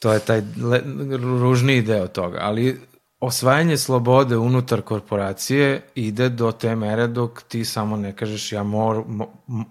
to 0.00 0.12
je 0.12 0.20
taj 0.20 0.42
le, 0.56 0.82
ružniji 1.16 1.82
deo 1.82 2.06
toga. 2.06 2.38
Ali 2.40 2.80
osvajanje 3.20 3.76
slobode 3.76 4.36
unutar 4.36 4.82
korporacije 4.82 5.82
ide 5.94 6.28
do 6.28 6.52
te 6.52 6.76
mere 6.76 7.06
dok 7.06 7.42
ti 7.42 7.64
samo 7.64 7.96
ne 7.96 8.16
kažeš 8.16 8.52
ja 8.52 8.62
mor, 8.62 9.04
mo, 9.06 9.26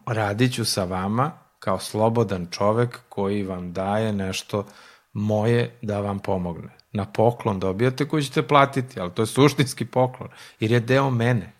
radit 0.05 0.53
ću 0.53 0.65
sa 0.65 0.83
vama 0.83 1.31
kao 1.59 1.79
slobodan 1.79 2.47
čovek 2.51 2.99
koji 3.09 3.43
vam 3.43 3.73
daje 3.73 4.13
nešto 4.13 4.65
moje 5.13 5.77
da 5.81 5.99
vam 5.99 6.19
pomogne. 6.19 6.69
Na 6.91 7.05
poklon 7.05 7.59
dobijate 7.59 8.07
koji 8.07 8.23
ćete 8.23 8.47
platiti, 8.47 8.99
ali 8.99 9.11
to 9.11 9.21
je 9.21 9.25
suštinski 9.25 9.85
poklon, 9.85 10.29
jer 10.59 10.71
je 10.71 10.79
deo 10.79 11.09
mene. 11.09 11.53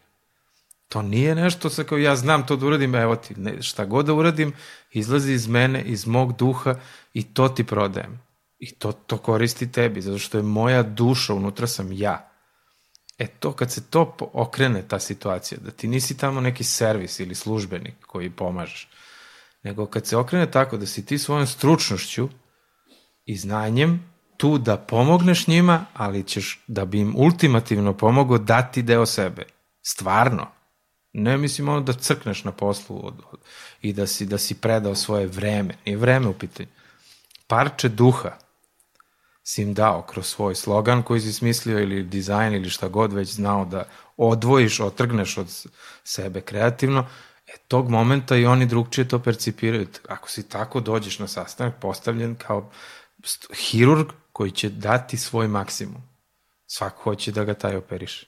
To 0.87 1.01
nije 1.01 1.35
nešto 1.35 1.69
sa 1.69 1.83
kao 1.83 1.97
ja 1.97 2.15
znam 2.15 2.45
to 2.45 2.55
da 2.55 2.65
uradim, 2.65 2.95
evo 2.95 3.15
ti, 3.15 3.33
ne, 3.37 3.61
šta 3.61 3.85
god 3.85 4.05
da 4.05 4.13
uradim, 4.13 4.53
izlazi 4.91 5.33
iz 5.33 5.47
mene, 5.47 5.83
iz 5.83 6.07
mog 6.07 6.37
duha 6.37 6.75
i 7.13 7.23
to 7.33 7.49
ti 7.49 7.63
prodajem. 7.63 8.28
I 8.59 8.71
to, 8.75 8.91
to 8.91 9.17
koristi 9.17 9.71
tebi, 9.71 10.01
zato 10.01 10.17
što 10.17 10.37
je 10.37 10.43
moja 10.43 10.83
duša, 10.83 11.33
unutra 11.33 11.67
sam 11.67 11.91
ja. 11.91 12.29
E 13.17 13.27
to, 13.27 13.51
kad 13.51 13.71
se 13.71 13.89
to 13.89 14.15
okrene, 14.33 14.87
ta 14.87 14.99
situacija, 14.99 15.59
da 15.61 15.71
ti 15.71 15.87
nisi 15.87 16.17
tamo 16.17 16.41
neki 16.41 16.63
servis 16.63 17.19
ili 17.19 17.35
službenik 17.35 17.93
koji 18.07 18.29
pomažeš, 18.29 18.87
nego 19.63 19.85
kad 19.85 20.07
se 20.07 20.17
okrene 20.17 20.51
tako 20.51 20.77
da 20.77 20.85
si 20.85 21.05
ti 21.05 21.17
svojom 21.17 21.47
stručnošću 21.47 22.29
i 23.25 23.37
znanjem 23.37 24.09
tu 24.37 24.57
da 24.57 24.77
pomogneš 24.77 25.47
njima, 25.47 25.85
ali 25.93 26.23
ćeš 26.23 26.63
da 26.67 26.85
bi 26.85 26.99
im 26.99 27.15
ultimativno 27.17 27.97
pomogao 27.97 28.37
dati 28.37 28.81
deo 28.81 29.05
sebe. 29.05 29.43
Stvarno. 29.81 30.47
Ne 31.13 31.37
mislim 31.37 31.69
ono 31.69 31.81
da 31.81 31.93
crkneš 31.93 32.43
na 32.43 32.51
poslu 32.51 33.07
od, 33.07 33.13
od, 33.31 33.39
i 33.81 33.93
da 33.93 34.07
si, 34.07 34.25
da 34.25 34.37
si 34.37 34.55
predao 34.55 34.95
svoje 34.95 35.27
vreme. 35.27 35.75
Nije 35.85 35.97
vreme 35.97 36.27
u 36.27 36.33
pitanju. 36.33 36.69
Parče 37.47 37.89
duha 37.89 38.37
si 39.49 39.61
im 39.61 39.73
dao 39.73 40.01
kroz 40.01 40.27
svoj 40.27 40.55
slogan 40.55 41.03
koji 41.03 41.21
si 41.21 41.33
smislio 41.33 41.79
ili 41.79 42.03
dizajn 42.03 42.53
ili 42.53 42.69
šta 42.69 42.87
god 42.87 43.13
već 43.13 43.33
znao 43.33 43.65
da 43.65 43.83
odvojiš, 44.17 44.79
otrgneš 44.79 45.37
od 45.37 45.47
sebe 46.03 46.41
kreativno, 46.41 47.07
e 47.47 47.57
tog 47.67 47.89
momenta 47.89 48.35
i 48.35 48.45
oni 48.45 48.65
drugčije 48.65 49.07
to 49.07 49.19
percipiraju. 49.19 49.87
Ako 50.07 50.29
si 50.29 50.49
tako 50.49 50.79
dođeš 50.79 51.19
na 51.19 51.27
sastanak 51.27 51.73
postavljen 51.81 52.35
kao 52.35 52.69
hirurg 53.53 54.07
koji 54.31 54.51
će 54.51 54.69
dati 54.69 55.17
svoj 55.17 55.47
maksimum. 55.47 56.03
Svako 56.67 57.03
hoće 57.03 57.31
da 57.31 57.43
ga 57.43 57.53
taj 57.53 57.75
operiše. 57.75 58.27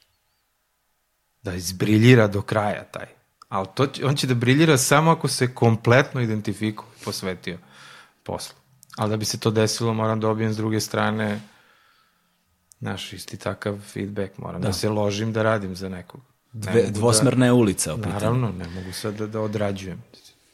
Da 1.42 1.54
izbriljira 1.54 2.28
do 2.28 2.42
kraja 2.42 2.84
taj. 2.84 3.08
Ali 3.50 3.68
to, 3.76 3.88
on 4.04 4.16
će 4.16 4.28
da 4.28 4.34
briljira 4.34 4.78
samo 4.78 5.12
ako 5.12 5.28
se 5.28 5.56
kompletno 5.56 6.22
identifikuje 6.22 6.90
posvetio 7.06 7.58
poslu. 8.24 8.61
Ali 8.98 9.10
da 9.10 9.18
bi 9.18 9.26
se 9.26 9.39
to 9.39 9.52
desilo, 9.52 9.94
moram 9.94 10.20
da 10.20 10.28
dobijem 10.28 10.54
s 10.54 10.58
druge 10.58 10.80
strane 10.80 11.42
naš 12.80 13.14
isti 13.14 13.38
takav 13.38 13.78
feedback. 13.94 14.38
Moram 14.38 14.62
da, 14.62 14.68
da 14.68 14.74
se 14.74 14.89
ložim 14.89 15.34
da 15.34 15.44
radim 15.44 15.76
za 15.76 15.89
nekog. 15.89 16.22
Dve, 16.54 16.88
dvosmerna 16.89 17.46
je 17.46 17.52
ulica. 17.52 17.94
Opet. 17.94 18.06
Naravno, 18.06 18.52
ne 18.52 18.68
mogu 18.68 18.94
sad 18.94 19.16
da, 19.16 19.28
da 19.28 19.42
odrađujem. 19.42 20.02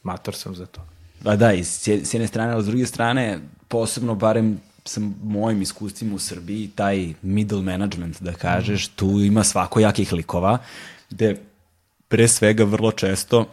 Mator 0.02 0.34
sam 0.34 0.54
za 0.54 0.66
to. 0.66 0.80
Pa 1.24 1.36
da, 1.36 1.52
i 1.52 1.64
s 1.64 1.88
jedne 1.88 2.26
strane, 2.26 2.52
ali 2.52 2.62
s 2.62 2.66
druge 2.66 2.86
strane, 2.86 3.40
posebno 3.68 4.14
barem 4.14 4.60
sa 4.84 5.00
mojim 5.22 5.62
iskustvima 5.62 6.14
u 6.14 6.18
Srbiji, 6.18 6.70
taj 6.74 7.14
middle 7.22 7.62
management, 7.62 8.22
da 8.22 8.32
kažeš, 8.32 8.88
mm. 8.88 8.92
tu 8.96 9.06
ima 9.06 9.44
svako 9.44 9.80
jakih 9.80 10.12
likova, 10.12 10.58
gde 11.10 11.40
pre 12.08 12.28
svega 12.28 12.64
vrlo 12.64 12.92
često 12.92 13.46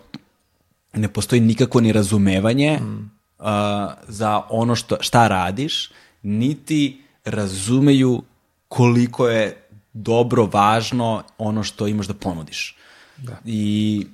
ne 0.93 1.07
postoji 1.07 1.41
nikako 1.41 1.81
ni 1.81 1.91
razumevanje 1.91 2.79
mm. 2.79 3.11
Uh, 3.45 3.93
za 4.07 4.41
ono 4.49 4.75
što, 4.75 4.97
šta 4.99 5.27
radiš, 5.27 5.91
niti 6.21 7.01
razumeju 7.25 8.23
koliko 8.67 9.27
je 9.27 9.67
dobro, 9.93 10.45
važno 10.45 11.23
ono 11.37 11.63
što 11.63 11.87
imaš 11.87 12.07
da 12.07 12.13
ponudiš. 12.13 12.77
Da. 13.17 13.37
I 13.45 14.05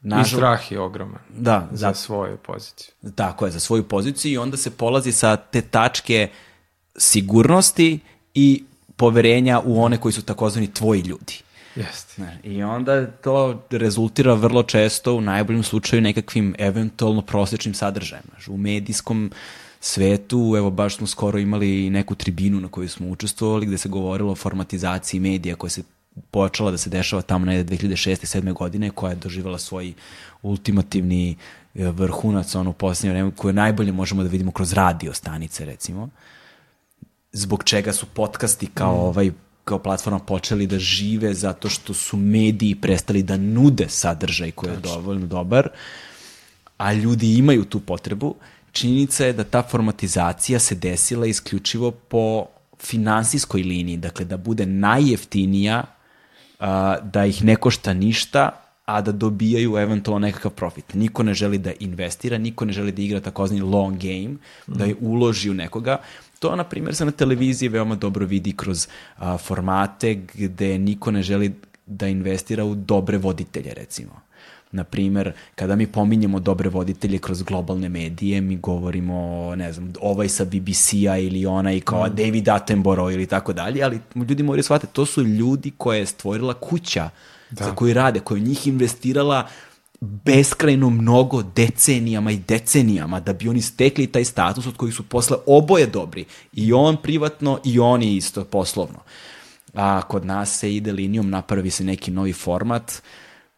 Nažal... 0.00 0.24
I 0.24 0.28
strah 0.40 0.72
je 0.72 0.80
ogroman. 0.80 1.20
Da. 1.28 1.68
Za 1.72 1.94
svoju 1.94 2.36
poziciju. 2.36 2.94
Tako 3.14 3.46
je, 3.46 3.52
za 3.52 3.60
svoju 3.60 3.88
poziciju 3.88 4.32
i 4.32 4.38
onda 4.38 4.56
se 4.56 4.70
polazi 4.70 5.12
sa 5.12 5.36
te 5.36 5.60
tačke 5.60 6.28
sigurnosti 6.96 7.98
i 8.34 8.64
poverenja 8.96 9.60
u 9.64 9.82
one 9.82 10.00
koji 10.00 10.12
su 10.12 10.22
takozvani 10.22 10.74
tvoji 10.74 11.00
ljudi. 11.00 11.42
Jeste. 11.78 12.38
I 12.42 12.62
onda 12.62 13.06
to 13.06 13.62
rezultira 13.70 14.34
vrlo 14.34 14.62
često 14.62 15.14
u 15.14 15.20
najboljem 15.20 15.62
slučaju 15.62 16.02
nekakvim 16.02 16.54
eventualno 16.58 17.22
prosečnim 17.22 17.74
sadržajima. 17.74 18.32
U 18.48 18.56
medijskom 18.56 19.30
svetu, 19.80 20.54
evo 20.56 20.70
baš 20.70 20.96
smo 20.96 21.06
skoro 21.06 21.38
imali 21.38 21.90
neku 21.90 22.14
tribinu 22.14 22.60
na 22.60 22.68
kojoj 22.68 22.88
smo 22.88 23.08
učestvovali 23.08 23.66
gde 23.66 23.78
se 23.78 23.88
govorilo 23.88 24.32
o 24.32 24.36
formatizaciji 24.36 25.20
medija 25.20 25.56
koja 25.56 25.70
se 25.70 25.82
počela 26.30 26.70
da 26.70 26.78
se 26.78 26.90
dešava 26.90 27.22
tamo 27.22 27.46
negde 27.46 27.76
2006. 27.76 28.40
7. 28.40 28.52
godine, 28.52 28.90
koja 28.90 29.10
je 29.10 29.16
doživala 29.16 29.58
svoj 29.58 29.92
ultimativni 30.42 31.36
e, 31.74 31.90
vrhunac 31.90 32.54
ono 32.54 32.70
u 32.70 32.72
posljednje 32.72 33.12
vreme, 33.12 33.30
koje 33.36 33.54
najbolje 33.54 33.92
možemo 33.92 34.22
da 34.22 34.28
vidimo 34.28 34.52
kroz 34.52 34.72
radio 34.72 35.14
stanice, 35.14 35.64
recimo. 35.64 36.08
Zbog 37.32 37.64
čega 37.64 37.92
su 37.92 38.06
podcasti 38.06 38.66
kao 38.74 38.96
mm. 38.96 39.00
ovaj 39.00 39.30
kao 39.68 39.78
platforma 39.78 40.18
počeli 40.18 40.66
da 40.66 40.78
žive 40.78 41.34
zato 41.34 41.68
što 41.68 41.94
su 41.94 42.16
mediji 42.16 42.74
prestali 42.74 43.22
da 43.22 43.36
nude 43.36 43.88
sadržaj 43.88 44.50
koji 44.50 44.70
je 44.70 44.76
dovoljno 44.76 45.26
dobar, 45.26 45.68
a 46.78 46.92
ljudi 46.92 47.34
imaju 47.34 47.64
tu 47.64 47.80
potrebu. 47.80 48.34
Činjenica 48.72 49.26
je 49.26 49.32
da 49.32 49.44
ta 49.44 49.62
formatizacija 49.62 50.58
se 50.58 50.74
desila 50.74 51.26
isključivo 51.26 51.90
po 51.90 52.46
finansijskoj 52.80 53.62
liniji, 53.62 53.96
dakle 53.96 54.24
da 54.24 54.36
bude 54.36 54.66
najjeftinija 54.66 55.82
a, 56.60 56.96
da 57.00 57.26
ih 57.26 57.44
ne 57.44 57.56
košta 57.56 57.92
ništa, 57.94 58.50
a 58.88 59.00
da 59.00 59.12
dobijaju 59.12 59.76
eventualno 59.76 60.26
nekakav 60.26 60.50
profit. 60.50 60.94
Niko 60.94 61.22
ne 61.22 61.34
želi 61.34 61.58
da 61.58 61.72
investira, 61.80 62.38
niko 62.38 62.64
ne 62.64 62.72
želi 62.72 62.92
da 62.92 63.02
igra 63.02 63.20
takozvani 63.20 63.60
long 63.60 63.98
game, 64.00 64.28
mm. 64.28 64.78
da 64.78 64.84
je 64.84 64.96
uloži 65.00 65.50
u 65.50 65.54
nekoga. 65.54 65.98
To, 66.38 66.56
na 66.56 66.64
primjer, 66.64 66.94
se 66.94 67.04
na 67.04 67.10
televiziji 67.10 67.68
veoma 67.68 67.94
dobro 67.94 68.26
vidi 68.26 68.52
kroz 68.52 68.88
a, 69.16 69.38
formate 69.38 70.14
gde 70.34 70.78
niko 70.78 71.10
ne 71.10 71.22
želi 71.22 71.54
da 71.86 72.08
investira 72.08 72.64
u 72.64 72.74
dobre 72.74 73.18
voditelje, 73.18 73.74
recimo. 73.74 74.20
Na 74.72 74.84
primer, 74.84 75.32
kada 75.54 75.76
mi 75.76 75.86
pominjemo 75.86 76.40
dobre 76.40 76.68
voditelje 76.68 77.18
kroz 77.18 77.42
globalne 77.42 77.88
medije, 77.88 78.40
mi 78.40 78.56
govorimo, 78.56 79.54
ne 79.56 79.72
znam, 79.72 79.92
ovaj 80.00 80.28
sa 80.28 80.44
BBC-a 80.44 81.18
ili 81.18 81.46
onaj 81.46 81.80
kao 81.80 82.06
mm. 82.06 82.14
David 82.14 82.48
Attenborough 82.48 83.14
ili 83.14 83.26
tako 83.26 83.52
dalje, 83.52 83.82
ali 83.82 84.00
ljudi 84.28 84.42
moraju 84.42 84.62
shvatiti, 84.62 84.92
to 84.92 85.06
su 85.06 85.22
ljudi 85.22 85.72
koje 85.76 85.98
je 85.98 86.06
stvorila 86.06 86.54
kuća 86.54 87.10
da. 87.50 87.64
za 87.64 87.74
koju 87.74 87.94
rade, 87.94 88.20
koja 88.20 88.40
njih 88.42 88.66
investirala 88.66 89.48
beskrajno 90.00 90.90
mnogo 90.90 91.42
decenijama 91.42 92.30
i 92.30 92.38
decenijama 92.48 93.20
da 93.20 93.32
bi 93.32 93.48
oni 93.48 93.62
stekli 93.62 94.06
taj 94.06 94.24
status 94.24 94.66
od 94.66 94.76
kojih 94.76 94.94
su 94.94 95.02
posle 95.02 95.36
oboje 95.46 95.86
dobri. 95.86 96.24
I 96.52 96.72
on 96.72 96.96
privatno 96.96 97.60
i 97.64 97.78
oni 97.78 98.16
isto 98.16 98.44
poslovno. 98.44 98.98
A 99.74 100.02
kod 100.02 100.26
nas 100.26 100.58
se 100.58 100.74
ide 100.74 100.92
linijom, 100.92 101.30
napravi 101.30 101.70
se 101.70 101.84
neki 101.84 102.10
novi 102.10 102.32
format, 102.32 103.02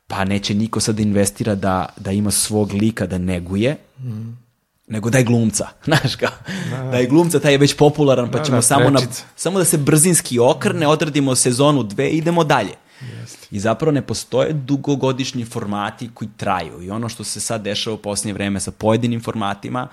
pa 0.06 0.24
neće 0.24 0.54
niko 0.54 0.80
sad 0.80 0.94
da 0.96 1.02
investira 1.02 1.54
da, 1.54 1.86
da 1.96 2.12
ima 2.12 2.30
svog 2.30 2.72
lika 2.72 3.06
da 3.06 3.18
neguje, 3.18 3.76
mm. 3.98 4.38
nego 4.86 5.10
daj 5.10 5.24
glumca, 5.24 5.68
znaš 5.84 6.16
ga. 6.16 6.30
Da, 6.70 6.76
da. 6.76 6.90
Daj 6.90 7.06
glumca, 7.06 7.40
taj 7.40 7.52
je 7.52 7.58
već 7.58 7.76
popularan, 7.76 8.30
pa 8.30 8.38
da, 8.38 8.44
ćemo 8.44 8.58
da, 8.58 8.62
samo, 8.62 8.90
na, 8.90 9.00
samo 9.36 9.58
da 9.58 9.64
se 9.64 9.78
brzinski 9.78 10.38
okrne, 10.38 10.86
odradimo 10.86 11.34
sezonu 11.34 11.82
dve 11.82 12.08
i 12.08 12.16
idemo 12.16 12.44
dalje. 12.44 12.74
Jeste. 13.00 13.46
I 13.50 13.60
zapravo 13.60 13.92
ne 13.92 14.02
postoje 14.02 14.52
dugogodišnji 14.52 15.44
formati 15.44 16.10
koji 16.14 16.28
traju 16.36 16.82
i 16.82 16.90
ono 16.90 17.08
što 17.08 17.24
se 17.24 17.40
sad 17.40 17.62
dešava 17.62 17.94
u 17.94 17.98
posljednje 17.98 18.32
vreme 18.32 18.60
sa 18.60 18.70
pojedinim 18.70 19.22
formatima 19.22 19.88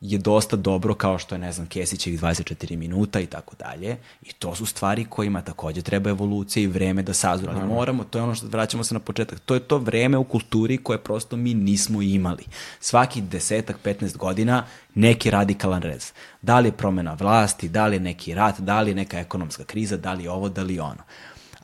je 0.00 0.18
dosta 0.18 0.56
dobro 0.56 0.94
kao 0.94 1.18
što 1.18 1.34
je, 1.34 1.38
ne 1.38 1.52
znam, 1.52 1.66
Kesićevih 1.66 2.20
24 2.20 2.76
minuta 2.76 3.20
i 3.20 3.26
tako 3.26 3.56
dalje. 3.56 3.96
I 4.22 4.32
to 4.32 4.54
su 4.54 4.66
stvari 4.66 5.04
kojima 5.04 5.42
takođe 5.42 5.82
treba 5.82 6.10
evolucija 6.10 6.64
i 6.64 6.66
vreme 6.66 7.02
da 7.02 7.14
sazru. 7.14 7.50
Ali 7.54 7.68
moramo, 7.68 8.04
to 8.04 8.18
je 8.18 8.22
ono 8.22 8.34
što 8.34 8.46
vraćamo 8.46 8.84
se 8.84 8.94
na 8.94 9.00
početak, 9.00 9.40
to 9.40 9.54
je 9.54 9.60
to 9.60 9.78
vreme 9.78 10.18
u 10.18 10.24
kulturi 10.24 10.78
koje 10.78 10.98
prosto 10.98 11.36
mi 11.36 11.54
nismo 11.54 12.02
imali. 12.02 12.44
Svaki 12.80 13.20
desetak, 13.20 13.76
15 13.84 14.16
godina 14.16 14.64
neki 14.94 15.30
radikalan 15.30 15.82
rez. 15.82 16.12
Da 16.42 16.60
li 16.60 16.68
je 16.68 16.72
promena 16.72 17.16
vlasti, 17.20 17.68
da 17.68 17.86
li 17.86 17.96
je 17.96 18.00
neki 18.00 18.34
rat, 18.34 18.60
da 18.60 18.80
li 18.80 18.90
je 18.90 18.94
neka 18.94 19.18
ekonomska 19.18 19.64
kriza, 19.64 19.96
da 19.96 20.12
li 20.12 20.24
je 20.24 20.30
ovo, 20.30 20.48
da 20.48 20.62
li 20.62 20.74
je 20.74 20.82
ono 20.82 21.02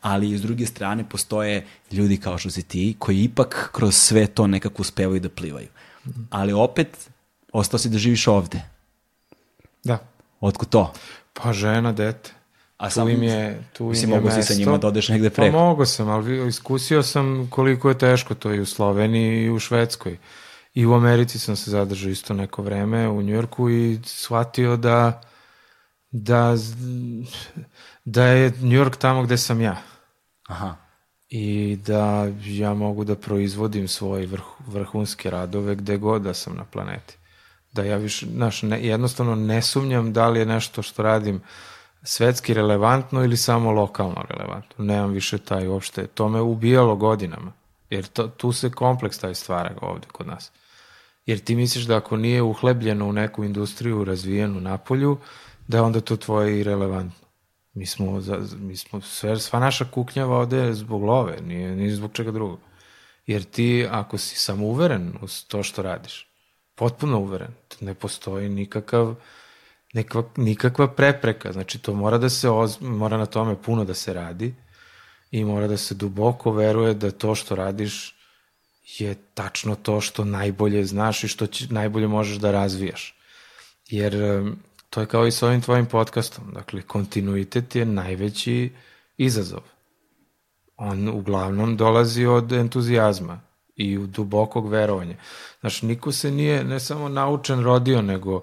ali 0.01 0.39
s 0.39 0.43
druge 0.43 0.67
strane 0.67 1.09
postoje 1.09 1.67
ljudi 1.93 2.17
kao 2.17 2.39
što 2.39 2.51
si 2.51 2.63
ti 2.63 2.97
koji 2.99 3.25
ipak 3.25 3.71
kroz 3.73 3.97
sve 3.97 4.27
to 4.27 4.47
nekako 4.47 4.83
uspevaju 4.83 5.21
da 5.21 5.29
plivaju. 5.29 5.69
Ali 6.31 6.53
opet, 6.53 7.11
ostao 7.53 7.79
si 7.79 7.89
da 7.89 7.99
živiš 7.99 8.27
ovde. 8.27 8.63
Da. 9.85 9.99
Otko 10.41 10.67
to? 10.67 10.93
Pa 11.33 11.53
žena, 11.53 11.93
dete. 11.93 12.31
A 12.77 12.89
tu 12.89 12.95
sam, 12.95 13.09
im 13.09 13.23
je, 13.23 13.65
tu 13.73 13.85
mislim, 13.85 14.11
mogu 14.11 14.31
si 14.31 14.43
sa 14.43 14.55
njima 14.55 14.79
da 14.79 14.89
odeš 14.89 15.09
negde 15.09 15.31
preko. 15.31 15.57
Pa 15.57 15.65
mogu 15.65 15.87
sam, 15.87 16.09
ali 16.09 16.49
iskusio 16.49 17.03
sam 17.03 17.49
koliko 17.51 17.89
je 17.89 17.99
teško 17.99 18.35
to 18.35 18.55
i 18.55 18.61
u 18.61 18.67
Sloveniji 18.67 19.45
i 19.45 19.51
u 19.51 19.59
Švedskoj. 19.59 20.19
I 20.75 20.87
u 20.87 20.95
Americi 20.95 21.39
sam 21.39 21.57
se 21.57 21.71
zadržao 21.71 22.11
isto 22.11 22.35
neko 22.35 22.63
vreme, 22.63 23.09
u 23.09 23.23
Njujorku 23.23 23.71
i 23.71 23.99
shvatio 24.05 24.77
da 24.77 25.23
da 26.11 26.55
da 28.05 28.25
je 28.25 28.51
New 28.51 28.85
York 28.85 28.97
tamo 28.97 29.23
gde 29.23 29.37
sam 29.37 29.61
ja. 29.61 29.83
Aha. 30.51 30.77
I 31.29 31.79
da 31.87 32.29
ja 32.45 32.75
mogu 32.75 33.05
da 33.05 33.17
proizvodim 33.17 33.89
svoje 33.89 34.27
vrh, 34.27 34.45
vrhunske 34.67 35.31
radove 35.31 35.75
gde 35.75 35.97
god 35.97 36.23
da 36.23 36.35
sam 36.35 36.57
na 36.57 36.65
planeti. 36.65 37.17
Da 37.73 37.85
ja 37.85 37.97
više, 37.97 38.27
znaš, 38.27 38.63
ne, 38.63 38.87
jednostavno 38.87 39.35
ne 39.35 39.63
sumnjam 39.63 40.13
da 40.13 40.29
li 40.29 40.39
je 40.39 40.47
nešto 40.47 40.83
što 40.83 41.03
radim 41.03 41.41
svetski 42.03 42.55
relevantno 42.55 43.25
ili 43.25 43.37
samo 43.37 43.71
lokalno 43.71 44.25
relevantno. 44.29 44.85
Nemam 44.85 45.11
više 45.11 45.39
taj 45.39 45.69
uopšte. 45.69 46.07
To 46.07 46.29
me 46.29 46.41
ubijalo 46.41 46.97
godinama. 46.97 47.53
Jer 47.91 48.07
to, 48.07 48.29
tu 48.29 48.53
se 48.53 48.71
kompleks 48.71 49.19
taj 49.19 49.35
stvara 49.35 49.75
ovde 49.81 50.07
kod 50.13 50.27
nas. 50.27 50.53
Jer 51.27 51.39
ti 51.39 51.55
misliš 51.55 51.85
da 51.85 51.97
ako 51.97 52.17
nije 52.17 52.43
uhlebljeno 52.43 53.07
u 53.07 53.13
neku 53.13 53.45
industriju 53.45 54.05
razvijenu 54.05 54.61
napolju, 54.61 55.19
da 55.69 55.77
je 55.77 55.83
onda 55.83 56.01
to 56.01 56.17
tvoje 56.17 56.61
irelevantno. 56.61 57.30
Mi 57.73 57.87
smo, 57.87 58.21
za, 58.21 58.39
mi 58.57 58.77
smo 58.77 59.01
sve, 59.01 59.39
sva 59.39 59.61
naša 59.61 59.85
kuknjava 59.85 60.39
ovde 60.39 60.75
zbog 60.75 61.03
love, 61.03 61.37
nije, 61.41 61.77
nije 61.77 61.95
zbog 61.95 62.13
čega 62.13 62.31
drugog. 62.31 62.59
Jer 63.27 63.43
ti, 63.43 63.87
ako 63.91 64.19
si 64.19 64.37
samouveren 64.37 65.13
u 65.23 65.27
to 65.49 65.63
što 65.63 65.83
radiš, 65.83 66.29
potpuno 66.75 67.19
uveren, 67.19 67.55
ne 67.81 67.95
postoji 67.95 68.49
nikakav, 68.49 69.15
nekva, 69.93 70.23
nikakva 70.37 70.89
prepreka. 70.95 71.53
Znači, 71.53 71.79
to 71.79 71.95
mora 71.95 72.19
da 72.19 72.29
se, 72.29 72.51
oz, 72.51 72.81
mora 72.81 73.17
na 73.17 73.27
tome 73.27 73.63
puno 73.63 73.85
da 73.85 73.95
se 73.95 74.15
radi 74.15 74.55
i 75.31 75.45
mora 75.45 75.67
da 75.67 75.77
se 75.77 75.95
duboko 75.95 76.53
veruje 76.53 76.95
da 76.95 77.11
to 77.11 77.35
što 77.35 77.55
radiš 77.55 78.15
je 78.99 79.15
tačno 79.35 79.77
to 79.77 80.01
što 80.01 80.25
najbolje 80.25 80.85
znaš 80.85 81.25
i 81.25 81.29
što 81.29 81.47
će, 81.47 81.67
najbolje 81.71 82.09
možeš 82.09 82.37
da 82.37 82.51
razvijaš. 82.51 83.15
Jer 83.87 84.15
To 84.91 85.01
je 85.01 85.07
kao 85.07 85.27
i 85.27 85.33
s 85.33 85.43
ovim 85.43 85.61
tvojim 85.61 85.87
podcastom. 85.87 86.45
Dakle, 86.53 86.83
kontinuitet 86.83 87.77
je 87.77 87.85
najveći 87.85 88.73
izazov. 89.17 89.61
On 90.77 91.09
uglavnom 91.09 91.77
dolazi 91.77 92.27
od 92.27 92.53
entuzijazma 92.53 93.41
i 93.77 93.99
u 93.99 94.07
dubokog 94.07 94.69
verovanja. 94.69 95.15
Znaš, 95.61 95.83
niko 95.83 96.13
se 96.13 96.31
nije 96.31 96.65
ne 96.65 96.81
samo 96.81 97.09
naučen 97.09 97.63
rodio, 97.63 98.03
nego 98.03 98.43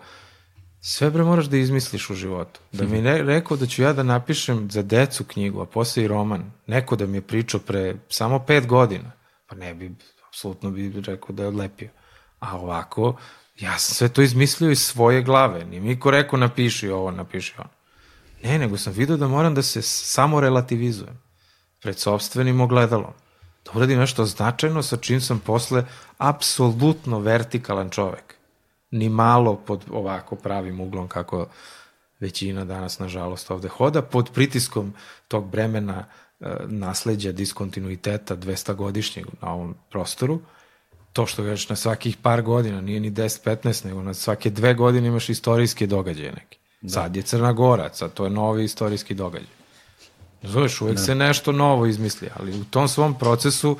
sve 0.81 1.09
bre 1.09 1.23
moraš 1.23 1.45
da 1.45 1.57
izmisliš 1.57 2.09
u 2.09 2.15
životu. 2.15 2.59
Da 2.71 2.85
mi 2.85 3.01
ne 3.01 3.23
rekao 3.23 3.57
da 3.57 3.65
ću 3.65 3.81
ja 3.81 3.93
da 3.93 4.03
napišem 4.03 4.71
za 4.71 4.81
decu 4.81 5.23
knjigu, 5.23 5.61
a 5.61 5.65
posle 5.65 6.03
i 6.03 6.07
roman, 6.07 6.51
neko 6.67 6.95
da 6.95 7.05
mi 7.05 7.17
je 7.17 7.21
pričao 7.21 7.59
pre 7.59 7.95
samo 8.09 8.39
pet 8.39 8.67
godina, 8.67 9.11
pa 9.47 9.55
ne 9.55 9.73
bi, 9.73 9.95
apsolutno 10.27 10.71
bi 10.71 11.01
rekao 11.01 11.35
da 11.35 11.43
je 11.43 11.49
odlepio. 11.49 11.89
A 12.39 12.57
ovako, 12.57 13.15
Ja 13.59 13.79
sam 13.79 13.95
sve 13.95 14.09
to 14.09 14.21
izmislio 14.21 14.71
iz 14.71 14.81
svoje 14.81 15.21
glave. 15.21 15.65
Nije 15.65 15.81
mi 15.81 15.99
ko 15.99 16.11
rekao 16.11 16.39
napiši 16.39 16.89
ovo, 16.89 17.11
napiši 17.11 17.53
ono. 17.57 17.69
Ne, 18.43 18.59
nego 18.59 18.77
sam 18.77 18.93
vidio 18.93 19.17
da 19.17 19.27
moram 19.27 19.55
da 19.55 19.61
se 19.61 19.81
samo 19.81 20.39
relativizujem 20.39 21.21
pred 21.81 21.99
sobstvenim 21.99 22.61
ogledalom. 22.61 23.13
Da 23.65 23.71
uradim 23.75 23.99
nešto 23.99 24.25
značajno 24.25 24.83
sa 24.83 24.97
čim 24.97 25.21
sam 25.21 25.39
posle 25.39 25.85
apsolutno 26.17 27.19
vertikalan 27.19 27.89
čovek. 27.89 28.35
Ni 28.91 29.09
malo 29.09 29.55
pod 29.55 29.85
ovako 29.91 30.35
pravim 30.35 30.79
uglom 30.79 31.07
kako 31.07 31.47
većina 32.19 32.65
danas, 32.65 32.99
nažalost, 32.99 33.51
ovde 33.51 33.67
hoda, 33.67 34.01
pod 34.01 34.29
pritiskom 34.33 34.93
tog 35.27 35.49
bremena 35.49 36.05
e, 36.39 36.55
nasledđa 36.65 37.31
diskontinuiteta 37.31 38.35
200 38.35 38.75
godišnjeg 38.75 39.25
na 39.41 39.53
ovom 39.53 39.75
prostoru, 39.89 40.39
to 41.17 41.25
što 41.25 41.43
već 41.43 41.69
na 41.69 41.75
svakih 41.75 42.17
par 42.17 42.41
godina, 42.41 42.81
nije 42.81 42.99
ni 42.99 43.11
10-15, 43.11 43.85
nego 43.85 44.03
na 44.03 44.13
svake 44.13 44.49
dve 44.49 44.73
godine 44.73 45.07
imaš 45.07 45.29
istorijske 45.29 45.87
događaje 45.87 46.31
neke. 46.31 46.57
Da. 46.81 46.89
Sad 46.89 47.15
je 47.15 47.21
Crna 47.21 47.53
Gora, 47.53 47.89
sad 47.93 48.13
to 48.13 48.23
je 48.23 48.29
novi 48.29 48.63
istorijski 48.63 49.13
događaj. 49.13 49.55
Zoveš, 50.43 50.81
uvek 50.81 50.95
da. 50.95 51.01
se 51.03 51.15
nešto 51.15 51.51
novo 51.51 51.85
izmisli, 51.85 52.29
ali 52.35 52.59
u 52.59 52.63
tom 52.63 52.87
svom 52.87 53.17
procesu 53.19 53.77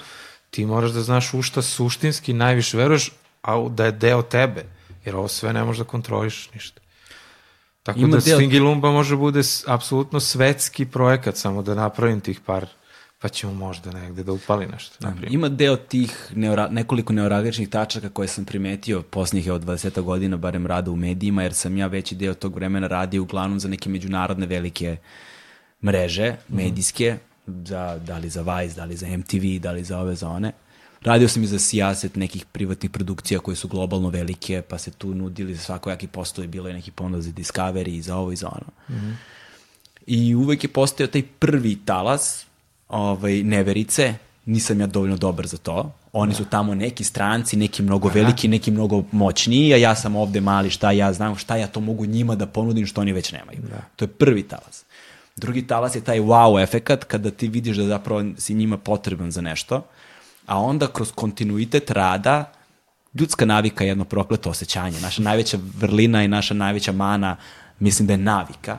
ti 0.49 0.65
moraš 0.65 0.91
da 0.91 1.01
znaš 1.01 1.33
u 1.33 1.41
šta 1.41 1.61
suštinski 1.61 2.33
najviše 2.33 2.77
veruješ, 2.77 3.11
a 3.41 3.67
da 3.69 3.85
je 3.85 3.91
deo 3.91 4.21
tebe, 4.21 4.65
jer 5.05 5.15
ovo 5.15 5.27
sve 5.27 5.53
ne 5.53 5.63
možeš 5.63 5.79
da 5.79 5.85
kontroliš 5.85 6.49
ništa. 6.53 6.81
Tako 7.83 7.99
Ima 7.99 8.17
da 8.17 8.23
deo... 8.25 8.37
Svingilumba 8.37 8.91
može 8.91 9.15
bude 9.15 9.41
apsolutno 9.67 10.19
svetski 10.19 10.85
projekat, 10.85 11.37
samo 11.37 11.61
da 11.61 11.75
napravim 11.75 12.19
tih 12.19 12.39
par 12.39 12.67
pa 13.19 13.29
ćemo 13.29 13.53
možda 13.53 13.91
negde 13.91 14.23
da 14.23 14.31
upali 14.31 14.65
nešto. 14.65 14.95
Da, 14.99 15.13
ima 15.29 15.49
deo 15.49 15.75
tih 15.75 16.31
neora, 16.35 16.67
nekoliko 16.69 17.13
neuralgičnih 17.13 17.69
tačaka 17.69 18.09
koje 18.09 18.27
sam 18.27 18.45
primetio 18.45 19.01
posljednjih 19.01 19.51
od 19.51 19.65
20 19.65 20.01
godina, 20.01 20.37
barem 20.37 20.67
rada 20.67 20.91
u 20.91 20.95
medijima, 20.95 21.43
jer 21.43 21.53
sam 21.53 21.77
ja 21.77 21.87
veći 21.87 22.15
deo 22.15 22.33
tog 22.33 22.55
vremena 22.55 22.87
radio 22.87 23.21
uglavnom 23.21 23.59
za 23.59 23.67
neke 23.67 23.89
međunarodne 23.89 24.45
velike 24.45 24.97
mreže, 25.83 26.31
mm. 26.31 26.55
medijske, 26.55 27.17
za, 27.47 27.99
da 28.05 28.17
li 28.17 28.29
za 28.29 28.41
Vice, 28.41 28.75
da 28.75 28.85
li 28.85 28.95
za 28.95 29.17
MTV, 29.17 29.59
da 29.59 29.71
li 29.71 29.83
za 29.83 29.99
ove 29.99 30.15
zone. 30.15 30.51
Radio 31.01 31.27
sam 31.27 31.43
i 31.43 31.47
za 31.47 31.59
sijaset 31.59 32.15
nekih 32.15 32.45
privatnih 32.45 32.91
produkcija 32.91 33.39
koje 33.39 33.55
su 33.55 33.67
globalno 33.67 34.09
velike, 34.09 34.61
pa 34.61 34.77
se 34.77 34.91
tu 34.91 35.13
nudili 35.13 35.55
za 35.55 35.61
svakojaki 35.61 36.07
postoje, 36.07 36.47
bilo 36.47 36.67
je 36.67 36.73
neki 36.73 36.91
ponuda 36.91 37.21
za 37.21 37.31
Discovery 37.31 37.89
i 37.89 38.01
za 38.01 38.15
ovo 38.15 38.31
i 38.31 38.35
za 38.35 38.47
ono. 38.47 38.99
Mm. 38.99 39.17
I 40.07 40.35
uvek 40.35 40.63
je 40.63 40.67
postao 40.69 41.07
taj 41.07 41.23
prvi 41.39 41.77
talas, 41.85 42.46
ovaj, 42.89 43.43
neverice, 43.43 44.13
nisam 44.45 44.79
ja 44.79 44.87
dovoljno 44.87 45.17
dobar 45.17 45.47
za 45.47 45.57
to. 45.57 45.91
Oni 46.13 46.33
su 46.33 46.45
tamo 46.45 46.75
neki 46.75 47.03
stranci, 47.03 47.57
neki 47.57 47.83
mnogo 47.83 48.09
veliki, 48.13 48.47
neki 48.47 48.71
mnogo 48.71 49.03
moćniji, 49.11 49.73
a 49.73 49.77
ja 49.77 49.95
sam 49.95 50.15
ovde 50.15 50.41
mali, 50.41 50.69
šta 50.69 50.91
ja 50.91 51.13
znam, 51.13 51.35
šta 51.35 51.55
ja 51.55 51.67
to 51.67 51.79
mogu 51.79 52.05
njima 52.05 52.35
da 52.35 52.45
ponudim 52.45 52.85
što 52.85 53.01
oni 53.01 53.13
već 53.13 53.31
nemaju. 53.31 53.59
Da. 53.61 53.81
To 53.95 54.05
je 54.05 54.09
prvi 54.09 54.43
talas. 54.43 54.85
Drugi 55.35 55.67
talas 55.67 55.95
je 55.95 56.01
taj 56.01 56.19
wow 56.19 56.63
efekat 56.63 57.03
kada 57.03 57.31
ti 57.31 57.47
vidiš 57.47 57.77
da 57.77 57.87
zapravo 57.87 58.23
si 58.37 58.53
njima 58.53 58.77
potreban 58.77 59.31
za 59.31 59.41
nešto, 59.41 59.85
a 60.45 60.59
onda 60.59 60.87
kroz 60.87 61.11
kontinuitet 61.11 61.91
rada 61.91 62.51
ljudska 63.13 63.45
navika 63.45 63.83
je 63.83 63.87
jedno 63.87 64.05
prokleto 64.05 64.49
osjećanje. 64.49 64.99
Naša 65.01 65.21
najveća 65.21 65.57
vrlina 65.77 66.23
i 66.23 66.27
naša 66.27 66.53
najveća 66.53 66.91
mana 66.91 67.35
mislim 67.79 68.07
da 68.07 68.13
je 68.13 68.17
navika 68.17 68.77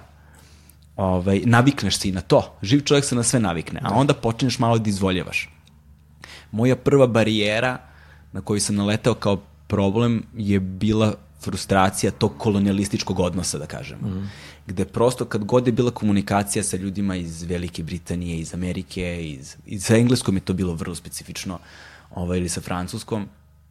ovaj, 0.99 1.43
navikneš 1.45 1.99
se 1.99 2.09
i 2.09 2.13
na 2.13 2.21
to. 2.21 2.59
Živ 2.63 2.81
čovjek 2.81 3.05
se 3.05 3.15
na 3.15 3.23
sve 3.23 3.41
navikne, 3.41 3.81
a 3.85 3.89
da. 3.89 3.95
onda 3.95 4.15
počneš 4.15 4.59
malo 4.59 4.79
da 4.79 4.91
izvoljavaš. 4.91 5.49
Moja 6.51 6.77
prva 6.77 7.07
barijera 7.07 7.79
na 8.33 8.41
koji 8.41 8.61
sam 8.61 8.77
naletao 8.77 9.15
kao 9.15 9.37
problem 9.67 10.23
je 10.37 10.61
bila 10.61 11.15
frustracija 11.41 12.11
tog 12.11 12.39
kolonialističkog 12.39 13.21
odnosa, 13.21 13.59
da 13.59 13.67
kažemo. 13.67 14.09
Mm. 14.09 14.31
Gde 14.67 14.85
prosto 14.85 15.25
kad 15.25 15.45
god 15.45 15.67
je 15.67 15.73
bila 15.73 15.91
komunikacija 15.91 16.63
sa 16.63 16.77
ljudima 16.77 17.17
iz 17.17 17.43
Velike 17.43 17.83
Britanije, 17.83 18.39
iz 18.39 18.55
Amerike, 18.55 19.27
iz, 19.27 19.57
iz 19.67 19.85
sa 19.85 19.97
engleskom 19.97 20.37
je 20.37 20.41
to 20.41 20.53
bilo 20.53 20.75
vrlo 20.75 20.95
specifično, 20.95 21.59
ovaj, 22.11 22.39
ili 22.39 22.49
sa 22.49 22.61
francuskom, 22.61 23.29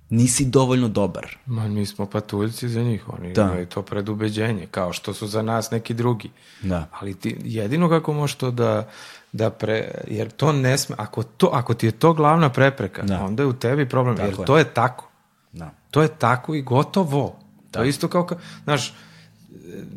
nisi 0.10 0.46
dovoljno 0.46 0.88
dobar. 0.88 1.38
Ma, 1.46 1.68
mi 1.68 1.86
smo 1.86 2.06
patuljci 2.06 2.70
za 2.70 2.82
njih, 2.82 3.10
oni 3.10 3.34
da. 3.34 3.42
imaju 3.42 3.66
to 3.66 3.82
predubeđenje, 3.82 4.68
kao 4.72 4.94
što 4.94 5.14
su 5.14 5.28
za 5.28 5.42
nas 5.42 5.72
neki 5.72 5.94
drugi. 5.94 6.30
Da. 6.62 6.88
Ali 7.00 7.14
ti, 7.14 7.38
jedino 7.44 7.90
kako 7.90 8.14
možeš 8.14 8.36
to 8.36 8.52
da, 8.52 8.90
da 9.32 9.50
pre, 9.50 9.92
jer 10.08 10.32
to 10.32 10.52
ne 10.52 10.78
sme, 10.78 10.96
ako, 11.00 11.24
to, 11.24 11.50
ako 11.54 11.74
ti 11.74 11.86
je 11.86 11.92
to 11.92 12.14
glavna 12.14 12.50
prepreka, 12.50 13.02
da. 13.04 13.24
onda 13.24 13.44
je 13.44 13.48
u 13.48 13.54
tebi 13.54 13.90
problem, 13.90 14.16
tako 14.16 14.28
jer 14.28 14.40
je. 14.40 14.46
to 14.46 14.58
je 14.58 14.64
tako. 14.64 15.10
Da. 15.52 15.72
To 15.92 16.02
je 16.02 16.08
tako 16.08 16.56
i 16.56 16.62
gotovo. 16.62 17.40
Da. 17.72 17.80
To 17.80 17.84
je 17.84 17.90
isto 17.90 18.08
kao, 18.08 18.26
ka, 18.26 18.36
znaš, 18.64 18.94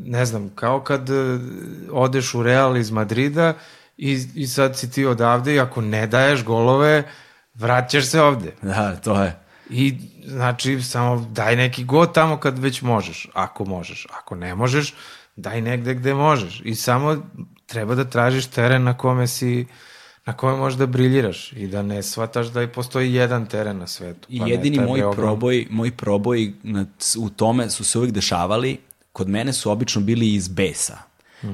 ne 0.05 0.25
znam, 0.25 0.51
kao 0.55 0.81
kad 0.81 1.11
e, 1.11 1.39
odeš 1.93 2.35
u 2.35 2.43
Real 2.43 2.77
iz 2.77 2.91
Madrida 2.91 3.55
i, 3.97 4.27
i 4.35 4.47
sad 4.47 4.79
si 4.79 4.91
ti 4.91 5.07
odavde 5.07 5.55
i 5.55 5.61
ako 5.61 5.81
ne 5.81 6.07
daješ 6.07 6.45
golove, 6.45 7.03
vraćaš 7.55 8.07
se 8.07 8.21
ovde. 8.23 8.55
Da, 8.63 8.97
to 8.97 9.23
je. 9.23 9.50
I 9.71 9.99
znači 10.25 10.83
samo 10.83 11.27
daj 11.31 11.57
neki 11.57 11.85
god 11.85 12.15
tamo 12.15 12.37
kad 12.37 12.59
već 12.59 12.83
možeš, 12.83 13.29
ako 13.33 13.65
možeš. 13.65 14.07
Ako 14.19 14.35
ne 14.35 14.55
možeš, 14.55 14.95
daj 15.37 15.61
negde 15.61 15.95
gde 15.95 16.15
možeš. 16.15 16.63
I 16.65 16.75
samo 16.75 17.17
treba 17.67 17.95
da 17.95 18.05
tražiš 18.05 18.47
teren 18.47 18.85
na 18.85 18.97
kome 18.97 19.27
si 19.27 19.67
na 20.27 20.33
kome 20.33 20.57
možeš 20.57 20.79
da 20.79 20.87
briljiraš 20.87 21.53
i 21.53 21.67
da 21.67 21.83
ne 21.83 22.03
shvataš 22.03 22.47
da 22.47 22.69
postoji 22.69 23.15
jedan 23.15 23.47
teren 23.47 23.79
na 23.79 23.87
svetu. 23.87 24.29
Pa 24.39 24.47
I 24.47 24.51
jedini 24.51 24.81
moj 24.81 25.03
ogrom... 25.03 25.25
proboj, 25.25 25.67
moj 25.71 25.91
proboj 25.97 26.53
u 27.19 27.31
tome 27.31 27.71
su 27.71 27.85
se 27.85 27.99
uvijek 27.99 28.15
dešavali, 28.15 28.79
kod 29.13 29.29
mene 29.29 29.53
su 29.53 29.71
obično 29.71 30.01
bili 30.01 30.35
iz 30.35 30.49
besa. 30.49 31.10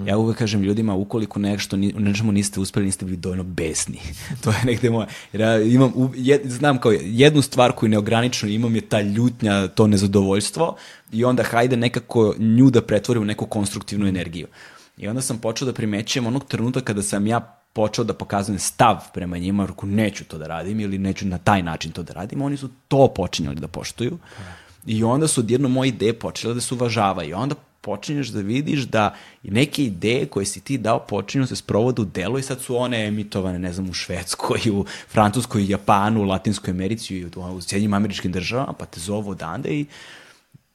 Ja 0.06 0.16
uvek 0.18 0.38
kažem 0.38 0.62
ljudima, 0.62 0.94
ukoliko 0.94 1.38
nešto, 1.38 1.76
nečemu 1.76 2.32
niste 2.32 2.60
uspeli, 2.60 2.86
niste 2.86 3.04
bili 3.04 3.16
dovoljno 3.16 3.44
besni. 3.44 3.98
to 4.44 4.50
je 4.50 4.56
negde 4.64 4.90
moja, 4.90 5.06
jer 5.32 5.40
ja 5.40 5.62
imam, 5.62 5.92
jed, 6.14 6.40
znam 6.44 6.78
kao 6.78 6.92
jednu 7.02 7.42
stvar 7.42 7.72
koju 7.72 7.90
neogranično 7.90 8.48
imam 8.48 8.74
je 8.74 8.80
ta 8.80 9.00
ljutnja, 9.00 9.68
to 9.68 9.86
nezadovoljstvo 9.86 10.76
i 11.12 11.24
onda 11.24 11.42
hajde 11.42 11.76
nekako 11.76 12.34
nju 12.38 12.70
da 12.70 12.82
pretvorim 12.82 13.22
u 13.22 13.26
neku 13.26 13.46
konstruktivnu 13.46 14.06
energiju. 14.06 14.46
I 14.96 15.08
onda 15.08 15.20
sam 15.20 15.38
počeo 15.38 15.66
da 15.66 15.72
primećujem 15.72 16.26
onog 16.26 16.44
trenutka 16.44 16.80
kada 16.80 17.02
sam 17.02 17.26
ja 17.26 17.40
počeo 17.72 18.04
da 18.04 18.14
pokazujem 18.14 18.58
stav 18.58 18.96
prema 19.14 19.38
njima, 19.38 19.64
ako 19.64 19.86
neću 19.86 20.24
to 20.24 20.38
da 20.38 20.46
radim 20.46 20.80
ili 20.80 20.98
neću 20.98 21.26
na 21.26 21.38
taj 21.38 21.62
način 21.62 21.92
to 21.92 22.02
da 22.02 22.12
radim, 22.12 22.42
oni 22.42 22.56
su 22.56 22.70
to 22.88 23.08
počinjali 23.08 23.60
da 23.60 23.68
poštuju. 23.68 24.18
I 24.86 25.04
onda 25.04 25.28
su 25.28 25.40
odjedno 25.40 25.68
moje 25.68 25.88
ideje 25.88 26.18
počele 26.18 26.54
da 26.54 26.60
se 26.60 26.74
uvažavaju. 26.74 27.30
I 27.30 27.34
onda 27.34 27.54
počinješ 27.86 28.28
da 28.34 28.40
vidiš 28.40 28.82
da 28.90 29.14
neke 29.42 29.84
ideje 29.84 30.26
koje 30.26 30.46
si 30.46 30.60
ti 30.60 30.78
dao 30.78 30.98
počinju 30.98 31.44
da 31.44 31.48
se 31.48 31.56
sprovode 31.56 32.02
u 32.02 32.04
delo 32.04 32.38
i 32.38 32.42
sad 32.42 32.60
su 32.60 32.76
one 32.76 33.06
emitovane, 33.06 33.58
ne 33.58 33.72
znam, 33.72 33.90
u 33.90 33.94
Švedskoj, 33.94 34.60
u 34.70 34.84
Francuskoj, 35.08 35.66
Japanu, 35.68 36.20
u 36.20 36.24
Latinskoj 36.24 36.70
Americi 36.70 37.16
i 37.16 37.24
u, 37.24 37.30
u 37.56 37.60
Sjednjim 37.60 37.94
američkim 37.94 38.32
državama, 38.32 38.72
pa 38.72 38.86
te 38.86 39.00
zovu 39.00 39.30
odande 39.30 39.68
i 39.68 39.86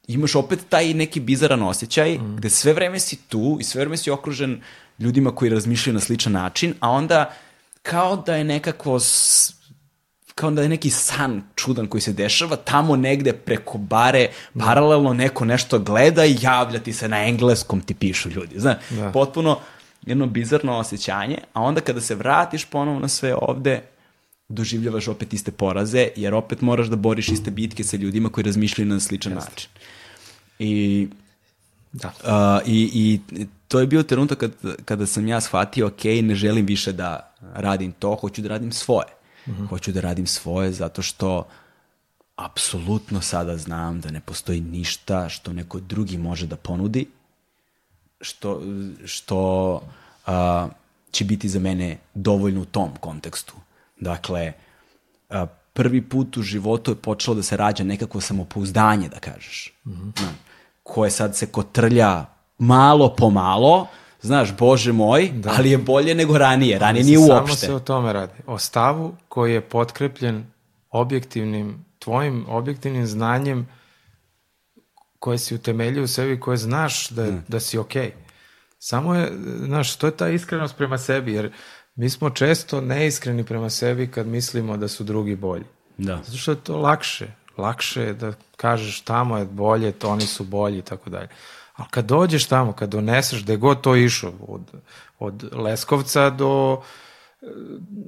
imaš 0.08 0.36
opet 0.36 0.60
taj 0.70 0.94
neki 0.94 1.20
bizaran 1.20 1.62
osjećaj 1.62 2.18
mm. 2.18 2.36
gde 2.38 2.50
sve 2.50 2.74
vreme 2.74 3.00
si 3.00 3.16
tu 3.16 3.58
i 3.60 3.64
sve 3.64 3.82
vreme 3.82 3.98
si 3.98 4.12
okružen 4.12 4.62
ljudima 5.00 5.36
koji 5.36 5.52
razmišljaju 5.52 5.94
na 5.94 6.00
sličan 6.00 6.34
način, 6.34 6.74
a 6.80 6.90
onda 6.90 7.34
kao 7.82 8.16
da 8.16 8.36
je 8.36 8.44
nekako 8.44 9.00
kao 10.36 10.52
da 10.52 10.62
je 10.62 10.70
neki 10.70 10.90
san 10.90 11.42
čudan 11.56 11.88
koji 11.88 12.02
se 12.02 12.14
dešava, 12.14 12.56
tamo 12.56 12.96
negde 12.96 13.34
preko 13.34 13.78
bare, 13.78 14.28
paralelno 14.60 15.14
neko 15.14 15.46
nešto 15.46 15.80
gleda 15.80 16.26
i 16.26 16.38
javlja 16.42 16.80
ti 16.80 16.94
se 16.94 17.08
na 17.08 17.28
engleskom 17.28 17.82
ti 17.82 17.94
pišu 17.94 18.30
ljudi. 18.30 18.60
Znaš, 18.60 18.78
da. 18.90 19.12
potpuno 19.12 19.60
jedno 20.06 20.26
bizarno 20.26 20.78
osjećanje, 20.78 21.38
a 21.54 21.62
onda 21.62 21.82
kada 21.82 22.02
se 22.02 22.16
vratiš 22.16 22.66
ponovo 22.66 23.00
na 23.00 23.08
sve 23.08 23.36
ovde, 23.42 23.82
doživljavaš 24.50 25.08
opet 25.08 25.34
iste 25.34 25.52
poraze, 25.52 26.08
jer 26.16 26.34
opet 26.34 26.62
moraš 26.62 26.88
da 26.88 26.96
boriš 26.96 27.30
iste 27.30 27.52
bitke 27.52 27.84
sa 27.84 27.98
ljudima 27.98 28.30
koji 28.30 28.44
razmišljaju 28.44 28.90
na 28.90 29.00
sličan 29.00 29.34
Jeste. 29.34 29.50
način. 29.50 29.70
I, 30.60 31.08
da. 31.92 32.14
Uh, 32.24 32.68
i, 32.68 32.90
I 32.94 33.20
to 33.68 33.80
je 33.80 33.88
bio 33.88 34.04
trenutak 34.04 34.38
kad, 34.38 34.52
kada 34.86 35.06
sam 35.06 35.28
ja 35.28 35.42
shvatio, 35.42 35.88
ok, 35.88 36.04
ne 36.04 36.36
želim 36.36 36.66
više 36.66 36.92
da 36.92 37.34
radim 37.54 37.92
to, 37.92 38.16
hoću 38.16 38.42
da 38.42 38.50
radim 38.50 38.72
svoje. 38.72 39.08
Mm 39.48 39.52
-hmm. 39.52 39.70
Hoću 39.70 39.92
da 39.92 40.02
radim 40.02 40.28
svoje 40.28 40.72
zato 40.72 41.02
što 41.02 41.48
apsolutno 42.36 43.22
sada 43.22 43.58
znam 43.58 44.02
da 44.02 44.12
ne 44.12 44.20
postoji 44.20 44.62
ništa 44.62 45.30
što 45.30 45.54
neko 45.54 45.80
drugi 45.80 46.18
može 46.18 46.48
da 46.48 46.56
ponudi, 46.56 47.08
što, 48.22 48.62
što 49.06 49.74
uh, 50.28 50.72
će 51.12 51.26
biti 51.26 51.50
za 51.50 51.60
mene 51.60 51.98
dovoljno 52.14 52.62
u 52.62 52.66
tom 52.66 52.96
kontekstu. 53.00 53.54
Dakle, 54.00 54.54
uh, 55.30 55.36
prvi 55.74 56.02
put 56.02 56.38
u 56.38 56.42
životu 56.42 56.92
je 56.92 56.96
počelo 56.96 57.36
da 57.36 57.44
se 57.44 57.58
rađa 57.58 57.84
nekako 57.84 58.22
samopouzdanje, 58.22 59.10
da 59.10 59.20
kažeš. 59.20 59.74
Mm 59.86 59.92
-hmm. 59.92 60.30
koje 60.84 61.12
sad 61.12 61.38
se 61.38 61.48
kotrlja 61.48 62.26
malo 62.58 63.16
po 63.16 63.30
malo, 63.30 63.88
znaš, 64.22 64.58
bože 64.58 64.92
moj, 64.92 65.32
da. 65.34 65.54
ali 65.58 65.72
je 65.72 65.78
bolje 65.78 66.16
nego 66.16 66.38
ranije. 66.38 66.80
Ranije 66.80 67.04
nije 67.04 67.20
uopšte. 67.20 67.58
Samo 67.58 67.70
se 67.70 67.74
o 67.74 67.80
tome 67.80 68.14
radi. 68.14 68.34
O 68.48 68.58
stavu 68.58 69.16
koji 69.28 69.54
je 69.54 69.62
potkrepljen 69.62 70.46
objektivnim, 70.90 71.86
tvojim 72.00 72.46
objektivnim 72.48 73.08
znanjem 73.08 73.68
koje 75.20 75.38
si 75.38 75.56
utemeljio 75.56 76.04
u 76.04 76.08
sebi, 76.08 76.40
koje 76.40 76.58
znaš 76.58 77.10
da, 77.10 77.26
hmm. 77.26 77.44
da 77.48 77.60
si 77.60 77.78
okej. 77.78 78.08
Okay. 78.08 78.32
Samo 78.80 79.16
je, 79.16 79.32
znaš, 79.66 79.96
to 79.96 80.08
je 80.08 80.18
ta 80.18 80.30
iskrenost 80.30 80.78
prema 80.78 80.98
sebi, 80.98 81.34
jer 81.34 81.52
mi 81.96 82.10
smo 82.10 82.30
često 82.30 82.82
neiskreni 82.82 83.44
prema 83.44 83.70
sebi 83.70 84.08
kad 84.08 84.28
mislimo 84.28 84.78
da 84.78 84.88
su 84.88 85.04
drugi 85.04 85.36
bolji. 85.36 85.66
Da. 85.98 86.22
Zato 86.26 86.38
što 86.38 86.52
je 86.52 86.64
to 86.64 86.78
lakše. 86.78 87.28
Lakše 87.58 88.02
je 88.02 88.14
da 88.14 88.34
kažeš 88.56 89.02
tamo 89.02 89.38
je 89.38 89.46
bolje, 89.46 89.92
to 89.92 90.10
oni 90.10 90.22
su 90.22 90.44
bolji 90.44 90.78
i 90.78 90.82
tako 90.82 91.10
dalje. 91.10 91.28
Ali 91.82 91.90
kad 91.92 92.06
dođeš 92.06 92.46
tamo, 92.46 92.74
kad 92.74 92.90
doneseš, 92.90 93.44
gde 93.44 93.58
god 93.58 93.82
to 93.82 93.96
išao, 93.96 94.34
od, 94.48 94.72
od 95.20 95.50
Leskovca 95.54 96.30
do 96.30 96.82
e, 97.42 97.46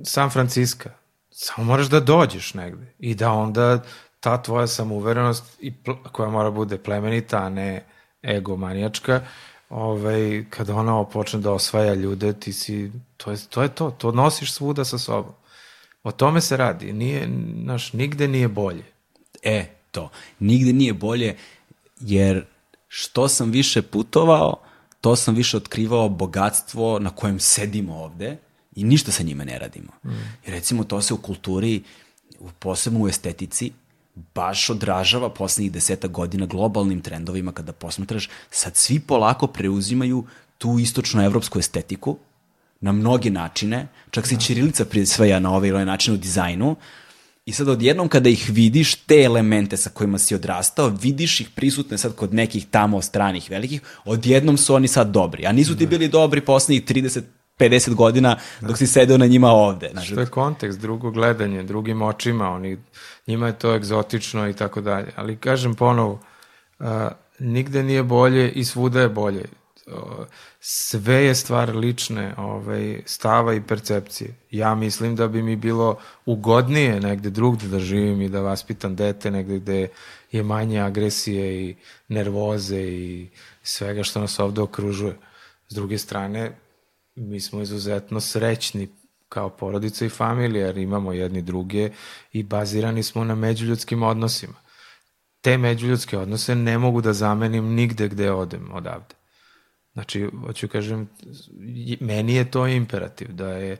San 0.05 0.29
Franciska, 0.29 0.89
samo 1.31 1.67
moraš 1.67 1.87
da 1.89 1.99
dođeš 1.99 2.53
negde 2.53 2.93
i 2.99 3.15
da 3.15 3.31
onda 3.31 3.83
ta 4.19 4.41
tvoja 4.41 4.67
samouverenost 4.67 5.57
i 5.59 5.73
koja 6.11 6.29
mora 6.29 6.51
bude 6.51 6.77
plemenita, 6.77 7.37
a 7.37 7.49
ne 7.49 7.85
egomanijačka, 8.23 9.21
ovaj, 9.69 10.45
kada 10.49 10.75
ona 10.75 11.03
počne 11.05 11.39
da 11.39 11.51
osvaja 11.51 11.93
ljude, 11.93 12.33
ti 12.33 12.53
si, 12.53 12.91
to 13.17 13.31
je, 13.31 13.37
to 13.49 13.61
je 13.61 13.69
to, 13.69 13.91
to 13.91 14.11
nosiš 14.11 14.53
svuda 14.53 14.85
sa 14.85 14.97
sobom. 14.97 15.33
O 16.03 16.11
tome 16.11 16.41
se 16.41 16.57
radi, 16.57 16.93
nije, 16.93 17.27
naš, 17.65 17.93
nigde 17.93 18.27
nije 18.27 18.47
bolje. 18.47 18.83
E, 19.43 19.65
to, 19.91 20.09
nigde 20.39 20.73
nije 20.73 20.93
bolje, 20.93 21.37
jer 21.99 22.45
što 22.95 23.27
sam 23.27 23.51
više 23.51 23.81
putovao, 23.81 24.55
to 25.01 25.15
sam 25.15 25.35
više 25.35 25.57
otkrivao 25.57 26.09
bogatstvo 26.09 26.99
na 26.99 27.09
kojem 27.09 27.39
sedimo 27.39 27.95
ovde 27.95 28.37
i 28.75 28.83
ništa 28.83 29.11
sa 29.11 29.23
njime 29.23 29.45
ne 29.45 29.59
radimo. 29.59 29.91
Mm. 30.03 30.09
I 30.45 30.51
recimo 30.51 30.83
to 30.83 31.01
se 31.01 31.13
u 31.13 31.17
kulturi, 31.17 31.83
posebno 32.59 32.99
u 32.99 33.07
estetici, 33.07 33.71
baš 34.35 34.69
odražava 34.69 35.29
poslednjih 35.29 35.71
deseta 35.71 36.07
godina 36.07 36.45
globalnim 36.45 37.01
trendovima 37.01 37.51
kada 37.51 37.73
posmetraš, 37.73 38.29
sad 38.51 38.75
svi 38.75 38.99
polako 38.99 39.47
preuzimaju 39.47 40.25
tu 40.57 40.79
istočnoevropsku 40.79 41.59
estetiku 41.59 42.17
na 42.81 42.91
mnoge 42.91 43.29
načine, 43.29 43.87
čak 44.11 44.27
se 44.27 44.35
i 44.35 44.39
Čirilica 44.39 44.85
prisvaja 44.85 45.39
na 45.39 45.49
ovaj 45.55 45.67
ili 45.67 45.75
ovaj 45.75 45.85
način 45.85 46.13
u 46.13 46.17
dizajnu, 46.17 46.75
I 47.45 47.51
sad 47.51 47.69
odjednom 47.69 48.07
kada 48.07 48.29
ih 48.29 48.49
vidiš, 48.49 48.95
te 48.95 49.21
elemente 49.21 49.77
sa 49.77 49.89
kojima 49.89 50.17
si 50.17 50.35
odrastao, 50.35 50.87
vidiš 51.01 51.39
ih 51.39 51.49
prisutne 51.55 51.97
sad 51.97 52.15
kod 52.15 52.33
nekih 52.33 52.65
tamo 52.71 53.01
stranih 53.01 53.51
velikih, 53.51 53.81
odjednom 54.05 54.57
su 54.57 54.75
oni 54.75 54.87
sad 54.87 55.07
dobri. 55.07 55.45
A 55.45 55.51
nisu 55.51 55.77
ti 55.77 55.85
da. 55.85 55.89
bili 55.89 56.07
dobri 56.07 56.41
poslednjih 56.41 56.83
30 56.83 57.21
50 57.59 57.93
godina 57.93 58.37
dok 58.61 58.69
da. 58.69 58.75
si 58.75 58.87
sedeo 58.87 59.17
na 59.17 59.25
njima 59.25 59.49
ovde. 59.51 59.89
Znači, 59.91 60.07
Što 60.07 60.19
je 60.19 60.25
kontekst, 60.25 60.79
drugo 60.79 61.11
gledanje, 61.11 61.63
drugim 61.63 62.01
očima, 62.01 62.49
oni, 62.49 62.77
njima 63.27 63.47
je 63.47 63.59
to 63.59 63.75
egzotično 63.75 64.49
i 64.49 64.53
tako 64.53 64.81
dalje. 64.81 65.11
Ali 65.15 65.37
kažem 65.37 65.75
ponovo, 65.75 66.19
uh, 66.79 66.87
nigde 67.39 67.83
nije 67.83 68.03
bolje 68.03 68.51
i 68.51 68.65
svuda 68.65 69.01
je 69.01 69.09
bolje 69.09 69.45
sve 70.59 71.15
je 71.15 71.35
stvar 71.35 71.75
lične 71.75 72.35
ovaj, 72.37 73.01
stava 73.05 73.53
i 73.53 73.61
percepcije. 73.61 74.35
Ja 74.51 74.75
mislim 74.75 75.15
da 75.15 75.27
bi 75.27 75.41
mi 75.41 75.55
bilo 75.55 75.97
ugodnije 76.25 76.99
negde 76.99 77.29
drugde 77.29 77.67
da 77.67 77.79
živim 77.79 78.21
i 78.21 78.29
da 78.29 78.41
vaspitam 78.41 78.95
dete 78.95 79.31
negde 79.31 79.59
gde 79.59 79.87
je 80.31 80.43
manje 80.43 80.79
agresije 80.79 81.69
i 81.69 81.75
nervoze 82.07 82.81
i 82.81 83.29
svega 83.63 84.03
što 84.03 84.19
nas 84.19 84.39
ovde 84.39 84.61
okružuje. 84.61 85.15
S 85.69 85.75
druge 85.75 85.97
strane, 85.97 86.57
mi 87.15 87.39
smo 87.39 87.61
izuzetno 87.61 88.19
srećni 88.19 88.87
kao 89.29 89.49
porodica 89.49 90.05
i 90.05 90.09
familija, 90.09 90.65
jer 90.65 90.77
imamo 90.77 91.13
jedni 91.13 91.41
druge 91.41 91.91
i 92.31 92.43
bazirani 92.43 93.03
smo 93.03 93.23
na 93.23 93.35
međuljudskim 93.35 94.03
odnosima. 94.03 94.53
Te 95.41 95.57
međuljudske 95.57 96.17
odnose 96.17 96.55
ne 96.55 96.77
mogu 96.77 97.01
da 97.01 97.13
zamenim 97.13 97.65
nigde 97.65 98.07
gde 98.07 98.31
odem 98.31 98.69
odavde. 98.73 99.22
Znači, 99.93 100.29
hoću 100.45 100.67
kažem, 100.67 101.09
meni 101.99 102.35
je 102.35 102.51
to 102.51 102.67
imperativ, 102.67 103.33
da 103.33 103.49
je 103.49 103.77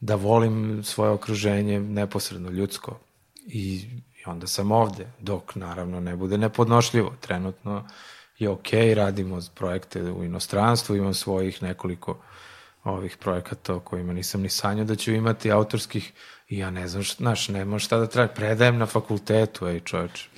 da 0.00 0.14
volim 0.14 0.84
svoje 0.84 1.10
okruženje 1.10 1.80
neposredno 1.80 2.50
ljudsko 2.50 2.98
i, 3.46 3.84
i 4.16 4.22
onda 4.26 4.46
sam 4.46 4.72
ovde, 4.72 5.06
dok 5.18 5.54
naravno 5.54 6.00
ne 6.00 6.16
bude 6.16 6.38
nepodnošljivo. 6.38 7.14
Trenutno 7.20 7.88
je 8.38 8.48
ok, 8.48 8.68
radimo 8.94 9.40
projekte 9.54 10.02
u 10.02 10.24
inostranstvu, 10.24 10.96
imam 10.96 11.14
svojih 11.14 11.62
nekoliko 11.62 12.22
ovih 12.84 13.16
projekata 13.16 13.74
o 13.74 13.80
kojima 13.80 14.12
nisam 14.12 14.40
ni 14.40 14.48
sanjao 14.48 14.84
da 14.84 14.96
ću 14.96 15.12
imati 15.12 15.50
autorskih 15.50 16.12
i 16.50 16.58
ja 16.58 16.70
ne 16.70 16.88
znam, 16.88 17.02
šta, 17.02 17.16
znaš, 17.16 17.48
nema 17.48 17.78
šta 17.78 17.98
da 17.98 18.06
traje, 18.06 18.28
predajem 18.28 18.78
na 18.78 18.86
fakultetu, 18.86 19.66
ej 19.66 19.80
čoveč. 19.80 20.28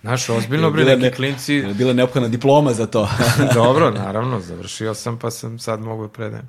Znaš, 0.00 0.28
ozbiljno 0.28 0.70
bre, 0.74 0.96
neki 0.96 1.16
klinci... 1.16 1.54
Je 1.54 1.74
bila 1.74 1.92
neophodna 1.92 2.28
diploma 2.28 2.72
za 2.72 2.86
to? 2.86 3.08
Dobro, 3.54 3.90
naravno, 3.90 4.40
završio 4.40 4.94
sam 4.94 5.18
pa 5.18 5.30
sam 5.30 5.58
sad 5.58 5.80
mogu 5.80 6.02
da 6.02 6.08
predajem. 6.08 6.48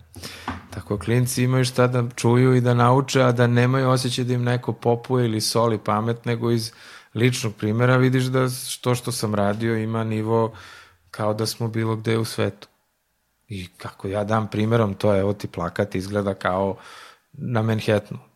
Tako 0.69 0.99
klinci 0.99 1.43
imaju 1.43 1.65
šta 1.65 1.87
da 1.87 2.03
čuju 2.15 2.55
i 2.55 2.61
da 2.61 2.73
nauče, 2.73 3.21
a 3.21 3.31
da 3.31 3.47
nemaju 3.47 3.89
osjećaj 3.89 4.25
da 4.25 4.33
im 4.33 4.43
neko 4.43 4.73
popuje 4.73 5.25
ili 5.25 5.41
soli 5.41 5.77
pamet, 5.77 6.25
nego 6.25 6.51
iz 6.51 6.71
ličnog 7.15 7.55
primjera 7.55 7.97
vidiš 7.97 8.23
da 8.23 8.47
to 8.81 8.95
što 8.95 9.11
sam 9.11 9.35
radio 9.35 9.77
ima 9.77 10.03
nivo 10.03 10.53
kao 11.11 11.33
da 11.33 11.45
smo 11.45 11.67
bilo 11.67 11.95
gde 11.95 12.17
u 12.17 12.25
svetu. 12.25 12.67
I 13.47 13.67
kako 13.77 14.07
ja 14.07 14.23
dam 14.23 14.47
primjerom, 14.47 14.93
to 14.93 15.13
je, 15.13 15.19
evo 15.19 15.33
ti 15.33 15.47
plakat 15.47 15.95
izgleda 15.95 16.33
kao 16.33 16.75
na 17.33 17.61
Manhattanu. 17.61 18.30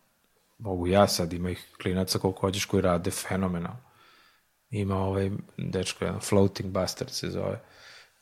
Mogu 0.58 0.86
ja 0.86 1.08
sad, 1.08 1.32
ima 1.32 1.50
ih 1.50 1.66
klinaca 1.82 2.18
koliko 2.18 2.40
hoćeš 2.40 2.64
koji 2.64 2.82
rade 2.82 3.10
fenomenalno. 3.10 3.82
Ima 4.70 4.96
ovaj 4.96 5.30
dečko, 5.56 6.04
jedan 6.04 6.20
Floating 6.20 6.70
Bastard 6.70 7.10
se 7.10 7.30
zove. 7.30 7.60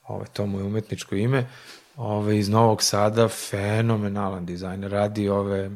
Ovaj, 0.08 0.26
to 0.32 0.46
mu 0.46 0.58
je 0.58 0.64
umetničko 0.64 1.14
ime. 1.14 1.46
Ovaj, 1.96 2.36
iz 2.36 2.48
Novog 2.48 2.82
Sada, 2.82 3.28
fenomenalan 3.28 4.46
dizajner. 4.46 4.90
Radi 4.90 5.28
ove 5.28 5.70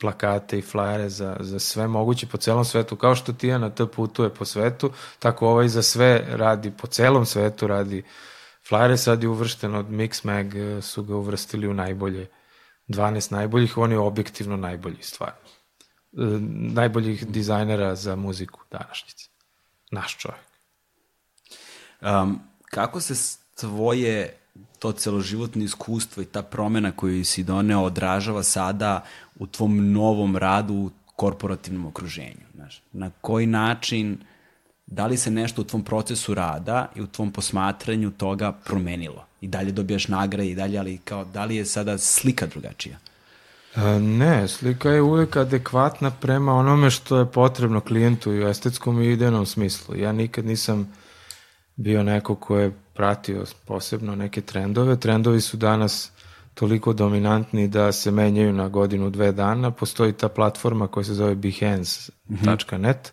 plakate 0.00 0.58
i 0.58 0.62
flajere 0.62 1.08
za, 1.08 1.36
za 1.40 1.58
sve 1.58 1.86
moguće 1.86 2.26
po 2.26 2.36
celom 2.36 2.64
svetu. 2.64 2.96
Kao 2.96 3.14
što 3.14 3.32
Tijana 3.32 3.70
T 3.70 3.86
putuje 3.86 4.34
po 4.34 4.44
svetu, 4.44 4.90
tako 5.18 5.48
ovaj 5.48 5.68
za 5.68 5.82
sve 5.82 6.24
radi 6.28 6.70
po 6.70 6.86
celom 6.86 7.26
svetu, 7.26 7.66
radi 7.66 8.02
flajere. 8.68 8.96
Sad 8.96 9.22
je 9.22 9.28
uvršten 9.28 9.74
od 9.74 9.86
Mixmag, 9.86 10.80
su 10.80 11.02
ga 11.02 11.16
uvrstili 11.16 11.68
u 11.68 11.74
najbolje 11.74 12.26
12 12.88 13.32
najboljih, 13.32 13.78
on 13.78 13.92
je 13.92 13.98
objektivno 13.98 14.56
najbolji 14.56 15.02
stvar. 15.02 15.32
E, 16.16 16.20
najboljih 16.74 17.26
dizajnera 17.26 17.94
za 17.94 18.16
muziku 18.16 18.60
današnjice. 18.70 19.28
Naš 19.90 20.16
čovjek. 20.16 20.40
Um, 22.00 22.40
kako 22.70 23.00
se 23.00 23.38
tvoje 23.54 24.34
to 24.78 24.92
celoživotno 24.92 25.64
iskustvo 25.64 26.22
i 26.22 26.26
ta 26.26 26.42
promena 26.42 26.92
koju 26.92 27.24
si 27.24 27.42
doneo 27.42 27.82
odražava 27.82 28.42
sada 28.42 29.04
u 29.38 29.46
tvom 29.46 29.92
novom 29.92 30.36
radu 30.36 30.74
u 30.74 30.90
korporativnom 31.16 31.86
okruženju. 31.86 32.46
Znaš, 32.54 32.82
na 32.92 33.10
koji 33.20 33.46
način, 33.46 34.18
da 34.86 35.06
li 35.06 35.16
se 35.16 35.30
nešto 35.30 35.60
u 35.60 35.64
tvom 35.64 35.84
procesu 35.84 36.34
rada 36.34 36.88
i 36.94 37.00
u 37.00 37.06
tvom 37.06 37.32
posmatranju 37.32 38.10
toga 38.10 38.52
promenilo? 38.52 39.26
I 39.40 39.48
dalje 39.48 39.72
dobijaš 39.72 40.08
nagrade 40.08 40.50
i 40.50 40.54
dalje, 40.54 40.78
ali 40.78 40.98
kao, 40.98 41.24
da 41.24 41.44
li 41.44 41.56
je 41.56 41.64
sada 41.64 41.98
slika 41.98 42.46
drugačija? 42.46 42.98
E, 43.78 44.00
ne, 44.00 44.48
slika 44.48 44.90
je 44.90 45.02
uvek 45.02 45.36
adekvatna 45.36 46.10
prema 46.10 46.54
onome 46.54 46.90
što 46.90 47.18
je 47.18 47.26
potrebno 47.26 47.80
klijentu 47.80 48.32
i 48.32 48.44
u 48.44 48.48
estetskom 48.48 49.02
i 49.02 49.12
idejnom 49.12 49.46
smislu. 49.46 49.96
Ja 49.96 50.12
nikad 50.12 50.46
nisam 50.46 50.92
bio 51.76 52.02
neko 52.02 52.34
ko 52.34 52.56
je 52.56 52.72
pratio 52.94 53.44
posebno 53.66 54.16
neke 54.16 54.40
trendove. 54.40 55.00
Trendovi 55.00 55.40
su 55.40 55.56
danas 55.56 56.10
toliko 56.54 56.92
dominantni 56.92 57.68
da 57.68 57.92
se 57.92 58.10
menjaju 58.10 58.52
na 58.52 58.68
godinu, 58.68 59.10
dve 59.10 59.32
dana. 59.32 59.70
Postoji 59.70 60.12
ta 60.12 60.28
platforma 60.28 60.86
koja 60.86 61.04
se 61.04 61.14
zove 61.14 61.34
behance.net 61.34 63.12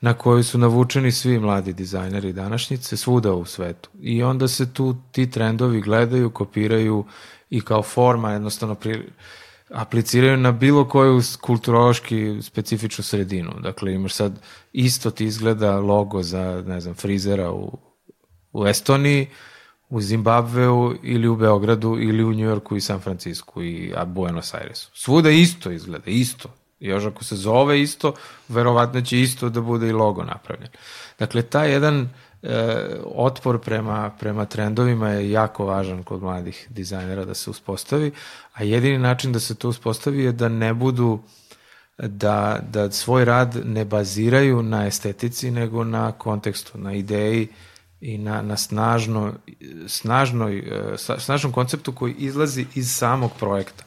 na 0.00 0.14
koju 0.14 0.44
su 0.44 0.58
navučeni 0.58 1.12
svi 1.12 1.38
mladi 1.38 1.72
dizajneri 1.72 2.32
današnjice 2.32 2.96
svuda 2.96 3.32
u 3.32 3.44
svetu. 3.44 3.90
I 4.00 4.22
onda 4.22 4.48
se 4.48 4.72
tu 4.72 4.96
ti 5.12 5.30
trendovi 5.30 5.80
gledaju, 5.80 6.30
kopiraju 6.30 7.04
i 7.50 7.60
kao 7.60 7.82
forma 7.82 8.32
jednostavno 8.32 8.74
pri, 8.74 9.02
apliciraju 9.72 10.36
na 10.36 10.52
bilo 10.52 10.88
koju 10.88 11.20
kulturološki 11.40 12.38
specifičnu 12.42 13.04
sredinu. 13.04 13.52
Dakle, 13.60 13.94
imaš 13.94 14.14
sad 14.14 14.40
isto 14.72 15.10
ti 15.10 15.24
izgleda 15.24 15.80
logo 15.80 16.22
za, 16.22 16.62
ne 16.66 16.80
znam, 16.80 16.94
frizera 16.94 17.52
u, 17.52 17.78
u 18.52 18.66
Estoniji, 18.66 19.26
u 19.88 20.00
Zimbabveu 20.00 20.94
ili 21.02 21.28
u 21.28 21.36
Beogradu 21.36 21.96
ili 22.00 22.24
u 22.24 22.32
Njujorku 22.32 22.76
i 22.76 22.80
San 22.80 23.00
Francisku 23.00 23.62
i 23.62 23.92
a 23.96 24.04
Buenos 24.04 24.54
Airesu. 24.54 24.90
Svuda 24.94 25.30
isto 25.30 25.70
izgleda, 25.70 26.10
isto. 26.10 26.48
Još 26.80 27.04
ako 27.04 27.24
se 27.24 27.36
zove 27.36 27.80
isto, 27.80 28.14
verovatno 28.48 29.00
će 29.00 29.20
isto 29.20 29.48
da 29.48 29.60
bude 29.60 29.88
i 29.88 29.92
logo 29.92 30.24
napravljen. 30.24 30.70
Dakle, 31.18 31.42
taj 31.42 31.72
jedan 31.72 32.08
e, 32.42 32.86
otpor 33.14 33.60
prema, 33.60 34.10
prema 34.18 34.44
trendovima 34.44 35.08
je 35.08 35.30
jako 35.30 35.64
važan 35.64 36.02
kod 36.02 36.22
mladih 36.22 36.66
dizajnera 36.70 37.24
da 37.24 37.34
se 37.34 37.50
uspostavi, 37.50 38.12
a 38.52 38.64
jedini 38.64 38.98
način 38.98 39.32
da 39.32 39.40
se 39.40 39.54
to 39.54 39.68
uspostavi 39.68 40.24
je 40.24 40.32
da 40.32 40.48
ne 40.48 40.74
budu 40.74 41.20
da, 41.98 42.60
da 42.68 42.90
svoj 42.90 43.24
rad 43.24 43.56
ne 43.64 43.84
baziraju 43.84 44.62
na 44.62 44.86
estetici, 44.86 45.50
nego 45.50 45.84
na 45.84 46.12
kontekstu, 46.12 46.78
na 46.78 46.92
ideji, 46.92 47.48
i 48.02 48.18
na, 48.18 48.42
na 48.42 48.56
snažno, 48.56 49.32
snažnoj, 49.86 50.58
e, 50.58 50.96
snažnom 51.18 51.52
konceptu 51.52 51.92
koji 51.92 52.14
izlazi 52.18 52.66
iz 52.74 52.90
samog 52.94 53.30
projekta. 53.38 53.84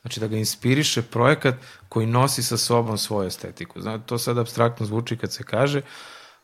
Znači 0.00 0.20
da 0.20 0.26
ga 0.26 0.36
inspiriše 0.36 1.02
projekat 1.02 1.54
koji 1.88 2.06
nosi 2.06 2.42
sa 2.42 2.56
sobom 2.56 2.98
svoju 2.98 3.26
estetiku. 3.26 3.80
Znači, 3.80 4.04
to 4.06 4.18
sad 4.18 4.38
abstraktno 4.38 4.86
zvuči 4.86 5.16
kad 5.16 5.32
se 5.32 5.42
kaže, 5.42 5.80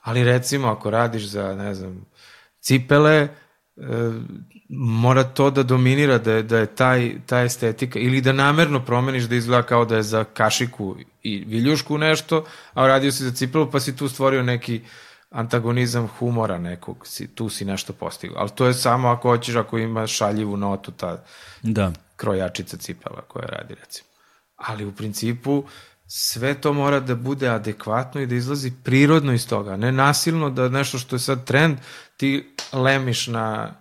ali 0.03 0.25
recimo 0.25 0.69
ako 0.69 0.91
radiš 0.91 1.25
za, 1.25 1.55
ne 1.57 1.75
znam, 1.75 2.05
cipele, 2.61 3.15
e, 3.17 3.29
mora 4.69 5.25
to 5.25 5.51
da 5.51 5.63
dominira, 5.63 6.19
da 6.19 6.33
je, 6.33 6.43
da 6.43 6.59
je 6.59 6.67
taj, 6.67 7.13
ta 7.27 7.43
estetika, 7.43 7.99
ili 7.99 8.21
da 8.21 8.33
namerno 8.33 8.85
promeniš 8.85 9.25
da 9.25 9.35
izgleda 9.35 9.63
kao 9.63 9.85
da 9.85 9.97
je 9.97 10.03
za 10.03 10.25
kašiku 10.25 10.97
i 11.23 11.45
viljušku 11.45 11.99
nešto, 11.99 12.45
a 12.75 12.87
radio 12.87 13.13
si 13.13 13.25
za 13.25 13.31
cipelu 13.31 13.71
pa 13.71 13.81
si 13.81 13.97
tu 13.97 14.09
stvorio 14.09 14.43
neki 14.43 14.77
uh, 14.77 14.89
antagonizam 15.33 16.09
humora 16.19 16.59
nekog, 16.59 17.07
si, 17.07 17.35
tu 17.35 17.49
si 17.49 17.65
nešto 17.65 17.93
postigao. 17.93 18.39
Ali 18.39 18.51
to 18.51 18.67
je 18.67 18.75
samo 18.75 19.09
ako 19.09 19.29
hoćeš, 19.29 19.55
ako 19.55 19.79
ima 19.79 20.07
šaljivu 20.07 20.57
notu 20.57 20.93
ta 20.93 21.25
da. 21.63 21.93
krojačica 22.17 22.77
cipela 22.77 23.21
koja 23.29 23.47
radi, 23.47 23.75
recimo. 23.75 24.09
Ali 24.57 24.85
u 24.85 24.93
principu 24.93 25.65
sve 26.15 26.55
to 26.61 26.73
mora 26.73 27.01
da 27.01 27.15
bude 27.15 27.49
adekvatno 27.49 28.21
i 28.21 28.27
da 28.27 28.35
izlazi 28.35 28.73
prirodno 28.85 29.33
iz 29.33 29.49
toga, 29.49 29.77
ne 29.77 29.93
nasilno 29.93 30.51
da 30.51 30.69
nešto 30.69 30.99
što 30.99 31.17
je 31.17 31.21
sad 31.21 31.45
trend 31.45 31.79
ti 32.17 32.55
lemiš 32.73 33.27
na, 33.27 33.75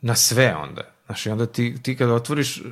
na 0.00 0.14
sve 0.14 0.56
onda. 0.56 0.82
Znaš, 1.06 1.26
i 1.26 1.30
onda 1.30 1.46
ti, 1.46 1.82
ti 1.82 1.96
kada 1.96 2.14
otvoriš, 2.14 2.62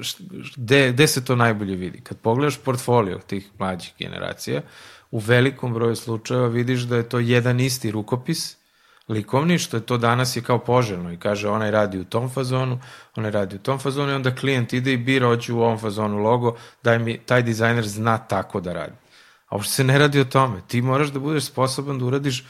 gde, 0.57 0.93
gde 0.93 1.07
se 1.07 1.25
to 1.25 1.37
najbolje 1.37 1.77
vidi? 1.77 2.01
Kad 2.01 2.19
pogledaš 2.19 2.59
portfolio 2.59 3.19
tih 3.19 3.51
mlađih 3.59 3.93
generacija, 3.99 4.63
u 5.11 5.19
velikom 5.19 5.75
broju 5.75 5.97
slučajeva 5.97 6.49
vidiš 6.49 6.81
da 6.81 6.97
je 6.97 7.09
to 7.09 7.19
jedan 7.19 7.61
isti 7.61 7.91
rukopis, 7.91 8.57
likovni, 9.09 9.59
što 9.59 9.77
je 9.77 9.87
to 9.87 9.99
danas 9.99 10.37
je 10.37 10.43
kao 10.43 10.59
poželjno 10.59 11.13
i 11.13 11.17
kaže 11.17 11.49
onaj 11.49 11.71
radi 11.71 11.99
u 11.99 12.05
tom 12.05 12.31
fazonu, 12.31 12.81
onaj 13.17 13.31
radi 13.31 13.57
u 13.57 13.59
tom 13.59 13.79
fazonu 13.79 14.13
i 14.13 14.15
onda 14.15 14.35
klijent 14.35 14.73
ide 14.73 14.93
i 14.93 14.97
bira 14.97 15.27
hoću 15.27 15.57
u 15.57 15.61
ovom 15.61 15.79
fazonu 15.79 16.19
logo, 16.19 16.57
daj 16.83 16.99
mi, 16.99 17.19
taj 17.19 17.43
dizajner 17.43 17.89
zna 17.89 18.19
tako 18.19 18.61
da 18.61 18.73
radi. 18.73 18.95
A 19.49 19.57
uopšte 19.57 19.75
se 19.75 19.85
ne 19.85 19.99
radi 19.99 20.21
o 20.21 20.25
tome. 20.25 20.61
Ti 20.69 20.83
moraš 20.83 21.09
da 21.09 21.19
budeš 21.19 21.45
sposoban 21.45 21.99
da 21.99 22.05
uradiš 22.05 22.45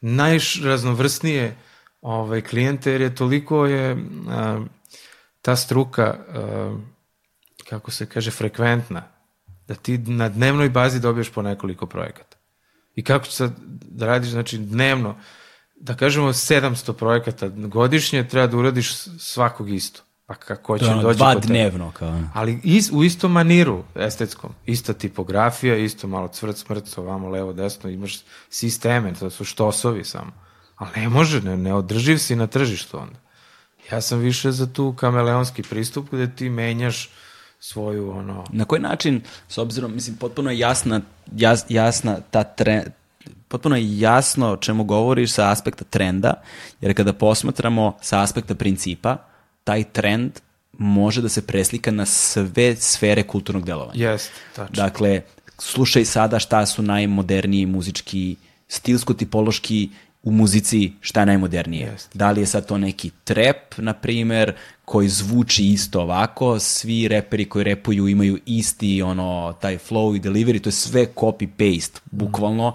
najraznovrsnije 0.00 1.56
ovaj, 2.02 2.40
klijente, 2.40 2.92
jer 2.92 3.00
je 3.00 3.14
toliko 3.14 3.66
je 3.66 3.96
a, 4.28 4.60
ta 5.42 5.56
struka, 5.56 6.16
a, 6.34 6.78
kako 7.68 7.90
se 7.90 8.06
kaže, 8.06 8.30
frekventna 8.30 9.02
da 9.68 9.74
ti 9.74 9.98
na 9.98 10.28
dnevnoj 10.28 10.68
bazi 10.68 11.00
dobiješ 11.00 11.30
po 11.30 11.42
nekoliko 11.42 11.86
projekata. 11.86 12.36
I 12.94 13.04
kako 13.04 13.26
sad 13.26 13.52
da 13.82 14.06
radiš, 14.06 14.30
znači 14.30 14.58
dnevno, 14.58 15.16
da 15.84 15.94
kažemo 15.94 16.32
700 16.32 16.92
projekata 16.92 17.48
godišnje, 17.48 18.28
treba 18.28 18.46
da 18.46 18.56
uradiš 18.56 18.94
svakog 19.18 19.70
isto. 19.70 20.02
Pa 20.26 20.34
kako 20.34 20.78
će 20.78 20.84
doći 21.02 21.18
Dva 21.18 21.34
dnevno. 21.34 21.90
Kao. 21.90 22.20
Ali 22.34 22.60
is, 22.62 22.90
u 22.92 23.04
istom 23.04 23.32
maniru 23.32 23.84
estetskom. 23.94 24.54
Ista 24.66 24.92
tipografija, 24.92 25.76
isto 25.76 26.08
malo 26.08 26.28
cvrt, 26.28 26.56
smrt, 26.56 26.98
ovamo, 26.98 27.28
levo, 27.28 27.52
desno, 27.52 27.90
imaš 27.90 28.18
sisteme, 28.50 29.14
to 29.14 29.30
su 29.30 29.44
štosovi 29.44 30.04
samo. 30.04 30.32
Ali 30.76 30.90
ne 30.96 31.08
može, 31.08 31.40
ne, 31.40 31.56
ne 31.56 31.74
održiv 31.74 32.18
si 32.18 32.36
na 32.36 32.46
tržištu 32.46 32.98
onda. 32.98 33.18
Ja 33.92 34.00
sam 34.00 34.18
više 34.18 34.52
za 34.52 34.72
tu 34.72 34.94
kameleonski 34.96 35.62
pristup 35.62 36.06
gde 36.12 36.34
ti 36.34 36.48
menjaš 36.50 37.10
svoju 37.60 38.10
ono... 38.10 38.44
Na 38.52 38.64
koji 38.64 38.80
način, 38.80 39.22
s 39.48 39.58
obzirom, 39.58 39.94
mislim, 39.94 40.16
potpuno 40.16 40.50
je 40.50 40.58
jasna, 40.58 41.00
jas, 41.36 41.64
jasna 41.68 42.20
ta 42.30 42.44
tre, 42.44 42.84
potpuno 43.54 43.76
jasno 43.78 44.52
o 44.52 44.56
čemu 44.56 44.84
govoriš 44.84 45.32
sa 45.32 45.50
aspekta 45.50 45.84
trenda, 45.84 46.34
jer 46.80 46.94
kada 46.94 47.12
posmatramo 47.12 47.92
sa 48.02 48.22
aspekta 48.22 48.54
principa, 48.54 49.16
taj 49.64 49.84
trend 49.84 50.40
može 50.78 51.22
da 51.22 51.28
se 51.28 51.46
preslika 51.46 51.90
na 51.90 52.06
sve 52.06 52.76
sfere 52.76 53.22
kulturnog 53.22 53.64
delovanja. 53.64 54.10
Jest, 54.10 54.30
tačno. 54.56 54.82
Dakle, 54.82 55.22
slušaj 55.58 56.04
sada 56.04 56.38
šta 56.38 56.66
su 56.66 56.82
najmoderniji 56.82 57.66
muzički, 57.66 58.36
stilsko-tipološki 58.68 59.88
u 60.22 60.32
muzici 60.32 60.92
šta 61.00 61.20
je 61.20 61.26
najmodernije. 61.26 61.86
Jest. 61.86 62.10
Da 62.14 62.30
li 62.30 62.40
je 62.40 62.46
sad 62.46 62.66
to 62.66 62.78
neki 62.78 63.10
trap, 63.24 63.78
na 63.78 63.92
primer, 63.92 64.54
koji 64.84 65.08
zvuči 65.08 65.66
isto 65.66 66.00
ovako, 66.00 66.58
svi 66.58 67.08
reperi 67.08 67.44
koji 67.48 67.64
repuju 67.64 68.08
imaju 68.08 68.38
isti 68.46 69.02
ono, 69.02 69.54
taj 69.60 69.78
flow 69.78 70.16
i 70.16 70.20
delivery, 70.20 70.60
to 70.60 70.68
je 70.68 70.72
sve 70.72 71.06
copy-paste, 71.14 72.00
bukvalno, 72.10 72.74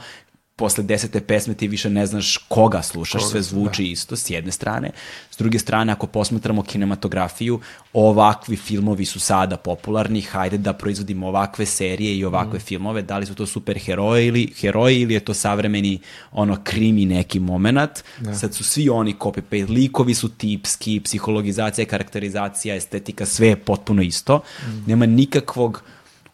posle 0.60 0.84
desete 0.84 1.22
pesme 1.22 1.54
ti 1.54 1.68
više 1.68 1.90
ne 1.90 2.06
znaš 2.06 2.38
koga 2.38 2.82
slušaš, 2.82 3.22
Koga, 3.22 3.32
sve 3.32 3.42
zvuči 3.42 3.86
isto 3.86 4.16
s 4.16 4.30
jedne 4.30 4.52
strane. 4.52 4.92
S 5.32 5.38
druge 5.38 5.60
strane, 5.60 5.94
ako 5.94 6.08
posmatramo 6.08 6.64
kinematografiju, 6.64 7.60
ovakvi 7.94 8.56
filmovi 8.56 9.06
su 9.06 9.20
sada 9.20 9.58
popularni, 9.58 10.22
hajde 10.22 10.58
da 10.58 10.74
proizvodimo 10.74 11.28
ovakve 11.28 11.66
serije 11.66 12.18
i 12.18 12.26
ovakve 12.26 12.60
filmove, 12.60 13.02
da 13.02 13.18
li 13.18 13.26
su 13.26 13.36
to 13.36 13.46
super 13.46 13.80
heroji 13.80 14.28
ili, 14.28 14.54
heroji 14.60 15.02
ili 15.02 15.14
je 15.14 15.20
to 15.20 15.34
savremeni 15.34 16.00
ono 16.32 16.58
krimi 16.64 17.06
neki 17.06 17.40
moment. 17.40 18.04
Sad 18.40 18.54
su 18.54 18.64
svi 18.64 18.90
oni 18.90 19.16
copy-paste, 19.16 19.70
likovi 19.70 20.14
su 20.14 20.30
tipski, 20.30 21.00
psihologizacija, 21.00 21.86
karakterizacija, 21.86 22.76
estetika, 22.76 23.26
sve 23.26 23.48
je 23.48 23.56
potpuno 23.56 24.02
isto. 24.02 24.42
Nema 24.86 25.06
nikakvog 25.06 25.84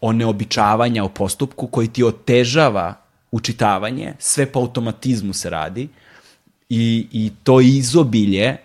oneobičavanja 0.01 1.03
u 1.03 1.09
postupku 1.09 1.67
koji 1.67 1.87
ti 1.87 2.03
otežava 2.03 3.04
učitavanje, 3.31 4.13
sve 4.19 4.45
po 4.45 4.59
automatizmu 4.59 5.33
se 5.33 5.49
radi 5.49 5.87
i, 6.69 7.07
i 7.11 7.31
to 7.43 7.61
izobilje 7.61 8.57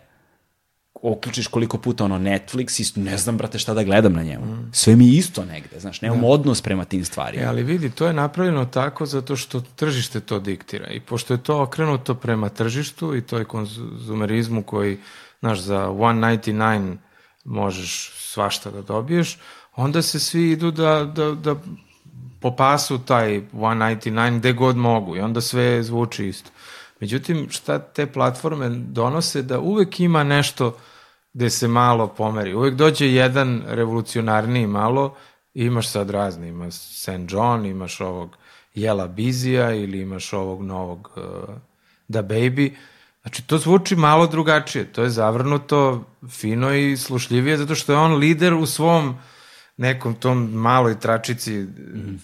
uključiš 1.03 1.47
koliko 1.47 1.79
puta 1.79 2.05
ono 2.05 2.19
Netflix 2.19 2.99
i 2.99 3.01
ne 3.01 3.19
znam 3.19 3.37
brate 3.37 3.59
šta 3.59 3.75
da 3.75 3.83
gledam 3.83 4.13
na 4.13 4.23
njemu. 4.23 4.47
Sve 4.73 4.97
mi 4.97 5.07
je 5.07 5.19
isto 5.19 5.45
negde, 5.45 5.81
znaš, 5.81 6.01
nemam 6.01 6.25
odnos 6.25 6.63
prema 6.63 6.85
tim 6.85 7.05
stvarima. 7.05 7.45
E, 7.45 7.47
ali 7.47 7.63
vidi, 7.63 7.91
to 7.91 8.07
je 8.07 8.13
napravljeno 8.13 8.65
tako 8.65 9.07
zato 9.07 9.37
što 9.37 9.61
tržište 9.61 10.21
to 10.21 10.39
diktira. 10.41 10.87
I 10.91 11.01
pošto 11.01 11.35
je 11.35 11.43
to 11.43 11.63
okrenuto 11.63 12.15
prema 12.15 12.49
tržištu 12.49 13.17
i 13.17 13.23
toj 13.23 13.45
konzumerizmu 13.45 14.63
koji, 14.63 14.99
znaš, 15.41 15.59
za 15.59 15.79
1.99 15.79 16.97
možeš 17.45 18.13
svašta 18.15 18.71
da 18.71 18.83
dobiješ, 18.83 19.39
onda 19.77 20.03
se 20.03 20.21
svi 20.21 20.51
idu 20.51 20.71
da, 20.71 21.05
da, 21.05 21.31
da 21.31 21.57
popasu 22.41 22.99
taj 22.99 23.41
1.99 23.53 24.39
gde 24.39 24.53
god 24.53 24.77
mogu 24.77 25.17
i 25.17 25.21
onda 25.21 25.41
sve 25.41 25.83
zvuči 25.83 26.27
isto. 26.27 26.51
Međutim, 27.01 27.47
šta 27.51 27.79
te 27.79 28.07
platforme 28.07 28.69
donose 28.69 29.43
da 29.43 29.61
uvek 29.61 30.01
ima 30.01 30.25
nešto 30.25 30.77
gde 31.33 31.51
se 31.51 31.69
malo 31.69 32.09
pomeri. 32.09 32.55
Uvek 32.55 32.75
dođe 32.75 33.13
jedan 33.13 33.63
revolucionarniji 33.67 34.67
malo 34.67 35.15
i 35.55 35.65
imaš 35.65 35.89
sad 35.89 36.11
razni. 36.11 36.49
Imaš 36.49 36.75
St. 36.75 37.09
John, 37.29 37.67
imaš 37.67 38.01
ovog 38.01 38.37
Jela 38.75 39.07
Bizija 39.07 39.75
ili 39.75 40.01
imaš 40.01 40.33
ovog 40.33 40.63
novog 40.63 41.11
uh, 41.17 41.55
Da 42.09 42.23
Baby. 42.23 42.75
Znači, 43.23 43.47
to 43.47 43.59
zvuči 43.59 43.97
malo 43.97 44.27
drugačije. 44.27 44.93
To 44.93 45.03
je 45.03 45.11
zavrnuto 45.11 46.05
fino 46.29 46.75
i 46.75 46.97
slušljivije 46.97 47.57
zato 47.57 47.75
što 47.75 47.93
je 47.93 47.99
on 47.99 48.15
lider 48.15 48.55
u 48.55 48.67
svom 48.67 49.19
nekom 49.81 50.15
tom 50.15 50.51
maloj 50.53 51.01
tračici 51.01 51.67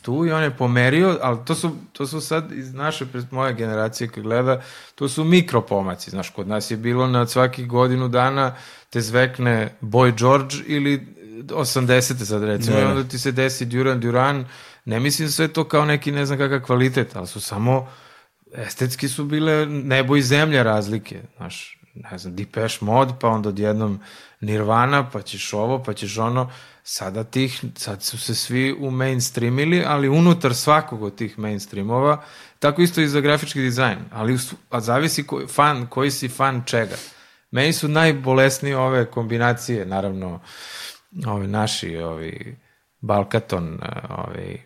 tu 0.03 0.27
i 0.27 0.33
on 0.33 0.43
je 0.43 0.57
pomerio, 0.57 1.19
ali 1.23 1.39
to 1.45 1.55
su, 1.55 1.77
to 1.93 2.07
su 2.07 2.21
sad 2.21 2.53
iz 2.53 2.75
naše, 2.75 3.07
pred 3.07 3.25
moje 3.31 3.55
generacije 3.55 4.09
kad 4.09 4.23
gleda, 4.23 4.63
to 4.95 5.09
su 5.09 5.25
mikropomaci. 5.25 6.11
Znaš, 6.11 6.31
kod 6.31 6.49
nas 6.49 6.71
je 6.71 6.77
bilo 6.77 7.07
na 7.07 7.27
svakih 7.27 7.69
godinu 7.69 8.09
dana 8.09 8.55
te 8.91 9.01
zvekne 9.01 9.75
Boy 9.81 10.19
George 10.19 10.57
ili 10.67 11.07
80. 11.43 12.25
sad 12.25 12.43
recimo, 12.43 12.77
Da, 12.77 12.83
i 12.83 12.85
da. 12.85 12.91
onda 12.91 13.09
ti 13.09 13.19
se 13.19 13.33
desi 13.33 13.65
Duran 13.65 14.01
Duran, 14.01 14.47
ne 14.85 15.01
mislim 15.01 15.29
sve 15.29 15.49
to 15.49 15.65
kao 15.65 15.85
neki 15.85 16.13
ne 16.13 16.27
znam 16.27 16.39
kakav 16.39 16.61
kvalitet, 16.61 17.17
ali 17.17 17.27
su 17.27 17.41
samo 17.41 17.89
estetski 18.55 19.09
su 19.09 19.25
bile 19.25 19.67
nebo 19.67 20.17
i 20.17 20.23
zemlja 20.23 20.63
razlike, 20.63 21.23
znaš, 21.37 21.79
ne 21.95 22.19
znam, 22.19 22.37
Depeche 22.37 22.79
Mode, 22.81 23.13
pa 23.21 23.29
onda 23.29 23.49
odjednom 23.49 24.01
Nirvana, 24.41 25.11
pa 25.11 25.23
ćeš 25.23 25.53
ovo, 25.53 25.83
pa 25.83 25.93
ćeš 25.93 26.19
ono, 26.19 26.51
sada 26.89 27.25
tih, 27.25 27.65
sad 27.77 28.03
su 28.03 28.19
se 28.19 28.35
svi 28.35 28.77
u 28.79 28.91
mainstreamili, 28.91 29.85
ali 29.87 30.09
unutar 30.09 30.55
svakog 30.55 31.03
od 31.03 31.15
tih 31.15 31.39
mainstreamova, 31.39 32.23
tako 32.59 32.83
isto 32.83 33.01
i 33.01 33.09
za 33.09 33.21
grafički 33.21 33.61
dizajn, 33.61 33.99
ali 34.13 34.39
a 34.71 34.81
zavisi 34.81 35.27
ko, 35.27 35.47
fan, 35.47 35.87
koji 35.87 36.11
si 36.11 36.29
fan 36.29 36.63
čega. 36.67 36.97
Meni 37.51 37.73
su 37.73 37.89
najbolesnije 37.89 38.77
ove 38.77 39.07
kombinacije, 39.07 39.87
naravno, 39.87 40.41
ovi 41.27 41.47
naši, 41.47 41.97
ovi 41.97 42.57
Balkaton, 43.01 43.75
eh, 43.75 43.89
ovi 44.09 44.63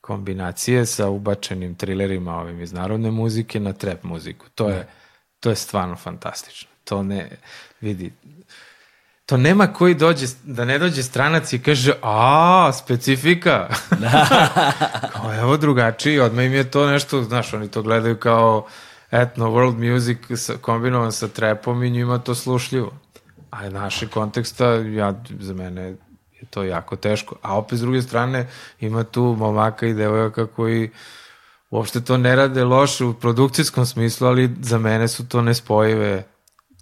kombinacije 0.00 0.86
sa 0.86 1.08
ubačenim 1.08 1.74
trilerima 1.74 2.40
ovim 2.40 2.60
iz 2.60 2.72
narodne 2.72 3.10
muzike 3.10 3.60
na 3.60 3.72
trap 3.72 4.02
muziku. 4.02 4.46
To 4.54 4.68
je, 4.68 4.86
to 5.40 5.50
je 5.50 5.56
stvarno 5.56 5.96
fantastično. 5.96 6.68
To 6.84 7.02
ne, 7.02 7.30
vidi, 7.80 8.12
to 9.28 9.36
nema 9.36 9.66
koji 9.66 9.94
dođe, 9.94 10.26
da 10.44 10.64
ne 10.64 10.78
dođe 10.78 11.02
stranac 11.02 11.52
i 11.52 11.58
kaže, 11.58 11.92
a, 12.02 12.70
specifika. 12.72 13.68
kao, 15.12 15.34
evo 15.34 15.56
drugačiji, 15.56 16.20
odmah 16.20 16.44
im 16.44 16.54
je 16.54 16.70
to 16.70 16.86
nešto, 16.86 17.22
znaš, 17.22 17.54
oni 17.54 17.68
to 17.68 17.82
gledaju 17.82 18.16
kao 18.16 18.66
etno 19.10 19.46
world 19.46 19.92
music 19.92 20.18
sa, 20.36 20.54
kombinovan 20.60 21.12
sa 21.12 21.28
trapom 21.28 21.82
i 21.82 21.90
njima 21.90 22.18
to 22.18 22.34
slušljivo. 22.34 22.92
A 23.50 23.68
naše 23.68 24.08
konteksta, 24.08 24.66
ja, 24.74 25.14
za 25.40 25.54
mene 25.54 25.82
je 26.40 26.46
to 26.50 26.62
jako 26.62 26.96
teško. 26.96 27.36
A 27.42 27.58
opet 27.58 27.78
s 27.78 27.82
druge 27.82 28.02
strane 28.02 28.48
ima 28.80 29.04
tu 29.04 29.36
momaka 29.38 29.86
i 29.86 29.94
devojaka 29.94 30.46
koji 30.46 30.90
uopšte 31.70 32.00
to 32.04 32.16
ne 32.16 32.36
rade 32.36 32.64
loše 32.64 33.04
u 33.04 33.14
produkcijskom 33.14 33.86
smislu, 33.86 34.26
ali 34.26 34.56
za 34.60 34.78
mene 34.78 35.08
su 35.08 35.28
to 35.28 35.42
nespojive 35.42 36.24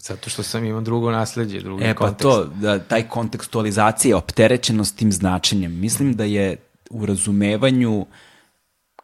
zato 0.09 0.31
što 0.31 0.43
sam 0.43 0.65
imao 0.65 0.81
drugo 0.81 1.11
nasledđe, 1.11 1.61
drugi 1.61 1.85
E 1.85 1.95
pa 1.95 1.99
kontekst. 1.99 2.23
to, 2.23 2.45
da, 2.45 2.79
taj 2.79 3.09
kontekstualizacija, 3.09 4.17
opterećenost 4.17 4.97
tim 4.97 5.13
značenjem, 5.13 5.81
mislim 5.81 6.17
da 6.17 6.25
je 6.25 6.57
u 6.91 7.07
razumevanju 7.07 8.07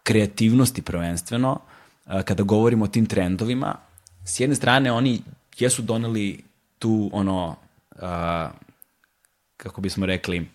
kreativnosti 0.02 0.82
prvenstveno, 0.82 1.58
kada 2.24 2.42
govorimo 2.42 2.84
o 2.84 2.88
tim 2.88 3.06
trendovima, 3.06 3.74
s 4.24 4.40
jedne 4.40 4.56
strane 4.56 4.92
oni 4.92 5.22
jesu 5.58 5.82
doneli 5.82 6.44
tu 6.78 7.10
ono, 7.12 7.56
a, 8.00 8.50
kako 9.56 9.80
bismo 9.80 10.06
rekli, 10.06 10.46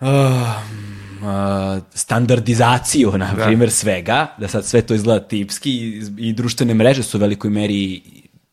uh, 0.00 0.08
uh, 0.08 1.82
standardizaciju, 1.94 3.12
na 3.18 3.34
Da. 3.34 3.44
primjer, 3.44 3.70
svega, 3.70 4.34
da 4.38 4.48
sad 4.48 4.64
sve 4.66 4.82
to 4.82 4.94
izgleda 4.94 5.28
tipski 5.28 5.70
i, 5.70 6.02
i 6.18 6.32
društvene 6.32 6.74
mreže 6.74 7.02
su 7.02 7.18
u 7.18 7.20
velikoj 7.20 7.50
meri 7.50 8.02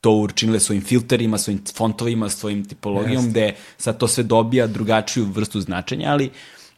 to 0.08 0.12
učinile 0.12 0.60
svojim 0.60 0.84
filterima, 0.84 1.38
svojim 1.38 1.62
fontovima, 1.76 2.30
svojim 2.30 2.66
tipologijom, 2.66 3.26
Jeste. 3.26 3.30
gde 3.30 3.56
sad 3.78 3.98
to 3.98 4.08
sve 4.08 4.24
dobija 4.24 4.68
drugačiju 4.68 5.26
vrstu 5.26 5.62
značenja, 5.62 6.12
ali 6.12 6.30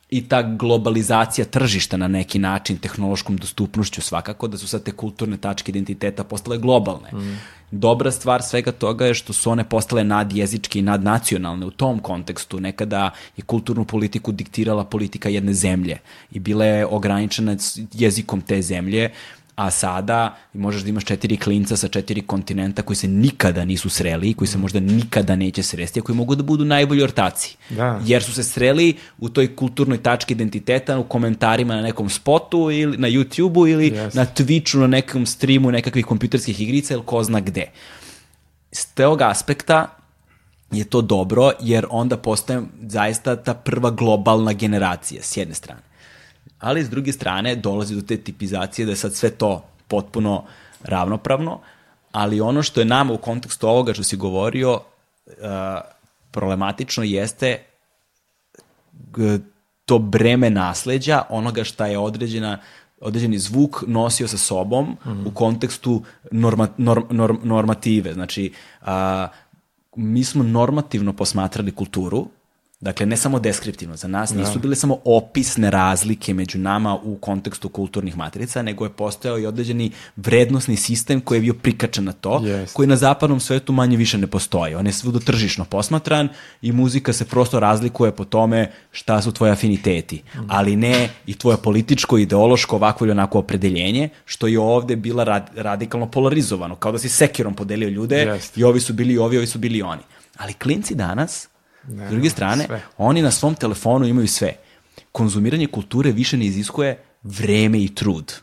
i 0.09 0.23
ta 0.27 0.41
globalizacija 0.41 1.45
tržišta 1.45 1.97
na 1.97 2.07
neki 2.07 2.39
način, 2.39 2.77
tehnološkom 2.77 3.37
dostupnošću 3.37 4.01
svakako, 4.01 4.47
da 4.47 4.57
su 4.57 4.67
sad 4.67 4.83
te 4.83 4.91
kulturne 4.91 5.37
tačke 5.37 5.69
identiteta 5.69 6.23
postale 6.23 6.57
globalne. 6.57 7.11
Dobra 7.71 8.11
stvar 8.11 8.41
svega 8.43 8.71
toga 8.71 9.05
je 9.05 9.13
što 9.13 9.33
su 9.33 9.51
one 9.51 9.63
postale 9.69 10.03
nadjezičke 10.03 10.79
i 10.79 10.81
nadnacionalne 10.81 11.65
u 11.65 11.71
tom 11.71 11.99
kontekstu. 11.99 12.59
Nekada 12.59 13.11
je 13.37 13.43
kulturnu 13.43 13.85
politiku 13.85 14.31
diktirala 14.31 14.83
politika 14.83 15.29
jedne 15.29 15.53
zemlje 15.53 15.99
i 16.31 16.39
bila 16.39 16.65
je 16.65 16.85
ograničena 16.85 17.57
jezikom 17.93 18.41
te 18.41 18.61
zemlje, 18.61 19.11
a 19.59 19.71
sada 19.71 20.35
možeš 20.53 20.81
da 20.81 20.89
imaš 20.89 21.05
četiri 21.05 21.37
klinca 21.37 21.77
sa 21.77 21.87
četiri 21.87 22.21
kontinenta 22.21 22.81
koji 22.81 22.95
se 22.95 23.07
nikada 23.07 23.65
nisu 23.65 23.89
sreli, 23.89 24.33
koji 24.33 24.47
se 24.47 24.57
možda 24.57 24.79
nikada 24.79 25.35
neće 25.35 25.63
sresti, 25.63 25.99
a 25.99 26.03
koji 26.03 26.15
mogu 26.15 26.35
da 26.35 26.43
budu 26.43 26.65
najbolji 26.65 27.03
ortaci. 27.03 27.57
Da. 27.69 28.01
Jer 28.05 28.23
su 28.23 28.33
se 28.33 28.43
sreli 28.43 28.95
u 29.17 29.29
toj 29.29 29.55
kulturnoj 29.55 29.97
tački 30.03 30.33
identiteta 30.33 30.99
u 30.99 31.03
komentarima 31.03 31.75
na 31.75 31.81
nekom 31.81 32.09
spotu 32.09 32.71
ili 32.71 32.97
na 32.97 33.07
YouTube-u 33.07 33.67
ili 33.67 33.91
Yes. 33.91 34.15
na 34.15 34.25
Twitchu, 34.25 34.79
na 34.79 34.87
nekom 34.87 35.25
streamu 35.25 35.71
nekakvih 35.71 36.05
kompjuterskih 36.05 36.61
igrica 36.61 36.93
ili 36.93 37.03
ko 37.05 37.23
zna 37.23 37.39
gde. 37.39 37.65
S 38.71 38.85
tog 38.85 39.21
aspekta 39.21 39.87
je 40.71 40.83
to 40.83 41.01
dobro 41.01 41.51
jer 41.59 41.85
onda 41.89 42.17
postaje 42.17 42.61
zaista 42.81 43.35
ta 43.35 43.53
prva 43.53 43.91
globalna 43.91 44.53
generacija 44.53 45.23
s 45.23 45.37
jedne 45.37 45.55
strane. 45.55 45.88
Ali 46.59 46.83
s 46.83 46.89
druge 46.89 47.11
strane 47.11 47.55
dolazi 47.55 47.95
do 47.95 48.01
te 48.01 48.17
tipizacije 48.17 48.85
da 48.85 48.91
je 48.91 48.95
sad 48.95 49.13
sve 49.13 49.29
to 49.29 49.63
potpuno 49.87 50.43
ravnopravno, 50.83 51.59
ali 52.11 52.41
ono 52.41 52.63
što 52.63 52.81
je 52.81 52.85
nama 52.85 53.13
u 53.13 53.17
kontekstu 53.17 53.67
ovoga 53.67 53.93
što 53.93 54.03
si 54.03 54.17
govorio 54.17 54.73
uh, 54.73 54.81
problematično 56.31 57.03
jeste 57.03 57.63
to 59.85 59.99
breme 59.99 60.49
nasleđa, 60.49 61.21
onoga 61.29 61.63
šta 61.63 61.87
je 61.87 61.97
određena 61.97 62.59
određeni 63.01 63.39
zvuk 63.39 63.83
nosio 63.87 64.27
sa 64.27 64.37
sobom 64.37 64.97
u 65.25 65.31
kontekstu 65.31 66.03
norma, 66.31 66.67
norm, 66.77 67.03
norm, 67.09 67.37
normative. 67.43 68.13
Znači, 68.13 68.53
a, 68.81 69.27
mi 69.95 70.23
smo 70.23 70.43
normativno 70.43 71.13
posmatrali 71.13 71.71
kulturu, 71.71 72.27
Dakle, 72.81 73.05
ne 73.05 73.17
samo 73.17 73.39
deskriptivno, 73.39 73.95
za 73.95 74.07
nas 74.07 74.33
nisu 74.33 74.59
bile 74.59 74.75
samo 74.75 74.97
opisne 75.05 75.71
razlike 75.71 76.33
među 76.33 76.57
nama 76.57 76.95
u 77.03 77.15
kontekstu 77.15 77.69
kulturnih 77.69 78.17
matrica, 78.17 78.61
nego 78.61 78.85
je 78.85 78.89
postojao 78.89 79.39
i 79.39 79.45
određeni 79.45 79.91
vrednostni 80.15 80.75
sistem 80.75 81.21
koji 81.21 81.37
je 81.37 81.41
bio 81.41 81.53
prikačen 81.53 82.03
na 82.03 82.11
to, 82.11 82.41
Jest. 82.45 82.73
koji 82.73 82.87
na 82.87 82.95
zapadnom 82.95 83.39
svetu 83.39 83.73
manje 83.73 83.97
više 83.97 84.17
ne 84.17 84.27
postoji. 84.27 84.75
On 84.75 84.85
je 84.85 84.93
svudo 84.93 85.19
tržišno 85.19 85.65
posmatran 85.65 86.29
i 86.61 86.71
muzika 86.71 87.13
se 87.13 87.25
prosto 87.25 87.59
razlikuje 87.59 88.11
po 88.11 88.25
tome 88.25 88.71
šta 88.91 89.21
su 89.21 89.31
tvoje 89.31 89.51
afiniteti, 89.51 90.21
ali 90.47 90.75
ne 90.75 91.09
i 91.25 91.33
tvoje 91.33 91.57
političko, 91.57 92.17
ideološko, 92.17 92.75
ovako 92.75 93.05
ili 93.05 93.11
onako 93.11 93.39
opredeljenje, 93.39 94.09
što 94.25 94.47
je 94.47 94.59
ovde 94.59 94.95
bila 94.95 95.23
rad, 95.23 95.49
radikalno 95.55 96.11
polarizovano, 96.11 96.75
kao 96.75 96.91
da 96.91 96.99
si 96.99 97.09
sekirom 97.09 97.53
podelio 97.53 97.89
ljude 97.89 98.15
Jest. 98.15 98.57
i 98.57 98.63
ovi 98.63 98.79
su 98.79 98.93
bili 98.93 99.17
ovi, 99.17 99.37
ovi 99.37 99.47
su 99.47 99.59
bili 99.59 99.81
oni. 99.81 100.01
Ali 100.37 100.53
klinci 100.53 100.95
danas, 100.95 101.47
s 101.89 102.09
druge 102.09 102.29
strane, 102.29 102.65
sve. 102.65 102.81
oni 102.97 103.21
na 103.21 103.31
svom 103.31 103.55
telefonu 103.55 104.05
imaju 104.05 104.27
sve. 104.27 104.53
Konzumiranje 105.11 105.67
kulture 105.67 106.11
više 106.11 106.37
ne 106.37 106.45
iziskuje 106.45 106.97
vreme 107.23 107.83
i 107.83 107.95
trud 107.95 108.33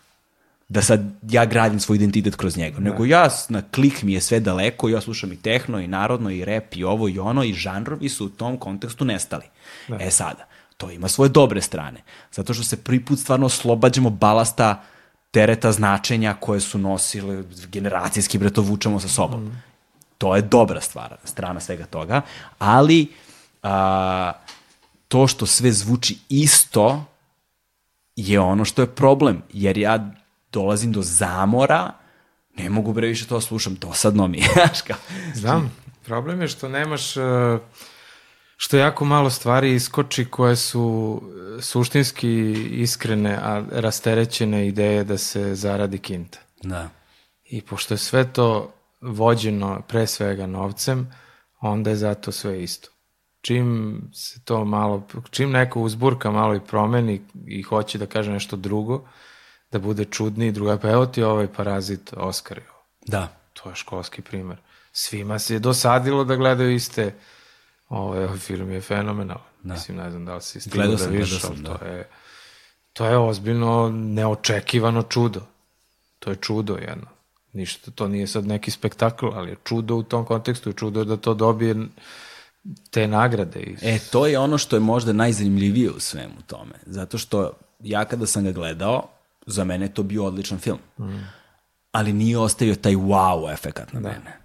da 0.69 0.83
sad 0.83 1.01
ja 1.31 1.45
gradim 1.45 1.81
svoj 1.81 1.97
identitet 1.97 2.37
kroz 2.37 2.57
njega, 2.57 2.81
nego 2.81 3.05
ja 3.05 3.29
na 3.49 3.63
klik 3.63 4.03
mi 4.03 4.13
je 4.13 4.21
sve 4.21 4.41
daleko, 4.41 4.89
ja 4.89 5.01
slušam 5.01 5.33
i 5.33 5.37
tehno 5.37 5.81
i 5.81 5.87
narodno 5.87 6.31
i 6.31 6.45
rep 6.45 6.77
i 6.77 6.85
ovo 6.85 7.09
i 7.09 7.19
ono 7.19 7.45
i 7.45 7.55
žanrovi 7.55 8.09
su 8.09 8.27
u 8.27 8.29
tom 8.29 8.57
kontekstu 8.59 9.05
nestali. 9.05 9.45
E 10.01 10.11
sada, 10.11 10.47
to 10.77 10.91
ima 10.91 11.09
svoje 11.09 11.29
dobre 11.29 11.61
strane, 11.61 12.03
zato 12.33 12.55
što 12.55 12.65
se 12.65 12.77
prvi 12.77 13.05
put 13.05 13.19
stvarno 13.19 13.47
oslobađamo 13.47 14.11
balasta 14.11 14.83
tereta 15.31 15.73
značenja 15.73 16.35
koje 16.41 16.61
su 16.61 16.79
nosile 16.79 17.43
generacijski, 17.69 18.39
bre, 18.39 18.51
to 18.51 18.63
vučemo 18.63 19.01
sa 19.01 19.09
sobom. 19.09 19.53
To 20.19 20.37
je 20.37 20.43
dobra 20.43 20.81
stvar, 20.81 21.17
strana 21.25 21.61
svega 21.61 21.87
toga, 21.87 22.23
ali 22.59 23.07
a, 23.67 24.33
to 25.09 25.27
što 25.27 25.47
sve 25.47 25.73
zvuči 25.73 26.19
isto 26.29 27.05
je 28.17 28.41
ono 28.41 28.65
što 28.65 28.83
je 28.83 28.95
problem, 28.95 29.43
jer 29.53 29.79
ja 29.79 30.11
dolazim 30.53 30.93
do 30.93 31.03
zamora, 31.03 31.93
ne 32.57 32.71
mogu 32.71 32.93
bre 32.93 33.07
više 33.07 33.27
to 33.27 33.41
slušam, 33.41 33.75
dosadno 33.75 34.29
mi 34.29 34.39
je. 34.39 34.49
Znam, 35.41 35.73
problem 36.05 36.41
je 36.41 36.49
što 36.49 36.69
nemaš, 36.69 37.17
e, 37.17 37.21
što 38.57 38.77
jako 38.77 39.05
malo 39.05 39.31
stvari 39.31 39.75
iskoči 39.75 40.25
koje 40.25 40.57
su 40.57 41.23
e, 41.59 41.63
suštinski 41.63 42.53
iskrene, 42.71 43.39
a 43.43 43.65
rasterećene 43.71 44.69
ideje 44.69 45.05
da 45.05 45.19
se 45.19 45.55
zaradi 45.55 45.99
kinta. 45.99 46.39
Da. 46.63 46.89
I 47.45 47.63
pošto 47.63 47.95
je 47.95 47.99
sve 47.99 48.33
to 48.33 48.75
vođeno 49.01 49.83
pre 49.89 50.07
svega 50.07 50.47
novcem, 50.47 51.13
onda 51.61 51.91
je 51.91 51.97
zato 51.97 52.33
sve 52.33 52.63
isto. 52.63 52.96
Čim 53.47 54.01
se 54.13 54.41
to 54.45 54.65
malo, 54.65 55.07
čim 55.31 55.51
neko 55.51 55.81
uzburka 55.81 56.31
malo 56.31 56.55
i 56.55 56.61
promeni 56.61 57.21
i 57.47 57.63
hoće 57.63 57.99
da 57.99 58.07
kaže 58.07 58.33
nešto 58.33 58.57
drugo, 58.57 59.05
da 59.73 59.79
bude 59.79 60.05
čudniji, 60.05 60.53
druga, 60.53 60.79
pa 60.79 60.91
evo 60.91 61.07
ti 61.07 61.23
ovaj 61.23 61.47
parazit 61.53 62.13
Oskar. 62.17 62.61
Da. 63.07 63.29
To 63.53 63.69
je 63.69 63.77
školski 63.77 64.23
primer. 64.23 64.57
Svima 64.93 65.39
se 65.39 65.55
je 65.55 65.59
dosadilo 65.59 66.25
da 66.25 66.37
gledaju 66.37 66.75
iste 66.75 67.15
ovaj, 67.89 68.25
ovaj 68.25 68.39
film 68.39 68.73
je 68.73 68.81
fenomenal. 68.81 69.39
Da. 69.63 69.75
Mislim, 69.75 69.97
ne 69.97 70.11
znam 70.11 70.25
da 70.25 70.35
li 70.35 70.43
si 70.43 70.61
stigao 70.61 70.77
Gledao 70.77 70.97
da 70.97 70.99
sam, 70.99 71.13
gledao 71.13 71.29
ali 71.49 71.57
sam, 71.57 71.65
to 71.65 71.85
je, 71.85 72.09
to 72.93 73.07
je 73.07 73.19
ozbiljno 73.19 73.91
neočekivano 73.91 75.03
čudo. 75.03 75.41
To 76.19 76.31
je 76.31 76.37
čudo 76.37 76.75
jedno. 76.75 77.07
Ništa, 77.53 77.91
to 77.91 78.09
nije 78.09 78.27
sad 78.27 78.47
neki 78.47 78.71
spektakl, 78.71 79.27
ali 79.35 79.51
je 79.51 79.57
čudo 79.65 79.97
u 79.97 80.03
tom 80.03 80.25
kontekstu 80.25 80.71
i 80.71 80.75
čudo 80.75 81.01
je 81.01 81.05
da 81.05 81.17
to 81.17 81.35
dobije 81.35 81.75
te 82.91 83.09
nagrade. 83.09 83.61
I... 83.61 83.77
E, 83.83 83.99
to 84.11 84.27
je 84.27 84.39
ono 84.39 84.59
što 84.59 84.77
je 84.77 84.81
možda 84.81 85.13
najzanimljivije 85.13 85.91
u 85.91 86.01
svemu 86.01 86.43
tome. 86.47 86.75
Zato 86.87 87.19
što 87.19 87.53
ja 87.81 88.05
kada 88.05 88.27
sam 88.27 88.45
ga 88.45 88.53
gledao, 88.53 89.09
za 89.47 89.65
mene 89.65 89.85
je 89.85 89.95
to 89.95 90.03
bio 90.03 90.25
odličan 90.25 90.59
film. 90.59 90.79
Ali 91.93 92.13
nije 92.13 92.39
ostavio 92.39 92.75
taj 92.75 92.93
wow 92.93 93.53
efekat 93.53 93.93
na 93.93 94.01
mene. 94.01 94.39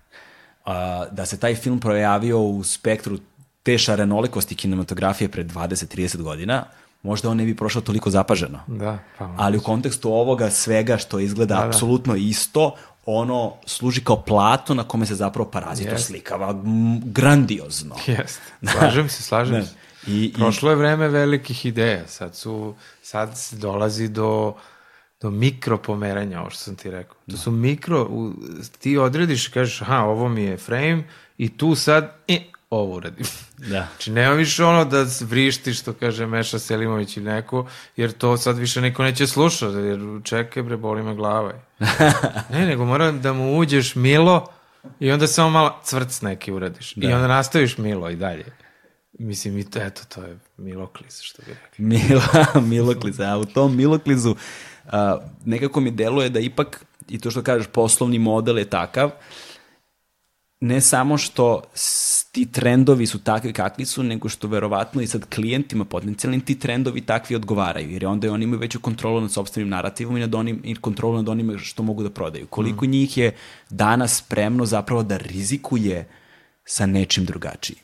A, 0.66 1.06
da 1.12 1.26
se 1.26 1.40
taj 1.40 1.56
film 1.56 1.80
projavio 1.80 2.42
u 2.42 2.64
spektru 2.64 3.18
te 3.64 3.78
šarenolikosti 3.78 4.56
kinematografije 4.56 5.30
pred 5.30 5.52
20-30 5.52 6.22
godina, 6.22 6.64
možda 7.04 7.30
on 7.30 7.38
ne 7.38 7.46
bi 7.46 7.56
prošao 7.56 7.82
toliko 7.82 8.10
zapaženo. 8.10 8.60
Da, 8.68 9.00
pa 9.18 9.36
Ali 9.38 9.58
u 9.58 9.62
kontekstu 9.62 10.14
ovoga 10.14 10.50
svega 10.50 10.98
što 10.98 11.20
izgleda 11.20 11.56
Da, 11.56 11.62
da. 11.62 11.68
apsolutno 11.68 12.16
isto, 12.16 12.76
ono 13.06 13.54
služi 13.66 14.04
kao 14.04 14.22
plato 14.22 14.74
na 14.74 14.84
kome 14.84 15.06
se 15.06 15.16
zapravo 15.16 15.50
parazit 15.50 15.86
Jest. 15.88 15.96
oslikava 16.00 16.62
grandiozno. 17.06 17.96
Jeste. 18.08 18.42
Slažem 18.72 19.10
se, 19.10 19.24
slažem 19.24 19.56
Ne. 19.56 19.66
se. 19.66 19.74
I- 20.08 20.26
i- 20.26 20.34
Prošlo 20.34 20.70
je 20.70 20.76
vreme 20.76 21.08
velikih 21.08 21.66
ideja. 21.66 22.08
Sad 22.08 22.36
su, 22.36 22.76
sad 23.04 23.38
se 23.38 23.56
dolazi 23.56 24.08
do, 24.08 24.54
do 25.22 25.30
mikro 25.32 25.78
pomeranja, 25.78 26.42
ovo 26.42 26.50
što 26.50 26.60
sam 26.60 26.76
ti 26.76 26.92
rekao. 26.92 27.16
To 27.32 27.38
su 27.38 27.52
mikro, 27.52 28.04
u, 28.04 28.34
ti 28.80 28.98
odrediš 28.98 29.48
i 29.48 29.52
kažeš, 29.52 29.82
aha, 29.82 29.98
ovo 29.98 30.30
mi 30.30 30.44
je 30.44 30.58
frame 30.58 31.04
i 31.38 31.58
tu 31.58 31.76
sad, 31.76 32.16
e, 32.28 32.40
ovo 32.72 32.96
uradim. 32.96 33.26
Da. 33.58 33.88
Znači, 33.92 34.12
nema 34.12 34.34
više 34.34 34.64
ono 34.66 34.86
da 34.86 35.06
vrišti, 35.22 35.74
što 35.74 35.94
kaže 35.94 36.26
Meša 36.26 36.60
Selimović 36.60 37.18
ili 37.18 37.26
neko, 37.26 37.68
jer 37.96 38.12
to 38.12 38.38
sad 38.38 38.58
više 38.58 38.82
niko 38.82 39.04
neće 39.04 39.28
slušati, 39.28 39.78
jer 39.78 40.00
čekaj 40.24 40.64
bre, 40.64 40.78
boli 40.78 41.04
me 41.04 41.16
glava. 41.16 41.54
ne, 42.54 42.66
nego 42.66 42.86
mora 42.86 43.12
da 43.12 43.34
mu 43.34 43.58
uđeš 43.58 43.96
milo 43.96 44.48
i 45.00 45.12
onda 45.12 45.28
samo 45.28 45.50
malo 45.50 45.80
cvrc 45.84 46.22
neki 46.22 46.52
uradiš. 46.52 46.98
I 46.98 47.06
onda 47.06 47.28
nastaviš 47.28 47.78
milo 47.78 48.10
i 48.10 48.16
dalje. 48.16 48.46
Mislim, 49.20 49.58
i 49.58 49.70
to, 49.70 49.80
eto, 49.80 50.02
to 50.16 50.24
je 50.24 50.38
Miloklis, 50.58 51.22
što 51.22 51.42
bi 51.42 51.54
rekli. 51.64 51.86
Mila, 51.86 52.46
Milokliza, 52.72 53.34
a 53.34 53.38
u 53.38 53.46
tom 53.46 53.78
Miloklizu 53.78 54.36
a, 54.92 55.18
nekako 55.46 55.80
mi 55.80 55.92
deluje 55.92 56.30
da 56.30 56.40
ipak, 56.40 56.86
i 57.10 57.20
to 57.20 57.32
što 57.32 57.44
kažeš, 57.44 57.68
poslovni 57.68 58.20
model 58.20 58.58
je 58.58 58.66
takav, 58.66 59.12
ne 60.62 60.82
samo 60.82 61.18
što 61.18 61.62
ti 62.32 62.52
trendovi 62.52 63.06
su 63.06 63.24
takvi 63.24 63.54
kakvi 63.54 63.86
su, 63.86 64.04
nego 64.04 64.30
što 64.30 64.48
verovatno 64.48 65.02
i 65.02 65.08
sad 65.08 65.26
klijentima 65.30 65.86
potencijalnim 65.86 66.42
ti 66.42 66.60
trendovi 66.60 67.02
takvi 67.02 67.36
odgovaraju, 67.36 67.92
jer 67.92 68.06
onda 68.06 68.32
oni 68.32 68.44
imaju 68.44 68.60
veću 68.60 68.80
kontrolu 68.80 69.22
nad 69.22 69.32
sobstvenim 69.32 69.70
narativom 69.70 70.18
i, 70.18 70.20
nad 70.20 70.36
onim, 70.36 70.62
i 70.64 70.76
kontrolu 70.76 71.16
nad 71.16 71.30
onime 71.30 71.58
što 71.58 71.84
mogu 71.84 72.04
da 72.04 72.10
prodaju. 72.10 72.48
Koliko 72.48 72.86
njih 72.86 73.18
je 73.18 73.36
danas 73.70 74.18
spremno 74.18 74.66
zapravo 74.66 75.04
da 75.04 75.18
rizikuje 75.18 76.08
sa 76.66 76.86
nečim 76.86 77.26
drugačijim? 77.26 77.80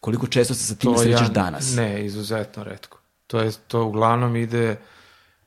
Koliko 0.00 0.26
često 0.26 0.54
se 0.54 0.64
sa 0.64 0.74
tim 0.74 0.94
srećeš 0.98 1.28
danas? 1.28 1.74
Ne, 1.76 2.06
izuzetno 2.06 2.64
redko. 2.64 2.98
To 3.26 3.40
je, 3.40 3.52
to 3.68 3.84
uglavnom 3.84 4.36
ide, 4.36 4.76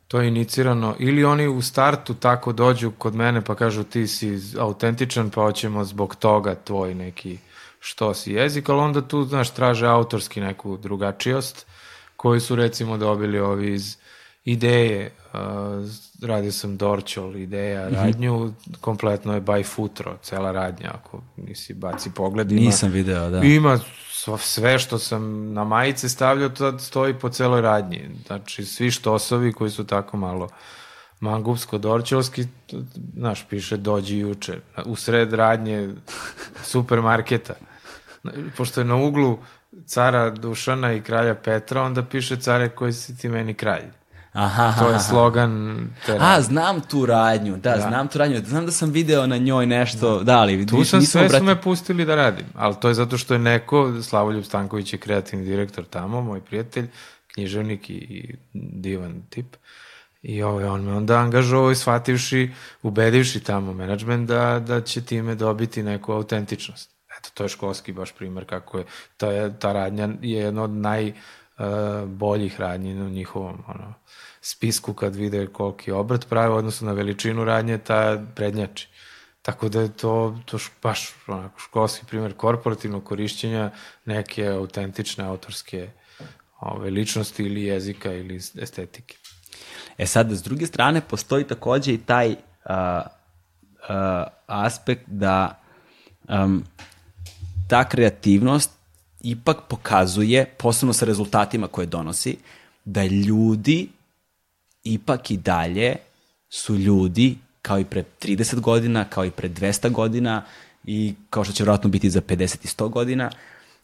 to 0.08 0.22
je 0.22 0.28
inicirano, 0.28 0.96
ili 1.00 1.26
oni 1.26 1.48
u 1.48 1.62
startu 1.62 2.14
tako 2.14 2.54
dođu 2.54 2.92
kod 2.92 3.16
mene 3.16 3.42
pa 3.42 3.56
kažu 3.56 3.84
ti 3.84 4.08
si 4.08 4.40
autentičan 4.60 5.30
pa 5.30 5.42
hoćemo 5.42 5.84
zbog 5.84 6.16
toga 6.16 6.56
tvoj 6.56 6.96
neki 6.96 7.38
što 7.80 8.14
si 8.14 8.32
jezik, 8.32 8.70
ali 8.70 8.80
onda 8.80 9.02
tu, 9.02 9.24
znaš, 9.24 9.54
traže 9.54 9.88
autorski 9.88 10.42
neku 10.42 10.78
drugačijost 10.78 11.66
koju 12.16 12.42
su 12.42 12.56
recimo 12.56 12.98
dobili 12.98 13.40
ovi 13.40 13.74
iz 13.74 13.98
ideje, 14.46 15.12
uh, 15.34 15.40
radio 16.26 16.52
sam 16.52 16.78
Dorčol, 16.78 17.36
ideja, 17.36 17.86
Mhm. 17.86 17.96
radnju, 17.96 18.54
kompletno 18.82 19.34
je 19.34 19.42
by 19.42 19.66
futro, 19.66 20.18
cela 20.18 20.52
radnja, 20.52 20.92
ako 20.96 21.22
nisi 21.38 21.74
baci 21.74 22.10
pogled. 22.12 22.52
ima- 22.52 22.62
Nisam 22.62 22.92
video, 22.92 23.30
da. 23.30 23.40
ima 23.40 23.80
sv- 24.12 24.38
sve 24.38 24.80
što 24.80 25.00
sam 25.00 25.22
na 25.54 25.64
majice 25.64 26.10
stavljao, 26.10 26.50
to 26.50 26.80
stoji 26.80 27.14
po 27.14 27.30
celoj 27.30 27.62
radnji. 27.62 28.10
Znači, 28.28 28.66
svi 28.66 28.92
štosovi 28.92 29.54
koji 29.54 29.72
su 29.72 29.84
tako 29.86 30.18
malo 30.18 30.50
mangupsko-dorčelski, 31.22 32.48
t- 32.68 32.78
znaš, 33.14 33.46
piše 33.46 33.78
dođi 33.78 34.18
juče, 34.18 34.54
u 34.86 34.96
sred 34.96 35.34
radnje 35.34 35.94
supermarketa. 36.64 37.54
Pošto 38.58 38.82
je 38.82 38.86
na 38.86 38.96
uglu 38.98 39.38
cara 39.86 40.30
Dušana 40.30 40.94
i 40.94 41.02
kralja 41.02 41.36
Petra, 41.36 41.82
onda 41.82 42.04
piše 42.04 42.38
care 42.38 42.70
koji 42.70 42.94
si 42.94 43.18
ti 43.18 43.30
meni 43.30 43.54
kralj. 43.54 43.86
Aha, 44.36 44.74
To 44.80 44.90
je 44.90 45.00
slogan 45.00 45.78
te 46.06 46.18
A, 46.20 46.42
znam 46.42 46.82
tu 46.82 47.06
radnju, 47.06 47.58
da, 47.58 47.78
znam 47.80 48.08
tu 48.08 48.18
radnju. 48.18 48.42
Znam 48.46 48.66
da 48.66 48.72
sam 48.72 48.90
video 48.90 49.28
na 49.28 49.38
njoj 49.38 49.66
nešto, 49.66 50.24
da, 50.24 50.40
ali 50.40 50.66
Tu 50.66 50.84
sam 50.84 51.02
sve 51.02 51.22
su 51.22 51.26
obratio- 51.26 51.44
me 51.46 51.62
pustili 51.62 52.06
da 52.06 52.16
radim, 52.16 52.46
ali 52.56 52.76
to 52.82 52.88
je 52.88 52.94
zato 52.94 53.18
što 53.18 53.34
je 53.34 53.40
neko, 53.40 54.02
Slavoljub 54.02 54.44
Stanković 54.44 54.94
je 54.94 55.00
kreativni 55.00 55.46
direktor 55.46 55.86
tamo, 55.86 56.22
moj 56.22 56.42
prijatelj, 56.42 56.88
književnik 57.28 57.90
i, 57.90 58.36
divan 58.54 59.22
tip. 59.30 59.56
I 60.22 60.44
ovaj, 60.44 60.66
on 60.66 60.84
me 60.84 60.94
onda 60.94 61.18
angažovao 61.18 61.72
i 61.72 61.76
shvativši, 61.76 62.52
ubedivši 62.82 63.40
tamo 63.40 63.74
menadžment 63.74 64.28
da, 64.28 64.60
da 64.60 64.82
će 64.82 65.02
time 65.02 65.36
dobiti 65.36 65.84
neku 65.84 66.12
autentičnost. 66.14 66.90
Eto, 67.20 67.30
to 67.34 67.44
je 67.44 67.50
školski 67.50 67.94
baš 67.94 68.12
primer 68.12 68.46
kako 68.46 68.78
je, 68.78 68.86
ta, 69.18 69.50
ta 69.50 69.74
radnja 69.74 70.10
je 70.22 70.38
jedna 70.40 70.64
od 70.64 70.70
naj 70.72 71.14
boljih 72.06 72.60
radnji 72.60 72.94
na 72.94 73.10
njihovom 73.10 73.64
ono, 73.68 73.94
spisku 74.42 74.94
kad 74.94 75.16
vide 75.16 75.48
koliki 75.48 75.92
obrt 75.92 76.30
prave, 76.30 76.54
odnosno 76.54 76.88
na 76.88 76.94
veličinu 76.94 77.46
radnje, 77.46 77.78
ta 77.78 78.24
prednjači. 78.36 78.88
Tako 79.42 79.70
da 79.70 79.82
je 79.82 79.98
to, 79.98 80.38
to 80.46 80.58
baš 80.84 81.10
onako, 81.28 81.60
školski 81.60 82.06
primjer 82.06 82.34
korporativnog 82.34 83.04
korišćenja 83.04 83.72
neke 84.06 84.48
autentične 84.48 85.24
autorske 85.24 85.90
ove, 86.60 86.90
ličnosti 86.90 87.44
ili 87.44 87.64
jezika 87.64 88.14
ili 88.14 88.36
estetike. 88.36 89.18
E 89.98 90.06
sad, 90.06 90.32
s 90.32 90.44
druge 90.44 90.66
strane, 90.66 91.02
postoji 91.02 91.44
takođe 91.44 91.94
i 91.94 91.98
taj 91.98 92.30
uh, 92.30 92.36
uh, 93.90 94.28
aspekt 94.48 95.04
da 95.08 95.62
um, 96.30 96.64
ta 97.70 97.90
kreativnost 97.90 98.72
ipak 99.26 99.58
pokazuje, 99.68 100.46
posebno 100.46 100.94
sa 100.94 101.06
rezultatima 101.06 101.68
koje 101.68 101.88
donosi, 101.88 102.38
da 102.86 103.06
ljudi 103.06 103.88
ipak 104.84 105.32
i 105.32 105.38
dalje 105.38 105.96
su 106.50 106.76
ljudi 106.76 107.38
kao 107.62 107.80
i 107.80 107.86
pre 107.86 108.04
30 108.22 108.60
godina, 108.60 109.06
kao 109.06 109.26
i 109.26 109.32
pre 109.32 109.50
200 109.50 109.90
godina 109.92 110.44
i 110.84 111.14
kao 111.30 111.44
što 111.44 111.54
će 111.54 111.64
vjerojatno 111.64 111.90
biti 111.90 112.10
za 112.10 112.22
50 112.22 112.66
i 112.66 112.68
100 112.68 112.90
godina 112.90 113.32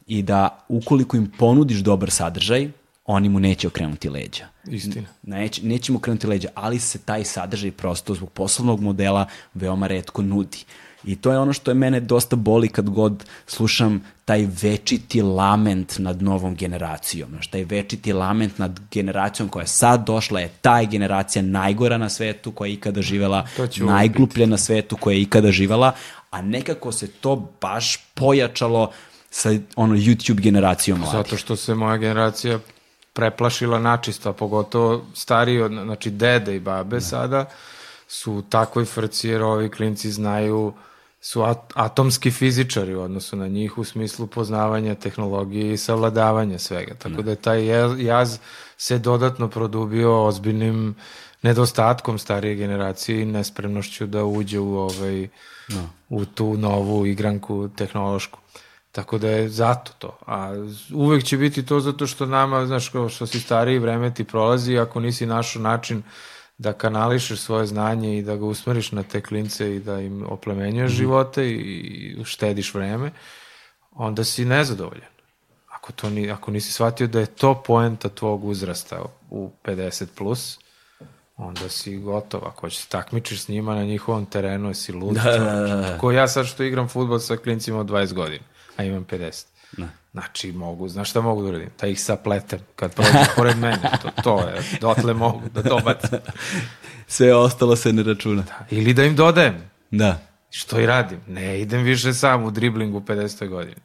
i 0.07 0.21
da 0.21 0.65
ukoliko 0.67 1.17
im 1.17 1.31
ponudiš 1.37 1.79
dobar 1.79 2.11
sadržaj, 2.11 2.69
oni 3.05 3.29
mu 3.29 3.39
neće 3.39 3.67
okrenuti 3.67 4.09
leđa. 4.09 4.47
Istina. 4.67 5.07
Neće, 5.23 5.65
neće 5.65 5.91
mu 5.91 5.97
okrenuti 5.97 6.27
leđa, 6.27 6.49
ali 6.55 6.79
se 6.79 6.99
taj 6.99 7.23
sadržaj 7.23 7.71
prosto 7.71 8.15
zbog 8.15 8.29
poslovnog 8.31 8.81
modela 8.81 9.25
veoma 9.53 9.87
redko 9.87 10.21
nudi. 10.21 10.65
I 11.03 11.15
to 11.15 11.31
je 11.31 11.39
ono 11.39 11.53
što 11.53 11.71
je 11.71 11.75
mene 11.75 11.99
dosta 11.99 12.35
boli 12.35 12.67
kad 12.67 12.89
god 12.89 13.25
slušam 13.47 14.01
taj 14.25 14.47
večiti 14.61 15.21
lament 15.21 15.95
nad 15.97 16.21
novom 16.21 16.55
generacijom. 16.55 17.29
Znaš, 17.29 17.47
taj 17.47 17.63
večiti 17.63 18.13
lament 18.13 18.57
nad 18.57 18.79
generacijom 18.91 19.49
koja 19.49 19.63
je 19.63 19.67
sad 19.67 20.05
došla 20.05 20.39
je 20.39 20.49
taj 20.61 20.85
generacija 20.85 21.41
najgora 21.41 21.97
na 21.97 22.09
svetu 22.09 22.51
koja 22.51 22.67
je 22.67 22.73
ikada 22.73 23.01
živela, 23.01 23.47
najgluplja 23.77 24.45
na 24.45 24.57
svetu 24.57 24.97
koja 24.97 25.13
je 25.13 25.21
ikada 25.21 25.51
živela, 25.51 25.91
a 26.29 26.41
nekako 26.41 26.91
se 26.91 27.07
to 27.07 27.53
baš 27.61 27.97
pojačalo 28.13 28.91
sa 29.29 29.49
ono 29.75 29.95
YouTube 29.95 30.41
generacijom 30.41 30.99
mladih. 30.99 31.17
Zato 31.17 31.37
što 31.37 31.55
se 31.55 31.75
moja 31.75 31.97
generacija 31.97 32.59
preplašila 33.13 33.79
načisto, 33.79 34.29
a 34.29 34.33
pogotovo 34.33 35.05
stariji, 35.13 35.61
od, 35.61 35.71
znači 35.71 36.09
dede 36.09 36.55
i 36.55 36.59
babe 36.59 36.95
ne. 36.95 37.01
sada, 37.01 37.45
su 38.07 38.33
u 38.33 38.41
takvoj 38.41 38.85
frci 38.85 39.29
jer 39.29 39.41
ovi 39.41 39.69
klinci 39.69 40.11
znaju 40.11 40.73
su 41.21 41.43
at 41.43 41.73
atomski 41.75 42.31
fizičari 42.31 42.95
u 42.95 43.01
odnosu 43.01 43.35
na 43.35 43.47
njih 43.47 43.77
u 43.77 43.83
smislu 43.83 44.27
poznavanja 44.27 44.95
tehnologije 44.95 45.73
i 45.73 45.77
savladavanja 45.77 46.59
svega. 46.59 46.93
Tako 46.95 47.15
ne. 47.15 47.23
da 47.23 47.31
je 47.31 47.35
taj 47.35 47.65
jaz 48.05 48.37
se 48.77 48.97
dodatno 48.97 49.47
produbio 49.47 50.25
ozbiljnim 50.25 50.95
nedostatkom 51.41 52.19
starije 52.19 52.55
generacije 52.55 53.21
i 53.21 53.25
nespremnošću 53.25 54.05
da 54.05 54.23
uđe 54.25 54.59
u 54.59 54.77
ovaj 54.77 55.27
no. 55.67 55.89
u 56.09 56.25
tu 56.25 56.57
novu 56.57 57.05
igranku 57.05 57.69
tehnološku. 57.77 58.39
Tako 58.91 59.17
da 59.17 59.29
je 59.29 59.49
zato 59.49 59.91
to. 59.99 60.17
A 60.27 60.53
uvek 60.93 61.23
će 61.23 61.37
biti 61.37 61.65
to 61.65 61.79
zato 61.79 62.07
što 62.07 62.25
nama, 62.25 62.65
znaš, 62.65 62.89
kao 62.89 63.09
što 63.09 63.27
si 63.27 63.39
stariji, 63.39 63.79
vreme 63.79 64.13
ti 64.13 64.23
prolazi, 64.23 64.77
ako 64.77 64.99
nisi 64.99 65.25
našao 65.25 65.61
način 65.61 66.03
da 66.61 66.73
kanališeš 66.73 67.39
svoje 67.39 67.67
znanje 67.67 68.17
i 68.17 68.21
da 68.21 68.35
ga 68.35 68.45
usmeriš 68.45 68.91
na 68.91 69.03
te 69.03 69.21
klince 69.21 69.75
i 69.75 69.79
da 69.79 69.99
im 69.99 70.25
oplemenjuješ 70.29 70.91
mm 70.91 70.95
živote 70.95 71.49
i 71.49 72.17
štediš 72.25 72.73
vreme, 72.73 73.11
onda 73.91 74.23
si 74.23 74.45
nezadovoljan. 74.45 75.09
Ako, 75.67 75.91
to 75.91 76.09
ni, 76.09 76.31
ako 76.31 76.51
nisi 76.51 76.73
shvatio 76.73 77.07
da 77.07 77.19
je 77.19 77.25
to 77.25 77.63
poenta 77.63 78.09
tvog 78.09 78.45
uzrasta 78.45 79.01
u 79.29 79.51
50+, 79.63 80.05
plus, 80.17 80.59
onda 81.37 81.69
si 81.69 81.97
gotov. 81.97 82.45
Ako 82.45 82.69
će 82.69 82.81
se 82.81 82.87
takmičiš 82.87 83.43
s 83.43 83.47
njima 83.47 83.75
na 83.75 83.83
njihovom 83.83 84.25
terenu, 84.25 84.67
jesi 84.67 84.91
lud. 84.91 85.15
Da, 85.15 85.37
da, 85.37 85.55
da, 85.55 85.75
da. 85.75 85.97
Ko 85.97 86.11
ja 86.11 86.27
sad 86.27 86.45
što 86.45 86.63
igram 86.63 86.87
futbol 86.87 87.19
sa 87.19 87.37
klincima 87.37 87.79
od 87.79 87.87
20 87.87 88.13
godina, 88.13 88.43
a 88.77 88.83
imam 88.83 89.05
50. 89.05 89.45
Da. 89.77 89.87
Znači, 90.11 90.51
mogu, 90.51 90.87
znaš 90.87 91.09
šta 91.09 91.21
mogu 91.21 91.41
da 91.41 91.49
uradim? 91.49 91.69
Da 91.81 91.87
ih 91.87 92.01
sapletem 92.01 92.59
kad 92.75 92.95
prođu 92.95 93.11
pored 93.35 93.57
mene. 93.57 93.91
To, 94.01 94.09
to 94.23 94.39
je, 94.47 94.63
dotle 94.81 95.13
mogu 95.13 95.41
da 95.53 95.61
dobacim. 95.61 96.19
Sve 97.07 97.35
ostalo 97.35 97.75
se 97.75 97.93
ne 97.93 98.03
računa. 98.03 98.41
Da. 98.41 98.65
Ili 98.69 98.93
da 98.93 99.03
im 99.03 99.15
dodajem. 99.15 99.69
Da. 99.91 100.19
Što 100.49 100.79
i 100.79 100.85
radim. 100.85 101.19
Ne 101.27 101.61
idem 101.61 101.83
više 101.83 102.13
sam 102.13 102.43
u 102.43 102.51
driblingu 102.51 102.97
u 102.97 103.01
50. 103.01 103.47
godini. 103.47 103.81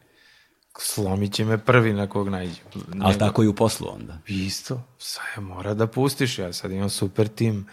Slomit 0.79 1.33
će 1.33 1.45
me 1.45 1.59
prvi 1.59 1.93
na 1.93 2.07
kog 2.07 2.29
najđem. 2.29 2.65
Ali 3.01 3.19
tako 3.19 3.43
i 3.43 3.49
u 3.49 3.55
poslu 3.55 3.89
onda. 3.93 4.19
Isto. 4.27 4.83
Sad 4.99 5.45
mora 5.45 5.75
da 5.75 5.87
pustiš. 5.87 6.39
Ja 6.39 6.53
sad 6.53 6.73
imam 6.73 6.91
super 6.91 7.29
tim 7.29 7.67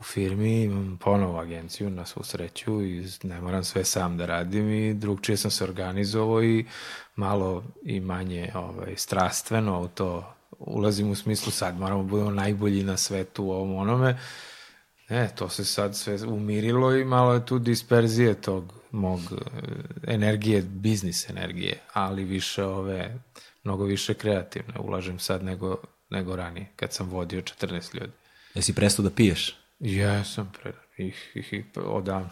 u 0.00 0.02
firmi, 0.02 0.62
imam 0.62 0.98
ponovo 1.00 1.38
agenciju 1.38 1.90
na 1.90 2.06
svu 2.06 2.24
sreću 2.24 2.82
i 2.82 3.04
ne 3.22 3.40
moram 3.40 3.64
sve 3.64 3.84
sam 3.84 4.16
da 4.16 4.26
radim 4.26 4.70
i 4.70 4.94
drugčije 4.94 5.36
sam 5.36 5.50
se 5.50 5.64
organizovao 5.64 6.42
i 6.44 6.66
malo 7.16 7.64
i 7.82 8.00
manje 8.00 8.52
ovaj, 8.54 8.96
strastveno 8.96 9.80
u 9.80 9.88
to 9.88 10.34
ulazim 10.58 11.10
u 11.10 11.14
smislu 11.14 11.52
sad 11.52 11.78
moramo 11.78 12.02
budemo 12.02 12.30
najbolji 12.30 12.84
na 12.84 12.96
svetu 12.96 13.44
u 13.44 13.50
ovom 13.50 13.76
onome. 13.76 14.18
Ne, 15.08 15.30
to 15.36 15.48
se 15.48 15.64
sad 15.64 15.96
sve 15.96 16.26
umirilo 16.26 16.96
i 16.96 17.04
malo 17.04 17.34
je 17.34 17.46
tu 17.46 17.58
disperzije 17.58 18.34
tog 18.34 18.74
mog 18.90 19.20
eh, 19.20 20.12
energije, 20.14 20.62
biznis 20.62 21.30
energije, 21.30 21.80
ali 21.92 22.24
više 22.24 22.64
ove, 22.64 23.18
mnogo 23.64 23.84
više 23.84 24.14
kreativne 24.14 24.74
ulažem 24.78 25.18
sad 25.18 25.44
nego, 25.44 25.76
nego 26.10 26.36
ranije, 26.36 26.66
kad 26.76 26.92
sam 26.92 27.08
vodio 27.08 27.40
14 27.40 27.94
ljudi. 27.94 28.12
Jesi 28.54 28.74
prestao 28.74 29.02
da 29.02 29.10
piješ? 29.10 29.59
Jesam, 29.80 30.52
pre, 30.62 30.72
ih, 30.96 31.32
ih, 31.34 31.52
ih 31.52 31.64
odavno. 31.76 32.30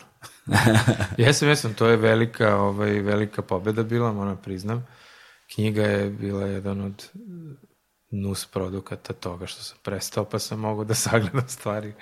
jesam, 1.18 1.48
jesam, 1.48 1.74
to 1.74 1.86
je 1.86 1.96
velika, 1.96 2.56
ovaj, 2.56 3.00
velika 3.00 3.42
pobeda 3.42 3.82
bila, 3.82 4.12
moram 4.12 4.36
priznam. 4.42 4.86
Knjiga 5.54 5.82
je 5.82 6.10
bila 6.10 6.46
jedan 6.46 6.80
od 6.80 7.10
nus 8.10 8.46
produkata 8.46 9.12
toga 9.12 9.46
što 9.46 9.62
sam 9.62 9.78
prestao, 9.82 10.24
pa 10.24 10.38
sam 10.38 10.60
mogao 10.60 10.84
da 10.84 10.94
sagledam 11.04 11.48
stvari. 11.48 11.92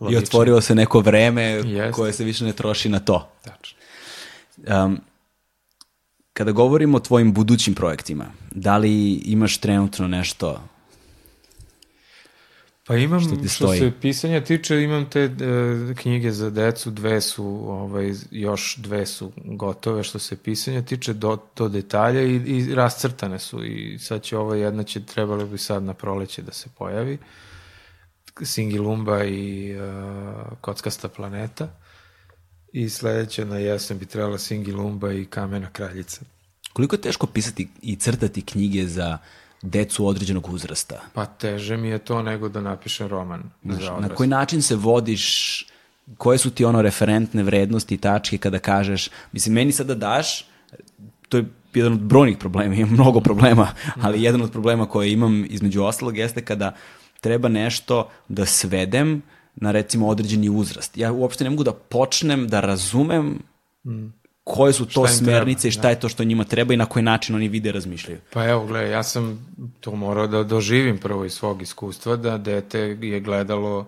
Logično. 0.00 0.20
I 0.20 0.24
otvorilo 0.24 0.60
se 0.60 0.74
neko 0.74 1.00
vreme 1.00 1.42
Jest. 1.42 1.94
koje 1.94 2.12
se 2.12 2.24
više 2.24 2.44
ne 2.44 2.52
troši 2.52 2.88
na 2.88 3.00
to. 3.00 3.32
Tačno. 3.44 3.78
Um, 4.84 5.00
kada 6.32 6.52
govorimo 6.52 6.96
o 6.96 7.00
tvojim 7.00 7.32
budućim 7.32 7.74
projektima, 7.74 8.26
da 8.50 8.76
li 8.76 9.12
imaš 9.12 9.58
trenutno 9.58 10.08
nešto 10.08 10.62
Pa 12.88 12.96
imam, 12.96 13.20
što, 13.20 13.48
što 13.48 13.74
se 13.74 13.92
pisanja 14.00 14.44
tiče, 14.44 14.82
imam 14.82 15.10
te 15.10 15.24
uh, 15.24 15.96
knjige 15.96 16.32
za 16.32 16.50
decu, 16.50 16.90
dve 16.90 17.20
su, 17.20 17.44
ovaj, 17.68 18.12
još 18.30 18.76
dve 18.76 19.06
su 19.06 19.32
gotove 19.44 20.02
što 20.02 20.18
se 20.18 20.36
pisanja 20.36 20.82
tiče 20.82 21.12
do, 21.12 21.38
do 21.56 21.68
detalja 21.68 22.22
i, 22.22 22.34
i 22.34 22.74
rascrtane 22.74 23.38
su 23.38 23.64
i 23.64 23.98
sad 23.98 24.22
će 24.22 24.38
ova 24.38 24.56
jedna 24.56 24.82
će, 24.82 25.04
trebalo 25.04 25.46
bi 25.46 25.58
sad 25.58 25.82
na 25.82 25.94
proleće 25.94 26.42
da 26.42 26.52
se 26.52 26.68
pojavi. 26.78 27.18
Singilumba 28.42 29.24
i 29.24 29.74
uh, 29.76 30.58
Kockasta 30.60 31.08
planeta 31.08 31.68
i 32.72 32.88
sledeća 32.88 33.44
na 33.44 33.58
jesen 33.58 33.98
bi 33.98 34.06
trebala 34.06 34.38
Singilumba 34.38 35.12
i 35.12 35.24
Kamena 35.24 35.70
kraljica. 35.72 36.20
Koliko 36.72 36.96
je 36.96 37.00
teško 37.00 37.26
pisati 37.26 37.68
i 37.82 37.96
crtati 37.96 38.42
knjige 38.42 38.86
za 38.86 39.18
decu 39.62 40.06
određenog 40.06 40.48
uzrasta. 40.48 41.00
Pa 41.14 41.26
teže 41.26 41.76
mi 41.76 41.88
je 41.88 41.98
to 41.98 42.22
nego 42.22 42.48
da 42.48 42.60
napišem 42.60 43.06
roman 43.08 43.42
Znaš, 43.64 43.84
za 43.84 43.96
Na 44.00 44.08
koji 44.08 44.28
način 44.28 44.62
se 44.62 44.76
vodiš, 44.76 45.66
koje 46.16 46.38
su 46.38 46.50
ti 46.50 46.64
ono 46.64 46.82
referentne 46.82 47.42
vrednosti 47.42 47.94
i 47.94 47.98
tačke 47.98 48.38
kada 48.38 48.58
kažeš, 48.58 49.10
mislim, 49.32 49.54
meni 49.54 49.72
sada 49.72 49.94
daš, 49.94 50.44
to 51.28 51.36
je 51.36 51.44
jedan 51.74 51.92
od 51.92 52.00
brojnih 52.00 52.38
problema, 52.38 52.74
imam 52.74 52.92
mnogo 52.92 53.20
problema, 53.20 53.68
ali 54.02 54.22
jedan 54.22 54.42
od 54.42 54.52
problema 54.52 54.86
koje 54.86 55.12
imam 55.12 55.44
između 55.48 55.82
ostalog 55.82 56.18
jeste 56.18 56.44
kada 56.44 56.74
treba 57.20 57.48
nešto 57.48 58.10
da 58.28 58.46
svedem 58.46 59.22
na 59.54 59.70
recimo 59.70 60.08
određeni 60.08 60.48
uzrast. 60.48 60.96
Ja 60.96 61.12
uopšte 61.12 61.44
ne 61.44 61.50
mogu 61.50 61.64
da 61.64 61.72
počnem 61.72 62.48
da 62.48 62.60
razumem 62.60 63.38
mm 63.84 64.17
koje 64.48 64.72
su 64.72 64.86
to 64.86 65.06
smernice 65.06 65.60
treba, 65.60 65.68
i 65.68 65.72
šta 65.72 65.82
da. 65.82 65.88
je 65.88 66.00
to 66.00 66.08
što 66.08 66.24
njima 66.24 66.44
treba 66.44 66.74
i 66.74 66.76
na 66.76 66.86
koji 66.86 67.02
način 67.02 67.34
oni 67.34 67.48
vide 67.48 67.72
razmišljaju. 67.72 68.18
Pa 68.32 68.44
evo, 68.48 68.66
gledaj, 68.66 68.90
ja 68.90 69.02
sam 69.02 69.46
to 69.80 69.94
morao 69.94 70.26
da 70.26 70.42
doživim 70.42 70.98
prvo 70.98 71.24
iz 71.24 71.32
svog 71.32 71.62
iskustva, 71.62 72.16
da 72.16 72.38
dete 72.38 72.78
je 72.80 73.20
gledalo 73.20 73.86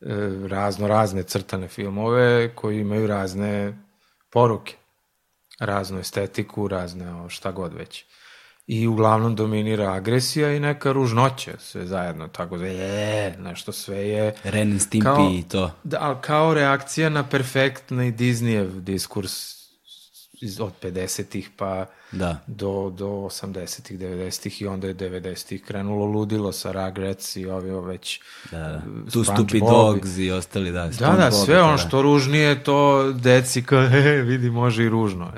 e, 0.00 0.06
razno 0.48 0.88
razne 0.88 1.22
crtane 1.22 1.68
filmove 1.68 2.54
koji 2.54 2.80
imaju 2.80 3.06
razne 3.06 3.78
poruke, 4.30 4.74
raznu 5.60 5.98
estetiku, 5.98 6.68
razne 6.68 7.28
šta 7.28 7.52
god 7.52 7.74
već. 7.74 8.04
I 8.66 8.86
uglavnom 8.86 9.36
dominira 9.36 9.92
agresija 9.92 10.52
i 10.52 10.60
neka 10.60 10.92
ružnoća, 10.92 11.52
sve 11.58 11.86
zajedno, 11.86 12.28
tako 12.28 12.58
da 12.58 12.66
je, 12.66 13.36
nešto 13.38 13.72
sve 13.72 14.08
je... 14.08 14.34
Ren 14.44 14.72
and 14.72 14.80
Stimpy 14.80 15.38
i 15.38 15.48
to. 15.48 15.70
Da, 15.84 16.18
kao 16.20 16.54
reakcija 16.54 17.08
na 17.08 17.28
perfektni 17.28 18.12
Disneyev 18.12 18.80
diskurs 18.80 19.55
od 20.60 20.72
50-ih 20.82 21.50
pa 21.56 21.86
Da. 22.12 22.40
do, 22.46 22.92
do 22.96 23.06
80-ih, 23.06 23.98
90-ih 23.98 24.62
i 24.62 24.66
onda 24.66 24.86
je 24.86 24.94
90-ih 24.94 25.64
krenulo 25.64 26.04
ludilo 26.04 26.52
sa 26.52 26.72
Rugrats 26.72 27.36
i 27.36 27.46
ovi 27.46 27.70
već 27.86 28.20
Da, 28.50 28.58
da. 28.58 28.82
Tu 29.12 29.24
SpongeBob 29.24 29.48
Stupid 29.48 29.62
Dogs 29.62 30.18
i 30.18 30.30
ostali, 30.30 30.72
da. 30.72 30.86
Da, 30.98 31.10
da, 31.10 31.30
sve 31.30 31.62
ono 31.62 31.72
da. 31.72 31.78
što 31.78 32.02
ružnije, 32.02 32.64
to 32.64 33.12
deci 33.12 33.62
kao, 33.62 33.88
he, 33.92 34.22
vidi, 34.22 34.50
može 34.50 34.84
i 34.84 34.88
ružno. 34.88 35.32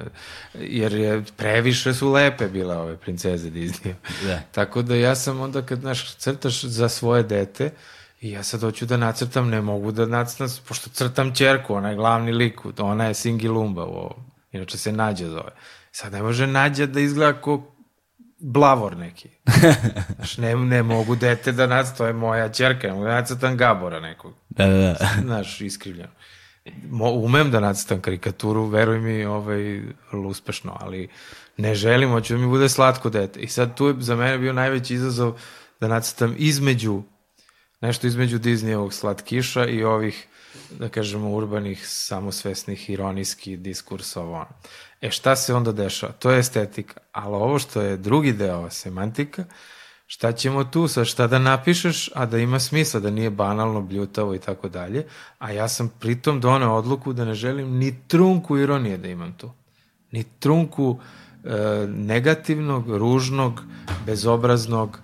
Jer 0.54 0.92
je, 0.92 1.24
previše 1.36 1.94
su 1.94 2.12
lepe 2.12 2.48
bile 2.48 2.76
ove 2.76 2.96
princeze 2.96 3.50
Disney. 3.50 3.94
Da. 4.26 4.40
Tako 4.52 4.82
da 4.82 4.94
ja 4.94 5.14
sam 5.14 5.40
onda 5.40 5.62
kad, 5.62 5.80
znaš, 5.80 6.14
crtaš 6.14 6.64
za 6.64 6.88
svoje 6.88 7.22
dete, 7.22 7.70
i 8.20 8.30
ja 8.30 8.42
sad 8.42 8.60
hoću 8.60 8.86
da 8.86 8.96
nacrtam, 8.96 9.48
ne 9.48 9.60
mogu 9.60 9.92
da 9.92 10.06
nacrtam, 10.06 10.48
pošto 10.68 10.90
crtam 10.90 11.34
čerku, 11.34 11.74
ona 11.74 11.90
je 11.90 11.96
glavni 11.96 12.32
lik, 12.32 12.60
ona 12.78 13.04
je 13.04 13.14
Singi 13.14 13.48
Lumba 13.48 13.84
u 13.84 13.94
ovom. 13.94 14.37
Inače 14.52 14.78
se 14.78 14.92
Nađa 14.92 15.28
zove. 15.28 15.50
Sad 15.92 16.12
ne 16.12 16.22
može 16.22 16.46
Nađa 16.46 16.86
da 16.86 17.00
izgleda 17.00 17.40
kao 17.40 17.74
blavor 18.38 18.96
neki. 18.96 19.28
Znaš, 20.16 20.36
ne, 20.38 20.56
ne 20.56 20.82
mogu 20.82 21.16
dete 21.16 21.52
da 21.52 21.66
nacrtam, 21.66 21.96
to 21.96 22.06
je 22.06 22.12
moja 22.12 22.48
čerka, 22.48 22.86
ne 22.86 22.92
mogu 22.92 23.04
da 23.04 23.14
nacrtam 23.14 23.56
Gabora 23.56 24.00
nekog 24.00 24.34
Da, 24.48 24.66
da, 24.66 24.76
da. 24.76 25.08
znaš, 25.24 25.60
iskrivljeno. 25.60 26.12
Mo, 26.90 27.10
umem 27.10 27.50
da 27.50 27.60
nacrtam 27.60 28.00
karikaturu, 28.00 28.64
veruj 28.66 28.98
mi, 29.00 29.24
ovaj, 29.24 29.82
uspešno, 30.12 30.76
ali 30.80 31.08
ne 31.56 31.74
želim, 31.74 32.10
hoću 32.10 32.34
da 32.34 32.40
mi 32.40 32.46
bude 32.46 32.68
slatko 32.68 33.10
dete. 33.10 33.40
I 33.40 33.46
sad 33.46 33.74
tu 33.74 33.86
je 33.86 33.94
za 33.98 34.16
mene 34.16 34.38
bio 34.38 34.52
najveći 34.52 34.94
izazov 34.94 35.40
da 35.80 35.88
nacrtam 35.88 36.34
između, 36.38 37.02
nešto 37.80 38.06
između 38.06 38.38
Disneyevog 38.38 38.92
slatkiša 38.92 39.66
i 39.66 39.84
ovih, 39.84 40.26
da 40.78 40.88
kažemo, 40.88 41.30
urbanih, 41.30 41.88
samosvesnih, 41.88 42.90
ironijskih 42.90 43.60
diskursa, 43.60 44.20
ovo 44.20 44.34
ono. 44.34 44.46
E 45.00 45.10
šta 45.10 45.36
se 45.36 45.54
onda 45.54 45.72
dešava? 45.72 46.12
To 46.12 46.30
je 46.30 46.38
estetika, 46.38 47.00
ali 47.12 47.34
ovo 47.34 47.58
što 47.58 47.80
je 47.80 47.96
drugi 47.96 48.32
deo, 48.32 48.70
semantika, 48.70 49.44
šta 50.06 50.32
ćemo 50.32 50.64
tu 50.64 50.88
sa 50.88 51.04
šta 51.04 51.26
da 51.26 51.38
napišeš, 51.38 52.10
a 52.14 52.26
da 52.26 52.38
ima 52.38 52.60
smisla, 52.60 53.00
da 53.00 53.10
nije 53.10 53.30
banalno, 53.30 53.82
bljutavo 53.82 54.34
i 54.34 54.38
tako 54.38 54.68
dalje, 54.68 55.06
a 55.38 55.52
ja 55.52 55.68
sam 55.68 55.92
pritom 56.00 56.40
doneo 56.40 56.74
odluku 56.74 57.12
da 57.12 57.24
ne 57.24 57.34
želim 57.34 57.76
ni 57.76 57.94
trunku 58.08 58.58
ironije 58.58 58.98
da 58.98 59.08
imam 59.08 59.32
tu. 59.32 59.50
Ni 60.10 60.24
trunku 60.38 60.98
e, 61.44 61.86
negativnog, 61.86 62.96
ružnog, 62.96 63.62
bezobraznog, 64.06 64.98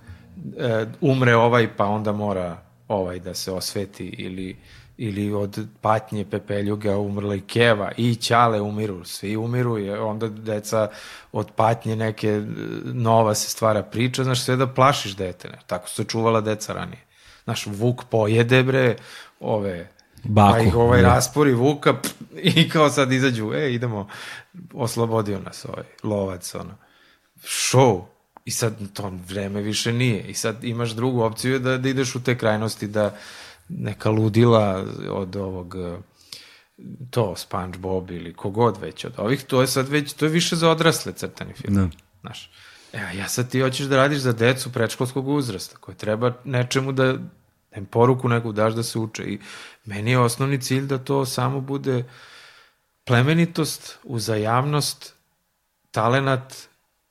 e, 0.58 0.86
umre 1.00 1.36
ovaj 1.36 1.76
pa 1.76 1.84
onda 1.84 2.12
mora 2.12 2.63
ovaj 2.88 3.18
da 3.18 3.34
se 3.34 3.52
osveti 3.52 4.06
ili 4.06 4.56
ili 4.96 5.32
od 5.32 5.66
patnje 5.80 6.24
pepeljuga 6.30 6.98
umrla 6.98 7.34
i 7.34 7.40
keva 7.40 7.92
i 7.96 8.14
ćale 8.14 8.60
umiru, 8.60 9.04
svi 9.04 9.36
umiru 9.36 9.78
i 9.78 9.90
onda 9.90 10.28
deca 10.28 10.88
od 11.32 11.50
patnje 11.56 11.96
neke 11.96 12.28
e, 12.28 12.42
nova 12.84 13.34
se 13.34 13.50
stvara 13.50 13.82
priča, 13.82 14.24
znaš 14.24 14.44
sve 14.44 14.56
da 14.56 14.66
plašiš 14.66 15.16
dete, 15.16 15.48
ne? 15.48 15.58
tako 15.66 15.88
su 15.88 15.94
se 15.94 16.04
čuvala 16.04 16.40
deca 16.40 16.72
ranije. 16.72 17.04
Znaš, 17.44 17.66
Vuk 17.66 18.04
pojede 18.10 18.62
bre 18.62 18.96
ove 19.40 19.88
Baku, 20.24 20.52
pa 20.52 20.60
ih 20.60 20.74
ovaj 20.74 21.02
da. 21.02 21.08
raspori 21.08 21.52
Vuka 21.52 21.94
pff, 22.00 22.14
i 22.36 22.68
kao 22.68 22.90
sad 22.90 23.12
izađu, 23.12 23.52
e, 23.54 23.74
idemo, 23.74 24.08
oslobodio 24.72 25.38
nas 25.38 25.64
ovaj 25.64 25.84
lovac, 26.02 26.54
ono. 26.54 26.74
Show. 27.42 28.13
I 28.44 28.50
sad 28.50 28.92
to 28.92 29.12
vreme 29.28 29.62
više 29.62 29.92
nije. 29.92 30.22
I 30.22 30.34
sad 30.34 30.64
imaš 30.64 30.90
drugu 30.90 31.22
opciju 31.22 31.58
da, 31.58 31.78
da 31.78 31.88
ideš 31.88 32.14
u 32.14 32.22
te 32.22 32.38
krajnosti, 32.38 32.86
da 32.86 33.16
neka 33.68 34.10
ludila 34.10 34.84
od 35.10 35.36
ovog 35.36 35.76
eh, 35.76 35.98
to 37.10 37.36
SpongeBob 37.36 38.10
ili 38.10 38.34
kogod 38.34 38.80
već 38.80 39.04
od 39.04 39.12
ovih, 39.16 39.44
to 39.44 39.60
je 39.60 39.66
sad 39.66 39.88
već, 39.88 40.12
to 40.12 40.24
je 40.24 40.30
više 40.30 40.56
za 40.56 40.70
odrasle 40.70 41.12
crtani 41.12 41.52
film. 41.52 41.74
Da. 41.74 41.88
Znaš, 42.20 42.50
e, 42.92 42.98
a 42.98 43.12
ja 43.12 43.28
sad 43.28 43.50
ti 43.50 43.60
hoćeš 43.60 43.86
da 43.86 43.96
radiš 43.96 44.18
za 44.18 44.32
decu 44.32 44.72
predškolskog 44.72 45.28
uzrasta, 45.28 45.76
koje 45.76 45.94
treba 45.94 46.32
nečemu 46.44 46.92
da, 46.92 47.12
da 47.12 47.76
im 47.76 47.86
poruku 47.86 48.28
neku 48.28 48.52
daš 48.52 48.74
da 48.74 48.82
se 48.82 48.98
uče. 48.98 49.22
I 49.22 49.38
meni 49.84 50.10
je 50.10 50.18
osnovni 50.18 50.60
cilj 50.60 50.86
da 50.86 50.98
to 50.98 51.26
samo 51.26 51.60
bude 51.60 52.04
plemenitost, 53.04 53.98
uzajamnost, 54.02 55.14
talenat 55.90 56.54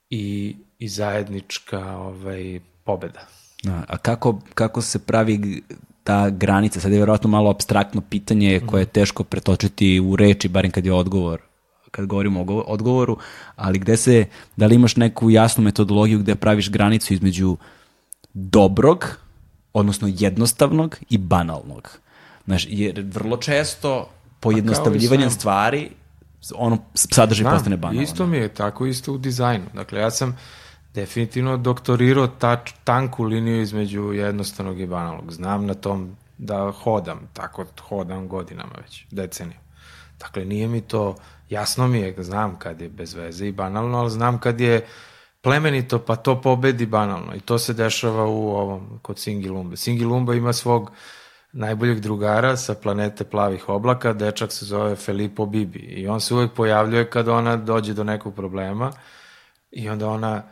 i, 0.10 0.56
i 0.84 0.88
zajednička 0.88 1.98
ovaj, 1.98 2.60
pobeda. 2.84 3.28
Da, 3.64 3.84
a 3.88 3.98
kako, 3.98 4.40
kako 4.54 4.82
se 4.82 5.00
pravi 5.00 5.64
ta 6.04 6.30
granica? 6.30 6.80
Sad 6.80 6.92
je 6.92 6.98
vjerojatno 6.98 7.30
malo 7.30 7.50
abstraktno 7.50 8.02
pitanje 8.02 8.62
koje 8.68 8.82
je 8.82 8.86
teško 8.86 9.24
pretočiti 9.24 10.00
u 10.00 10.16
reči, 10.16 10.48
barem 10.48 10.72
kad 10.72 10.86
je 10.86 10.94
odgovor 10.94 11.42
kad 11.92 12.06
govorimo 12.06 12.42
o 12.42 12.44
go- 12.44 12.64
odgovoru, 12.68 13.18
ali 13.56 13.80
gde 13.80 13.98
se, 13.98 14.26
da 14.56 14.66
li 14.66 14.76
imaš 14.76 14.96
neku 14.96 15.30
jasnu 15.30 15.64
metodologiju 15.64 16.20
gde 16.20 16.36
praviš 16.36 16.70
granicu 16.70 17.14
između 17.14 17.58
dobrog, 18.34 19.18
odnosno 19.74 20.10
jednostavnog 20.18 20.98
i 21.10 21.18
banalnog? 21.18 21.98
Znaš, 22.46 22.66
jer 22.70 23.06
vrlo 23.14 23.38
često 23.38 24.10
pojednostavljivanjem 24.40 25.30
sam. 25.30 25.40
stvari 25.40 25.90
ono 26.56 26.78
sadržaj 26.94 27.52
postane 27.52 27.78
banalno. 27.78 28.02
Isto 28.02 28.26
mi 28.26 28.38
je 28.38 28.50
tako 28.50 28.86
isto 28.86 29.14
u 29.14 29.18
dizajnu. 29.18 29.66
Dakle, 29.74 30.00
ja 30.00 30.12
sam 30.12 30.38
definitivno 30.94 31.58
doktorirao 31.58 32.28
tač, 32.28 32.72
tanku 32.84 33.24
liniju 33.24 33.62
između 33.62 34.14
jednostavnog 34.14 34.80
i 34.80 34.86
banalnog. 34.86 35.32
Znam 35.32 35.66
na 35.66 35.74
tom 35.74 36.16
da 36.38 36.72
hodam, 36.72 37.30
tako 37.34 37.66
hodam 37.82 38.28
godinama 38.28 38.74
već, 38.82 39.06
deceniju. 39.12 39.58
Dakle, 40.20 40.46
nije 40.46 40.68
mi 40.68 40.82
to, 40.82 41.16
jasno 41.50 41.88
mi 41.88 42.00
je, 42.00 42.24
znam 42.24 42.60
kad 42.60 42.82
je 42.82 42.90
bez 42.90 43.14
veze 43.14 43.48
i 43.48 43.52
banalno, 43.52 43.98
ali 43.98 44.10
znam 44.10 44.40
kad 44.40 44.62
je 44.62 44.86
plemenito, 45.42 46.00
pa 46.00 46.16
to 46.16 46.42
pobedi 46.42 46.86
banalno. 46.86 47.36
I 47.36 47.40
to 47.40 47.58
se 47.58 47.74
dešava 47.74 48.26
u 48.26 48.48
ovom, 48.50 49.00
kod 49.02 49.20
Singi 49.20 49.50
Lumbe. 49.50 49.78
Singi 49.78 50.06
Lumba 50.06 50.34
ima 50.34 50.54
svog 50.54 50.92
najboljeg 51.52 52.00
drugara 52.00 52.58
sa 52.58 52.74
planete 52.74 53.24
plavih 53.24 53.70
oblaka, 53.70 54.14
dečak 54.14 54.52
se 54.52 54.66
zove 54.66 54.96
Filippo 54.96 55.46
Bibi 55.46 55.80
i 55.80 56.08
on 56.08 56.22
se 56.22 56.34
uvek 56.34 56.54
pojavljuje 56.54 57.10
kad 57.10 57.28
ona 57.28 57.58
dođe 57.58 57.94
do 57.94 58.04
nekog 58.04 58.36
problema 58.36 58.92
i 59.72 59.90
onda 59.90 60.10
ona 60.10 60.44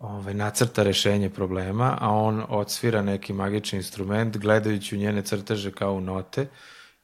ovaj, 0.00 0.34
nacrta 0.34 0.82
rešenje 0.82 1.30
problema, 1.30 1.98
a 2.00 2.10
on 2.10 2.44
odsvira 2.48 3.02
neki 3.02 3.32
magični 3.32 3.76
instrument 3.76 4.36
gledajući 4.36 4.96
u 4.96 4.98
njene 4.98 5.22
crteže 5.22 5.72
kao 5.72 5.92
u 5.92 6.00
note 6.00 6.46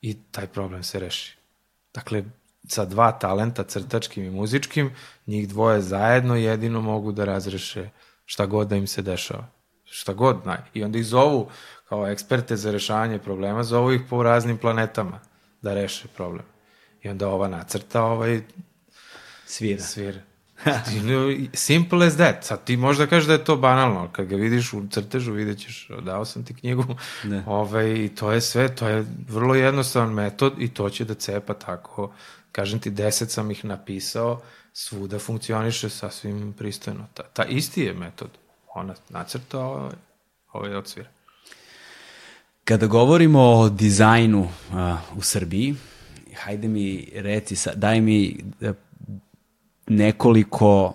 i 0.01 0.17
taj 0.31 0.47
problem 0.47 0.83
se 0.83 1.01
reši. 1.01 1.37
Dakle, 1.95 2.25
sa 2.69 2.85
dva 2.85 3.13
talenta, 3.13 3.65
crtačkim 3.65 4.25
i 4.25 4.31
muzičkim, 4.31 4.91
njih 5.27 5.49
dvoje 5.49 5.81
zajedno 5.81 6.37
jedino 6.37 6.81
mogu 6.81 7.13
da 7.13 7.25
razreše 7.25 7.91
šta 8.25 8.47
god 8.47 8.69
da 8.69 8.77
im 8.77 8.87
se 8.87 9.03
dešava. 9.03 9.47
Šta 9.85 10.13
god, 10.13 10.47
naj. 10.47 10.59
I 10.75 10.85
onda 10.85 10.99
ih 10.99 11.07
zovu 11.07 11.49
kao 11.89 12.07
eksperte 12.09 12.57
za 12.57 12.71
rešavanje 12.71 13.19
problema, 13.19 13.63
zovu 13.63 13.93
ih 13.93 14.01
po 14.11 14.23
raznim 14.23 14.59
planetama 14.59 15.21
da 15.63 15.75
reše 15.75 16.09
problem. 16.09 16.45
I 17.03 17.09
onda 17.09 17.29
ova 17.29 17.49
nacrta, 17.49 18.03
ovaj 18.03 18.41
Svira. 19.47 19.83
svira. 19.83 20.21
Simple 21.55 22.07
as 22.07 22.17
that. 22.17 22.45
Sad 22.45 22.65
ti 22.65 22.77
možda 22.77 23.07
kažeš 23.07 23.27
da 23.27 23.33
je 23.33 23.45
to 23.45 23.57
banalno, 23.57 24.01
ali 24.01 24.09
kad 24.13 24.27
ga 24.27 24.37
vidiš 24.37 24.73
u 24.73 24.83
crtežu, 24.91 25.33
vidjet 25.33 25.59
ćeš, 25.59 25.89
dao 26.03 26.25
sam 26.25 26.45
ti 26.45 26.55
knjigu, 26.55 26.85
Ne. 27.25 27.43
ovaj, 27.47 27.93
i 27.93 28.09
to 28.09 28.33
je 28.33 28.41
sve, 28.41 28.75
to 28.75 28.89
je 28.89 29.05
vrlo 29.29 29.55
jednostavan 29.55 30.13
metod 30.13 30.53
i 30.59 30.69
to 30.69 30.91
će 30.91 31.05
da 31.05 31.15
cepa 31.15 31.55
tako. 31.55 32.13
Kažem 32.53 32.79
ti, 32.81 32.91
deset 32.91 33.31
sam 33.31 33.51
ih 33.51 33.65
napisao, 33.65 34.41
svuda 34.73 35.19
funkcioniše 35.19 35.89
sasvim 35.89 36.55
pristojno. 36.59 37.07
Ta, 37.15 37.23
ta 37.23 37.45
isti 37.45 37.81
je 37.83 37.95
metod. 37.95 38.31
Ona 38.75 38.95
nacrta, 39.09 39.59
ovaj, 39.61 39.93
ovaj 40.53 40.75
odsvira. 40.75 41.09
Kada 42.65 42.87
govorimo 42.87 43.41
o 43.43 43.69
dizajnu 43.69 44.49
a, 44.73 44.99
u 45.17 45.23
Srbiji, 45.23 45.75
hajde 46.37 46.69
mi 46.69 47.09
reci, 47.15 47.57
sa, 47.57 47.75
daj 47.75 48.01
mi 48.01 48.45
nekoliko 49.87 50.93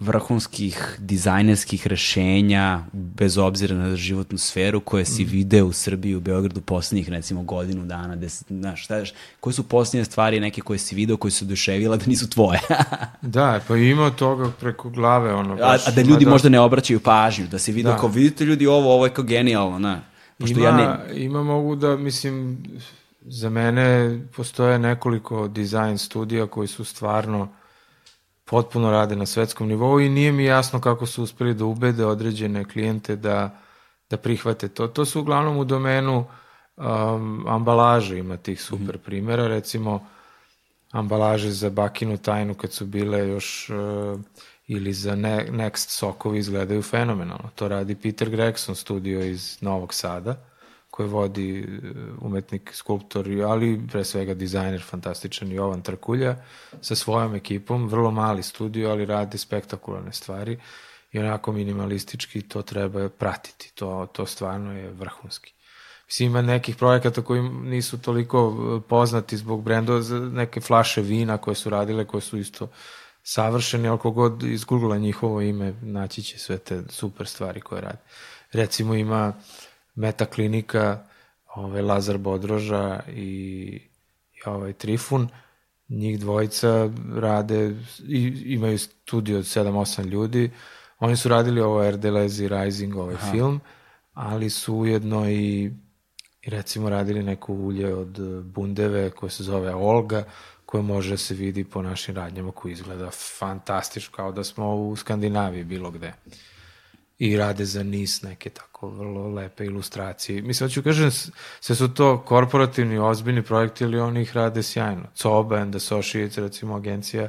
vrhunskih 0.00 0.96
dizajnerskih 0.98 1.86
rešenja, 1.86 2.80
bez 2.92 3.38
obzira 3.38 3.74
na 3.76 3.96
životnu 3.96 4.38
sferu, 4.38 4.80
koje 4.80 5.04
si 5.04 5.24
video 5.24 5.66
u 5.66 5.72
Srbiji, 5.72 6.14
u 6.14 6.20
Beogradu 6.20 6.60
poslednjih, 6.60 7.08
recimo, 7.08 7.42
godinu 7.42 7.84
dana, 7.86 8.16
deset, 8.16 8.46
znaš, 8.50 8.84
šta, 8.84 9.02
koje 9.40 9.54
su 9.54 9.62
posljednje 9.62 10.04
stvari 10.04 10.40
neke 10.40 10.60
koje 10.60 10.78
si 10.78 10.94
video, 10.94 11.16
koje 11.16 11.30
su 11.30 11.44
oduševile, 11.44 11.96
da 11.96 12.06
nisu 12.06 12.30
tvoje, 12.30 12.60
Da, 13.22 13.60
pa 13.68 13.76
ima 13.76 14.10
toga 14.10 14.50
preko 14.60 14.90
glave. 14.90 15.34
Ono, 15.34 15.52
a, 15.54 15.56
baš, 15.56 15.88
a 15.88 15.90
da 15.90 16.00
ima 16.00 16.10
ljudi 16.10 16.24
dosta- 16.24 16.30
možda 16.30 16.48
ne 16.48 16.60
obraćaju 16.60 17.00
pažnju, 17.00 17.46
da 17.46 17.58
se 17.58 17.72
video 17.72 17.92
Da. 17.92 17.98
kao, 17.98 18.08
vidite 18.08 18.44
ljudi 18.44 18.66
ovo, 18.66 18.94
ovo 18.94 19.06
je 19.06 19.12
kao 19.12 19.24
genijalno, 19.24 19.78
na. 19.78 20.00
Pošto 20.38 20.58
ima, 20.58 20.68
ja 20.68 20.76
ne, 20.76 21.22
ima 21.24 21.42
mogu 21.42 21.76
da, 21.76 21.96
mislim, 21.96 22.58
za 23.22 23.50
mene 23.50 24.20
postoje 24.36 24.78
nekoliko 24.78 25.48
dizajn 25.48 25.98
studija 25.98 26.46
koji 26.46 26.68
su 26.68 26.84
stvarno 26.84 27.48
potpuno 28.44 28.90
rade 28.90 29.16
na 29.16 29.26
svetskom 29.26 29.68
nivou 29.68 30.00
i 30.00 30.08
nije 30.08 30.32
mi 30.32 30.44
jasno 30.44 30.80
kako 30.80 31.06
su 31.06 31.22
uspeli 31.22 31.54
da 31.54 31.64
ubede 31.64 32.06
određene 32.06 32.64
klijente 32.64 33.16
da, 33.16 33.60
da 34.10 34.16
prihvate 34.16 34.68
to. 34.68 34.86
To 34.86 35.04
su 35.04 35.20
uglavnom 35.20 35.56
u 35.56 35.64
domenu 35.64 36.24
um, 36.76 37.46
ambalaže, 37.48 38.18
ima 38.18 38.36
tih 38.36 38.62
super 38.62 38.98
primjera, 38.98 39.46
recimo 39.46 40.06
ambalaže 40.90 41.50
za 41.50 41.70
bakinu 41.70 42.16
tajnu 42.16 42.54
kad 42.54 42.72
su 42.72 42.86
bile 42.86 43.28
još 43.28 43.70
uh, 43.70 44.20
ili 44.66 44.92
za 44.92 45.14
ne, 45.14 45.46
Next 45.50 45.90
sokovi 45.90 46.38
izgledaju 46.38 46.82
fenomenalno. 46.82 47.50
To 47.54 47.68
radi 47.68 47.94
Peter 47.94 48.30
Gregson 48.30 48.76
studio 48.76 49.24
iz 49.24 49.58
Novog 49.60 49.94
Sada 49.94 50.53
koji 50.94 51.08
vodi 51.08 51.58
e, 51.58 51.64
umetnik, 52.20 52.70
skulptor, 52.74 53.28
ali 53.46 53.80
pre 53.92 54.04
svega 54.04 54.34
dizajner 54.34 54.82
fantastičan 54.82 55.52
Jovan 55.52 55.82
Trkulja 55.82 56.36
sa 56.80 56.94
svojom 56.94 57.34
ekipom, 57.34 57.88
vrlo 57.88 58.10
mali 58.10 58.42
studio, 58.42 58.90
ali 58.90 59.06
radi 59.06 59.38
spektakularne 59.38 60.12
stvari 60.12 60.58
i 61.12 61.18
onako 61.18 61.52
minimalistički 61.52 62.42
to 62.42 62.62
treba 62.62 63.08
pratiti, 63.08 63.72
to, 63.74 64.06
to 64.12 64.26
stvarno 64.26 64.72
je 64.72 64.90
vrhunski. 64.90 65.52
Mislim, 66.06 66.30
ima 66.30 66.42
nekih 66.42 66.76
projekata 66.76 67.22
koji 67.22 67.42
nisu 67.42 67.98
toliko 68.02 68.54
e, 68.54 68.88
poznati 68.88 69.36
zbog 69.36 69.62
brendova, 69.62 70.00
neke 70.32 70.60
flaše 70.60 71.02
vina 71.02 71.38
koje 71.38 71.54
su 71.54 71.70
radile, 71.70 72.04
koje 72.04 72.20
su 72.20 72.38
isto 72.38 72.68
savršeni, 73.22 73.88
ali 73.88 73.98
kogod 73.98 74.42
iz 74.42 74.64
Google 74.64 74.98
njihovo 74.98 75.40
ime 75.40 75.74
naći 75.82 76.22
će 76.22 76.38
sve 76.38 76.58
te 76.58 76.82
super 76.88 77.26
stvari 77.26 77.60
koje 77.60 77.80
radi. 77.80 77.98
Recimo 78.52 78.94
ima 78.94 79.32
Meta 79.32 79.63
klinika, 80.26 81.04
ovaj 81.54 81.82
Lazar 81.82 82.18
Bodroža 82.18 83.00
i, 83.08 83.80
i 84.32 84.48
ovaj 84.48 84.72
Trifun, 84.72 85.28
njih 85.88 86.20
dvojica 86.20 86.90
rade, 87.14 87.76
i, 88.08 88.42
imaju 88.46 88.78
studio 88.78 89.38
od 89.38 89.44
7-8 89.44 90.04
ljudi, 90.04 90.50
oni 90.98 91.16
su 91.16 91.28
radili 91.28 91.60
ovo 91.60 91.84
Erdelezi 91.84 92.48
Rising, 92.48 92.96
ovaj 92.96 93.14
Aha. 93.14 93.30
film, 93.30 93.60
ali 94.12 94.50
su 94.50 94.74
ujedno 94.74 95.30
i, 95.30 95.70
i 96.42 96.50
recimo 96.50 96.88
radili 96.88 97.22
neko 97.22 97.52
ulje 97.52 97.94
od 97.94 98.18
Bundeve 98.44 99.10
koje 99.10 99.30
se 99.30 99.42
zove 99.42 99.74
Olga, 99.74 100.24
koje 100.66 100.82
može 100.82 101.16
se 101.16 101.34
vidi 101.34 101.64
po 101.64 101.82
našim 101.82 102.16
radnjama 102.16 102.52
koji 102.52 102.72
izgleda 102.72 103.10
fantastično, 103.10 104.16
kao 104.16 104.32
da 104.32 104.44
smo 104.44 104.74
u 104.74 104.96
Skandinaviji 104.96 105.64
bilo 105.64 105.90
gde. 105.90 106.12
I 107.18 107.36
rade 107.36 107.64
za 107.64 107.82
NIS 107.82 108.22
neke 108.22 108.50
tako 108.50 108.88
vrlo 108.88 109.28
lepe 109.28 109.64
ilustracije. 109.64 110.42
Mislim, 110.42 110.68
hoću 110.68 110.82
kažem, 110.82 111.10
sve 111.60 111.76
su 111.76 111.94
to 111.94 112.24
korporativni, 112.24 112.98
ozbiljni 112.98 113.42
projekti, 113.42 113.84
ali 113.84 114.00
oni 114.00 114.22
ih 114.22 114.36
rade 114.36 114.62
sjajno. 114.62 115.06
Coba 115.14 115.56
and 115.56 115.74
Associates, 115.74 116.38
recimo 116.38 116.76
agencija 116.76 117.28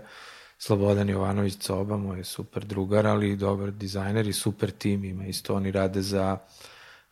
Slobodan 0.57 1.09
Jovanović 1.09 1.57
Coba, 1.57 1.97
moj 1.97 2.23
super 2.23 2.65
drugar, 2.65 3.07
ali 3.07 3.29
i 3.29 3.35
dobar 3.35 3.71
dizajner 3.71 4.27
i 4.27 4.33
super 4.33 4.71
tim 4.71 5.03
ima. 5.03 5.25
Isto 5.25 5.55
oni 5.55 5.71
rade 5.71 6.01
za, 6.01 6.37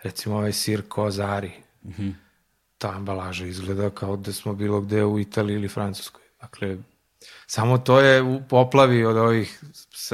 recimo, 0.04 0.36
ovaj 0.36 0.54
sir 0.54 0.82
Kozari. 0.88 1.52
Mm 1.84 1.90
-hmm. 1.90 2.14
Ta 2.78 2.90
ambalaža 2.90 3.46
izgleda 3.46 3.90
kao 3.90 4.18
da 4.18 4.34
smo 4.34 4.54
bilo 4.54 4.82
gde 4.82 5.04
u 5.04 5.20
Italiji 5.20 5.56
ili 5.56 5.68
Francuskoj. 5.68 6.24
Dakle, 6.42 6.78
samo 7.48 7.78
to 7.78 8.00
je 8.00 8.22
u 8.22 8.42
poplavi 8.50 9.06
od 9.06 9.18
ovih 9.18 9.64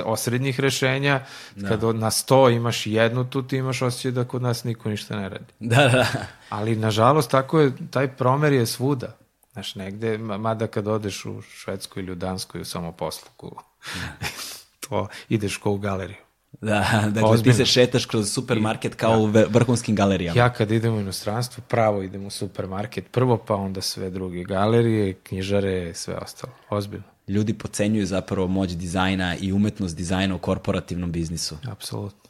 osrednjih 0.05 0.59
rešenja, 0.59 1.25
da. 1.55 1.67
kad 1.67 1.95
na 1.95 2.11
sto 2.11 2.49
imaš 2.49 2.87
jednu, 2.87 3.29
tu 3.29 3.47
ti 3.47 3.57
imaš 3.57 3.81
osjećaj 3.81 4.11
da 4.11 4.23
kod 4.23 4.41
nas 4.41 4.63
niko 4.63 4.89
ništa 4.89 5.15
ne 5.15 5.29
radi. 5.29 5.53
Da, 5.59 5.87
da. 5.87 6.07
Ali, 6.49 6.75
nažalost, 6.75 7.31
tako 7.31 7.59
je, 7.59 7.71
taj 7.91 8.07
promer 8.07 8.53
je 8.53 8.65
svuda. 8.65 9.17
Znaš, 9.53 9.75
negde, 9.75 10.17
mada 10.17 10.67
kad 10.67 10.87
odeš 10.87 11.25
u 11.25 11.41
Švedsku 11.41 11.99
ili 11.99 12.11
u 12.11 12.15
Dansku 12.15 12.57
i 12.57 12.61
u 12.61 12.65
samoposluku, 12.65 13.55
da. 13.95 14.27
to 14.89 15.07
ideš 15.29 15.57
ko 15.57 15.71
u 15.71 15.77
galeriju. 15.77 16.28
Da, 16.61 17.03
dakle 17.13 17.29
Ozbiljno. 17.29 17.53
ti 17.53 17.57
se 17.57 17.65
šetaš 17.65 18.05
kroz 18.05 18.31
supermarket 18.31 18.95
kao 18.95 19.27
da. 19.27 19.45
u 19.45 19.49
vrhunskim 19.49 19.95
galerijama. 19.95 20.39
Ja 20.39 20.53
kad 20.53 20.71
idem 20.71 20.93
u 20.93 20.99
inostranstvo, 20.99 21.63
pravo 21.67 22.03
idem 22.03 22.25
u 22.25 22.29
supermarket 22.29 23.11
prvo, 23.11 23.37
pa 23.37 23.55
onda 23.55 23.81
sve 23.81 24.09
druge 24.09 24.43
galerije, 24.43 25.13
knjižare, 25.13 25.93
sve 25.93 26.15
ostalo. 26.15 26.53
Ozbiljno. 26.69 27.05
Ljudi 27.27 27.53
pocenjuju 27.53 28.05
zapravo 28.05 28.47
moć 28.47 28.71
dizajna 28.71 29.35
i 29.35 29.53
umetnost 29.53 29.97
dizajna 29.97 30.35
u 30.35 30.39
korporativnom 30.39 31.11
biznisu. 31.11 31.57
Apsolutno. 31.71 32.29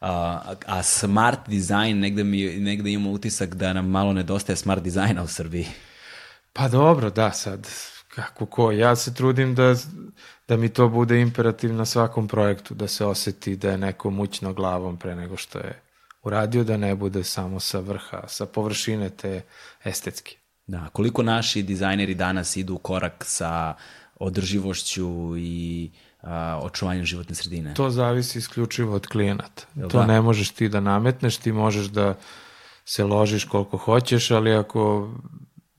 A, 0.00 0.40
a 0.66 0.82
smart 0.82 1.40
dizajn, 1.46 1.98
negde, 1.98 2.24
mi, 2.24 2.46
negde 2.46 2.90
imamo 2.90 3.10
utisak 3.10 3.54
da 3.54 3.72
nam 3.72 3.88
malo 3.88 4.12
nedostaje 4.12 4.56
smart 4.56 4.82
dizajna 4.82 5.22
u 5.22 5.26
Srbiji. 5.26 5.66
Pa 6.52 6.68
dobro, 6.68 7.10
da, 7.10 7.32
sad, 7.32 7.68
kako 8.08 8.46
ko, 8.46 8.72
ja 8.72 8.96
se 8.96 9.14
trudim 9.14 9.54
da 9.54 9.74
da 10.50 10.56
mi 10.56 10.68
to 10.68 10.88
bude 10.88 11.20
imperativ 11.20 11.74
na 11.74 11.84
svakom 11.84 12.28
projektu, 12.28 12.74
da 12.74 12.88
se 12.88 13.06
oseti 13.06 13.56
da 13.56 13.70
je 13.70 13.78
neko 13.78 14.10
mućno 14.10 14.52
glavom 14.52 14.96
pre 14.96 15.16
nego 15.16 15.36
što 15.36 15.58
je 15.58 15.82
uradio, 16.22 16.64
da 16.64 16.76
ne 16.76 16.94
bude 16.94 17.24
samo 17.24 17.60
sa 17.60 17.78
vrha, 17.78 18.28
sa 18.28 18.46
površine 18.46 19.10
te 19.10 19.42
estetske. 19.84 20.36
Da, 20.66 20.88
koliko 20.92 21.22
naši 21.22 21.62
dizajneri 21.62 22.14
danas 22.14 22.56
idu 22.56 22.74
u 22.74 22.78
korak 22.78 23.24
sa 23.26 23.74
održivošću 24.16 25.34
i 25.38 25.90
a, 26.22 26.60
očuvanjem 26.62 27.04
životne 27.04 27.34
sredine? 27.34 27.74
To 27.74 27.90
zavisi 27.90 28.38
isključivo 28.38 28.96
od 28.96 29.06
klijenata. 29.06 29.66
to 29.74 29.98
da? 29.98 30.06
ne 30.06 30.20
možeš 30.20 30.50
ti 30.50 30.68
da 30.68 30.80
nametneš, 30.80 31.36
ti 31.36 31.52
možeš 31.52 31.86
da 31.86 32.14
se 32.84 33.04
ložiš 33.04 33.44
koliko 33.44 33.76
hoćeš, 33.76 34.30
ali 34.30 34.54
ako 34.54 35.10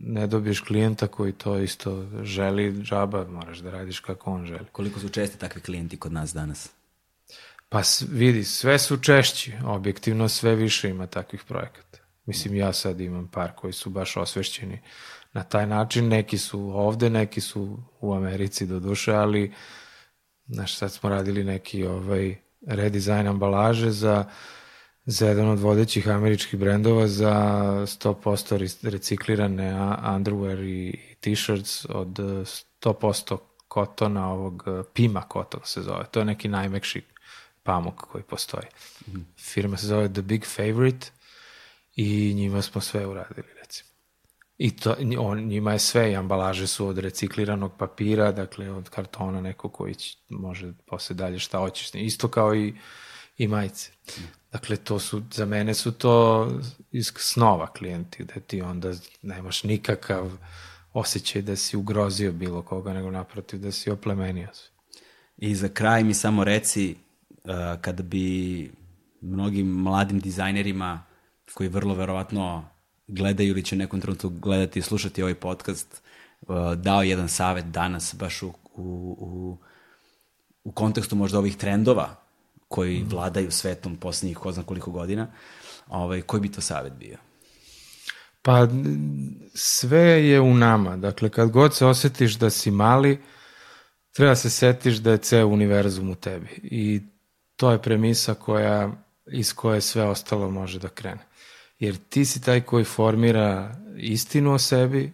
ne 0.03 0.27
dobiješ 0.27 0.59
klijenta 0.59 1.07
koji 1.07 1.31
to 1.31 1.59
isto 1.59 2.07
želi, 2.23 2.81
džaba, 2.83 3.27
moraš 3.27 3.57
da 3.57 3.71
radiš 3.71 3.99
kako 3.99 4.31
on 4.31 4.45
želi. 4.45 4.65
Koliko 4.71 4.99
su 4.99 5.09
česti 5.09 5.37
takvi 5.37 5.61
klijenti 5.61 5.97
kod 5.97 6.13
nas 6.13 6.33
danas? 6.33 6.69
Pa 7.69 7.81
vidi, 8.09 8.43
sve 8.43 8.79
su 8.79 8.97
češći, 8.97 9.53
objektivno 9.65 10.29
sve 10.29 10.55
više 10.55 10.89
ima 10.89 11.07
takvih 11.07 11.43
projekata. 11.43 11.99
Mislim, 12.25 12.55
ja 12.55 12.73
sad 12.73 12.99
imam 12.99 13.27
par 13.27 13.51
koji 13.55 13.73
su 13.73 13.89
baš 13.89 14.17
osvešćeni 14.17 14.79
na 15.33 15.43
taj 15.43 15.67
način, 15.67 16.07
neki 16.07 16.37
su 16.37 16.59
ovde, 16.59 17.09
neki 17.09 17.41
su 17.41 17.77
u 17.99 18.13
Americi 18.13 18.65
do 18.65 18.79
duše, 18.79 19.13
ali 19.13 19.53
znaš, 20.47 20.77
sad 20.77 20.93
smo 20.93 21.09
radili 21.09 21.43
neki 21.43 21.85
ovaj, 21.85 22.35
redizajn 22.67 23.27
ambalaže 23.27 23.91
za 23.91 24.25
uh, 24.27 24.33
za 25.11 25.27
jedan 25.27 25.49
od 25.49 25.59
vodećih 25.59 26.09
američkih 26.09 26.59
brendova 26.59 27.07
za 27.07 27.33
100% 27.85 28.89
reciklirane 28.89 29.71
underwear 30.03 30.63
i 30.63 30.99
t-shirts 31.19 31.85
od 31.89 32.19
100% 32.81 33.37
kotona 33.67 34.31
ovog 34.31 34.63
Pima 34.93 35.21
koton 35.21 35.61
se 35.63 35.81
zove. 35.81 36.05
To 36.11 36.19
je 36.19 36.25
neki 36.25 36.47
najmekši 36.47 37.01
pamuk 37.63 37.95
koji 37.95 38.23
postoji. 38.23 38.65
Mm. 39.07 39.19
Firma 39.37 39.77
se 39.77 39.87
zove 39.87 40.13
The 40.13 40.21
Big 40.21 40.45
Favorite 40.45 41.07
i 41.95 42.33
njima 42.33 42.61
smo 42.61 42.81
sve 42.81 43.05
uradili 43.05 43.47
recimo. 43.59 43.89
I 44.57 44.75
to, 44.75 44.95
on, 45.19 45.39
njima 45.39 45.73
je 45.73 45.79
sve, 45.79 46.11
i 46.11 46.15
ambalaže 46.15 46.67
su 46.67 46.87
od 46.87 46.97
recikliranog 46.97 47.71
papira, 47.77 48.31
dakle 48.31 48.71
od 48.71 48.89
kartona 48.89 49.41
neko 49.41 49.69
koji 49.69 49.95
će, 49.95 50.17
može 50.29 50.73
posle 50.85 51.15
dalje 51.15 51.39
šta 51.39 51.57
hoćeš. 51.57 51.89
Isto 51.93 52.27
kao 52.27 52.55
i, 52.55 52.73
i 53.37 53.47
majice. 53.47 53.91
Dakle, 54.51 54.77
to 54.77 54.99
su, 54.99 55.21
za 55.31 55.45
mene 55.45 55.73
su 55.73 55.91
to 55.91 56.47
iz 56.91 57.11
snova 57.17 57.67
klijenti, 57.73 58.23
gde 58.23 58.39
ti 58.39 58.61
onda 58.61 58.93
nemaš 59.21 59.63
nikakav 59.63 60.31
osjećaj 60.93 61.41
da 61.41 61.55
si 61.55 61.77
ugrozio 61.77 62.31
bilo 62.31 62.61
koga, 62.61 62.93
nego 62.93 63.11
naprotiv 63.11 63.59
da 63.59 63.71
si 63.71 63.91
oplemenio 63.91 64.47
sve. 64.53 64.71
I 65.37 65.55
za 65.55 65.69
kraj 65.69 66.03
mi 66.03 66.13
samo 66.13 66.43
reci, 66.43 66.95
uh, 67.29 67.81
kada 67.81 68.03
bi 68.03 68.71
mnogim 69.21 69.67
mladim 69.67 70.19
dizajnerima 70.19 71.03
koji 71.53 71.69
vrlo 71.69 71.93
verovatno 71.93 72.69
gledaju 73.07 73.49
ili 73.49 73.63
će 73.63 73.75
nekom 73.75 74.01
trenutku 74.01 74.29
gledati 74.29 74.79
i 74.79 74.81
slušati 74.81 75.21
ovaj 75.21 75.35
podcast, 75.35 76.03
uh, 76.41 76.73
dao 76.75 77.03
jedan 77.03 77.29
savet 77.29 77.65
danas 77.65 78.15
baš 78.15 78.43
u, 78.43 78.47
u, 78.47 78.53
u, 79.19 79.57
u 80.63 80.71
kontekstu 80.71 81.15
možda 81.15 81.39
ovih 81.39 81.57
trendova 81.57 82.20
koji 82.71 83.03
mm. 83.03 83.07
vladaju 83.09 83.51
svetom 83.51 83.95
poslednjih 83.95 84.37
ko 84.37 84.51
zna 84.51 84.63
koliko 84.63 84.91
godina, 84.91 85.27
ovaj, 85.87 86.21
koji 86.21 86.41
bi 86.41 86.51
to 86.51 86.61
savet 86.61 86.93
bio? 86.93 87.17
Pa 88.41 88.67
sve 89.53 90.27
je 90.27 90.41
u 90.41 90.53
nama. 90.53 90.97
Dakle, 90.97 91.29
kad 91.29 91.49
god 91.49 91.75
se 91.75 91.85
osetiš 91.85 92.37
da 92.39 92.49
si 92.49 92.71
mali, 92.71 93.19
treba 94.11 94.35
se 94.35 94.49
setiš 94.49 94.97
da 94.97 95.11
je 95.11 95.17
ceo 95.17 95.47
univerzum 95.47 96.09
u 96.09 96.15
tebi. 96.15 96.47
I 96.63 97.01
to 97.55 97.71
je 97.71 97.81
premisa 97.81 98.33
koja, 98.33 98.91
iz 99.31 99.53
koje 99.53 99.81
sve 99.81 100.03
ostalo 100.03 100.49
može 100.49 100.79
da 100.79 100.89
krene. 100.89 101.27
Jer 101.79 101.97
ti 102.09 102.25
si 102.25 102.41
taj 102.41 102.61
koji 102.61 102.83
formira 102.83 103.75
istinu 103.97 104.53
o 104.53 104.59
sebi, 104.59 105.13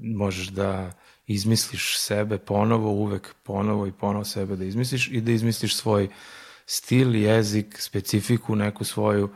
možeš 0.00 0.48
da 0.48 0.92
izmisliš 1.26 1.98
sebe 1.98 2.38
ponovo, 2.38 2.90
uvek 2.90 3.34
ponovo 3.42 3.86
i 3.86 3.92
ponovo 3.92 4.24
sebe 4.24 4.56
da 4.56 4.64
izmisliš 4.64 5.08
i 5.08 5.20
da 5.20 5.32
izmisliš 5.32 5.76
svoj 5.76 6.04
uh, 6.04 6.10
stil, 6.66 7.14
jezik, 7.14 7.80
specifiku 7.80 8.56
neku 8.56 8.84
svoju. 8.84 9.30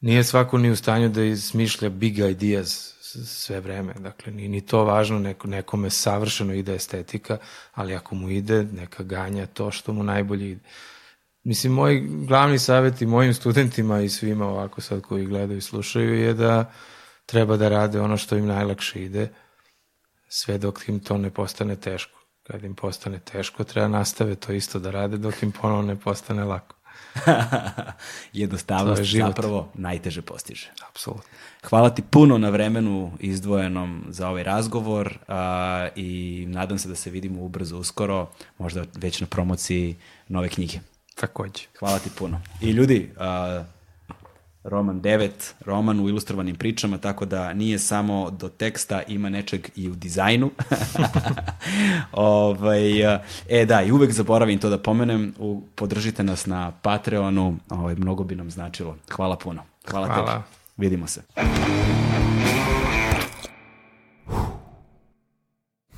Nije 0.00 0.24
svako 0.24 0.58
ni 0.58 0.70
u 0.70 0.76
stanju 0.76 1.08
da 1.08 1.22
izmišlja 1.22 1.88
big 1.88 2.18
ideas 2.18 2.96
sve 3.26 3.60
vreme. 3.60 3.94
Dakle, 3.94 4.32
ni, 4.32 4.48
ni 4.48 4.60
to 4.60 4.84
važno, 4.84 5.18
neko, 5.18 5.48
nekome 5.48 5.90
savršeno 5.90 6.54
ide 6.54 6.74
estetika, 6.74 7.38
ali 7.74 7.94
ako 7.94 8.14
mu 8.14 8.30
ide, 8.30 8.64
neka 8.64 9.02
ganja 9.02 9.46
to 9.46 9.70
što 9.70 9.92
mu 9.92 10.02
najbolje 10.02 10.50
ide. 10.50 10.60
Mislim, 11.44 11.72
moj 11.72 12.00
glavni 12.26 12.58
savjet 12.58 13.02
i 13.02 13.06
mojim 13.06 13.34
studentima 13.34 14.00
i 14.00 14.08
svima 14.08 14.46
ovako 14.46 14.80
sad 14.80 15.02
koji 15.02 15.26
gledaju 15.26 15.58
i 15.58 15.62
slušaju 15.62 16.14
je 16.14 16.34
da 16.34 16.72
treba 17.26 17.56
da 17.56 17.68
rade 17.68 18.00
ono 18.00 18.16
što 18.16 18.36
im 18.36 18.46
najlakše 18.46 19.02
ide, 19.04 19.28
sve 20.28 20.58
dok 20.58 20.88
im 20.88 21.00
to 21.00 21.18
ne 21.18 21.30
postane 21.30 21.76
teško. 21.76 22.19
Kad 22.50 22.64
im 22.64 22.74
postane 22.74 23.18
teško, 23.18 23.64
treba 23.64 23.88
nastave 23.88 24.34
to 24.34 24.52
isto 24.52 24.78
da 24.78 24.90
rade 24.90 25.18
dok 25.18 25.42
im 25.42 25.52
ponovo 25.52 25.82
ne 25.82 25.96
postane 25.96 26.44
lako. 26.44 26.76
Jednostavnost 28.32 29.02
zapravo 29.02 29.68
najteže 29.74 30.22
postiže. 30.22 30.70
Apsolutno. 30.88 31.30
Hvala 31.62 31.90
ti 31.90 32.02
puno 32.02 32.38
na 32.38 32.48
vremenu 32.48 33.12
izdvojenom 33.20 34.04
za 34.08 34.28
ovaj 34.28 34.42
razgovor 34.42 35.18
a, 35.28 35.88
i 35.96 36.44
nadam 36.48 36.78
se 36.78 36.88
da 36.88 36.94
se 36.94 37.10
vidimo 37.10 37.42
ubrzo 37.42 37.78
uskoro, 37.78 38.28
možda 38.58 38.84
već 38.94 39.20
na 39.20 39.26
promociji 39.26 39.96
nove 40.28 40.48
knjige. 40.48 40.78
Takođe. 41.14 41.62
Hvala 41.78 41.98
ti 41.98 42.10
puno. 42.18 42.40
I 42.60 42.70
ljudi, 42.70 43.10
a, 43.18 43.64
roman 44.64 45.00
9, 45.00 45.30
roman 45.60 46.00
u 46.00 46.08
ilustrovanim 46.08 46.56
pričama, 46.56 46.98
tako 46.98 47.24
da 47.24 47.52
nije 47.52 47.78
samo 47.78 48.30
do 48.30 48.48
teksta, 48.48 49.02
ima 49.02 49.28
nečeg 49.28 49.68
i 49.76 49.88
u 49.88 49.94
dizajnu. 49.94 50.50
ovaj, 52.12 53.02
e 53.48 53.66
da, 53.66 53.82
i 53.82 53.92
uvek 53.92 54.12
zaboravim 54.12 54.58
to 54.58 54.70
da 54.70 54.78
pomenem, 54.78 55.34
u, 55.38 55.62
podržite 55.74 56.24
nas 56.24 56.46
na 56.46 56.72
Patreonu, 56.82 57.56
ovaj, 57.68 57.94
mnogo 57.94 58.24
bi 58.24 58.36
nam 58.36 58.50
značilo. 58.50 58.96
Hvala 59.12 59.36
puno. 59.36 59.62
Hvala, 59.90 60.06
Hvala. 60.06 60.32
tebi. 60.32 60.44
Vidimo 60.76 61.06
se. 61.06 61.22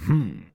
Hmm. 0.07 0.53